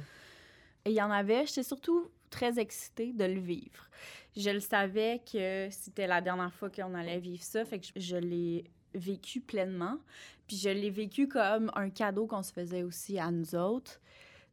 Il 0.86 0.92
y 0.92 1.03
en 1.03 1.11
avait, 1.11 1.44
j'étais 1.46 1.62
surtout 1.64 2.09
très 2.31 2.59
excitée 2.59 3.12
de 3.12 3.24
le 3.24 3.41
vivre. 3.41 3.89
Je 4.37 4.51
le 4.51 4.61
savais 4.61 5.20
que 5.31 5.68
c'était 5.70 6.07
la 6.07 6.20
dernière 6.20 6.53
fois 6.53 6.70
qu'on 6.70 6.95
allait 6.95 7.18
vivre 7.18 7.43
ça, 7.43 7.64
fait 7.64 7.81
que 7.81 7.87
je, 7.87 8.01
je 8.01 8.16
l'ai 8.16 8.64
vécu 8.95 9.41
pleinement. 9.41 9.99
Puis 10.47 10.57
je 10.57 10.70
l'ai 10.70 10.91
vécu 10.91 11.29
comme 11.29 11.70
un 11.74 11.91
cadeau 11.91 12.26
qu'on 12.26 12.43
se 12.43 12.53
faisait 12.53 12.83
aussi 12.83 13.18
à 13.18 13.31
nous 13.31 13.55
autres. 13.55 14.01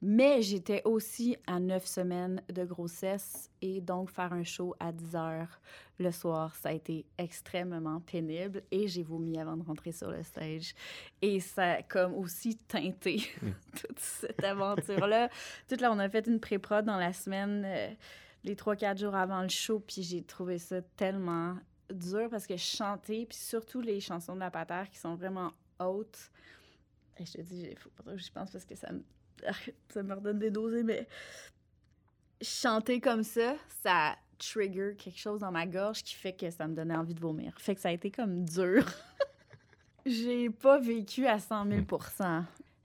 Mais 0.08 0.43
j'étais 0.43 0.84
aussi 0.86 1.36
à 1.47 1.60
neuf 1.60 1.88
semaines 1.88 2.39
de 2.53 2.64
grossesse 2.64 3.49
et 3.64 3.82
donc 3.82 4.12
faire 4.12 4.34
un 4.34 4.43
show 4.43 4.76
à 4.80 4.91
10 4.91 5.16
heures 5.16 5.60
le 5.97 6.12
soir, 6.12 6.53
ça 6.53 6.70
a 6.70 6.74
été 6.74 7.08
extrêmement 7.18 7.99
pénible 8.01 8.62
et 8.70 8.88
j'ai 8.88 9.01
vomi 9.01 9.39
avant 9.39 9.58
de 9.58 9.64
rentrer 9.64 9.91
sur 9.91 10.12
le 10.12 10.22
stage. 10.22 10.76
Et 11.24 11.39
ça 11.39 11.72
a 11.72 11.82
comme 11.82 12.14
aussi 12.14 12.56
teinté 12.56 13.18
toute 13.82 13.97
cette 13.97 14.43
aventure-là. 14.43 15.32
Toute 15.68 15.82
là, 15.82 15.91
on 15.91 15.97
a 15.97 16.08
fait 16.08 16.28
une 16.28 16.39
pré-prod 16.39 16.86
dans 16.86 16.97
la 16.97 17.12
semaine, 17.12 17.64
euh, 17.66 17.89
les 18.43 18.53
3-4 18.53 18.99
jours 18.99 19.16
avant 19.16 19.41
le 19.41 19.49
show, 19.49 19.80
puis 19.80 20.03
j'ai 20.03 20.22
trouvé 20.22 20.60
ça 20.60 20.84
tellement 20.84 21.58
dur 21.91 22.30
parce 22.30 22.45
que 22.45 22.58
chanter, 22.58 23.26
puis 23.26 23.39
surtout 23.39 23.82
les 23.82 23.99
chansons 24.01 24.36
de 24.36 24.39
la 24.39 24.51
patère 24.51 24.88
qui 24.88 24.99
sont 24.99 25.16
vraiment 25.16 25.51
hautes. 25.80 26.30
Et 27.18 27.26
je 27.26 27.32
te 27.32 27.41
dis, 27.41 27.70
il 27.72 27.78
faut 27.80 27.89
pas 27.89 28.03
trop 28.03 28.12
que 28.16 28.22
je 28.22 28.32
pense 28.32 28.51
parce 28.51 28.66
que 28.66 28.76
ça 28.76 28.91
me, 28.91 29.01
ça 29.89 30.03
me 30.03 30.13
redonne 30.13 30.39
des 30.39 30.51
dosés, 30.51 30.83
mais 30.83 31.07
chanter 32.41 32.99
comme 32.99 33.23
ça, 33.23 33.55
ça 33.83 34.15
trigger 34.38 34.95
quelque 34.97 35.19
chose 35.19 35.39
dans 35.39 35.51
ma 35.51 35.65
gorge 35.65 36.03
qui 36.03 36.13
fait 36.13 36.33
que 36.33 36.49
ça 36.49 36.67
me 36.67 36.75
donnait 36.75 36.95
envie 36.95 37.13
de 37.13 37.19
vomir. 37.19 37.53
Fait 37.57 37.75
que 37.75 37.81
ça 37.81 37.89
a 37.89 37.91
été 37.91 38.11
comme 38.11 38.43
dur. 38.45 38.86
J'ai 40.05 40.49
pas 40.49 40.79
vécu 40.79 41.25
à 41.25 41.39
100 41.39 41.67
000% 41.67 42.43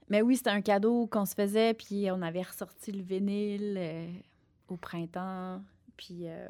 Mais 0.09 0.21
oui, 0.21 0.37
c'était 0.37 0.49
un 0.49 0.61
cadeau 0.61 1.07
qu'on 1.07 1.25
se 1.25 1.35
faisait, 1.35 1.73
puis 1.73 2.09
on 2.11 2.21
avait 2.21 2.41
ressorti 2.41 2.91
le 2.91 3.03
vinyle 3.03 3.75
euh, 3.77 4.07
au 4.69 4.77
printemps, 4.77 5.61
puis 5.97 6.27
euh, 6.27 6.47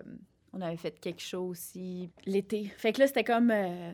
on 0.54 0.62
avait 0.62 0.78
fait 0.78 0.98
quelque 1.00 1.22
chose 1.22 1.50
aussi 1.52 2.10
l'été. 2.26 2.66
Fait 2.66 2.94
que 2.94 3.00
là, 3.00 3.08
c'était 3.08 3.24
comme... 3.24 3.52
euh, 3.52 3.94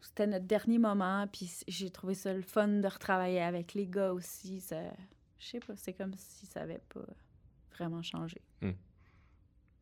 c'était 0.00 0.26
notre 0.26 0.46
dernier 0.46 0.78
moment, 0.78 1.26
puis 1.32 1.50
j'ai 1.68 1.88
trouvé 1.90 2.14
ça 2.14 2.32
le 2.34 2.42
fun 2.42 2.68
de 2.68 2.86
retravailler 2.86 3.40
avec 3.40 3.72
les 3.74 3.86
gars 3.86 4.12
aussi. 4.12 4.60
Ça, 4.60 4.76
je 5.42 5.48
sais 5.48 5.60
pas, 5.60 5.74
c'est 5.76 5.92
comme 5.92 6.14
si 6.14 6.46
ça 6.46 6.60
avait 6.62 6.80
pas 6.88 7.04
vraiment 7.76 8.02
changé. 8.02 8.40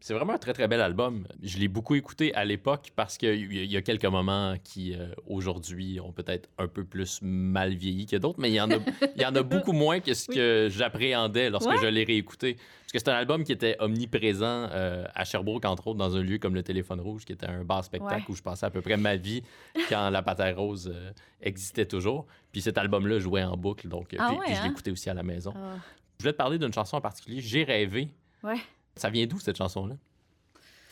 C'est 0.03 0.15
vraiment 0.15 0.33
un 0.33 0.39
très 0.39 0.55
très 0.55 0.67
bel 0.67 0.81
album. 0.81 1.27
Je 1.43 1.59
l'ai 1.59 1.69
beaucoup 1.69 1.95
écouté 1.95 2.35
à 2.35 2.45
l'époque 2.47 2.91
parce 2.97 3.19
qu'il 3.19 3.29
y, 3.29 3.33
a- 3.59 3.63
il 3.65 3.71
y 3.71 3.77
a 3.77 3.83
quelques 3.83 4.07
moments 4.07 4.55
qui 4.65 4.95
euh, 4.95 5.09
aujourd'hui 5.27 6.01
ont 6.01 6.11
peut-être 6.13 6.49
un 6.57 6.69
peu 6.69 6.85
plus 6.85 7.21
mal 7.23 7.75
vieilli 7.75 8.07
que 8.07 8.17
d'autres, 8.17 8.41
mais 8.41 8.51
il 8.51 8.55
y 8.55 8.61
en 8.63 8.71
a, 8.71 8.77
il 9.17 9.21
y 9.21 9.27
en 9.27 9.35
a 9.35 9.43
beaucoup 9.43 9.73
moins 9.73 10.01
que 10.01 10.15
ce 10.15 10.31
Oui. 10.31 10.37
que 10.37 10.69
j'appréhendais 10.71 11.51
lorsque 11.51 11.69
Ouais. 11.69 11.77
je 11.83 11.87
l'ai 11.87 12.05
réécouté. 12.05 12.55
Parce 12.55 12.93
que 12.93 12.99
c'est 12.99 13.09
un 13.11 13.15
album 13.19 13.45
qui 13.45 13.53
était 13.53 13.77
omniprésent 13.79 14.69
euh, 14.73 15.05
à 15.15 15.25
Sherbrooke, 15.25 15.65
entre 15.67 15.89
autres, 15.89 15.99
dans 15.99 16.17
un 16.17 16.23
lieu 16.23 16.39
comme 16.39 16.55
le 16.55 16.63
Téléphone 16.63 17.01
Rouge, 17.01 17.25
qui 17.27 17.33
était 17.33 17.47
un 17.47 17.63
bar 17.63 17.85
spectacle 17.85 18.15
Ouais. 18.23 18.31
où 18.31 18.35
je 18.35 18.43
passais 18.43 18.67
à 18.67 18.71
peu 18.71 18.81
près 18.81 18.97
ma 18.97 19.17
vie 19.17 19.43
quand 19.91 20.09
La 20.11 20.23
Patère 20.23 20.57
Rose 20.57 20.91
euh, 20.93 21.11
existait 21.43 21.87
toujours. 21.87 22.27
Puis 22.53 22.63
cet 22.63 22.79
album-là 22.79 23.19
jouait 23.19 23.45
en 23.45 23.57
boucle, 23.57 23.87
donc 23.87 24.15
Ah 24.19 24.29
puis, 24.31 24.39
ouais, 24.39 24.45
puis 24.47 24.55
je 24.55 24.61
hein? 24.61 24.69
l'écoutais 24.69 24.91
aussi 24.91 25.09
à 25.11 25.15
la 25.15 25.23
maison. 25.23 25.53
Ah, 25.55 25.77
Je 26.19 26.23
voulais 26.25 26.33
te 26.33 26.39
parler 26.39 26.59
d'une 26.59 26.73
chanson 26.73 26.97
en 26.97 27.01
particulier, 27.03 27.41
J'ai 27.43 27.65
rêvé. 27.65 28.09
ouais. 28.43 28.57
Ça 28.97 29.11
vient 29.11 29.27
d'où 29.27 29.39
cette 29.39 29.57
chanson-là? 29.57 29.97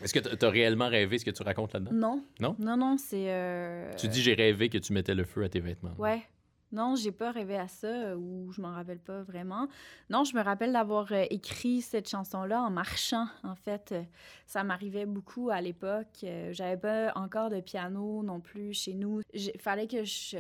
Est-ce 0.03 0.15
que 0.15 0.21
tu 0.21 0.45
as 0.45 0.51
réellement 0.51 0.89
rêvé 0.89 1.19
ce 1.19 1.25
que 1.25 1.31
tu 1.33 1.43
racontes 1.43 1.73
là-dedans? 1.73 1.91
Non. 1.93 2.25
Non? 2.41 2.57
Non, 2.59 2.77
non, 2.77 2.97
c'est... 2.99 3.25
euh, 3.29 3.93
Tu 3.97 4.07
dis 4.09 4.23
j'ai 4.23 4.35
rêvé 4.35 4.69
que 4.69 4.79
tu 4.79 4.93
mettais 4.93 5.15
le 5.15 5.25
feu 5.25 5.43
à 5.45 5.49
tes 5.49 5.61
vêtements. 5.61 5.95
Ouais. 5.99 6.23
Non, 6.71 6.97
j'ai 6.97 7.13
pas 7.13 7.31
rêvé 7.31 7.57
à 7.57 7.67
ça 7.67 7.87
euh, 7.87 8.15
ou 8.15 8.53
je 8.53 8.61
m'en 8.61 8.73
rappelle 8.73 8.99
pas 9.01 9.23
vraiment. 9.23 9.69
Non, 10.11 10.25
je 10.25 10.37
me 10.37 10.43
rappelle 10.43 10.73
d'avoir 10.73 11.11
euh, 11.13 11.25
écrit 11.31 11.81
cette 11.81 12.09
chanson-là 12.09 12.63
en 12.63 12.71
marchant. 12.71 13.27
En 13.43 13.55
fait, 13.55 13.93
Euh, 13.93 14.03
ça 14.47 14.65
m'arrivait 14.65 15.07
beaucoup 15.07 15.49
à 15.51 15.61
l'époque. 15.63 16.21
Euh, 16.25 16.53
J'avais 16.53 16.77
pas 16.77 17.13
encore 17.15 17.49
de 17.49 17.61
piano 17.61 18.23
non 18.23 18.41
plus 18.41 18.75
chez 18.75 18.93
nous. 18.95 19.23
Il 19.33 19.59
fallait 19.61 19.87
que 19.87 20.05
je 20.05 20.37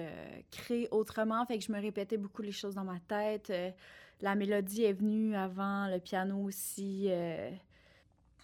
crée 0.50 0.86
autrement, 0.90 1.46
fait 1.46 1.58
que 1.58 1.64
je 1.64 1.72
me 1.72 1.80
répétais 1.80 2.18
beaucoup 2.18 2.42
les 2.42 2.52
choses 2.52 2.74
dans 2.74 2.84
ma 2.84 3.00
tête. 3.00 3.50
La 4.20 4.34
mélodie 4.34 4.84
est 4.84 4.92
venue 4.92 5.34
avant 5.34 5.86
le 5.88 5.98
piano 5.98 6.36
aussi. 6.42 7.08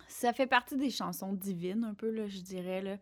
Ça 0.09 0.33
fait 0.33 0.47
partie 0.47 0.77
des 0.77 0.91
chansons 0.91 1.33
divines, 1.33 1.85
un 1.85 1.95
peu, 1.95 2.11
là, 2.11 2.27
je 2.29 2.41
dirais, 2.41 2.83
là, 2.83 2.97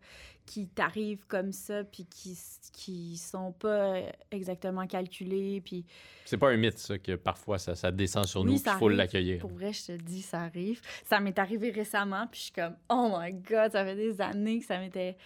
qui 0.45 0.67
t'arrivent 0.67 1.25
comme 1.27 1.51
ça, 1.51 1.83
puis 1.83 2.05
qui, 2.05 2.37
qui 2.73 3.17
sont 3.17 3.51
pas 3.53 4.01
exactement 4.31 4.85
calculées, 4.87 5.61
puis 5.63 5.85
C'est 6.25 6.37
pas 6.37 6.49
un 6.49 6.57
mythe, 6.57 6.77
ça, 6.79 6.97
que 6.97 7.15
parfois 7.15 7.57
ça, 7.59 7.75
ça 7.75 7.91
descend 7.91 8.25
sur 8.25 8.41
Oui, 8.41 8.53
nous, 8.53 8.59
qu'il 8.59 8.71
faut 8.73 8.89
l'accueillir. 8.89 9.39
pour 9.39 9.51
vrai, 9.51 9.71
je 9.73 9.85
te 9.85 9.91
dis, 9.93 10.21
ça 10.21 10.41
arrive. 10.41 10.81
Ça 11.05 11.19
m'est 11.19 11.37
arrivé 11.39 11.71
récemment, 11.71 12.27
puis 12.27 12.39
je 12.39 12.43
suis 12.45 12.53
comme, 12.53 12.75
oh 12.89 13.15
my 13.17 13.33
god, 13.33 13.71
ça 13.71 13.85
fait 13.85 13.95
des 13.95 14.19
années 14.21 14.59
que 14.59 14.65
ça 14.65 14.79
m'était 14.79 15.17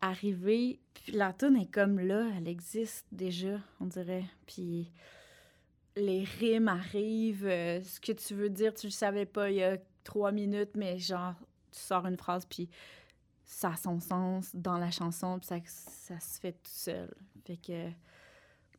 arrivé. 0.00 0.78
Puis 0.94 1.12
la 1.12 1.32
tune 1.32 1.56
est 1.56 1.70
comme 1.70 1.98
là, 1.98 2.26
elle 2.36 2.48
existe 2.48 3.06
déjà, 3.12 3.58
on 3.80 3.86
dirait. 3.86 4.24
Puis 4.46 4.90
les 5.96 6.24
rimes 6.38 6.68
arrivent, 6.68 7.46
euh, 7.46 7.82
ce 7.82 8.00
que 8.00 8.12
tu 8.12 8.34
veux 8.34 8.48
dire, 8.48 8.72
tu 8.72 8.86
le 8.86 8.92
savais 8.92 9.26
pas 9.26 9.50
il 9.50 9.56
y 9.56 9.62
a 9.62 9.76
trois 10.04 10.32
minutes, 10.32 10.70
mais 10.76 10.98
genre, 10.98 11.34
tu 11.72 11.78
sors 11.80 12.06
une 12.06 12.16
phrase, 12.16 12.46
puis 12.46 12.68
ça 13.44 13.70
a 13.70 13.76
son 13.76 13.98
sens 14.00 14.50
dans 14.54 14.78
la 14.78 14.90
chanson, 14.90 15.38
puis 15.38 15.46
ça, 15.48 15.56
ça 15.64 16.20
se 16.20 16.40
fait 16.40 16.52
tout 16.52 16.58
seul. 16.72 17.12
Fait 17.46 17.56
que. 17.56 17.88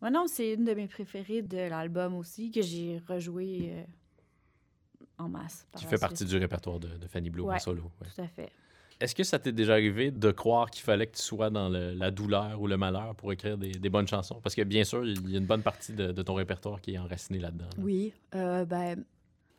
Ouais, 0.02 0.10
non, 0.10 0.26
c'est 0.28 0.54
une 0.54 0.64
de 0.66 0.74
mes 0.74 0.88
préférées 0.88 1.42
de 1.44 1.58
l'album 1.58 2.16
aussi, 2.16 2.50
que 2.52 2.62
j'ai 2.62 3.00
rejoué 3.08 3.72
euh, 3.74 3.84
en 5.20 5.30
masse. 5.30 5.68
par 5.72 5.80
Qui 5.80 5.86
fait 5.86 5.98
suite. 5.98 6.02
partie 6.02 6.26
du 6.26 6.38
répertoire 6.38 6.80
de, 6.80 6.88
de 6.98 7.08
Fanny 7.08 7.30
Blue 7.30 7.44
en 7.44 7.60
solo. 7.60 7.84
ouais. 8.02 8.08
Tout 8.16 8.22
à 8.22 8.28
fait. 8.28 8.50
Est-ce 9.00 9.16
que 9.16 9.24
ça 9.24 9.40
t'est 9.40 9.52
déjà 9.52 9.74
arrivé 9.74 10.12
de 10.12 10.32
croire 10.32 10.70
qu'il 10.70 10.84
fallait 10.84 11.08
que 11.08 11.16
tu 11.16 11.24
sois 11.24 11.50
dans 11.50 11.70
le- 11.70 11.94
la 11.94 12.12
douleur 12.12 12.62
ou 12.62 12.68
le 12.68 12.78
malheur 12.78 13.16
pour 13.16 13.32
écrire 13.34 13.58
des, 13.58 13.72
des 13.72 13.90
bonnes 13.90 14.08
chansons? 14.08 14.40
Parce 14.42 14.54
que 14.54 14.62
bien 14.62 14.84
sûr, 14.84 15.04
il 15.06 15.30
y 15.32 15.36
a 15.36 15.40
une 15.40 15.46
bonne 15.48 15.64
partie 15.64 15.94
de, 15.94 16.12
de 16.12 16.22
ton 16.22 16.36
répertoire 16.36 16.80
qui 16.82 16.94
est 16.94 16.98
enraciné 17.00 17.40
là-dedans. 17.40 17.66
là. 17.66 17.84
Oui, 17.84 18.14
euh, 18.36 18.64
ben, 18.66 19.04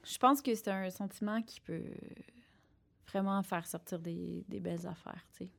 je 0.05 0.19
pense 0.19 0.43
que 0.43 0.55
c'est 0.55 0.69
un 0.69 0.91
sentiment 0.91 1.43
qui 1.43 1.61
peut 1.61 1.85
vraiment 3.09 3.43
faire 3.43 3.67
sortir 3.67 3.99
des, 3.99 4.45
des 4.49 4.61
belles 4.61 4.87
affaires, 4.87 5.25
tu 5.33 5.45
sais. 5.45 5.51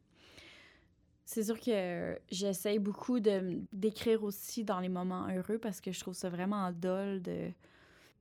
C'est 1.26 1.44
sûr 1.44 1.60
que 1.60 2.20
j'essaye 2.30 2.80
beaucoup 2.80 3.20
de 3.22 3.62
d'écrire 3.72 4.24
aussi 4.24 4.64
dans 4.66 4.80
les 4.82 4.90
moments 4.90 5.28
heureux 5.30 5.58
parce 5.58 5.80
que 5.80 5.92
je 5.92 6.00
trouve 6.00 6.14
ça 6.14 6.30
vraiment 6.30 6.72
dole 6.72 7.22
de 7.22 7.50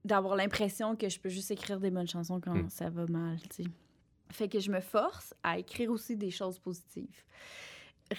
d'avoir 0.05 0.37
l'impression 0.37 0.97
que 0.97 1.09
je 1.09 1.19
peux 1.19 1.29
juste 1.29 1.51
écrire 1.51 1.79
des 1.81 1.91
bonnes 1.91 2.09
chansons 2.09 2.41
quand 2.41 2.55
Mm. 2.55 2.69
ça 2.71 2.91
va 2.91 3.07
mal, 3.07 3.41
tu 3.51 3.65
sais. 3.65 3.71
Fait 4.31 4.49
que 4.49 4.61
je 4.61 4.71
me 4.71 4.81
force 4.81 5.35
à 5.43 5.59
écrire 5.59 5.91
aussi 5.91 6.17
des 6.17 6.31
choses 6.31 6.59
positives. 6.59 7.23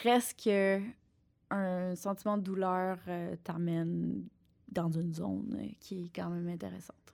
Reste 0.04 0.44
que 0.44 0.82
un 1.50 1.96
sentiment 1.96 2.38
de 2.38 2.44
douleur 2.44 2.98
euh, 3.08 3.36
t'amène 3.44 4.28
dans 4.70 4.90
une 4.92 5.14
zone 5.14 5.56
euh, 5.60 5.68
qui 5.80 6.06
est 6.06 6.10
quand 6.16 6.30
même 6.30 6.48
intéressante. 6.48 7.13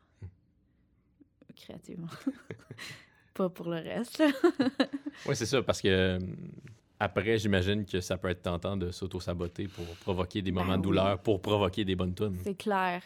Créativement. 1.62 2.08
Pas 3.34 3.50
pour 3.50 3.70
le 3.70 3.78
reste. 3.78 4.24
Oui, 5.26 5.36
c'est 5.36 5.46
ça, 5.46 5.62
parce 5.62 5.82
que 5.82 5.88
euh, 5.90 6.20
après, 7.00 7.38
j'imagine 7.38 7.86
que 7.86 8.00
ça 8.00 8.18
peut 8.18 8.30
être 8.30 8.42
tentant 8.42 8.78
de 8.78 8.90
s'auto-saboter 8.92 9.68
pour 9.68 9.86
provoquer 9.98 10.42
des 10.42 10.52
moments 10.52 10.74
Ben 10.74 10.78
de 10.78 10.84
douleur, 10.84 11.20
pour 11.22 11.42
provoquer 11.42 11.84
des 11.84 11.96
bonnes 11.96 12.16
tunes. 12.16 12.38
C'est 12.44 12.56
clair. 12.58 13.02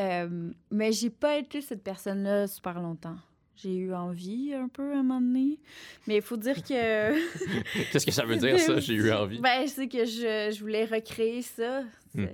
Euh, 0.00 0.50
mais 0.72 0.90
j'ai 0.92 1.10
pas 1.10 1.38
été 1.38 1.60
cette 1.60 1.82
personne-là 1.84 2.48
super 2.48 2.80
longtemps. 2.80 3.16
J'ai 3.56 3.76
eu 3.76 3.94
envie 3.94 4.52
un 4.52 4.66
peu 4.68 4.92
à 4.92 4.98
un 4.98 5.02
moment 5.04 5.20
donné. 5.20 5.60
Mais 6.08 6.16
il 6.16 6.22
faut 6.22 6.36
dire 6.36 6.60
que. 6.62 7.12
Qu'est-ce 7.92 8.04
que 8.04 8.10
ça 8.12 8.24
veut 8.24 8.36
dire, 8.36 8.58
ça? 8.58 8.80
J'ai 8.80 8.94
eu 8.94 9.12
envie? 9.12 9.38
Ben, 9.38 9.66
c'est 9.68 9.86
que 9.86 10.04
je, 10.04 10.52
je 10.52 10.60
voulais 10.60 10.84
recréer 10.86 11.42
ça, 11.42 11.84
ce, 12.12 12.20
Hmm. 12.20 12.28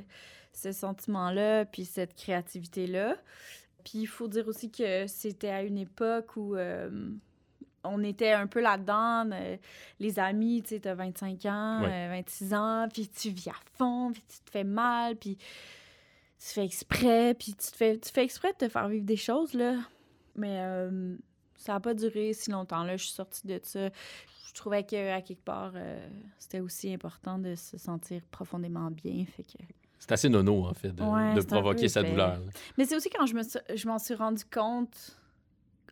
ce 0.55 0.73
sentiment-là, 0.73 1.67
puis 1.67 1.85
cette 1.85 2.15
créativité-là. 2.15 3.17
Puis 3.85 4.01
il 4.01 4.07
faut 4.07 4.29
dire 4.29 4.47
aussi 4.49 4.71
que 4.71 5.07
c'était 5.07 5.51
à 5.51 5.63
une 5.63 5.79
époque 5.79 6.37
où 6.37 6.55
euh, 6.57 7.11
on 7.85 8.03
était 8.05 8.33
un 8.33 8.47
peu 8.47 8.61
là-dedans. 8.61 9.31
euh, 9.33 9.57
les 9.99 10.19
amis, 10.19 10.63
tu 10.63 10.71
sais, 10.71 10.81
t'as 10.81 10.95
25 10.95 11.45
ans, 11.47 11.83
Ouais. 11.83 12.07
euh, 12.09 12.09
26 12.11 12.55
ans, 12.55 12.89
puis 12.93 13.09
tu 13.09 13.31
vis 13.31 13.49
à 13.51 13.55
fond, 13.77 14.11
puis 14.13 14.23
tu 14.29 14.41
te 14.41 14.51
fais 14.51 14.65
mal, 14.65 15.17
puis 15.17 15.37
tu 15.37 16.47
fais 16.47 16.65
exprès, 16.65 17.35
puis 17.35 17.53
tu 17.55 17.71
te 17.71 17.77
fais, 17.77 17.99
tu 17.99 18.11
fais 18.11 18.25
exprès 18.25 18.53
de 18.53 18.59
te 18.59 18.69
faire 18.69 18.89
vivre 18.89 19.05
des 19.05 19.17
choses, 19.17 19.55
là. 19.55 19.77
Mais 20.37 20.59
ça 21.57 21.75
n'a 21.75 21.81
pas 21.81 21.93
duré 21.95 22.33
si 22.33 22.51
longtemps. 22.51 22.85
Là, 22.85 22.97
je 22.97 23.05
suis 23.05 23.13
sortie 23.13 23.47
de 23.47 23.61
ça. 23.63 23.89
Je 24.49 24.55
trouvais 24.55 24.83
qu'à 24.85 25.21
quelque 25.21 25.45
part, 25.45 25.73
euh, 25.75 26.09
c'était 26.39 26.61
aussi 26.61 26.93
important 26.93 27.39
de 27.39 27.55
se 27.55 27.77
sentir 27.79 28.23
profondément 28.31 28.91
bien. 28.91 29.25
Fait 29.27 29.45
que... 29.45 29.59
C'est 30.01 30.13
assez 30.13 30.29
nono, 30.29 30.65
en 30.67 30.75
fait, 30.75 30.89
de, 30.93 31.03
Ouais, 31.03 31.45
provoquer 31.47 31.89
sa 31.89 32.03
douleur. 32.03 32.39
là. 32.39 32.41
Mais 32.79 32.85
c'est 32.87 32.97
aussi 32.97 33.11
quand 33.11 33.27
je 33.27 33.35
me 33.35 33.43
suis- 33.43 33.61
je 33.75 33.87
m'en 33.87 33.99
suis 33.99 34.15
rendu 34.15 34.45
compte 34.45 35.17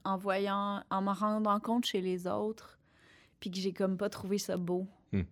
en 0.05 0.17
voyant, 0.17 0.83
en 0.91 1.03
m'en 1.03 1.13
rendant 1.13 1.61
compte 1.61 1.85
chez 1.85 2.01
les 2.01 2.27
autres, 2.27 2.79
puis 3.39 3.51
que 3.51 3.59
j'ai 3.59 3.73
comme 3.73 3.97
pas 3.97 4.09
trouvé 4.09 4.39
ça 4.39 4.57
beau. 4.57 4.87
Hmm. 5.13 5.23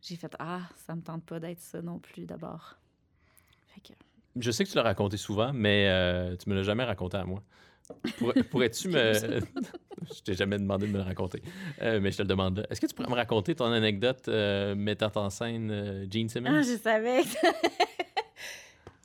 J'ai 0.00 0.14
fait 0.16 0.32
ah, 0.38 0.60
ça 0.86 0.94
me 0.94 1.02
tente 1.02 1.24
pas 1.24 1.40
d'être 1.40 1.60
ça 1.60 1.82
non 1.82 1.98
plus 1.98 2.24
d'abord. 2.24 2.78
Fait 3.74 3.80
que 3.80 3.92
Je 4.36 4.50
sais 4.52 4.64
que 4.64 4.70
tu 4.70 4.76
l'as 4.76 4.82
raconté 4.84 5.16
souvent, 5.16 5.52
mais 5.52 5.88
euh, 5.88 6.36
tu 6.36 6.48
me 6.48 6.54
l'as 6.54 6.62
jamais 6.62 6.84
raconté 6.84 7.16
à 7.16 7.24
moi. 7.24 7.42
Pour- 8.18 8.32
Pourrais-tu 8.50 8.88
me. 8.88 9.12
je 10.14 10.20
t'ai 10.22 10.34
jamais 10.34 10.58
demandé 10.58 10.86
de 10.86 10.92
me 10.92 10.98
le 10.98 11.02
raconter, 11.04 11.42
Euh, 11.82 11.98
mais 12.00 12.12
je 12.12 12.18
te 12.18 12.22
le 12.22 12.28
demande. 12.28 12.64
Est-ce 12.70 12.80
que 12.80 12.86
tu 12.86 12.94
pourrais 12.94 13.08
me 13.10 13.14
raconter 13.16 13.54
ton 13.56 13.72
anecdote 13.72 14.28
euh, 14.28 14.74
mettant 14.76 15.10
en 15.16 15.30
scène 15.30 15.70
euh, 15.72 16.06
Gene 16.10 16.28
Simmons? 16.28 16.50
ah, 16.54 16.62
je 16.62 16.76
savais. 16.78 17.22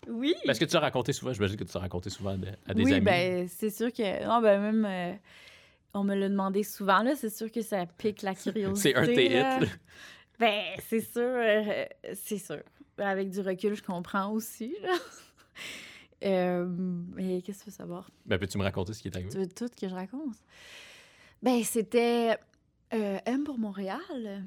Oui. 0.08 0.36
Parce 0.46 0.60
que 0.60 0.66
tu 0.66 0.74
l'as 0.74 0.80
raconté 0.80 1.14
souvent, 1.14 1.34
j'imagine 1.34 1.58
que 1.58 1.64
tu 1.64 1.74
l'as 1.74 1.82
raconté 1.82 2.10
souvent 2.10 2.32
à 2.32 2.74
des, 2.74 2.84
oui, 2.84 2.94
amis. 2.94 3.06
ben 3.06 3.48
c'est 3.48 3.70
sûr 3.70 3.92
que 3.92 4.26
non, 4.26 4.42
ben 4.42 4.60
même 4.60 4.86
euh, 4.86 5.16
on 5.94 6.04
me 6.04 6.16
l'a 6.16 6.30
demandé 6.30 6.64
souvent 6.64 7.04
là, 7.04 7.16
c'est 7.16 7.30
sûr 7.30 7.52
que 7.52 7.62
ça 7.62 7.86
pique 7.86 8.22
la 8.22 8.36
curiosité. 8.36 8.94
C'est 8.96 8.96
un 8.96 9.60
là. 9.60 9.66
Ben, 10.40 10.64
c'est 10.90 11.00
sûr, 11.00 11.22
euh, 11.22 11.86
c'est 12.16 12.40
sûr. 12.40 12.64
Avec 12.98 13.30
du 13.30 13.40
recul, 13.40 13.76
je 13.76 13.84
comprends 13.84 14.32
aussi. 14.32 14.76
Là. 14.82 14.94
Euh, 16.26 16.66
mais 16.66 17.42
qu'est-ce 17.42 17.60
que 17.60 17.64
tu 17.66 17.70
veux 17.70 17.76
savoir? 17.76 18.10
Ben, 18.26 18.40
peux-tu 18.40 18.58
me 18.58 18.64
raconter 18.64 18.94
ce 18.94 19.02
qui 19.02 19.10
est 19.10 19.16
arrivé? 19.18 19.30
Tu 19.30 19.40
veux 19.40 19.48
tout 19.50 19.68
que 19.68 19.90
je 19.90 19.94
raconte? 19.94 20.38
Ben, 21.42 21.62
c'était 21.66 22.38
M 22.90 23.44
pour 23.44 23.58
Montréal, 23.58 24.46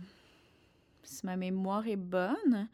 si 1.03 1.27
ma 1.27 1.37
mémoire 1.37 1.87
est 1.87 1.97
bonne. 1.97 2.67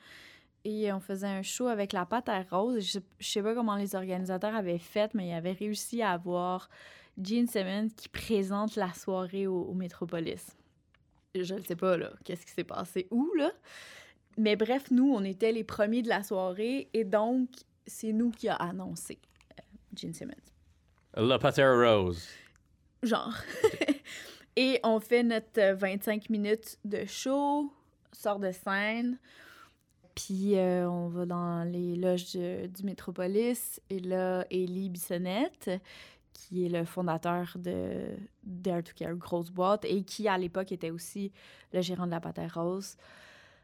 Et 0.64 0.92
on 0.92 1.00
faisait 1.00 1.26
un 1.26 1.42
show 1.42 1.66
avec 1.66 1.92
la 1.92 2.06
pâte 2.06 2.28
à 2.28 2.42
rose. 2.42 2.80
Je, 2.80 3.00
je 3.18 3.28
sais 3.28 3.42
pas 3.42 3.54
comment 3.54 3.76
les 3.76 3.94
organisateurs 3.94 4.54
avaient 4.54 4.78
fait, 4.78 5.12
mais 5.14 5.28
ils 5.28 5.32
avaient 5.32 5.52
réussi 5.52 6.02
à 6.02 6.12
avoir 6.12 6.68
Gene 7.20 7.48
Simmons 7.48 7.88
qui 7.96 8.08
présente 8.08 8.76
la 8.76 8.92
soirée 8.92 9.46
au, 9.46 9.62
au 9.62 9.74
Métropolis. 9.74 10.56
Je 11.34 11.54
ne 11.54 11.60
sais 11.62 11.76
pas, 11.76 11.96
là, 11.96 12.12
qu'est-ce 12.24 12.44
qui 12.44 12.52
s'est 12.52 12.64
passé 12.64 13.08
où, 13.10 13.32
là. 13.36 13.52
Mais 14.38 14.56
bref, 14.56 14.90
nous, 14.90 15.12
on 15.12 15.24
était 15.24 15.52
les 15.52 15.64
premiers 15.64 16.02
de 16.02 16.08
la 16.08 16.22
soirée 16.22 16.88
et 16.92 17.04
donc, 17.04 17.48
c'est 17.86 18.12
nous 18.12 18.30
qui 18.30 18.48
a 18.48 18.54
annoncé 18.56 19.18
euh, 19.58 19.62
Gene 19.94 20.14
Simmons. 20.14 20.34
La 21.14 21.38
Patera 21.38 21.96
Rose. 21.96 22.26
Genre. 23.02 23.34
et 24.56 24.80
on 24.84 25.00
fait 25.00 25.22
notre 25.22 25.60
euh, 25.60 25.74
25 25.74 26.30
minutes 26.30 26.78
de 26.84 27.04
show, 27.06 27.72
sort 28.12 28.38
de 28.38 28.52
scène, 28.52 29.18
puis 30.14 30.56
euh, 30.58 30.88
on 30.88 31.08
va 31.08 31.26
dans 31.26 31.64
les 31.64 31.96
loges 31.96 32.32
de- 32.34 32.66
du 32.66 32.82
Métropolis. 32.84 33.80
Et 33.90 34.00
là, 34.00 34.44
Élie 34.50 34.88
Bissonnette, 34.90 35.70
qui 36.32 36.66
est 36.66 36.68
le 36.68 36.84
fondateur 36.84 37.52
de 37.56 38.06
Dare 38.44 38.82
to 38.82 38.92
Care, 38.96 39.14
grosse 39.16 39.50
boîte, 39.50 39.84
et 39.84 40.02
qui, 40.02 40.28
à 40.28 40.38
l'époque, 40.38 40.72
était 40.72 40.90
aussi 40.90 41.32
le 41.72 41.80
gérant 41.82 42.06
de 42.06 42.10
la 42.12 42.20
Patère 42.20 42.54
Rose, 42.54 42.96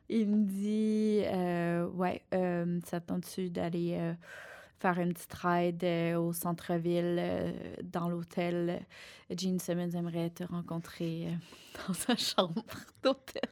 il 0.08 0.26
me 0.28 0.44
dit 0.44 1.20
euh, 1.26 1.86
Ouais, 1.88 2.22
euh, 2.34 2.80
ça 2.86 3.00
te 3.00 3.08
tente-tu 3.08 3.50
d'aller 3.50 3.96
euh, 3.98 4.14
faire 4.80 4.98
une 5.00 5.12
petite 5.12 5.34
ride 5.34 5.84
euh, 5.84 6.14
au 6.18 6.32
centre-ville, 6.32 7.16
euh, 7.18 7.52
dans 7.82 8.08
l'hôtel? 8.08 8.80
Gene 9.30 9.58
Simmons 9.58 9.90
aimerait 9.90 10.30
te 10.30 10.44
rencontrer 10.44 11.26
euh, 11.28 11.32
dans 11.88 11.92
sa 11.94 12.16
chambre 12.16 12.64
d'hôtel. 13.02 13.42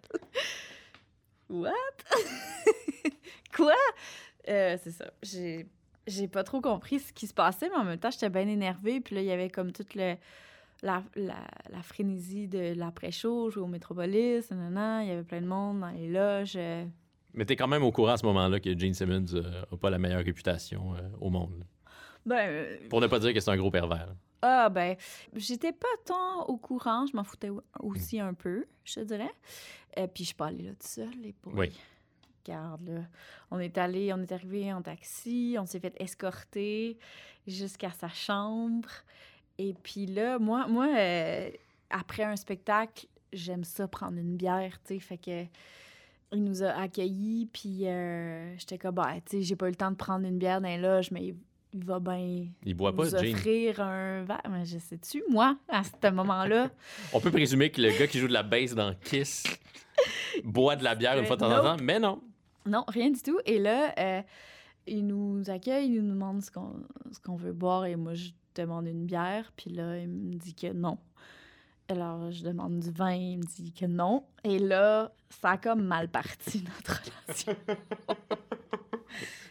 What? 1.49 1.73
Quoi? 3.57 3.73
Euh, 4.49 4.77
c'est 4.83 4.91
ça. 4.91 5.11
J'ai, 5.23 5.67
j'ai 6.07 6.29
pas 6.29 6.45
trop 6.45 6.61
compris 6.61 7.01
ce 7.01 7.13
qui 7.13 7.27
se 7.27 7.35
passait, 7.35 7.69
mais 7.69 7.77
en 7.77 7.85
même 7.85 7.99
temps, 7.99 8.11
j'étais 8.11 8.31
bien 8.31 8.47
énervée. 8.49 9.01
Puis 9.01 9.15
là, 9.15 9.21
il 9.23 9.27
y 9.27 9.33
avait 9.33 9.51
comme 9.51 9.73
toute 9.73 9.95
la, 9.95 10.17
la, 10.83 11.03
la 11.15 11.83
frénésie 11.83 12.49
de 12.49 12.75
l'après-show, 12.77 13.51
jouer 13.51 13.63
au 13.63 13.67
Métropolis, 13.69 14.51
nanana. 14.51 15.03
Il 15.05 15.09
y 15.09 15.13
avait 15.13 15.23
plein 15.25 15.41
de 15.41 15.47
monde 15.47 15.81
dans 15.81 15.91
les 15.91 16.09
loges. 16.09 16.55
euh. 16.57 16.85
Mais 17.35 17.45
t'es 17.45 17.57
quand 17.57 17.69
même 17.69 17.83
au 17.83 17.93
courant 17.93 18.13
à 18.13 18.17
ce 18.17 18.25
moment-là 18.27 18.61
que 18.61 18.77
Gene 18.79 18.95
Simmons 18.95 19.27
n'a 19.33 19.77
pas 19.77 19.91
la 19.91 19.99
meilleure 19.99 20.25
réputation 20.25 20.95
euh, 20.95 21.01
au 21.21 21.31
monde. 21.31 21.65
Ben, 22.27 22.79
Pour 22.89 23.01
ne 23.01 23.07
pas 23.07 23.19
dire 23.19 23.33
que 23.33 23.41
c'est 23.41 23.51
un 23.51 23.57
gros 23.57 23.71
pervers. 23.71 24.15
Ah, 24.43 24.69
ben, 24.69 24.97
j'étais 25.35 25.73
pas 25.73 25.87
tant 26.05 26.45
au 26.47 26.57
courant, 26.57 27.07
je 27.07 27.17
m'en 27.17 27.25
foutais 27.25 27.51
aussi 27.81 28.21
un 28.21 28.35
peu, 28.35 28.67
je 28.85 28.95
te 28.95 29.01
dirais. 29.01 29.33
Euh, 29.99 30.07
puis 30.07 30.25
je 30.25 30.29
suis 30.29 30.35
pas 30.35 30.47
allée 30.47 30.65
là 30.65 30.73
toute 30.73 30.83
seule, 30.83 31.15
les 31.23 31.33
pauvres. 31.33 31.59
Oui. 31.59 31.73
Regarde, 32.45 32.89
là. 32.89 33.01
On 33.51 33.59
est 33.59 33.79
allé, 33.79 34.13
on 34.13 34.19
est 34.19 34.31
arrivé 34.31 34.73
en 34.73 34.83
taxi, 34.83 35.57
on 35.59 35.67
s'est 35.67 35.81
fait 35.81 35.95
escorter 36.01 36.99
jusqu'à 37.47 37.91
sa 37.91 38.09
chambre. 38.09 38.89
Et 39.59 39.75
puis 39.83 40.07
là, 40.07 40.39
moi, 40.39 40.67
moi 40.67 40.89
euh, 40.97 41.51
après 41.91 42.25
un 42.25 42.37
spectacle, 42.37 43.07
j'aime 43.33 43.65
ça 43.65 43.89
prendre 43.89 44.19
une 44.19 44.37
bière, 44.37 44.79
tu 44.85 44.95
sais, 44.95 45.01
fait 45.01 45.19
que 45.19 45.45
il 46.33 46.43
nous 46.43 46.63
a 46.63 46.71
accueillis, 46.71 47.47
puis 47.53 47.87
euh, 47.87 48.57
j'étais 48.59 48.79
comme, 48.79 48.97
bah, 48.97 49.15
tu 49.25 49.39
sais, 49.39 49.43
j'ai 49.43 49.57
pas 49.57 49.67
eu 49.67 49.71
le 49.71 49.77
temps 49.77 49.91
de 49.91 49.97
prendre 49.97 50.27
une 50.27 50.39
bière 50.39 50.61
dans 50.61 50.69
les 50.69 50.79
loges, 50.79 51.11
mais 51.13 51.35
il, 51.77 51.85
va 51.85 52.01
bien 52.01 52.47
Il 52.65 52.75
boit 52.75 52.95
pas, 52.95 53.15
offrir 53.15 53.81
un 53.81 54.23
verre. 54.25 54.43
Mais 54.51 54.65
je 54.65 54.79
sais-tu, 54.79 55.23
moi, 55.31 55.57
à 55.69 55.83
ce 55.85 56.11
moment-là, 56.11 56.71
On 57.13 57.21
peut 57.21 57.31
présumer 57.31 57.71
que 57.71 57.81
le 57.81 57.97
gars 57.99 58.07
qui 58.07 58.19
joue 58.19 58.29
de 58.29 58.33
la 58.33 58.43
bass 58.43 58.75
dans 58.75 58.95
Kiss 58.95 59.45
boit 60.45 60.77
de 60.77 60.85
la 60.85 60.95
bière 60.95 61.19
une 61.19 61.27
fois 61.27 61.37
de 61.37 61.41
temps 61.41 61.59
en 61.59 61.63
temps, 61.63 61.83
mais 61.83 61.99
non. 61.99 62.21
non, 62.67 62.85
rien 62.89 63.11
du 63.11 63.21
tout. 63.21 63.39
Et 63.45 63.59
là, 63.59 63.95
euh, 63.99 64.23
il 64.87 65.07
nous 65.07 65.49
accueille, 65.49 65.87
il 65.87 66.03
nous 66.03 66.13
demande 66.13 66.43
ce 66.43 66.51
qu'on 66.51 66.75
ce 67.13 67.21
qu'on 67.21 67.37
veut 67.37 67.53
boire. 67.53 67.87
Et 67.87 67.97
moi, 67.97 68.15
je 68.15 68.31
demande 68.55 68.87
une 68.87 69.07
bière. 69.07 69.53
Puis 69.57 69.71
là, 69.71 69.99
il 69.99 70.09
me 70.09 70.35
dit 70.35 70.55
que 70.55 70.73
non. 70.73 70.99
Alors, 71.89 72.33
je 72.33 72.43
demande 72.43 72.81
du 72.81 72.91
vin, 72.91 73.13
il 73.13 73.39
me 73.39 73.45
dit 73.45 73.73
que 73.73 73.87
non. 73.87 74.25
Et 74.43 74.59
là, 74.59 75.13
ça 75.31 75.51
a 75.51 75.57
comme 75.57 75.85
mal 75.85 76.09
parti, 76.09 76.65
notre 76.65 77.01
relation. 77.29 77.57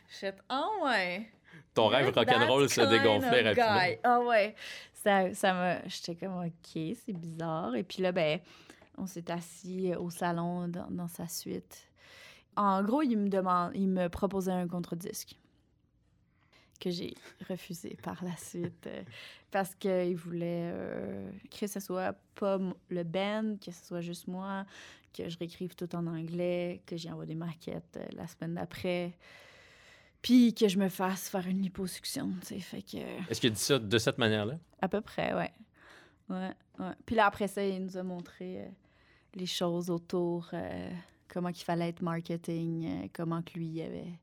Je 0.10 0.18
fais, 0.18 0.36
ah 0.50 0.68
ouais. 0.84 1.30
Ton 1.76 1.88
rêve 1.88 2.12
rock'n'roll 2.14 2.70
se 2.70 2.82
dégonflait 2.82 3.42
rapidement. 3.42 4.00
Ah 4.04 4.20
ouais. 4.22 4.56
Ça, 4.94 5.34
ça 5.34 5.54
m'a... 5.54 5.88
J'étais 5.88 6.16
comme, 6.16 6.44
OK, 6.44 6.52
c'est 6.74 7.14
bizarre. 7.14 7.76
Et 7.76 7.84
puis 7.84 8.02
là, 8.02 8.12
ben, 8.12 8.40
on 8.98 9.06
s'est 9.06 9.30
assis 9.30 9.94
au 9.94 10.10
salon 10.10 10.68
dans, 10.68 10.90
dans 10.90 11.08
sa 11.08 11.28
suite. 11.28 11.92
En 12.56 12.82
gros, 12.82 13.02
il 13.02 13.18
me 13.18 13.30
demande, 13.30 13.72
il 13.76 13.90
me 13.90 14.08
proposait 14.08 14.52
un 14.52 14.68
contre-disque 14.68 15.36
que 16.80 16.90
j'ai 16.90 17.14
refusé 17.50 17.98
par 18.04 18.24
la 18.24 18.36
suite 18.36 18.88
euh, 18.88 19.04
parce 19.52 19.76
qu'il 19.76 20.16
voulait 20.16 20.72
euh, 20.74 21.30
que 21.58 21.68
ce 21.68 21.80
soit 21.80 22.16
pas 22.36 22.60
le 22.90 23.04
band, 23.04 23.56
que 23.64 23.72
ce 23.72 23.86
soit 23.86 24.02
juste 24.02 24.28
moi, 24.28 24.66
que 25.14 25.30
je 25.30 25.38
réécrive 25.38 25.76
tout 25.76 25.94
en 25.96 26.06
anglais, 26.08 26.82
que 26.86 26.98
j'y 26.98 27.10
envoie 27.10 27.26
des 27.26 27.36
maquettes 27.36 27.98
euh, 27.98 28.06
la 28.16 28.28
semaine 28.28 28.56
d'après. 28.56 29.14
Puis 30.26 30.56
que 30.56 30.68
je 30.68 30.80
me 30.80 30.90
fasse 30.90 31.30
faire 31.30 31.46
une 31.46 31.62
liposuction, 31.62 32.32
tu 32.42 32.48
sais. 32.48 32.60
Fait 32.60 32.82
que. 32.82 32.98
Est-ce 33.30 33.40
qu'il 33.40 33.52
dit 33.52 33.60
ça 33.60 33.78
de 33.78 33.98
cette 34.00 34.18
manière-là? 34.18 34.56
À 34.82 34.88
peu 34.88 35.00
près, 35.00 35.36
ouais. 35.36 35.52
Ouais, 36.32 36.50
ouais. 36.80 36.94
Puis 37.06 37.16
là, 37.16 37.28
après 37.28 37.48
ça, 37.48 37.64
il 37.64 37.84
nous 37.84 37.96
a 37.96 38.02
montré 38.02 38.62
euh, 38.62 38.66
les 39.36 39.46
choses 39.46 39.92
autour, 39.92 40.50
euh, 40.54 40.90
comment 41.28 41.52
qu'il 41.52 41.64
fallait 41.64 41.90
être 41.90 42.02
marketing, 42.02 42.88
euh, 42.88 43.08
comment 43.14 43.44
que 43.44 43.54
lui 43.54 43.84
avait 43.84 44.20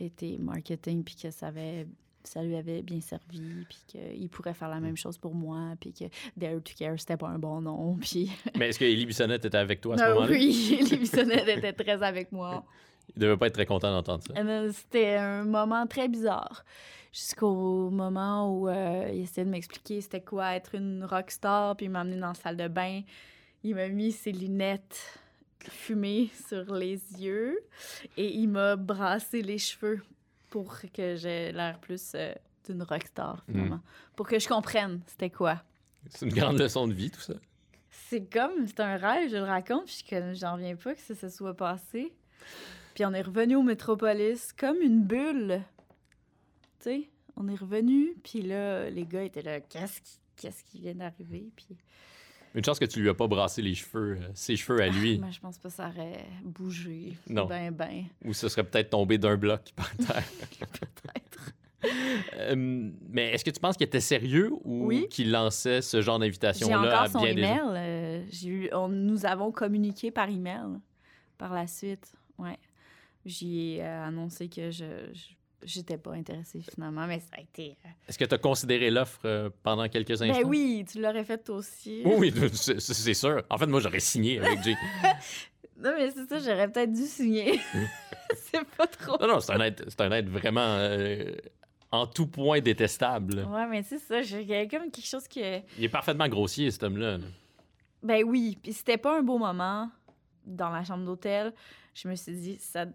été 0.00 0.36
marketing, 0.36 1.04
puis 1.04 1.14
que 1.14 1.30
ça, 1.30 1.46
avait, 1.46 1.86
ça 2.24 2.42
lui 2.42 2.56
avait 2.56 2.82
bien 2.82 3.00
servi, 3.00 3.66
puis 3.68 3.84
qu'il 3.86 4.28
pourrait 4.30 4.54
faire 4.54 4.68
la 4.68 4.80
même 4.80 4.96
chose 4.96 5.16
pour 5.16 5.32
moi, 5.32 5.74
puis 5.78 5.92
que 5.92 6.06
Dare 6.36 6.60
to 6.60 6.72
Care, 6.76 6.98
c'était 6.98 7.16
pas 7.16 7.28
un 7.28 7.38
bon 7.38 7.60
nom, 7.60 7.94
puis... 8.00 8.32
Mais 8.58 8.70
est-ce 8.70 8.80
que 8.80 8.84
Élie 8.84 9.06
Bissonnette 9.06 9.44
était 9.44 9.58
avec 9.58 9.80
toi 9.80 9.94
à 9.94 9.98
ce 9.98 10.02
Ah 10.02 10.14
moment-là? 10.14 10.32
oui, 10.32 10.84
les 10.90 10.96
Bissonnette 10.96 11.46
était 11.46 11.72
très 11.72 12.02
avec 12.02 12.32
moi. 12.32 12.66
Il 13.16 13.22
devait 13.22 13.36
pas 13.36 13.46
être 13.46 13.54
très 13.54 13.66
content 13.66 13.90
d'entendre 13.90 14.22
ça. 14.24 14.40
Et 14.40 14.44
là, 14.44 14.72
C'était 14.72 15.16
un 15.16 15.44
moment 15.44 15.86
très 15.86 16.08
bizarre. 16.08 16.64
Jusqu'au 17.12 17.90
moment 17.90 18.52
où 18.54 18.68
euh, 18.68 19.10
il 19.12 19.22
essayait 19.22 19.44
de 19.44 19.50
m'expliquer 19.50 20.00
c'était 20.00 20.20
quoi 20.20 20.54
être 20.54 20.74
une 20.74 21.04
rockstar, 21.04 21.76
puis 21.76 21.86
il 21.86 21.88
m'a 21.90 22.00
amené 22.00 22.18
dans 22.18 22.28
la 22.28 22.34
salle 22.34 22.56
de 22.56 22.68
bain. 22.68 23.00
Il 23.64 23.74
m'a 23.74 23.88
mis 23.88 24.12
ses 24.12 24.32
lunettes 24.32 25.18
fumées 25.68 26.30
sur 26.48 26.72
les 26.74 27.00
yeux 27.18 27.58
et 28.16 28.32
il 28.34 28.48
m'a 28.48 28.76
brassé 28.76 29.42
les 29.42 29.58
cheveux 29.58 30.00
pour 30.50 30.76
que 30.94 31.16
j'ai 31.16 31.50
l'air 31.52 31.78
plus 31.80 32.12
euh, 32.14 32.32
d'une 32.66 32.82
rockstar, 32.82 33.42
finalement. 33.46 33.80
Pour 34.14 34.28
que 34.28 34.38
je 34.38 34.46
comprenne 34.46 35.00
c'était 35.06 35.30
quoi. 35.30 35.62
C'est 36.10 36.26
une 36.26 36.32
grande 36.32 36.58
leçon 36.58 36.86
de 36.86 36.92
vie, 36.92 37.10
tout 37.10 37.20
ça. 37.20 37.34
C'est 37.90 38.32
comme, 38.32 38.66
c'est 38.66 38.80
un 38.80 38.96
rêve, 38.96 39.30
je 39.30 39.36
le 39.36 39.42
raconte, 39.42 39.86
puis 39.86 40.04
j'en 40.34 40.54
reviens 40.54 40.76
pas 40.76 40.94
que 40.94 41.00
ça 41.00 41.14
se 41.14 41.28
soit 41.28 41.54
passé. 41.54 42.12
Puis 42.98 43.04
on 43.06 43.12
est 43.14 43.22
revenu 43.22 43.54
au 43.54 43.62
Métropolis 43.62 44.52
comme 44.58 44.82
une 44.82 45.04
bulle. 45.04 45.62
Tu 46.80 46.90
sais, 46.90 47.08
on 47.36 47.46
est 47.46 47.54
revenu, 47.54 48.16
puis 48.24 48.42
là, 48.42 48.90
les 48.90 49.06
gars 49.06 49.22
étaient 49.22 49.42
là, 49.42 49.60
qu'est-ce 49.60 50.00
qui, 50.00 50.18
qu'est-ce 50.34 50.64
qui 50.64 50.80
vient 50.80 50.96
d'arriver. 50.96 51.46
Puis, 51.54 51.76
Une 52.56 52.64
chance 52.64 52.80
que 52.80 52.84
tu 52.86 53.00
lui 53.00 53.08
as 53.08 53.14
pas 53.14 53.28
brassé 53.28 53.62
les 53.62 53.76
cheveux, 53.76 54.18
euh, 54.20 54.28
ses 54.34 54.56
cheveux 54.56 54.80
à 54.82 54.88
lui, 54.88 55.20
moi, 55.20 55.30
je 55.30 55.38
pense 55.38 55.58
pas 55.58 55.68
que 55.68 55.74
ça 55.76 55.86
aurait 55.90 56.24
bougé. 56.42 57.12
Non. 57.28 57.44
Ben, 57.46 57.70
ben, 57.70 58.06
ou 58.24 58.34
ce 58.34 58.48
serait 58.48 58.64
peut-être 58.64 58.90
tombé 58.90 59.16
d'un 59.16 59.36
bloc 59.36 59.70
par 59.76 59.96
terre. 59.96 60.24
peut-être. 60.58 61.52
Euh, 62.36 62.90
mais 63.10 63.30
est-ce 63.34 63.44
que 63.44 63.50
tu 63.50 63.60
penses 63.60 63.76
qu'il 63.76 63.86
était 63.86 64.00
sérieux 64.00 64.50
ou 64.64 64.86
Oui. 64.86 65.06
qu'il 65.08 65.30
lançait 65.30 65.80
ce 65.80 66.00
genre 66.02 66.18
d'invitation-là 66.18 67.02
à 67.02 67.08
son 67.08 67.20
bien 67.22 67.34
des 67.34 67.42
gens? 67.44 67.70
email. 67.70 67.76
euh, 67.76 68.24
j'ai 68.30 68.48
eu, 68.48 68.68
on, 68.72 68.88
nous 68.88 69.24
avons 69.24 69.52
communiqué 69.52 70.10
par 70.10 70.28
email 70.28 70.80
par 71.38 71.54
la 71.54 71.68
suite. 71.68 72.12
Ouais. 72.36 72.58
J'y 73.28 73.76
ai 73.76 73.82
euh, 73.82 74.04
annoncé 74.06 74.48
que 74.48 74.70
je 74.70 74.84
je- 75.12 75.34
j'étais 75.66 75.98
pas 75.98 76.12
intéressée 76.12 76.60
finalement, 76.62 77.06
mais 77.06 77.18
ça 77.20 77.36
a 77.36 77.40
été. 77.40 77.76
euh, 77.84 77.88
Est-ce 78.08 78.16
que 78.18 78.24
tu 78.24 78.34
as 78.34 78.38
considéré 78.38 78.90
l'offre 78.90 79.20
euh, 79.24 79.50
pendant 79.62 79.88
quelques 79.88 80.22
instants? 80.22 80.40
Ben 80.42 80.46
oui, 80.48 80.84
tu 80.90 81.00
l'aurais 81.00 81.24
fait 81.24 81.38
toi 81.38 81.56
aussi. 81.56 82.02
Oui, 82.04 82.32
c'est 82.78 83.14
sûr. 83.14 83.42
En 83.50 83.58
fait, 83.58 83.66
moi, 83.66 83.80
j'aurais 83.80 84.00
signé 84.00 84.38
avec 84.40 84.62
Jay. 84.62 84.74
Non, 85.80 85.92
mais 85.96 86.10
c'est 86.10 86.26
ça, 86.28 86.40
j'aurais 86.40 86.68
peut-être 86.72 86.92
dû 86.92 87.04
signer. 87.06 87.60
c'est 88.34 88.64
pas 88.76 88.88
trop. 88.88 89.16
Non, 89.20 89.34
non, 89.34 89.40
c'est 89.40 89.52
un 89.52 89.60
un 89.60 90.10
être 90.12 90.28
vraiment 90.28 90.60
euh, 90.76 91.32
en 91.92 92.04
tout 92.08 92.26
point 92.26 92.60
détestable. 92.60 93.44
Ouais, 93.48 93.64
mais 93.68 93.84
c'est 93.84 93.98
ça, 94.00 94.20
j'ai- 94.22 94.42
il 94.42 94.48
y 94.48 94.54
a 94.56 94.66
comme 94.66 94.90
quelque 94.90 95.06
chose 95.06 95.28
que. 95.28 95.58
Il 95.78 95.84
est 95.84 95.88
parfaitement 95.88 96.26
grossier, 96.28 96.72
cet 96.72 96.82
homme-là. 96.82 97.18
là. 97.18 97.24
Ben 98.02 98.24
oui, 98.24 98.58
puis 98.60 98.72
c'était 98.72 98.96
pas 98.98 99.18
un 99.18 99.22
beau 99.22 99.38
moment 99.38 99.88
dans 100.44 100.70
la 100.70 100.82
chambre 100.82 101.04
d'hôtel. 101.04 101.52
Je 101.94 102.08
me 102.08 102.16
suis 102.16 102.32
dit, 102.34 102.56
ça 102.58 102.86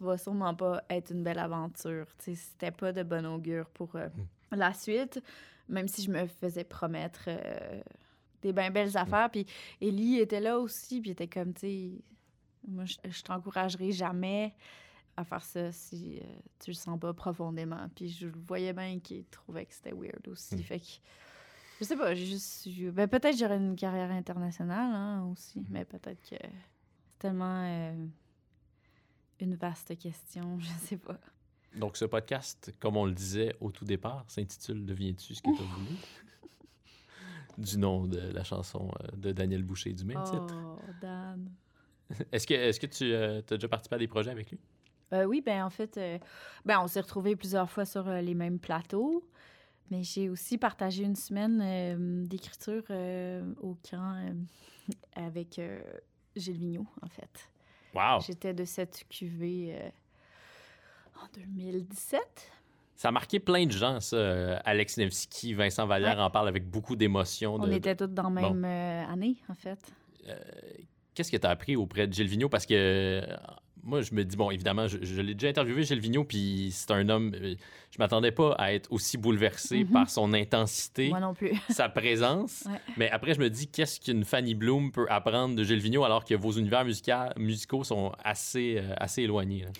va 0.00 0.18
sûrement 0.18 0.54
pas 0.54 0.82
être 0.90 1.10
une 1.10 1.22
belle 1.22 1.38
aventure. 1.38 2.06
Tu 2.18 2.24
sais, 2.24 2.34
c'était 2.34 2.70
pas 2.70 2.92
de 2.92 3.02
bon 3.02 3.26
augure 3.26 3.68
pour 3.70 3.94
euh, 3.96 4.08
la 4.52 4.72
suite, 4.72 5.22
même 5.68 5.88
si 5.88 6.02
je 6.02 6.10
me 6.10 6.26
faisais 6.26 6.64
promettre 6.64 7.24
euh, 7.28 7.80
des 8.42 8.52
bien 8.52 8.70
belles 8.70 8.96
affaires. 8.96 9.30
Puis 9.30 9.46
Ellie 9.80 10.18
était 10.18 10.40
là 10.40 10.58
aussi, 10.58 11.00
puis 11.00 11.10
était 11.10 11.28
comme, 11.28 11.52
tu 11.54 11.60
sais, 11.60 11.90
moi, 12.66 12.84
je, 12.84 12.96
je 13.08 13.22
t'encouragerai 13.22 13.92
jamais 13.92 14.54
à 15.18 15.24
faire 15.24 15.44
ça 15.44 15.72
si 15.72 16.20
euh, 16.22 16.26
tu 16.60 16.70
le 16.70 16.76
sens 16.76 16.98
pas 16.98 17.12
profondément. 17.12 17.88
Puis 17.94 18.08
je 18.08 18.26
le 18.26 18.38
voyais 18.46 18.72
bien 18.72 19.00
qu'il 19.00 19.24
trouvait 19.26 19.66
que 19.66 19.74
c'était 19.74 19.92
weird 19.92 20.26
aussi. 20.28 20.56
Mm. 20.56 20.62
Fait 20.62 20.80
que 20.80 20.86
je 21.80 21.84
sais 21.84 21.96
pas, 21.96 22.14
j'ai 22.14 22.26
juste. 22.26 22.68
Ben, 22.92 23.08
peut-être 23.08 23.36
j'aurais 23.36 23.56
une 23.56 23.76
carrière 23.76 24.10
internationale 24.10 24.94
hein, 24.94 25.28
aussi, 25.30 25.64
mais 25.70 25.84
peut-être 25.84 26.20
que 26.22 26.36
c'est 26.36 27.18
tellement 27.18 27.64
euh, 27.64 28.06
une 29.40 29.54
vaste 29.54 29.96
question, 29.98 30.58
je 30.60 30.68
sais 30.86 30.96
pas. 30.96 31.18
Donc, 31.76 31.96
ce 31.96 32.04
podcast, 32.06 32.72
comme 32.80 32.96
on 32.96 33.04
le 33.04 33.12
disait 33.12 33.54
au 33.60 33.70
tout 33.70 33.84
départ, 33.84 34.24
s'intitule 34.28 34.84
Deviens-tu 34.86 35.34
ce 35.34 35.42
que 35.42 35.54
tu 35.54 35.62
as 35.62 35.66
voulu? 35.66 35.96
du 37.58 37.76
nom 37.76 38.06
de 38.06 38.18
la 38.20 38.44
chanson 38.44 38.88
euh, 39.00 39.16
de 39.16 39.32
Daniel 39.32 39.64
Boucher 39.64 39.92
du 39.92 40.04
même 40.04 40.22
titre. 40.22 40.54
Oh, 40.54 40.78
Dan. 41.02 41.50
Est-ce 42.32 42.46
que, 42.46 42.54
est 42.54 42.78
que 42.78 42.86
tu 42.86 43.14
as 43.14 43.42
déjà 43.42 43.68
participé 43.68 43.96
à 43.96 43.98
des 43.98 44.06
projets 44.06 44.30
avec 44.30 44.50
lui? 44.50 44.60
Euh, 45.12 45.24
oui, 45.24 45.42
ben 45.44 45.64
en 45.64 45.70
fait, 45.70 45.96
euh, 45.96 46.18
ben, 46.64 46.80
on 46.80 46.86
s'est 46.86 47.00
retrouvés 47.00 47.34
plusieurs 47.34 47.68
fois 47.70 47.84
sur 47.84 48.06
euh, 48.08 48.20
les 48.20 48.34
mêmes 48.34 48.58
plateaux, 48.58 49.28
mais 49.90 50.02
j'ai 50.04 50.28
aussi 50.28 50.56
partagé 50.58 51.02
une 51.04 51.16
semaine 51.16 51.60
euh, 51.62 52.24
d'écriture 52.26 52.84
euh, 52.90 53.42
au 53.60 53.74
camp 53.90 54.14
euh, 54.14 54.32
avec 55.16 55.58
euh, 55.58 55.80
Gilles 56.36 56.58
Vigneault, 56.58 56.86
en 57.02 57.08
fait. 57.08 57.50
Wow! 57.98 58.20
J'étais 58.26 58.54
de 58.54 58.64
cette 58.64 59.04
cuvée 59.08 59.76
euh, 59.80 59.88
en 61.22 61.26
2017. 61.34 62.20
Ça 62.96 63.08
a 63.08 63.10
marqué 63.12 63.38
plein 63.40 63.66
de 63.66 63.70
gens, 63.72 64.00
ça. 64.00 64.16
Euh, 64.16 64.58
Alex 64.64 64.96
Nevsky, 64.96 65.54
Vincent 65.54 65.86
Vallière 65.86 66.16
Ouais. 66.16 66.22
en 66.22 66.30
parle 66.30 66.48
avec 66.48 66.68
beaucoup 66.68 66.96
d'émotion. 66.96 67.54
On 67.54 67.58
de- 67.66 67.72
était 67.72 67.94
toutes 67.96 68.14
dans 68.14 68.30
la 68.30 68.42
même 68.42 68.64
euh, 68.64 69.06
année, 69.12 69.36
en 69.48 69.54
fait. 69.54 69.78
Qu'est-ce 71.14 71.30
que 71.32 71.36
tu 71.36 71.46
as 71.46 71.50
appris 71.50 71.74
auprès 71.76 72.06
de 72.06 72.12
Gilles 72.12 72.28
Vigneault? 72.28 72.48
Parce 72.48 72.66
que 72.66 73.22
moi, 73.88 74.02
je 74.02 74.12
me 74.14 74.22
dis, 74.24 74.36
bon, 74.36 74.50
évidemment, 74.50 74.86
je, 74.86 74.98
je 75.02 75.20
l'ai 75.22 75.34
déjà 75.34 75.48
interviewé, 75.48 75.82
Gilles 75.82 75.98
Vigneault, 76.00 76.24
puis 76.24 76.68
c'est 76.72 76.90
un 76.90 77.08
homme. 77.08 77.32
euh, 77.34 77.54
Je 77.90 77.98
m'attendais 77.98 78.32
pas 78.32 78.52
à 78.58 78.72
être 78.74 78.92
aussi 78.92 79.16
bouleversé 79.16 79.84
Mhm. 79.84 79.92
par 79.92 80.10
son 80.10 80.34
intensité, 80.34 81.08
Moi 81.08 81.20
non 81.20 81.32
plus. 81.34 81.52
sa 81.70 81.88
présence. 81.88 82.64
Ouais. 82.66 82.78
Mais 82.98 83.10
après, 83.10 83.32
je 83.34 83.40
me 83.40 83.48
dis, 83.48 83.66
qu'est-ce 83.66 83.98
qu'une 84.00 84.24
Fanny 84.24 84.54
Bloom 84.54 84.92
peut 84.92 85.06
apprendre 85.08 85.56
de 85.56 85.64
Gilles 85.64 85.80
Vigneault 85.80 86.04
alors 86.04 86.24
que 86.24 86.34
vos 86.34 86.52
univers 86.52 86.84
musica- 86.84 87.32
musicaux 87.38 87.82
sont 87.84 88.12
assez, 88.22 88.76
euh, 88.78 88.92
assez 88.98 89.22
éloignés? 89.22 89.62
là? 89.64 89.70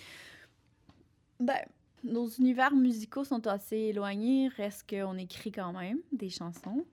Ben, 1.39 1.59
nos 2.03 2.27
univers 2.27 2.73
musicaux 2.73 3.23
sont 3.23 3.45
assez 3.47 3.77
éloignés, 3.77 4.49
reste 4.57 4.89
qu'on 4.89 5.17
écrit 5.17 5.51
quand 5.51 5.71
même 5.73 5.99
des 6.11 6.29
chansons. 6.29 6.85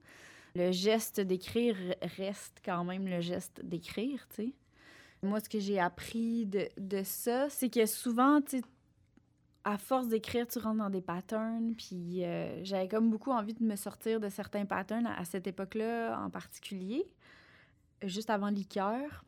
Le 0.55 0.71
geste 0.73 1.21
d'écrire 1.21 1.77
reste 2.19 2.61
quand 2.65 2.85
même 2.85 3.07
le 3.09 3.21
geste 3.21 3.61
d'écrire, 3.65 4.27
tu 4.29 4.37
sais. 4.45 4.53
Moi, 5.27 5.41
ce 5.41 5.49
que 5.49 5.59
j'ai 5.59 5.79
appris 5.79 6.47
de, 6.47 6.69
de 6.79 7.03
ça, 7.03 7.49
c'est 7.51 7.69
que 7.69 7.85
souvent, 7.87 8.41
tu 8.41 8.63
à 9.67 9.79
force 9.79 10.07
d'écrire, 10.07 10.47
tu 10.47 10.61
rentres 10.61 10.79
dans 10.79 10.91
des 10.91 11.01
patterns, 11.01 11.75
puis 11.75 12.25
euh, 12.25 12.63
j'avais 12.63 12.87
comme 12.87 13.11
beaucoup 13.11 13.33
envie 13.33 13.53
de 13.53 13.65
me 13.65 13.75
sortir 13.75 14.21
de 14.21 14.29
certains 14.29 14.65
patterns 14.65 15.07
à, 15.07 15.25
cette 15.25 15.49
époque-là 15.49 16.21
en 16.25 16.31
particulier, 16.31 17.05
juste 18.05 18.31
avant 18.31 18.49
Liqueur. 18.49 19.25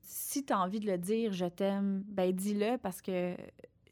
Si 0.00 0.42
tu 0.42 0.54
as 0.54 0.58
envie 0.58 0.80
de 0.80 0.86
le 0.86 0.96
dire, 0.96 1.34
je 1.34 1.44
t'aime, 1.44 2.02
ben 2.06 2.32
dis-le 2.32 2.78
parce 2.78 3.02
que 3.02 3.36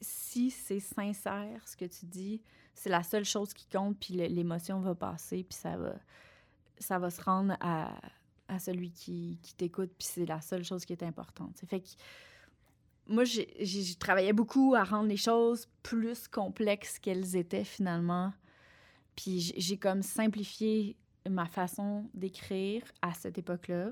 si 0.00 0.50
c'est 0.50 0.80
sincère 0.80 1.60
ce 1.68 1.76
que 1.76 1.84
tu 1.84 2.06
dis, 2.06 2.40
c'est 2.74 2.88
la 2.88 3.02
seule 3.02 3.26
chose 3.26 3.52
qui 3.52 3.66
compte, 3.66 3.98
puis 3.98 4.14
l'émotion 4.14 4.80
va 4.80 4.94
passer, 4.94 5.44
puis 5.44 5.58
ça 5.58 5.76
va, 5.76 5.94
ça 6.78 6.98
va 6.98 7.10
se 7.10 7.20
rendre 7.20 7.54
à, 7.60 7.92
à 8.52 8.58
celui 8.58 8.92
qui, 8.92 9.38
qui 9.42 9.54
t'écoute, 9.54 9.90
puis 9.98 10.06
c'est 10.10 10.26
la 10.26 10.40
seule 10.40 10.64
chose 10.64 10.84
qui 10.84 10.92
est 10.92 11.02
importante. 11.02 11.58
Fait 11.66 11.80
que 11.80 11.88
moi, 13.06 13.24
j'ai 13.24 13.94
travaillais 13.98 14.32
beaucoup 14.32 14.74
à 14.74 14.84
rendre 14.84 15.08
les 15.08 15.16
choses 15.16 15.68
plus 15.82 16.28
complexes 16.28 16.98
qu'elles 16.98 17.36
étaient 17.36 17.64
finalement. 17.64 18.32
Puis 19.16 19.54
j'ai- 19.56 19.76
comme 19.76 20.02
simplifié 20.02 20.96
ma 21.28 21.46
façon 21.46 22.08
d'écrire 22.14 22.82
à 23.02 23.12
cette 23.14 23.38
époque-là. 23.38 23.90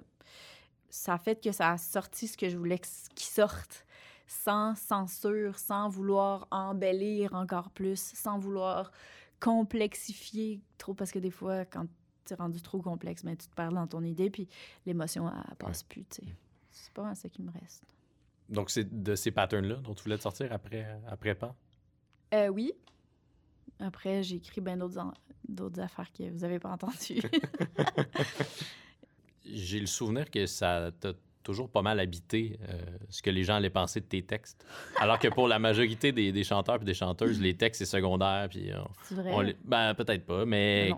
Ça 0.89 1.19
fait 1.19 1.43
que 1.43 1.53
ça 1.53 1.73
a 1.73 1.79
sorti 1.79 2.27
ce 2.27 2.37
que 2.37 2.49
je 2.49 2.57
voulais 2.57 2.81
qu'il 3.15 3.27
sorte 3.29 3.87
sans 4.27 4.75
censure, 4.77 5.59
sans 5.59 5.89
vouloir 5.89 6.47
embellir 6.51 7.35
encore 7.35 7.71
plus, 7.71 8.13
sans 8.15 8.39
vouloir 8.39 8.93
complexifier 9.41 10.61
trop, 10.79 10.95
parce 10.95 11.11
que 11.11 11.19
des 11.19 11.31
fois, 11.31 11.65
quand 11.65 11.87
tu 12.25 12.33
es 12.33 12.37
rendu 12.37 12.61
trop 12.61 12.81
complexe, 12.81 13.25
ben, 13.25 13.37
tu 13.37 13.47
te 13.49 13.55
perds 13.55 13.73
dans 13.73 13.87
ton 13.87 14.03
idée, 14.03 14.31
puis 14.31 14.49
l'émotion, 14.87 15.29
elle, 15.29 15.43
elle 15.51 15.57
passe 15.57 15.83
plus, 15.83 16.05
tu 16.05 16.23
sais. 16.27 16.33
C'est 16.71 16.93
pas 16.93 17.15
ça 17.15 17.29
qui 17.29 17.43
me 17.43 17.51
reste. 17.51 17.85
Donc, 18.49 18.71
c'est 18.71 19.03
de 19.03 19.15
ces 19.15 19.31
patterns-là 19.31 19.77
dont 19.77 19.95
tu 19.95 20.03
voulais 20.05 20.17
te 20.19 20.23
sortir 20.23 20.53
après, 20.53 20.87
après 21.09 21.35
pas? 21.35 21.55
Euh, 22.35 22.49
oui. 22.49 22.73
Après, 23.79 24.23
j'ai 24.23 24.37
écrit 24.37 24.61
bien 24.61 24.77
d'autres 24.77 24.99
en- 24.99 25.13
d'autres 25.49 25.81
affaires 25.81 26.13
que 26.13 26.29
vous 26.31 26.45
avez 26.45 26.59
pas 26.59 26.71
entendues. 26.71 27.23
J'ai 29.45 29.81
le 29.81 29.87
souvenir 29.87 30.31
que 30.31 30.47
ça 30.47 30.91
t'a 31.01 31.13
toujours 31.43 31.71
pas 31.71 31.81
mal 31.83 31.99
habité 31.99 32.59
euh, 32.69 32.79
ce 33.09 33.23
que 33.23 33.31
les 33.31 33.43
gens 33.43 33.55
allaient 33.57 33.71
penser 33.71 34.01
de 34.01 34.05
tes 34.05 34.23
textes. 34.23 34.65
Alors 34.99 35.19
que 35.19 35.29
pour 35.29 35.49
la 35.49 35.59
majorité 35.59 36.13
des, 36.13 36.31
des 36.33 36.45
chanteurs 36.45 36.81
et 36.83 36.85
des 36.85 36.95
chanteuses, 36.95 37.41
les 37.41 37.55
textes, 37.57 37.79
c'est 37.81 37.87
secondaire. 37.87 38.49
Puis 38.51 38.71
on- 38.77 38.91
C'est 39.05 39.15
vrai? 39.15 39.31
on 39.33 39.69
ben, 39.69 39.95
peut-être 39.95 40.27
pas, 40.27 40.45
mais 40.45 40.93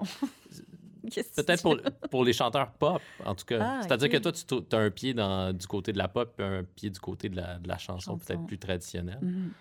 Peut-être 1.37 1.63
pour, 1.63 1.77
pour 2.11 2.25
les 2.25 2.33
chanteurs 2.33 2.71
pop, 2.73 3.01
en 3.25 3.35
tout 3.35 3.45
cas. 3.45 3.59
Ah, 3.61 3.81
C'est-à-dire 3.83 4.09
que 4.09 4.17
toi, 4.19 4.33
tu 4.33 4.77
as 4.77 4.79
un 4.79 4.91
pied 4.91 5.15
dans, 5.15 5.53
du 5.57 5.67
côté 5.67 5.93
de 5.93 5.99
la 5.99 6.09
pop 6.09 6.35
et 6.39 6.43
un 6.43 6.65
pied 6.65 6.91
du 6.91 7.01
côté 7.01 7.29
de 7.29 7.37
la, 7.37 7.59
de 7.59 7.69
la 7.69 7.79
chanson, 7.79 8.13
Chanson. 8.13 8.19
peut-être 8.19 8.47
plus 8.47 8.59
traditionnelle. 8.59 9.19
Mhm. 9.21 9.53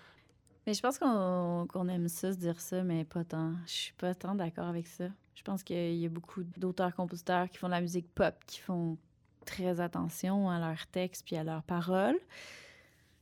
Mais 0.66 0.74
je 0.74 0.80
pense 0.80 0.96
qu'on 0.98 1.66
qu'on 1.68 1.88
aime 1.88 2.06
ça, 2.08 2.32
se 2.32 2.36
dire 2.38 2.60
ça, 2.60 2.84
mais 2.84 3.04
pas 3.04 3.24
tant. 3.24 3.52
Je 3.66 3.72
suis 3.72 3.92
pas 3.94 4.14
tant 4.14 4.34
d'accord 4.36 4.68
avec 4.68 4.86
ça. 4.86 5.06
Je 5.34 5.42
pense 5.42 5.62
qu'il 5.64 5.96
y 5.96 6.06
a 6.06 6.08
beaucoup 6.08 6.44
d'auteurs-compositeurs 6.56 7.50
qui 7.50 7.58
font 7.58 7.66
de 7.66 7.72
la 7.72 7.80
musique 7.80 8.06
pop, 8.14 8.34
qui 8.46 8.60
font 8.60 8.96
très 9.44 9.80
attention 9.80 10.48
à 10.48 10.60
leurs 10.60 10.86
textes 10.86 11.24
puis 11.26 11.36
à 11.36 11.42
leurs 11.42 11.64
paroles. 11.64 12.18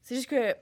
C'est 0.02 0.16
juste 0.16 0.28
que 0.28 0.54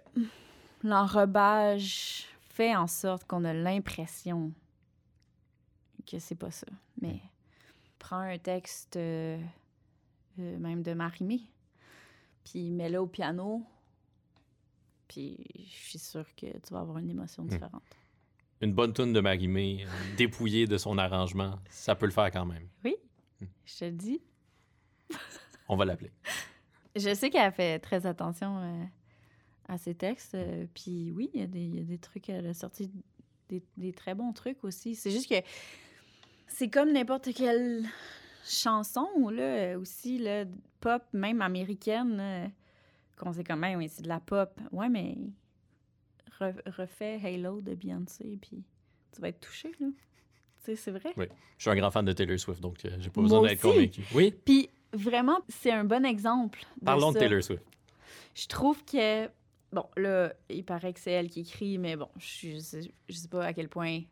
l'enrobage 0.85 2.27
fait 2.51 2.77
en 2.77 2.87
sorte 2.87 3.25
qu'on 3.25 3.45
a 3.45 3.53
l'impression 3.53 4.53
que 6.07 6.19
c'est 6.19 6.35
pas 6.37 6.51
ça. 6.51 6.67
Mais 7.01 7.21
prends 7.99 8.19
un 8.21 8.39
texte 8.39 8.97
euh, 8.97 9.39
euh, 10.39 10.59
même 10.59 10.83
de 10.83 10.93
Marimé, 10.95 11.41
puis 12.45 12.71
mets-le 12.71 13.01
au 13.01 13.07
piano, 13.07 13.65
puis 15.09 15.37
je 15.57 15.89
suis 15.89 15.99
sûre 15.99 16.27
que 16.37 16.47
tu 16.47 16.73
vas 16.73 16.81
avoir 16.81 16.99
une 16.99 17.11
émotion 17.11 17.45
différente. 17.45 17.83
Une 18.61 18.73
bonne 18.73 18.93
tune 18.93 19.13
de 19.13 19.21
Marimé, 19.21 19.85
euh, 19.87 20.17
dépouillée 20.17 20.67
de 20.67 20.77
son 20.79 20.99
arrangement, 20.99 21.59
ça 21.71 21.95
peut 21.95 22.07
le 22.07 22.13
faire 22.13 22.31
quand 22.31 22.47
même. 22.47 22.69
Je 23.65 23.79
te 23.79 23.85
le 23.85 23.93
dis. 23.93 24.21
On 25.69 25.77
va 25.77 25.85
l'appeler. 25.85 26.11
Je 26.97 27.15
sais 27.15 27.31
qu'elle 27.31 27.53
fait 27.53 27.79
très 27.79 28.05
attention 28.07 28.59
euh, 28.59 28.85
à 29.69 29.79
ses 29.79 29.95
textes. 29.95 30.35
euh, 30.35 30.67
Puis 30.75 31.13
oui, 31.13 31.31
il 31.35 31.41
y, 31.41 31.45
a 31.45 31.47
des- 31.47 31.61
il 31.65 31.77
y 31.77 31.81
a 31.81 31.85
des 31.85 31.99
trucs, 31.99 32.29
elle 32.31 32.47
a 32.47 32.55
sorti 32.55 32.91
des, 33.49 33.63
des 33.77 33.93
très 33.93 34.15
bons 34.15 34.33
trucs 34.33 34.65
aussi. 34.65 34.95
C'est 34.97 35.11
juste 35.11 35.29
que 35.29 35.37
c'est 36.49 36.69
comme 36.69 36.93
n'importe 36.93 37.33
quelle 37.35 37.85
chanson, 38.45 39.29
là, 39.31 39.79
aussi, 39.79 40.19
là, 40.19 40.45
pop, 40.81 41.03
même 41.13 41.43
américaine, 41.43 42.17
là, 42.17 42.49
qu'on 43.17 43.33
sait 43.33 43.45
quand 43.45 43.57
même, 43.57 43.79
oui, 43.79 43.89
c'est 43.89 44.03
de 44.03 44.09
la 44.09 44.21
pop. 44.21 44.59
Ouais, 44.73 44.89
mais 44.89 45.17
re- 46.41 46.71
refais 46.71 47.21
Halo 47.23 47.61
de 47.61 47.75
Beyoncé, 47.75 48.39
puis 48.41 48.65
tu 49.13 49.21
vas 49.21 49.29
être 49.29 49.41
touché, 49.41 49.71
là. 49.81 49.89
Tu 50.65 50.65
sais, 50.65 50.77
c'est 50.77 50.91
vrai. 50.91 51.13
Oui. 51.17 51.27
Je 51.57 51.63
suis 51.63 51.71
un 51.71 51.77
grand 51.77 51.91
fan 51.91 52.05
de 52.05 52.13
Taylor 52.13 52.39
Swift, 52.39 52.61
donc 52.61 52.85
euh, 52.85 52.91
j'ai 52.99 53.11
pas 53.11 53.21
Moi 53.21 53.29
besoin 53.29 53.49
d'être 53.49 53.63
convaincu. 53.63 54.03
Oui, 54.15 54.35
Puis 54.45 54.69
vraiment, 54.93 55.39
c'est 55.49 55.71
un 55.71 55.85
bon 55.85 56.05
exemple. 56.05 56.61
De 56.81 56.85
parlons 56.85 57.13
de. 57.13 57.19
Taylor 57.19 57.43
Swift. 57.43 57.63
Je 58.35 58.47
trouve 58.47 58.85
que, 58.85 59.29
bon, 59.73 59.87
là, 59.97 60.33
il 60.49 60.65
paraît 60.65 60.93
que 60.93 61.01
c'est 61.01 61.13
elle 61.13 61.31
qui 61.31 61.41
écrit, 61.41 61.79
mais 61.79 61.97
bon, 61.97 62.09
je, 62.19 62.51
je, 62.59 62.89
je 63.09 63.15
sais 63.17 63.29
pas 63.29 63.45
à 63.45 63.53
quel 63.53 63.69
point 63.69 64.03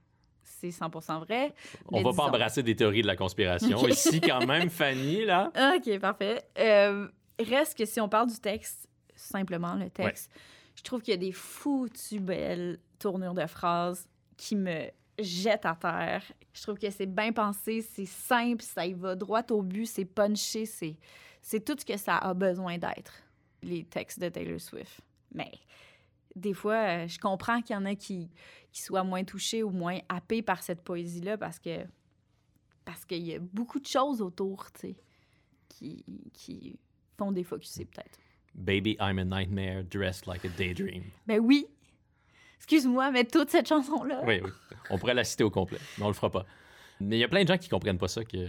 c'est 0.47 0.69
100% 0.69 1.21
vrai. 1.21 1.55
On 1.89 2.03
va 2.03 2.11
disons. 2.11 2.23
pas 2.23 2.29
embrasser 2.29 2.63
des 2.63 2.77
théories 2.77 3.03
de 3.03 3.07
la 3.07 3.17
conspiration. 3.17 3.79
Ok. 3.79 3.89
Ici, 3.91 4.21
quand 4.21 4.47
même, 4.47 4.71
Fanny, 4.71 5.25
là. 5.25 5.51
OK, 5.77 5.99
parfait. 5.99 6.43
Euh, 6.59 7.09
reste 7.39 7.77
que 7.77 7.85
si 7.85 8.01
on 8.01 8.09
parle 8.09 8.29
du 8.29 8.39
texte, 8.39 8.89
simplement 9.15 9.75
le 9.75 9.91
texte, 9.91 10.31
je 10.77 10.83
trouve 10.83 11.03
qu'il 11.03 11.13
y 11.13 11.17
a 11.17 11.21
des 11.21 11.33
foutues 11.33 12.21
belles 12.21 12.79
tournures 12.99 13.35
de 13.35 13.47
phrases 13.47 14.07
qui 14.37 14.57
me 14.57 14.91
jettent 15.19 15.67
à 15.67 15.75
terre. 15.75 16.23
Je 16.53 16.63
trouve 16.63 16.79
que 16.79 16.91
c'est 16.91 17.07
bien 17.07 17.33
pensé, 17.33 17.83
c'est 17.83 18.07
simple, 18.07 18.63
ça 18.63 18.87
y 18.87 18.93
va 18.93 19.15
droit 19.15 19.43
au 19.51 19.63
but, 19.63 19.87
c'est 19.87 20.05
punché, 20.05 20.67
c'est, 20.67 20.97
c'est 21.43 21.65
tout 21.65 21.77
ce 21.79 21.85
que 21.85 21.97
ça 21.97 22.19
a 22.19 22.35
besoin 22.35 22.79
d'être, 22.79 23.13
les 23.63 23.85
textes 23.85 24.21
de 24.21 24.29
Taylor 24.29 24.61
Swift. 24.61 25.01
Mais 25.35 25.53
des 26.37 26.55
fois, 26.55 26.75
euh, 26.75 27.09
je 27.09 27.19
comprends 27.19 27.61
qu'il 27.61 27.75
y 27.75 27.79
en 27.79 27.85
a 27.85 27.95
qui, 27.95 28.31
qui 28.71 28.83
soient 28.83 29.05
moins 29.05 29.25
touchés 29.25 29.63
ou 29.63 29.71
moins 29.71 29.99
happés 30.09 30.43
par 30.43 30.63
cette 30.63 30.83
poésie-là 30.83 31.37
parce 31.37 31.59
que 31.59 31.85
parce 32.85 33.05
qu'il 33.05 33.27
y 33.27 33.35
a 33.35 33.41
beaucoup 33.41 33.81
de 33.81 33.87
choses 33.87 34.23
autour, 34.23 34.71
tu 34.73 34.81
sais 34.81 34.97
qui, 35.77 36.05
qui 36.33 36.79
font 37.19 37.33
des 37.33 37.45
focusés, 37.45 37.85
peut-être. 37.85 38.19
Baby, 38.55 38.97
I'm 39.01 39.19
a 39.19 39.25
nightmare 39.25 39.83
dressed 39.85 40.27
like 40.27 40.45
a 40.45 40.49
daydream. 40.49 41.05
Ben 41.27 41.41
oui. 41.41 41.67
Excuse-moi, 42.59 43.11
mais 43.11 43.25
toute 43.25 43.51
cette 43.51 43.69
chanson-là. 43.69 44.23
Oui, 44.25 44.41
oui. 44.43 44.51
On 44.91 44.99
pourrait 44.99 45.15
la 45.15 45.25
citer 45.25 45.45
au 45.45 45.51
complet, 45.51 45.79
mais 45.99 46.05
on 46.05 46.09
le 46.09 46.15
fera 46.15 46.31
pas. 46.31 46.47
Mais 47.01 47.17
il 47.17 47.21
y 47.21 47.25
a 47.25 47.29
plein 47.29 47.43
de 47.43 47.49
gens 47.49 47.59
qui 47.59 47.69
comprennent 47.69 47.99
pas 47.99 48.09
ça, 48.09 48.25
qui, 48.25 48.47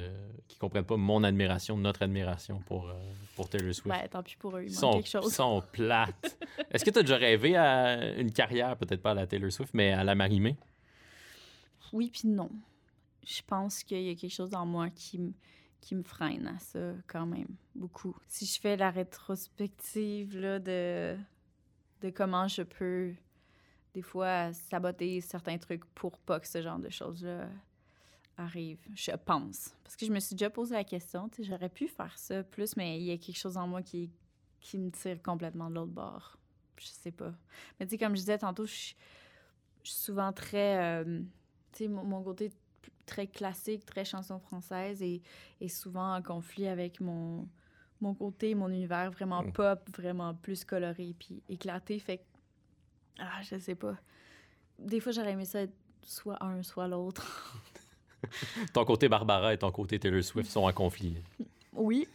qui 0.47 0.57
comprennent 0.57 0.85
pas 0.85 0.97
mon 0.97 1.23
admiration, 1.23 1.77
notre 1.77 2.03
admiration 2.03 2.59
pour, 2.65 2.89
euh, 2.89 2.93
pour 3.35 3.49
Taylor 3.49 3.73
Swift. 3.73 3.89
Ben, 3.89 4.07
tant 4.07 4.23
pis 4.23 4.35
pour 4.37 4.55
eux, 4.57 4.63
il 4.63 4.69
Ils 4.69 4.75
sont, 4.75 4.93
quelque 4.93 5.09
chose. 5.09 5.25
ils 5.31 5.35
sont 5.35 5.63
plates. 5.71 6.37
Est-ce 6.71 6.85
que 6.85 6.89
tu 6.89 6.99
as 6.99 7.01
déjà 7.01 7.17
rêvé 7.17 7.55
à 7.55 8.17
une 8.17 8.31
carrière, 8.31 8.77
peut-être 8.77 9.01
pas 9.01 9.11
à 9.11 9.15
la 9.15 9.27
Taylor 9.27 9.51
Swift, 9.51 9.73
mais 9.73 9.91
à 9.91 10.03
la 10.03 10.15
Marimé? 10.15 10.55
Oui, 11.91 12.09
puis 12.09 12.27
non. 12.27 12.49
Je 13.25 13.41
pense 13.45 13.83
qu'il 13.83 14.01
y 14.03 14.09
a 14.09 14.15
quelque 14.15 14.33
chose 14.33 14.53
en 14.53 14.65
moi 14.65 14.89
qui, 14.89 15.19
qui 15.81 15.95
me 15.95 16.03
freine 16.03 16.47
à 16.47 16.59
ça, 16.59 16.93
quand 17.07 17.25
même, 17.25 17.49
beaucoup. 17.75 18.15
Si 18.27 18.45
je 18.45 18.59
fais 18.59 18.77
la 18.77 18.89
rétrospective 18.89 20.39
là, 20.39 20.59
de, 20.59 21.17
de 22.01 22.09
comment 22.09 22.47
je 22.47 22.61
peux, 22.61 23.13
des 23.93 24.01
fois, 24.01 24.53
saboter 24.53 25.19
certains 25.19 25.57
trucs 25.57 25.83
pour 25.93 26.17
pas 26.19 26.39
que 26.39 26.47
ce 26.47 26.61
genre 26.61 26.79
de 26.79 26.89
choses-là 26.89 27.49
arrive, 28.37 28.79
je 28.93 29.11
pense. 29.11 29.73
Parce 29.83 29.95
que 29.95 30.05
je 30.05 30.11
me 30.13 30.19
suis 30.19 30.35
déjà 30.35 30.49
posé 30.49 30.75
la 30.75 30.83
question, 30.83 31.27
tu 31.29 31.37
sais, 31.43 31.49
j'aurais 31.49 31.69
pu 31.69 31.87
faire 31.87 32.17
ça 32.17 32.43
plus, 32.43 32.75
mais 32.77 32.99
il 32.99 33.05
y 33.05 33.11
a 33.11 33.17
quelque 33.17 33.37
chose 33.37 33.57
en 33.57 33.67
moi 33.67 33.81
qui, 33.81 34.11
qui 34.59 34.77
me 34.77 34.91
tire 34.91 35.21
complètement 35.23 35.69
de 35.69 35.75
l'autre 35.75 35.91
bord. 35.91 36.37
Je 36.77 36.85
sais 36.87 37.11
pas. 37.11 37.33
Mais 37.79 37.85
tu 37.87 37.91
sais, 37.91 37.97
comme 37.97 38.15
je 38.15 38.21
disais 38.21 38.37
tantôt, 38.37 38.65
je 38.65 38.73
suis 38.73 38.95
je 39.83 39.91
suis 39.91 40.01
souvent 40.01 40.33
très... 40.33 41.03
euh, 41.05 41.21
tu 41.71 41.77
sais, 41.83 41.87
mon, 41.87 42.03
mon 42.03 42.21
côté 42.21 42.51
très 43.05 43.25
classique, 43.25 43.85
très 43.85 44.03
chanson 44.03 44.37
française 44.37 45.01
et, 45.01 45.21
et 45.61 45.69
souvent 45.69 46.15
en 46.15 46.21
conflit 46.21 46.67
avec 46.67 46.99
mon, 46.99 47.47
mon 48.01 48.13
côté, 48.13 48.53
mon 48.53 48.67
univers 48.69 49.09
vraiment 49.11 49.43
Mm. 49.43 49.53
pop, 49.53 49.89
vraiment 49.97 50.35
plus 50.35 50.65
coloré 50.65 51.15
puis 51.17 51.41
éclaté. 51.47 51.99
Fait 51.99 52.17
que, 52.17 52.23
ah, 53.19 53.41
je 53.43 53.57
sais 53.57 53.75
pas. 53.75 53.95
Des 54.77 54.99
fois, 54.99 55.11
j'aurais 55.13 55.31
aimé 55.31 55.45
ça 55.45 55.61
être 55.61 55.73
soit 56.03 56.43
un, 56.43 56.61
soit 56.63 56.87
l'autre. 56.87 57.55
Ton 58.73 58.85
côté 58.85 59.09
Barbara 59.09 59.53
et 59.53 59.57
ton 59.57 59.71
côté 59.71 59.99
Taylor 59.99 60.23
Swift 60.23 60.49
sont 60.49 60.63
en 60.63 60.73
conflit. 60.73 61.17
oui. 61.73 62.07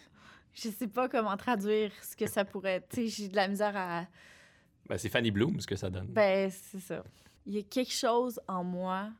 Je 0.54 0.68
sais 0.68 0.86
pas 0.86 1.08
comment 1.08 1.36
traduire 1.36 1.90
ce 2.02 2.14
que 2.14 2.26
ça 2.26 2.44
pourrait 2.44 2.74
être. 2.74 3.00
J'ai 3.06 3.28
de 3.28 3.36
la 3.36 3.48
misère 3.48 3.74
à... 3.74 4.06
Ben, 4.86 4.98
c'est 4.98 5.08
Fanny 5.08 5.30
Bloom, 5.30 5.60
ce 5.60 5.66
que 5.66 5.76
ça 5.76 5.88
donne. 5.88 6.08
Ben, 6.08 6.50
c'est 6.50 6.80
ça. 6.80 7.02
Il 7.46 7.54
y 7.54 7.58
a 7.58 7.62
quelque 7.62 7.92
chose 7.92 8.38
en 8.46 8.62
moi 8.62 9.10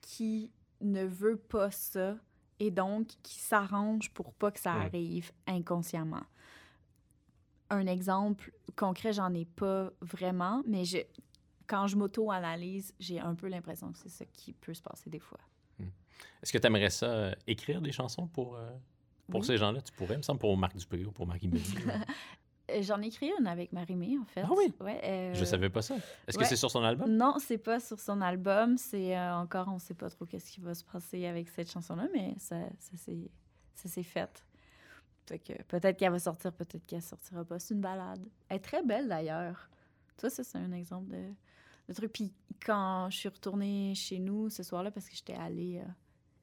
qui 0.00 0.50
ne 0.80 1.04
veut 1.04 1.36
pas 1.36 1.70
ça 1.70 2.16
et 2.58 2.70
donc 2.70 3.08
qui 3.22 3.38
s'arrange 3.38 4.10
pour 4.10 4.32
pas 4.32 4.50
que 4.50 4.60
ça 4.60 4.72
arrive 4.72 5.30
inconsciemment. 5.46 6.24
Un 7.70 7.86
exemple 7.86 8.52
concret, 8.76 9.12
j'en 9.12 9.32
ai 9.34 9.44
pas 9.44 9.90
vraiment, 10.00 10.62
mais 10.66 10.84
je, 10.84 10.98
quand 11.66 11.86
je 11.86 11.96
m'auto-analyse, 11.96 12.94
j'ai 12.98 13.20
un 13.20 13.34
peu 13.34 13.48
l'impression 13.48 13.92
que 13.92 13.98
c'est 13.98 14.08
ça 14.08 14.24
qui 14.26 14.52
peut 14.52 14.74
se 14.74 14.82
passer 14.82 15.10
des 15.10 15.18
fois. 15.18 15.40
Est-ce 16.42 16.52
que 16.52 16.58
tu 16.58 16.66
aimerais 16.66 16.90
ça 16.90 17.06
euh, 17.06 17.32
écrire 17.46 17.80
des 17.80 17.92
chansons 17.92 18.26
pour, 18.26 18.56
euh, 18.56 18.70
pour 19.30 19.40
Oui. 19.40 19.46
ces 19.46 19.56
gens-là? 19.56 19.80
Tu 19.82 19.92
pourrais, 19.92 20.14
il 20.14 20.18
me 20.18 20.22
semble, 20.22 20.40
pour 20.40 20.56
Marc 20.56 20.76
Dupré 20.76 21.04
ou 21.04 21.12
pour 21.12 21.26
Marie 21.26 21.48
Mélie. 21.48 21.64
Euh, 22.70 22.80
J'en 22.80 23.02
ai 23.02 23.06
écrit 23.08 23.30
une 23.40 23.48
avec 23.48 23.72
Marie-Mé, 23.72 24.18
en 24.20 24.24
fait. 24.24 24.42
Ah 24.44 24.50
oui? 24.56 24.72
Ouais, 24.80 25.00
euh, 25.02 25.34
Je 25.34 25.44
savais 25.44 25.68
pas 25.68 25.82
ça. 25.82 25.96
Est-ce 26.28 26.38
que 26.38 26.44
c'est 26.44 26.54
sur 26.56 26.70
son 26.70 26.82
album? 26.84 27.10
Non, 27.10 27.34
c'est 27.40 27.58
pas 27.58 27.80
sur 27.80 27.98
son 27.98 28.20
album. 28.20 28.78
C'est 28.78 29.18
encore, 29.18 29.66
on 29.68 29.80
sait 29.80 29.94
pas 29.94 30.08
trop 30.08 30.26
qu'est-ce 30.26 30.50
qui 30.52 30.60
va 30.60 30.72
se 30.72 30.84
passer 30.84 31.26
avec 31.26 31.48
cette 31.48 31.70
chanson-là, 31.70 32.06
mais 32.14 32.34
ça, 32.38 32.56
ça 32.78 33.88
s'est 33.88 34.02
fait. 34.04 34.44
Fait 35.26 35.40
que 35.40 35.60
peut-être 35.64 35.98
qu'elle 35.98 36.12
va 36.12 36.20
sortir, 36.20 36.52
peut-être 36.52 36.86
qu'elle 36.86 37.02
sortira 37.02 37.44
pas. 37.44 37.58
C'est 37.58 37.74
une 37.74 37.80
balade. 37.80 38.24
Elle 38.48 38.56
est 38.58 38.60
très 38.60 38.82
belle 38.84 39.08
d'ailleurs. 39.08 39.68
Ça, 40.18 40.30
ça 40.30 40.44
c'est 40.44 40.58
un 40.58 40.72
exemple 40.72 41.10
de, 41.10 41.24
de 41.88 41.92
truc. 41.94 42.12
Puis 42.12 42.32
quand 42.64 43.08
je 43.10 43.16
suis 43.18 43.28
retournée 43.28 43.92
chez 43.96 44.20
nous 44.20 44.50
ce 44.50 44.62
soir-là, 44.62 44.92
parce 44.92 45.08
que 45.08 45.16
j'étais 45.16 45.34
allée 45.34 45.82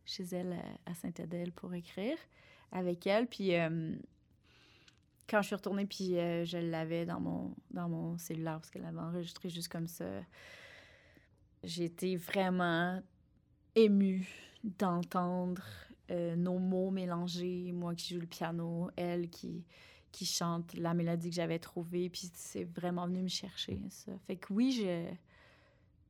chez 0.09 0.23
elle 0.31 0.57
à, 0.85 0.93
Saint-Adèle 0.95 1.51
pour 1.51 1.73
écrire 1.73 2.17
avec 2.71 3.05
elle, 3.07 3.27
puis 3.27 3.55
euh, 3.55 3.95
quand 5.29 5.41
je 5.41 5.47
suis 5.47 5.55
retournée, 5.55 5.85
puis 5.85 6.17
euh, 6.17 6.45
je 6.45 6.57
l'avais 6.57 7.05
dans 7.05 7.19
mon, 7.19 7.55
dans 7.71 7.89
mon 7.89 8.17
cellulaire 8.17 8.59
parce 8.59 8.69
qu'elle 8.69 8.83
l'avait 8.83 8.99
enregistré 8.99 9.49
juste 9.49 9.69
comme 9.69 9.87
ça, 9.87 10.05
j'ai 11.63 11.85
été 11.85 12.15
vraiment 12.15 13.01
émue 13.75 14.27
d'entendre 14.63 15.63
euh, 16.11 16.35
nos 16.35 16.57
mots 16.57 16.91
mélangés, 16.91 17.71
moi 17.71 17.95
qui 17.95 18.13
joue 18.13 18.21
le 18.21 18.27
piano, 18.27 18.89
elle 18.95 19.29
qui, 19.29 19.63
qui 20.11 20.25
chante 20.25 20.73
la 20.73 20.93
mélodie 20.93 21.29
que 21.29 21.35
j'avais 21.35 21.59
trouvée, 21.59 22.09
puis 22.09 22.29
c'est 22.33 22.63
vraiment 22.63 23.07
venu 23.07 23.23
me 23.23 23.29
chercher, 23.29 23.79
ça. 23.89 24.11
Fait 24.25 24.37
que 24.37 24.51
oui, 24.53 24.85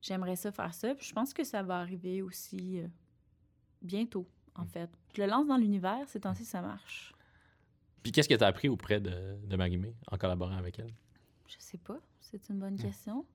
j'aimerais 0.02 0.38
ça 0.38 0.52
faire 0.52 0.74
ça, 0.74 0.96
puis 0.96 1.06
je 1.06 1.14
pense 1.14 1.34
que 1.34 1.44
ça 1.44 1.64
va 1.64 1.80
arriver 1.80 2.22
aussi 2.22 2.82
bientôt, 3.82 4.28
en 4.56 4.66
fait. 4.66 4.90
Je 5.16 5.22
le 5.22 5.28
lance 5.28 5.48
dans 5.48 5.58
l'univers, 5.58 6.00
ces 6.08 6.20
temps-ci, 6.20 6.46
ça 6.46 6.62
marche. 6.62 7.14
Puis 8.04 8.12
qu'est-ce 8.12 8.30
que 8.30 8.36
tu 8.36 8.44
as 8.44 8.48
appris 8.48 8.70
auprès 8.70 9.00
de, 9.00 9.38
de 9.46 9.56
Marie-Mé 9.56 9.94
en 10.12 10.18
collaborant 10.18 10.58
avec 10.58 10.80
elle? 10.80 10.94
Je 11.48 11.56
sais 11.60 11.78
pas, 11.78 12.00
c'est 12.22 12.50
une 12.50 12.60
bonne 12.60 12.78
question. 12.78 13.26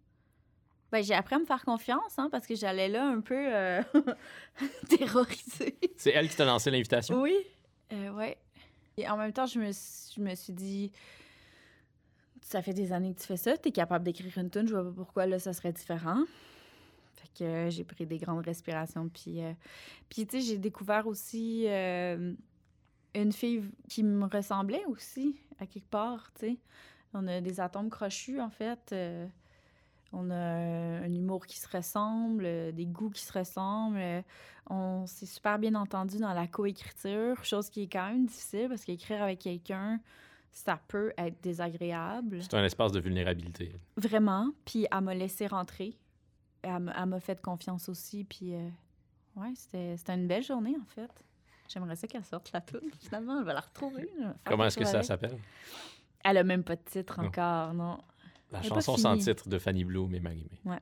Ben, 0.93 1.03
j'ai 1.03 1.15
appris 1.15 1.35
à 1.35 1.39
me 1.41 1.45
faire 1.45 1.65
confiance, 1.65 2.19
hein, 2.19 2.29
parce 2.31 2.47
que 2.47 2.55
j'allais 2.55 2.89
là 2.89 3.05
un 3.09 3.21
peu 3.21 3.35
euh, 3.55 3.83
terrorisée. 4.89 5.77
C'est 5.97 6.11
elle 6.11 6.29
qui 6.29 6.37
t'a 6.37 6.45
lancé 6.45 6.71
l'invitation? 6.71 7.21
Oui, 7.21 7.37
euh, 7.93 8.11
ouais. 8.13 8.39
Et 8.97 9.09
en 9.09 9.17
même 9.17 9.33
temps, 9.33 9.47
je 9.47 9.59
me, 9.59 9.73
suis- 9.73 10.15
je 10.17 10.21
me 10.21 10.35
suis 10.37 10.53
dit, 10.53 10.93
ça 12.43 12.63
fait 12.63 12.75
des 12.75 12.93
années 12.93 13.13
que 13.15 13.21
tu 13.21 13.27
fais 13.27 13.37
ça, 13.37 13.57
tu 13.59 13.69
es 13.71 13.73
capable 13.73 14.05
d'écrire 14.05 14.37
une 14.39 14.51
tune, 14.51 14.69
je 14.69 14.75
vois 14.75 14.85
pas 14.85 14.93
pourquoi 14.95 15.27
là, 15.27 15.39
ça 15.39 15.53
serait 15.53 15.73
différent. 15.73 16.23
Fait 17.15 17.29
que 17.39 17.45
euh, 17.45 17.71
j'ai 17.71 17.85
pris 17.85 18.07
des 18.07 18.19
grandes 18.19 18.45
respirations. 18.45 19.09
Puis, 19.09 19.43
euh, 19.43 19.53
puis 20.09 20.27
tu 20.27 20.41
sais, 20.41 20.47
j'ai 20.47 20.59
découvert 20.59 21.07
aussi 21.07 21.65
euh, 21.69 22.35
une 23.15 23.33
fille 23.33 23.63
qui 23.89 24.03
me 24.03 24.27
ressemblait 24.27 24.85
aussi, 24.87 25.37
à 25.59 25.67
quelque 25.67 25.89
part, 25.89 26.31
tu 26.35 26.47
sais. 26.47 26.57
On 27.13 27.29
a 27.29 27.41
des 27.41 27.61
atomes 27.61 27.91
crochus, 27.91 28.41
en 28.41 28.51
fait. 28.51 28.93
on 30.13 30.31
a 30.31 30.35
un 30.35 31.13
humour 31.13 31.47
qui 31.47 31.59
se 31.59 31.69
ressemble, 31.69 32.43
des 32.73 32.87
goûts 32.87 33.11
qui 33.11 33.23
se 33.23 33.33
ressemblent. 33.33 34.25
on 34.69 35.07
s'est 35.07 35.27
super 35.27 35.61
bien 35.61 35.77
entendu 35.77 36.19
dans 36.19 36.33
la 36.33 36.49
coécriture, 36.49 37.45
chose 37.45 37.71
qui 37.71 37.83
est 37.83 37.93
quand 37.93 38.09
même 38.09 38.27
difficile 38.27 38.67
parce 38.69 38.85
qu'écrire 38.85 39.23
avec 39.23 39.39
quelqu'un, 39.39 40.01
ça 40.55 40.81
peut 40.89 41.13
être 41.19 41.43
désagréable. 41.43 42.39
C'est 42.41 42.55
un 42.55 42.65
espace 42.65 42.93
de 42.93 43.01
vulnérabilité. 43.01 43.73
Vraiment. 43.97 44.51
Puis 44.65 44.87
elle 44.91 45.01
m'a 45.03 45.15
laissé 45.15 45.47
rentrer. 45.47 45.97
Elle 46.65 47.07
m'a 47.07 47.21
fait 47.21 47.41
confiance 47.41 47.89
aussi. 47.89 48.25
Puis 48.25 48.55
euh, 48.55 48.69
ouais, 49.37 49.53
c'était 49.57 49.97
une 50.15 50.27
belle 50.27 50.43
journée 50.43 50.77
en 50.81 50.87
fait. 50.87 51.11
J'aimerais 51.69 51.97
ça 51.97 52.07
qu'elle 52.07 52.25
sorte 52.25 52.53
la 52.53 52.61
tune. 52.61 52.81
Finalement, 53.01 53.39
elle 53.39 53.45
va 53.47 53.55
la 53.55 53.61
retrouver. 53.61 54.09
Comment 54.45 54.67
est-ce 54.67 54.79
que 54.79 54.85
ça 54.85 55.03
s'appelle? 55.03 55.37
Elle 56.25 56.39
a 56.39 56.45
même 56.45 56.63
pas 56.63 56.77
de 56.77 56.83
titre 56.85 57.21
Non. 57.21 57.29
encore, 57.29 57.75
non. 57.75 57.99
La 58.53 58.61
Elle 58.61 58.69
chanson 58.69 58.97
sans 58.97 59.17
titre 59.17 59.49
de 59.49 59.59
Fanny 59.59 59.85
Bloom 59.85 60.15
et 60.15 60.21
Marie-Mé. 60.21 60.77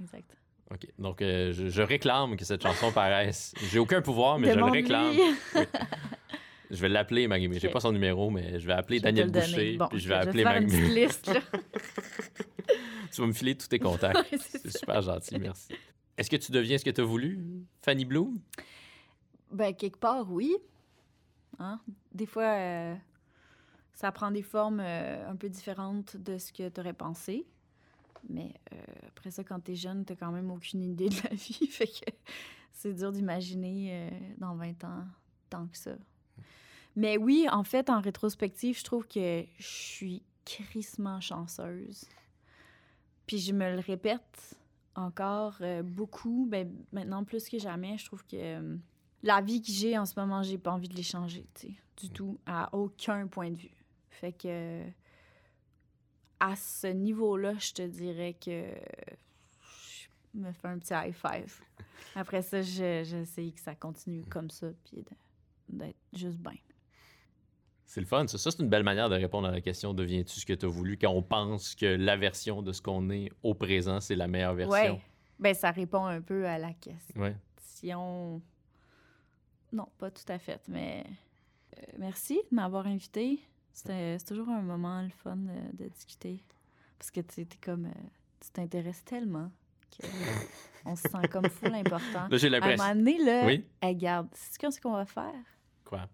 Exact. 0.00 0.36
OK. 0.70 0.86
Donc, 0.98 1.22
euh, 1.22 1.52
je, 1.52 1.68
je 1.68 1.82
réclame 1.82 2.36
que 2.36 2.44
cette 2.44 2.62
chanson 2.62 2.90
paraisse. 2.94 3.54
J'ai 3.70 3.78
aucun 3.78 4.02
pouvoir, 4.02 4.38
mais 4.38 4.52
je 4.52 4.58
le 4.58 4.64
réclame. 4.64 5.14
Je 6.70 6.80
vais 6.80 6.88
l'appeler 6.88 7.28
Magmé. 7.28 7.58
J'ai 7.60 7.68
Ok. 7.68 7.74
pas 7.74 7.80
son 7.80 7.92
numéro, 7.92 8.30
mais 8.30 8.58
je 8.58 8.66
vais 8.66 8.72
appeler 8.72 8.98
Je 8.98 9.02
vais 9.04 9.12
Daniel. 9.12 9.30
Boucher. 9.30 9.76
Bon, 9.76 9.86
puis 9.86 10.00
je 10.00 10.08
vais 10.08 10.20
te 10.22 10.28
appeler 10.28 10.44
petite 10.44 10.94
liste, 10.94 11.30
tu 13.12 13.20
vas 13.20 13.26
me 13.26 13.32
filer 13.32 13.54
tous 13.54 13.68
tes 13.68 13.78
contacts. 13.78 14.16
C'est 14.64 14.78
super 14.78 15.02
gentil, 15.02 15.38
merci. 15.38 15.74
Est-ce 16.16 16.30
que 16.30 16.36
tu 16.36 16.52
deviens 16.52 16.78
ce 16.78 16.84
que 16.84 16.90
tu 16.90 17.00
as 17.00 17.04
voulu, 17.04 17.40
Fanny 17.82 18.04
Bloom? 18.04 18.40
Ben, 19.50 19.74
quelque 19.74 19.98
part, 19.98 20.30
oui. 20.30 20.56
Hein? 21.58 21.80
Des 22.12 22.26
fois, 22.26 22.44
euh, 22.44 22.94
ça 23.92 24.10
prend 24.12 24.30
des 24.30 24.42
formes 24.42 24.80
euh, 24.80 25.28
un 25.28 25.36
peu 25.36 25.48
différentes 25.48 26.16
de 26.16 26.38
ce 26.38 26.52
que 26.52 26.68
tu 26.68 26.80
aurais 26.80 26.92
pensé. 26.92 27.46
Mais 28.28 28.54
euh, 28.72 28.76
après 29.08 29.30
ça, 29.30 29.44
quand 29.44 29.60
tu 29.60 29.72
es 29.72 29.74
jeune, 29.74 30.04
tu 30.04 30.16
quand 30.16 30.32
même 30.32 30.50
aucune 30.50 30.82
idée 30.82 31.08
de 31.08 31.16
la 31.28 31.30
vie. 31.34 31.66
fait 31.66 31.86
que 31.86 32.10
c'est 32.72 32.94
dur 32.94 33.12
d'imaginer 33.12 34.10
dans 34.38 34.54
20 34.54 34.84
ans 34.84 35.04
tant 35.50 35.66
que 35.66 35.76
ça. 35.76 35.96
Mais 36.96 37.16
oui, 37.16 37.46
en 37.50 37.64
fait, 37.64 37.90
en 37.90 38.00
rétrospective, 38.00 38.78
je 38.78 38.84
trouve 38.84 39.06
que 39.06 39.44
je 39.58 39.66
suis 39.66 40.22
crissement 40.44 41.20
chanceuse. 41.20 42.04
Puis 43.26 43.38
je 43.38 43.52
me 43.52 43.72
le 43.74 43.80
répète 43.80 44.56
encore 44.94 45.56
euh, 45.60 45.82
beaucoup. 45.82 46.46
Ben, 46.48 46.70
maintenant, 46.92 47.24
plus 47.24 47.48
que 47.48 47.58
jamais, 47.58 47.96
je 47.98 48.04
trouve 48.06 48.24
que 48.26 48.36
euh, 48.36 48.76
la 49.22 49.40
vie 49.40 49.60
que 49.62 49.72
j'ai 49.72 49.96
en 49.98 50.06
ce 50.06 50.18
moment, 50.18 50.42
j'ai 50.42 50.58
pas 50.58 50.70
envie 50.72 50.88
de 50.88 50.94
l'échanger, 50.94 51.46
tu 51.54 51.68
sais, 51.68 51.74
du 51.96 52.10
tout, 52.10 52.38
à 52.46 52.74
aucun 52.74 53.26
point 53.26 53.50
de 53.50 53.56
vue. 53.56 53.84
Fait 54.10 54.32
que 54.32 54.82
à 56.40 56.56
ce 56.56 56.88
niveau-là, 56.88 57.54
je 57.58 57.72
te 57.72 57.82
dirais 57.82 58.34
que 58.34 58.50
je 59.62 60.38
me 60.38 60.52
fais 60.52 60.68
un 60.68 60.78
petit 60.78 60.92
high 60.92 61.14
five. 61.14 61.60
Après 62.14 62.42
ça, 62.42 62.60
je- 62.60 63.02
j'essaye 63.04 63.52
que 63.52 63.60
ça 63.60 63.74
continue 63.74 64.24
comme 64.24 64.50
ça, 64.50 64.68
puis 64.84 65.02
d'être 65.68 65.96
juste 66.12 66.38
bien. 66.38 66.52
C'est 67.86 68.00
le 68.00 68.06
fun, 68.06 68.26
ça. 68.26 68.38
Ça, 68.38 68.50
c'est 68.50 68.62
une 68.62 68.68
belle 68.68 68.82
manière 68.82 69.08
de 69.08 69.14
répondre 69.14 69.46
à 69.46 69.50
la 69.50 69.60
question 69.60 69.92
deviens-tu 69.94 70.40
ce 70.40 70.46
que 70.46 70.52
tu 70.54 70.66
as 70.66 70.68
voulu 70.68 70.96
quand 70.96 71.10
on 71.10 71.22
pense 71.22 71.74
que 71.74 71.86
la 71.86 72.16
version 72.16 72.62
de 72.62 72.72
ce 72.72 72.80
qu'on 72.82 73.10
est 73.10 73.30
au 73.42 73.54
présent, 73.54 74.00
c'est 74.00 74.16
la 74.16 74.26
meilleure 74.26 74.54
version. 74.54 74.94
Ouais. 74.94 75.00
Ben, 75.38 75.54
ça 75.54 75.70
répond 75.70 76.04
un 76.04 76.20
peu 76.20 76.46
à 76.46 76.58
la 76.58 76.72
question. 76.72 77.20
Ouais. 77.20 77.36
Non, 79.72 79.88
pas 79.98 80.10
tout 80.10 80.24
à 80.28 80.38
fait, 80.38 80.60
mais 80.68 81.04
euh, 81.76 81.82
merci 81.98 82.40
de 82.50 82.54
m'avoir 82.54 82.86
invité. 82.86 83.40
C'est 83.72 84.24
toujours 84.24 84.48
un 84.48 84.62
moment 84.62 85.02
le 85.02 85.08
fun 85.10 85.36
de, 85.36 85.84
de 85.84 85.88
discuter. 85.88 86.40
Parce 86.98 87.10
que 87.10 87.20
tu 87.20 87.46
comme. 87.60 87.86
euh, 87.86 88.08
tu 88.40 88.50
t'intéresses 88.50 89.04
tellement 89.04 89.50
que 89.90 90.06
on 90.84 90.94
se 90.94 91.02
sent 91.02 91.28
comme 91.30 91.48
full 91.48 91.74
important. 91.74 92.28
Là, 92.30 92.36
j'ai 92.36 92.54
À 92.54 92.64
un 92.64 92.76
moment 92.76 92.94
donné, 92.94 93.18
là, 93.24 93.46
Oui. 93.46 93.64
hey, 93.82 93.94
regarde, 93.94 94.28
c'est 94.32 94.70
ce 94.70 94.80
qu'on 94.80 94.92
va 94.92 95.06
faire. 95.06 95.32
Quoi? 95.84 96.08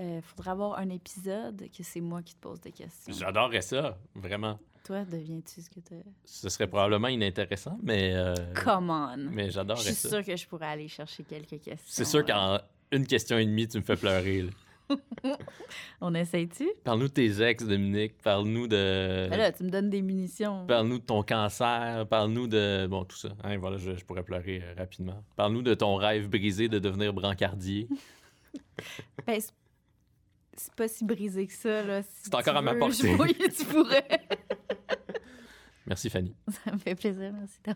Il 0.00 0.22
faudra 0.22 0.52
avoir 0.52 0.78
un 0.78 0.88
épisode 0.90 1.64
que 1.76 1.82
c'est 1.82 2.00
moi 2.00 2.22
qui 2.22 2.34
te 2.34 2.40
pose 2.40 2.60
des 2.60 2.72
questions. 2.72 3.12
J'adorerais 3.12 3.62
ça, 3.62 3.98
vraiment. 4.14 4.58
Toi, 4.84 5.04
deviens-tu 5.04 5.60
ce 5.60 5.68
que 5.68 5.80
tu 5.80 5.94
Ce 6.24 6.48
serait 6.48 6.66
probablement 6.68 7.08
inintéressant, 7.08 7.78
mais, 7.82 8.12
euh, 8.14 8.34
Come 8.64 8.90
on! 8.90 9.16
mais 9.32 9.46
Je 9.46 9.54
j'adorerais 9.54 9.82
suis 9.82 9.94
ça. 9.94 10.08
sûre 10.08 10.24
que 10.24 10.36
je 10.36 10.46
pourrais 10.46 10.68
aller 10.68 10.88
chercher 10.88 11.24
quelques 11.24 11.60
questions. 11.60 11.76
C'est 11.84 12.04
sûr 12.04 12.20
euh. 12.20 12.22
qu'en 12.22 12.58
une 12.92 13.06
question 13.06 13.36
et 13.38 13.44
demie, 13.44 13.66
tu 13.68 13.76
me 13.78 13.82
fais 13.82 13.96
pleurer. 13.96 14.42
là. 14.42 14.50
On 16.00 16.14
essaye-tu? 16.14 16.66
Parle-nous 16.84 17.08
de 17.08 17.12
tes 17.12 17.42
ex, 17.42 17.62
Dominique. 17.66 18.16
Parle-nous 18.22 18.66
de. 18.68 19.26
Ben 19.28 19.36
là, 19.36 19.52
tu 19.52 19.64
me 19.64 19.68
donnes 19.68 19.90
des 19.90 20.00
munitions. 20.00 20.64
Parle-nous 20.66 20.98
de 21.00 21.04
ton 21.04 21.22
cancer, 21.22 22.06
parle-nous 22.08 22.46
de... 22.46 22.86
Bon, 22.88 23.04
tout 23.04 23.16
ça. 23.18 23.28
Hein, 23.44 23.58
voilà, 23.58 23.76
je, 23.76 23.94
je 23.94 24.04
pourrais 24.06 24.22
pleurer 24.22 24.62
euh, 24.64 24.74
rapidement. 24.78 25.22
Parle-nous 25.36 25.60
de 25.60 25.74
ton 25.74 25.96
rêve 25.96 26.28
brisé 26.30 26.68
de 26.68 26.78
devenir 26.78 27.12
brancardier. 27.12 27.88
Ben, 29.26 29.40
c'est- 30.58 30.74
pas 30.74 30.88
si 30.88 31.04
brisé 31.04 31.46
que 31.46 31.52
ça, 31.52 31.82
là. 31.82 32.02
Si 32.02 32.08
C'est 32.24 32.34
encore 32.34 32.56
à 32.56 32.62
ma 32.62 32.74
portée. 32.74 32.96
je- 33.16 33.48
tu 33.56 33.64
pourrais. 33.66 34.06
Merci, 35.86 36.10
Fanny. 36.10 36.34
ça 36.64 36.72
me 36.72 36.78
fait 36.78 36.94
plaisir, 36.94 37.32
merci. 37.32 37.58
Tom. 37.62 37.74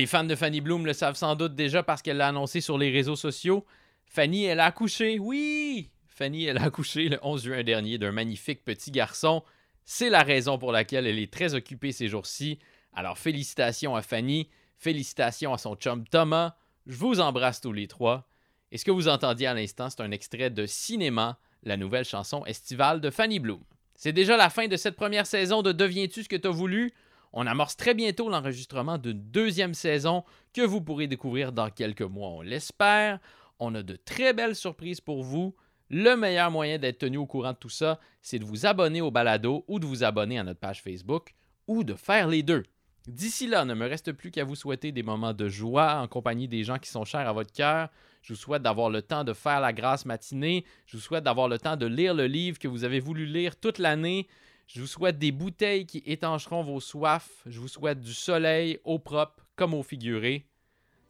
Les 0.00 0.06
fans 0.06 0.24
de 0.24 0.34
Fanny 0.34 0.62
Bloom 0.62 0.86
le 0.86 0.94
savent 0.94 1.14
sans 1.14 1.36
doute 1.36 1.54
déjà 1.54 1.82
parce 1.82 2.00
qu'elle 2.00 2.16
l'a 2.16 2.28
annoncé 2.28 2.62
sur 2.62 2.78
les 2.78 2.88
réseaux 2.88 3.16
sociaux. 3.16 3.66
Fanny, 4.06 4.44
elle 4.44 4.60
a 4.60 4.64
accouché, 4.64 5.18
oui! 5.18 5.90
Fanny, 6.08 6.46
elle 6.46 6.56
a 6.56 6.62
accouché 6.62 7.10
le 7.10 7.18
11 7.20 7.44
juin 7.44 7.62
dernier 7.62 7.98
d'un 7.98 8.10
magnifique 8.10 8.64
petit 8.64 8.90
garçon. 8.92 9.42
C'est 9.84 10.08
la 10.08 10.22
raison 10.22 10.56
pour 10.56 10.72
laquelle 10.72 11.06
elle 11.06 11.18
est 11.18 11.30
très 11.30 11.54
occupée 11.54 11.92
ces 11.92 12.08
jours-ci. 12.08 12.58
Alors 12.94 13.18
félicitations 13.18 13.94
à 13.94 14.00
Fanny, 14.00 14.48
félicitations 14.78 15.52
à 15.52 15.58
son 15.58 15.74
chum 15.74 16.08
Thomas. 16.08 16.54
Je 16.86 16.96
vous 16.96 17.20
embrasse 17.20 17.60
tous 17.60 17.74
les 17.74 17.86
trois. 17.86 18.26
Et 18.72 18.78
ce 18.78 18.86
que 18.86 18.90
vous 18.90 19.06
entendiez 19.06 19.48
à 19.48 19.54
l'instant, 19.54 19.90
c'est 19.90 20.00
un 20.00 20.12
extrait 20.12 20.48
de 20.48 20.64
Cinéma, 20.64 21.38
la 21.62 21.76
nouvelle 21.76 22.06
chanson 22.06 22.42
estivale 22.46 23.02
de 23.02 23.10
Fanny 23.10 23.38
Bloom. 23.38 23.60
C'est 23.96 24.14
déjà 24.14 24.38
la 24.38 24.48
fin 24.48 24.66
de 24.66 24.78
cette 24.78 24.96
première 24.96 25.26
saison 25.26 25.60
de 25.60 25.72
Deviens-tu 25.72 26.22
ce 26.22 26.28
que 26.30 26.36
t'as 26.36 26.48
voulu? 26.48 26.90
On 27.32 27.46
amorce 27.46 27.76
très 27.76 27.94
bientôt 27.94 28.28
l'enregistrement 28.28 28.98
d'une 28.98 29.20
deuxième 29.30 29.74
saison 29.74 30.24
que 30.52 30.62
vous 30.62 30.80
pourrez 30.80 31.06
découvrir 31.06 31.52
dans 31.52 31.70
quelques 31.70 32.02
mois, 32.02 32.30
on 32.30 32.40
l'espère. 32.40 33.20
On 33.58 33.74
a 33.74 33.82
de 33.82 33.96
très 33.96 34.32
belles 34.32 34.56
surprises 34.56 35.00
pour 35.00 35.22
vous. 35.22 35.54
Le 35.90 36.16
meilleur 36.16 36.50
moyen 36.50 36.78
d'être 36.78 36.98
tenu 36.98 37.18
au 37.18 37.26
courant 37.26 37.52
de 37.52 37.58
tout 37.58 37.68
ça, 37.68 38.00
c'est 38.22 38.38
de 38.38 38.44
vous 38.44 38.66
abonner 38.66 39.00
au 39.00 39.10
balado 39.10 39.64
ou 39.68 39.78
de 39.78 39.86
vous 39.86 40.02
abonner 40.02 40.38
à 40.38 40.44
notre 40.44 40.60
page 40.60 40.82
Facebook 40.82 41.34
ou 41.66 41.84
de 41.84 41.94
faire 41.94 42.28
les 42.28 42.42
deux. 42.42 42.62
D'ici 43.06 43.46
là, 43.46 43.64
ne 43.64 43.74
me 43.74 43.88
reste 43.88 44.12
plus 44.12 44.30
qu'à 44.30 44.44
vous 44.44 44.54
souhaiter 44.54 44.92
des 44.92 45.02
moments 45.02 45.32
de 45.32 45.48
joie 45.48 46.00
en 46.00 46.06
compagnie 46.06 46.48
des 46.48 46.64
gens 46.64 46.78
qui 46.78 46.90
sont 46.90 47.04
chers 47.04 47.28
à 47.28 47.32
votre 47.32 47.52
cœur. 47.52 47.88
Je 48.22 48.34
vous 48.34 48.38
souhaite 48.38 48.62
d'avoir 48.62 48.90
le 48.90 49.02
temps 49.02 49.24
de 49.24 49.32
faire 49.32 49.60
la 49.60 49.72
grâce 49.72 50.04
matinée. 50.04 50.64
Je 50.86 50.96
vous 50.96 51.02
souhaite 51.02 51.24
d'avoir 51.24 51.48
le 51.48 51.58
temps 51.58 51.76
de 51.76 51.86
lire 51.86 52.14
le 52.14 52.26
livre 52.26 52.58
que 52.58 52.68
vous 52.68 52.84
avez 52.84 53.00
voulu 53.00 53.26
lire 53.26 53.56
toute 53.56 53.78
l'année. 53.78 54.28
Je 54.72 54.80
vous 54.80 54.86
souhaite 54.86 55.18
des 55.18 55.32
bouteilles 55.32 55.84
qui 55.84 56.00
étancheront 56.06 56.62
vos 56.62 56.78
soifs. 56.78 57.42
Je 57.44 57.58
vous 57.58 57.66
souhaite 57.66 57.98
du 57.98 58.14
soleil 58.14 58.78
au 58.84 59.00
propre 59.00 59.44
comme 59.56 59.74
au 59.74 59.82
figuré. 59.82 60.46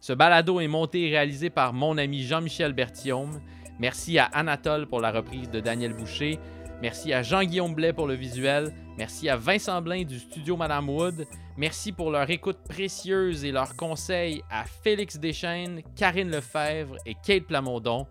Ce 0.01 0.15
balado 0.15 0.61
est 0.61 0.66
monté 0.66 1.03
et 1.03 1.11
réalisé 1.11 1.51
par 1.51 1.74
mon 1.74 1.99
ami 1.99 2.23
Jean-Michel 2.23 2.73
Berthiaume. 2.73 3.43
Merci 3.78 4.19
à 4.19 4.24
Anatole 4.24 4.87
pour 4.87 5.01
la 5.01 5.12
reprise 5.12 5.51
de 5.51 5.61
Daniel 5.61 5.93
Boucher. 5.93 6.39
Merci 6.81 7.12
à 7.12 7.23
Jean-Guillaume 7.23 7.74
Blais 7.74 7.93
pour 7.93 8.07
le 8.07 8.15
visuel. 8.15 8.73
Merci 8.97 9.28
à 9.28 9.37
Vincent 9.37 9.82
Blain 9.82 10.05
du 10.05 10.19
studio 10.19 10.57
Madame 10.57 10.89
Wood. 10.89 11.27
Merci 11.59 11.93
pour 11.93 12.11
leur 12.11 12.31
écoute 12.31 12.61
précieuse 12.66 13.45
et 13.45 13.53
leurs 13.53 13.77
conseils 13.77 14.43
à 14.49 14.65
Félix 14.65 15.19
Deschaines, 15.19 15.82
Karine 15.97 16.31
Lefebvre 16.31 16.97
et 17.05 17.15
Kate 17.23 17.45
Plamondon. 17.45 18.07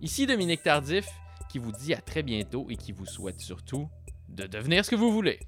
Ici 0.00 0.28
Dominique 0.28 0.62
Tardif 0.62 1.08
qui 1.50 1.58
vous 1.58 1.72
dit 1.72 1.92
à 1.92 2.00
très 2.00 2.22
bientôt 2.22 2.68
et 2.70 2.76
qui 2.76 2.92
vous 2.92 3.04
souhaite 3.04 3.40
surtout 3.40 3.88
de 4.32 4.46
devenir 4.46 4.84
ce 4.84 4.90
que 4.90 4.96
vous 4.96 5.12
voulez. 5.12 5.38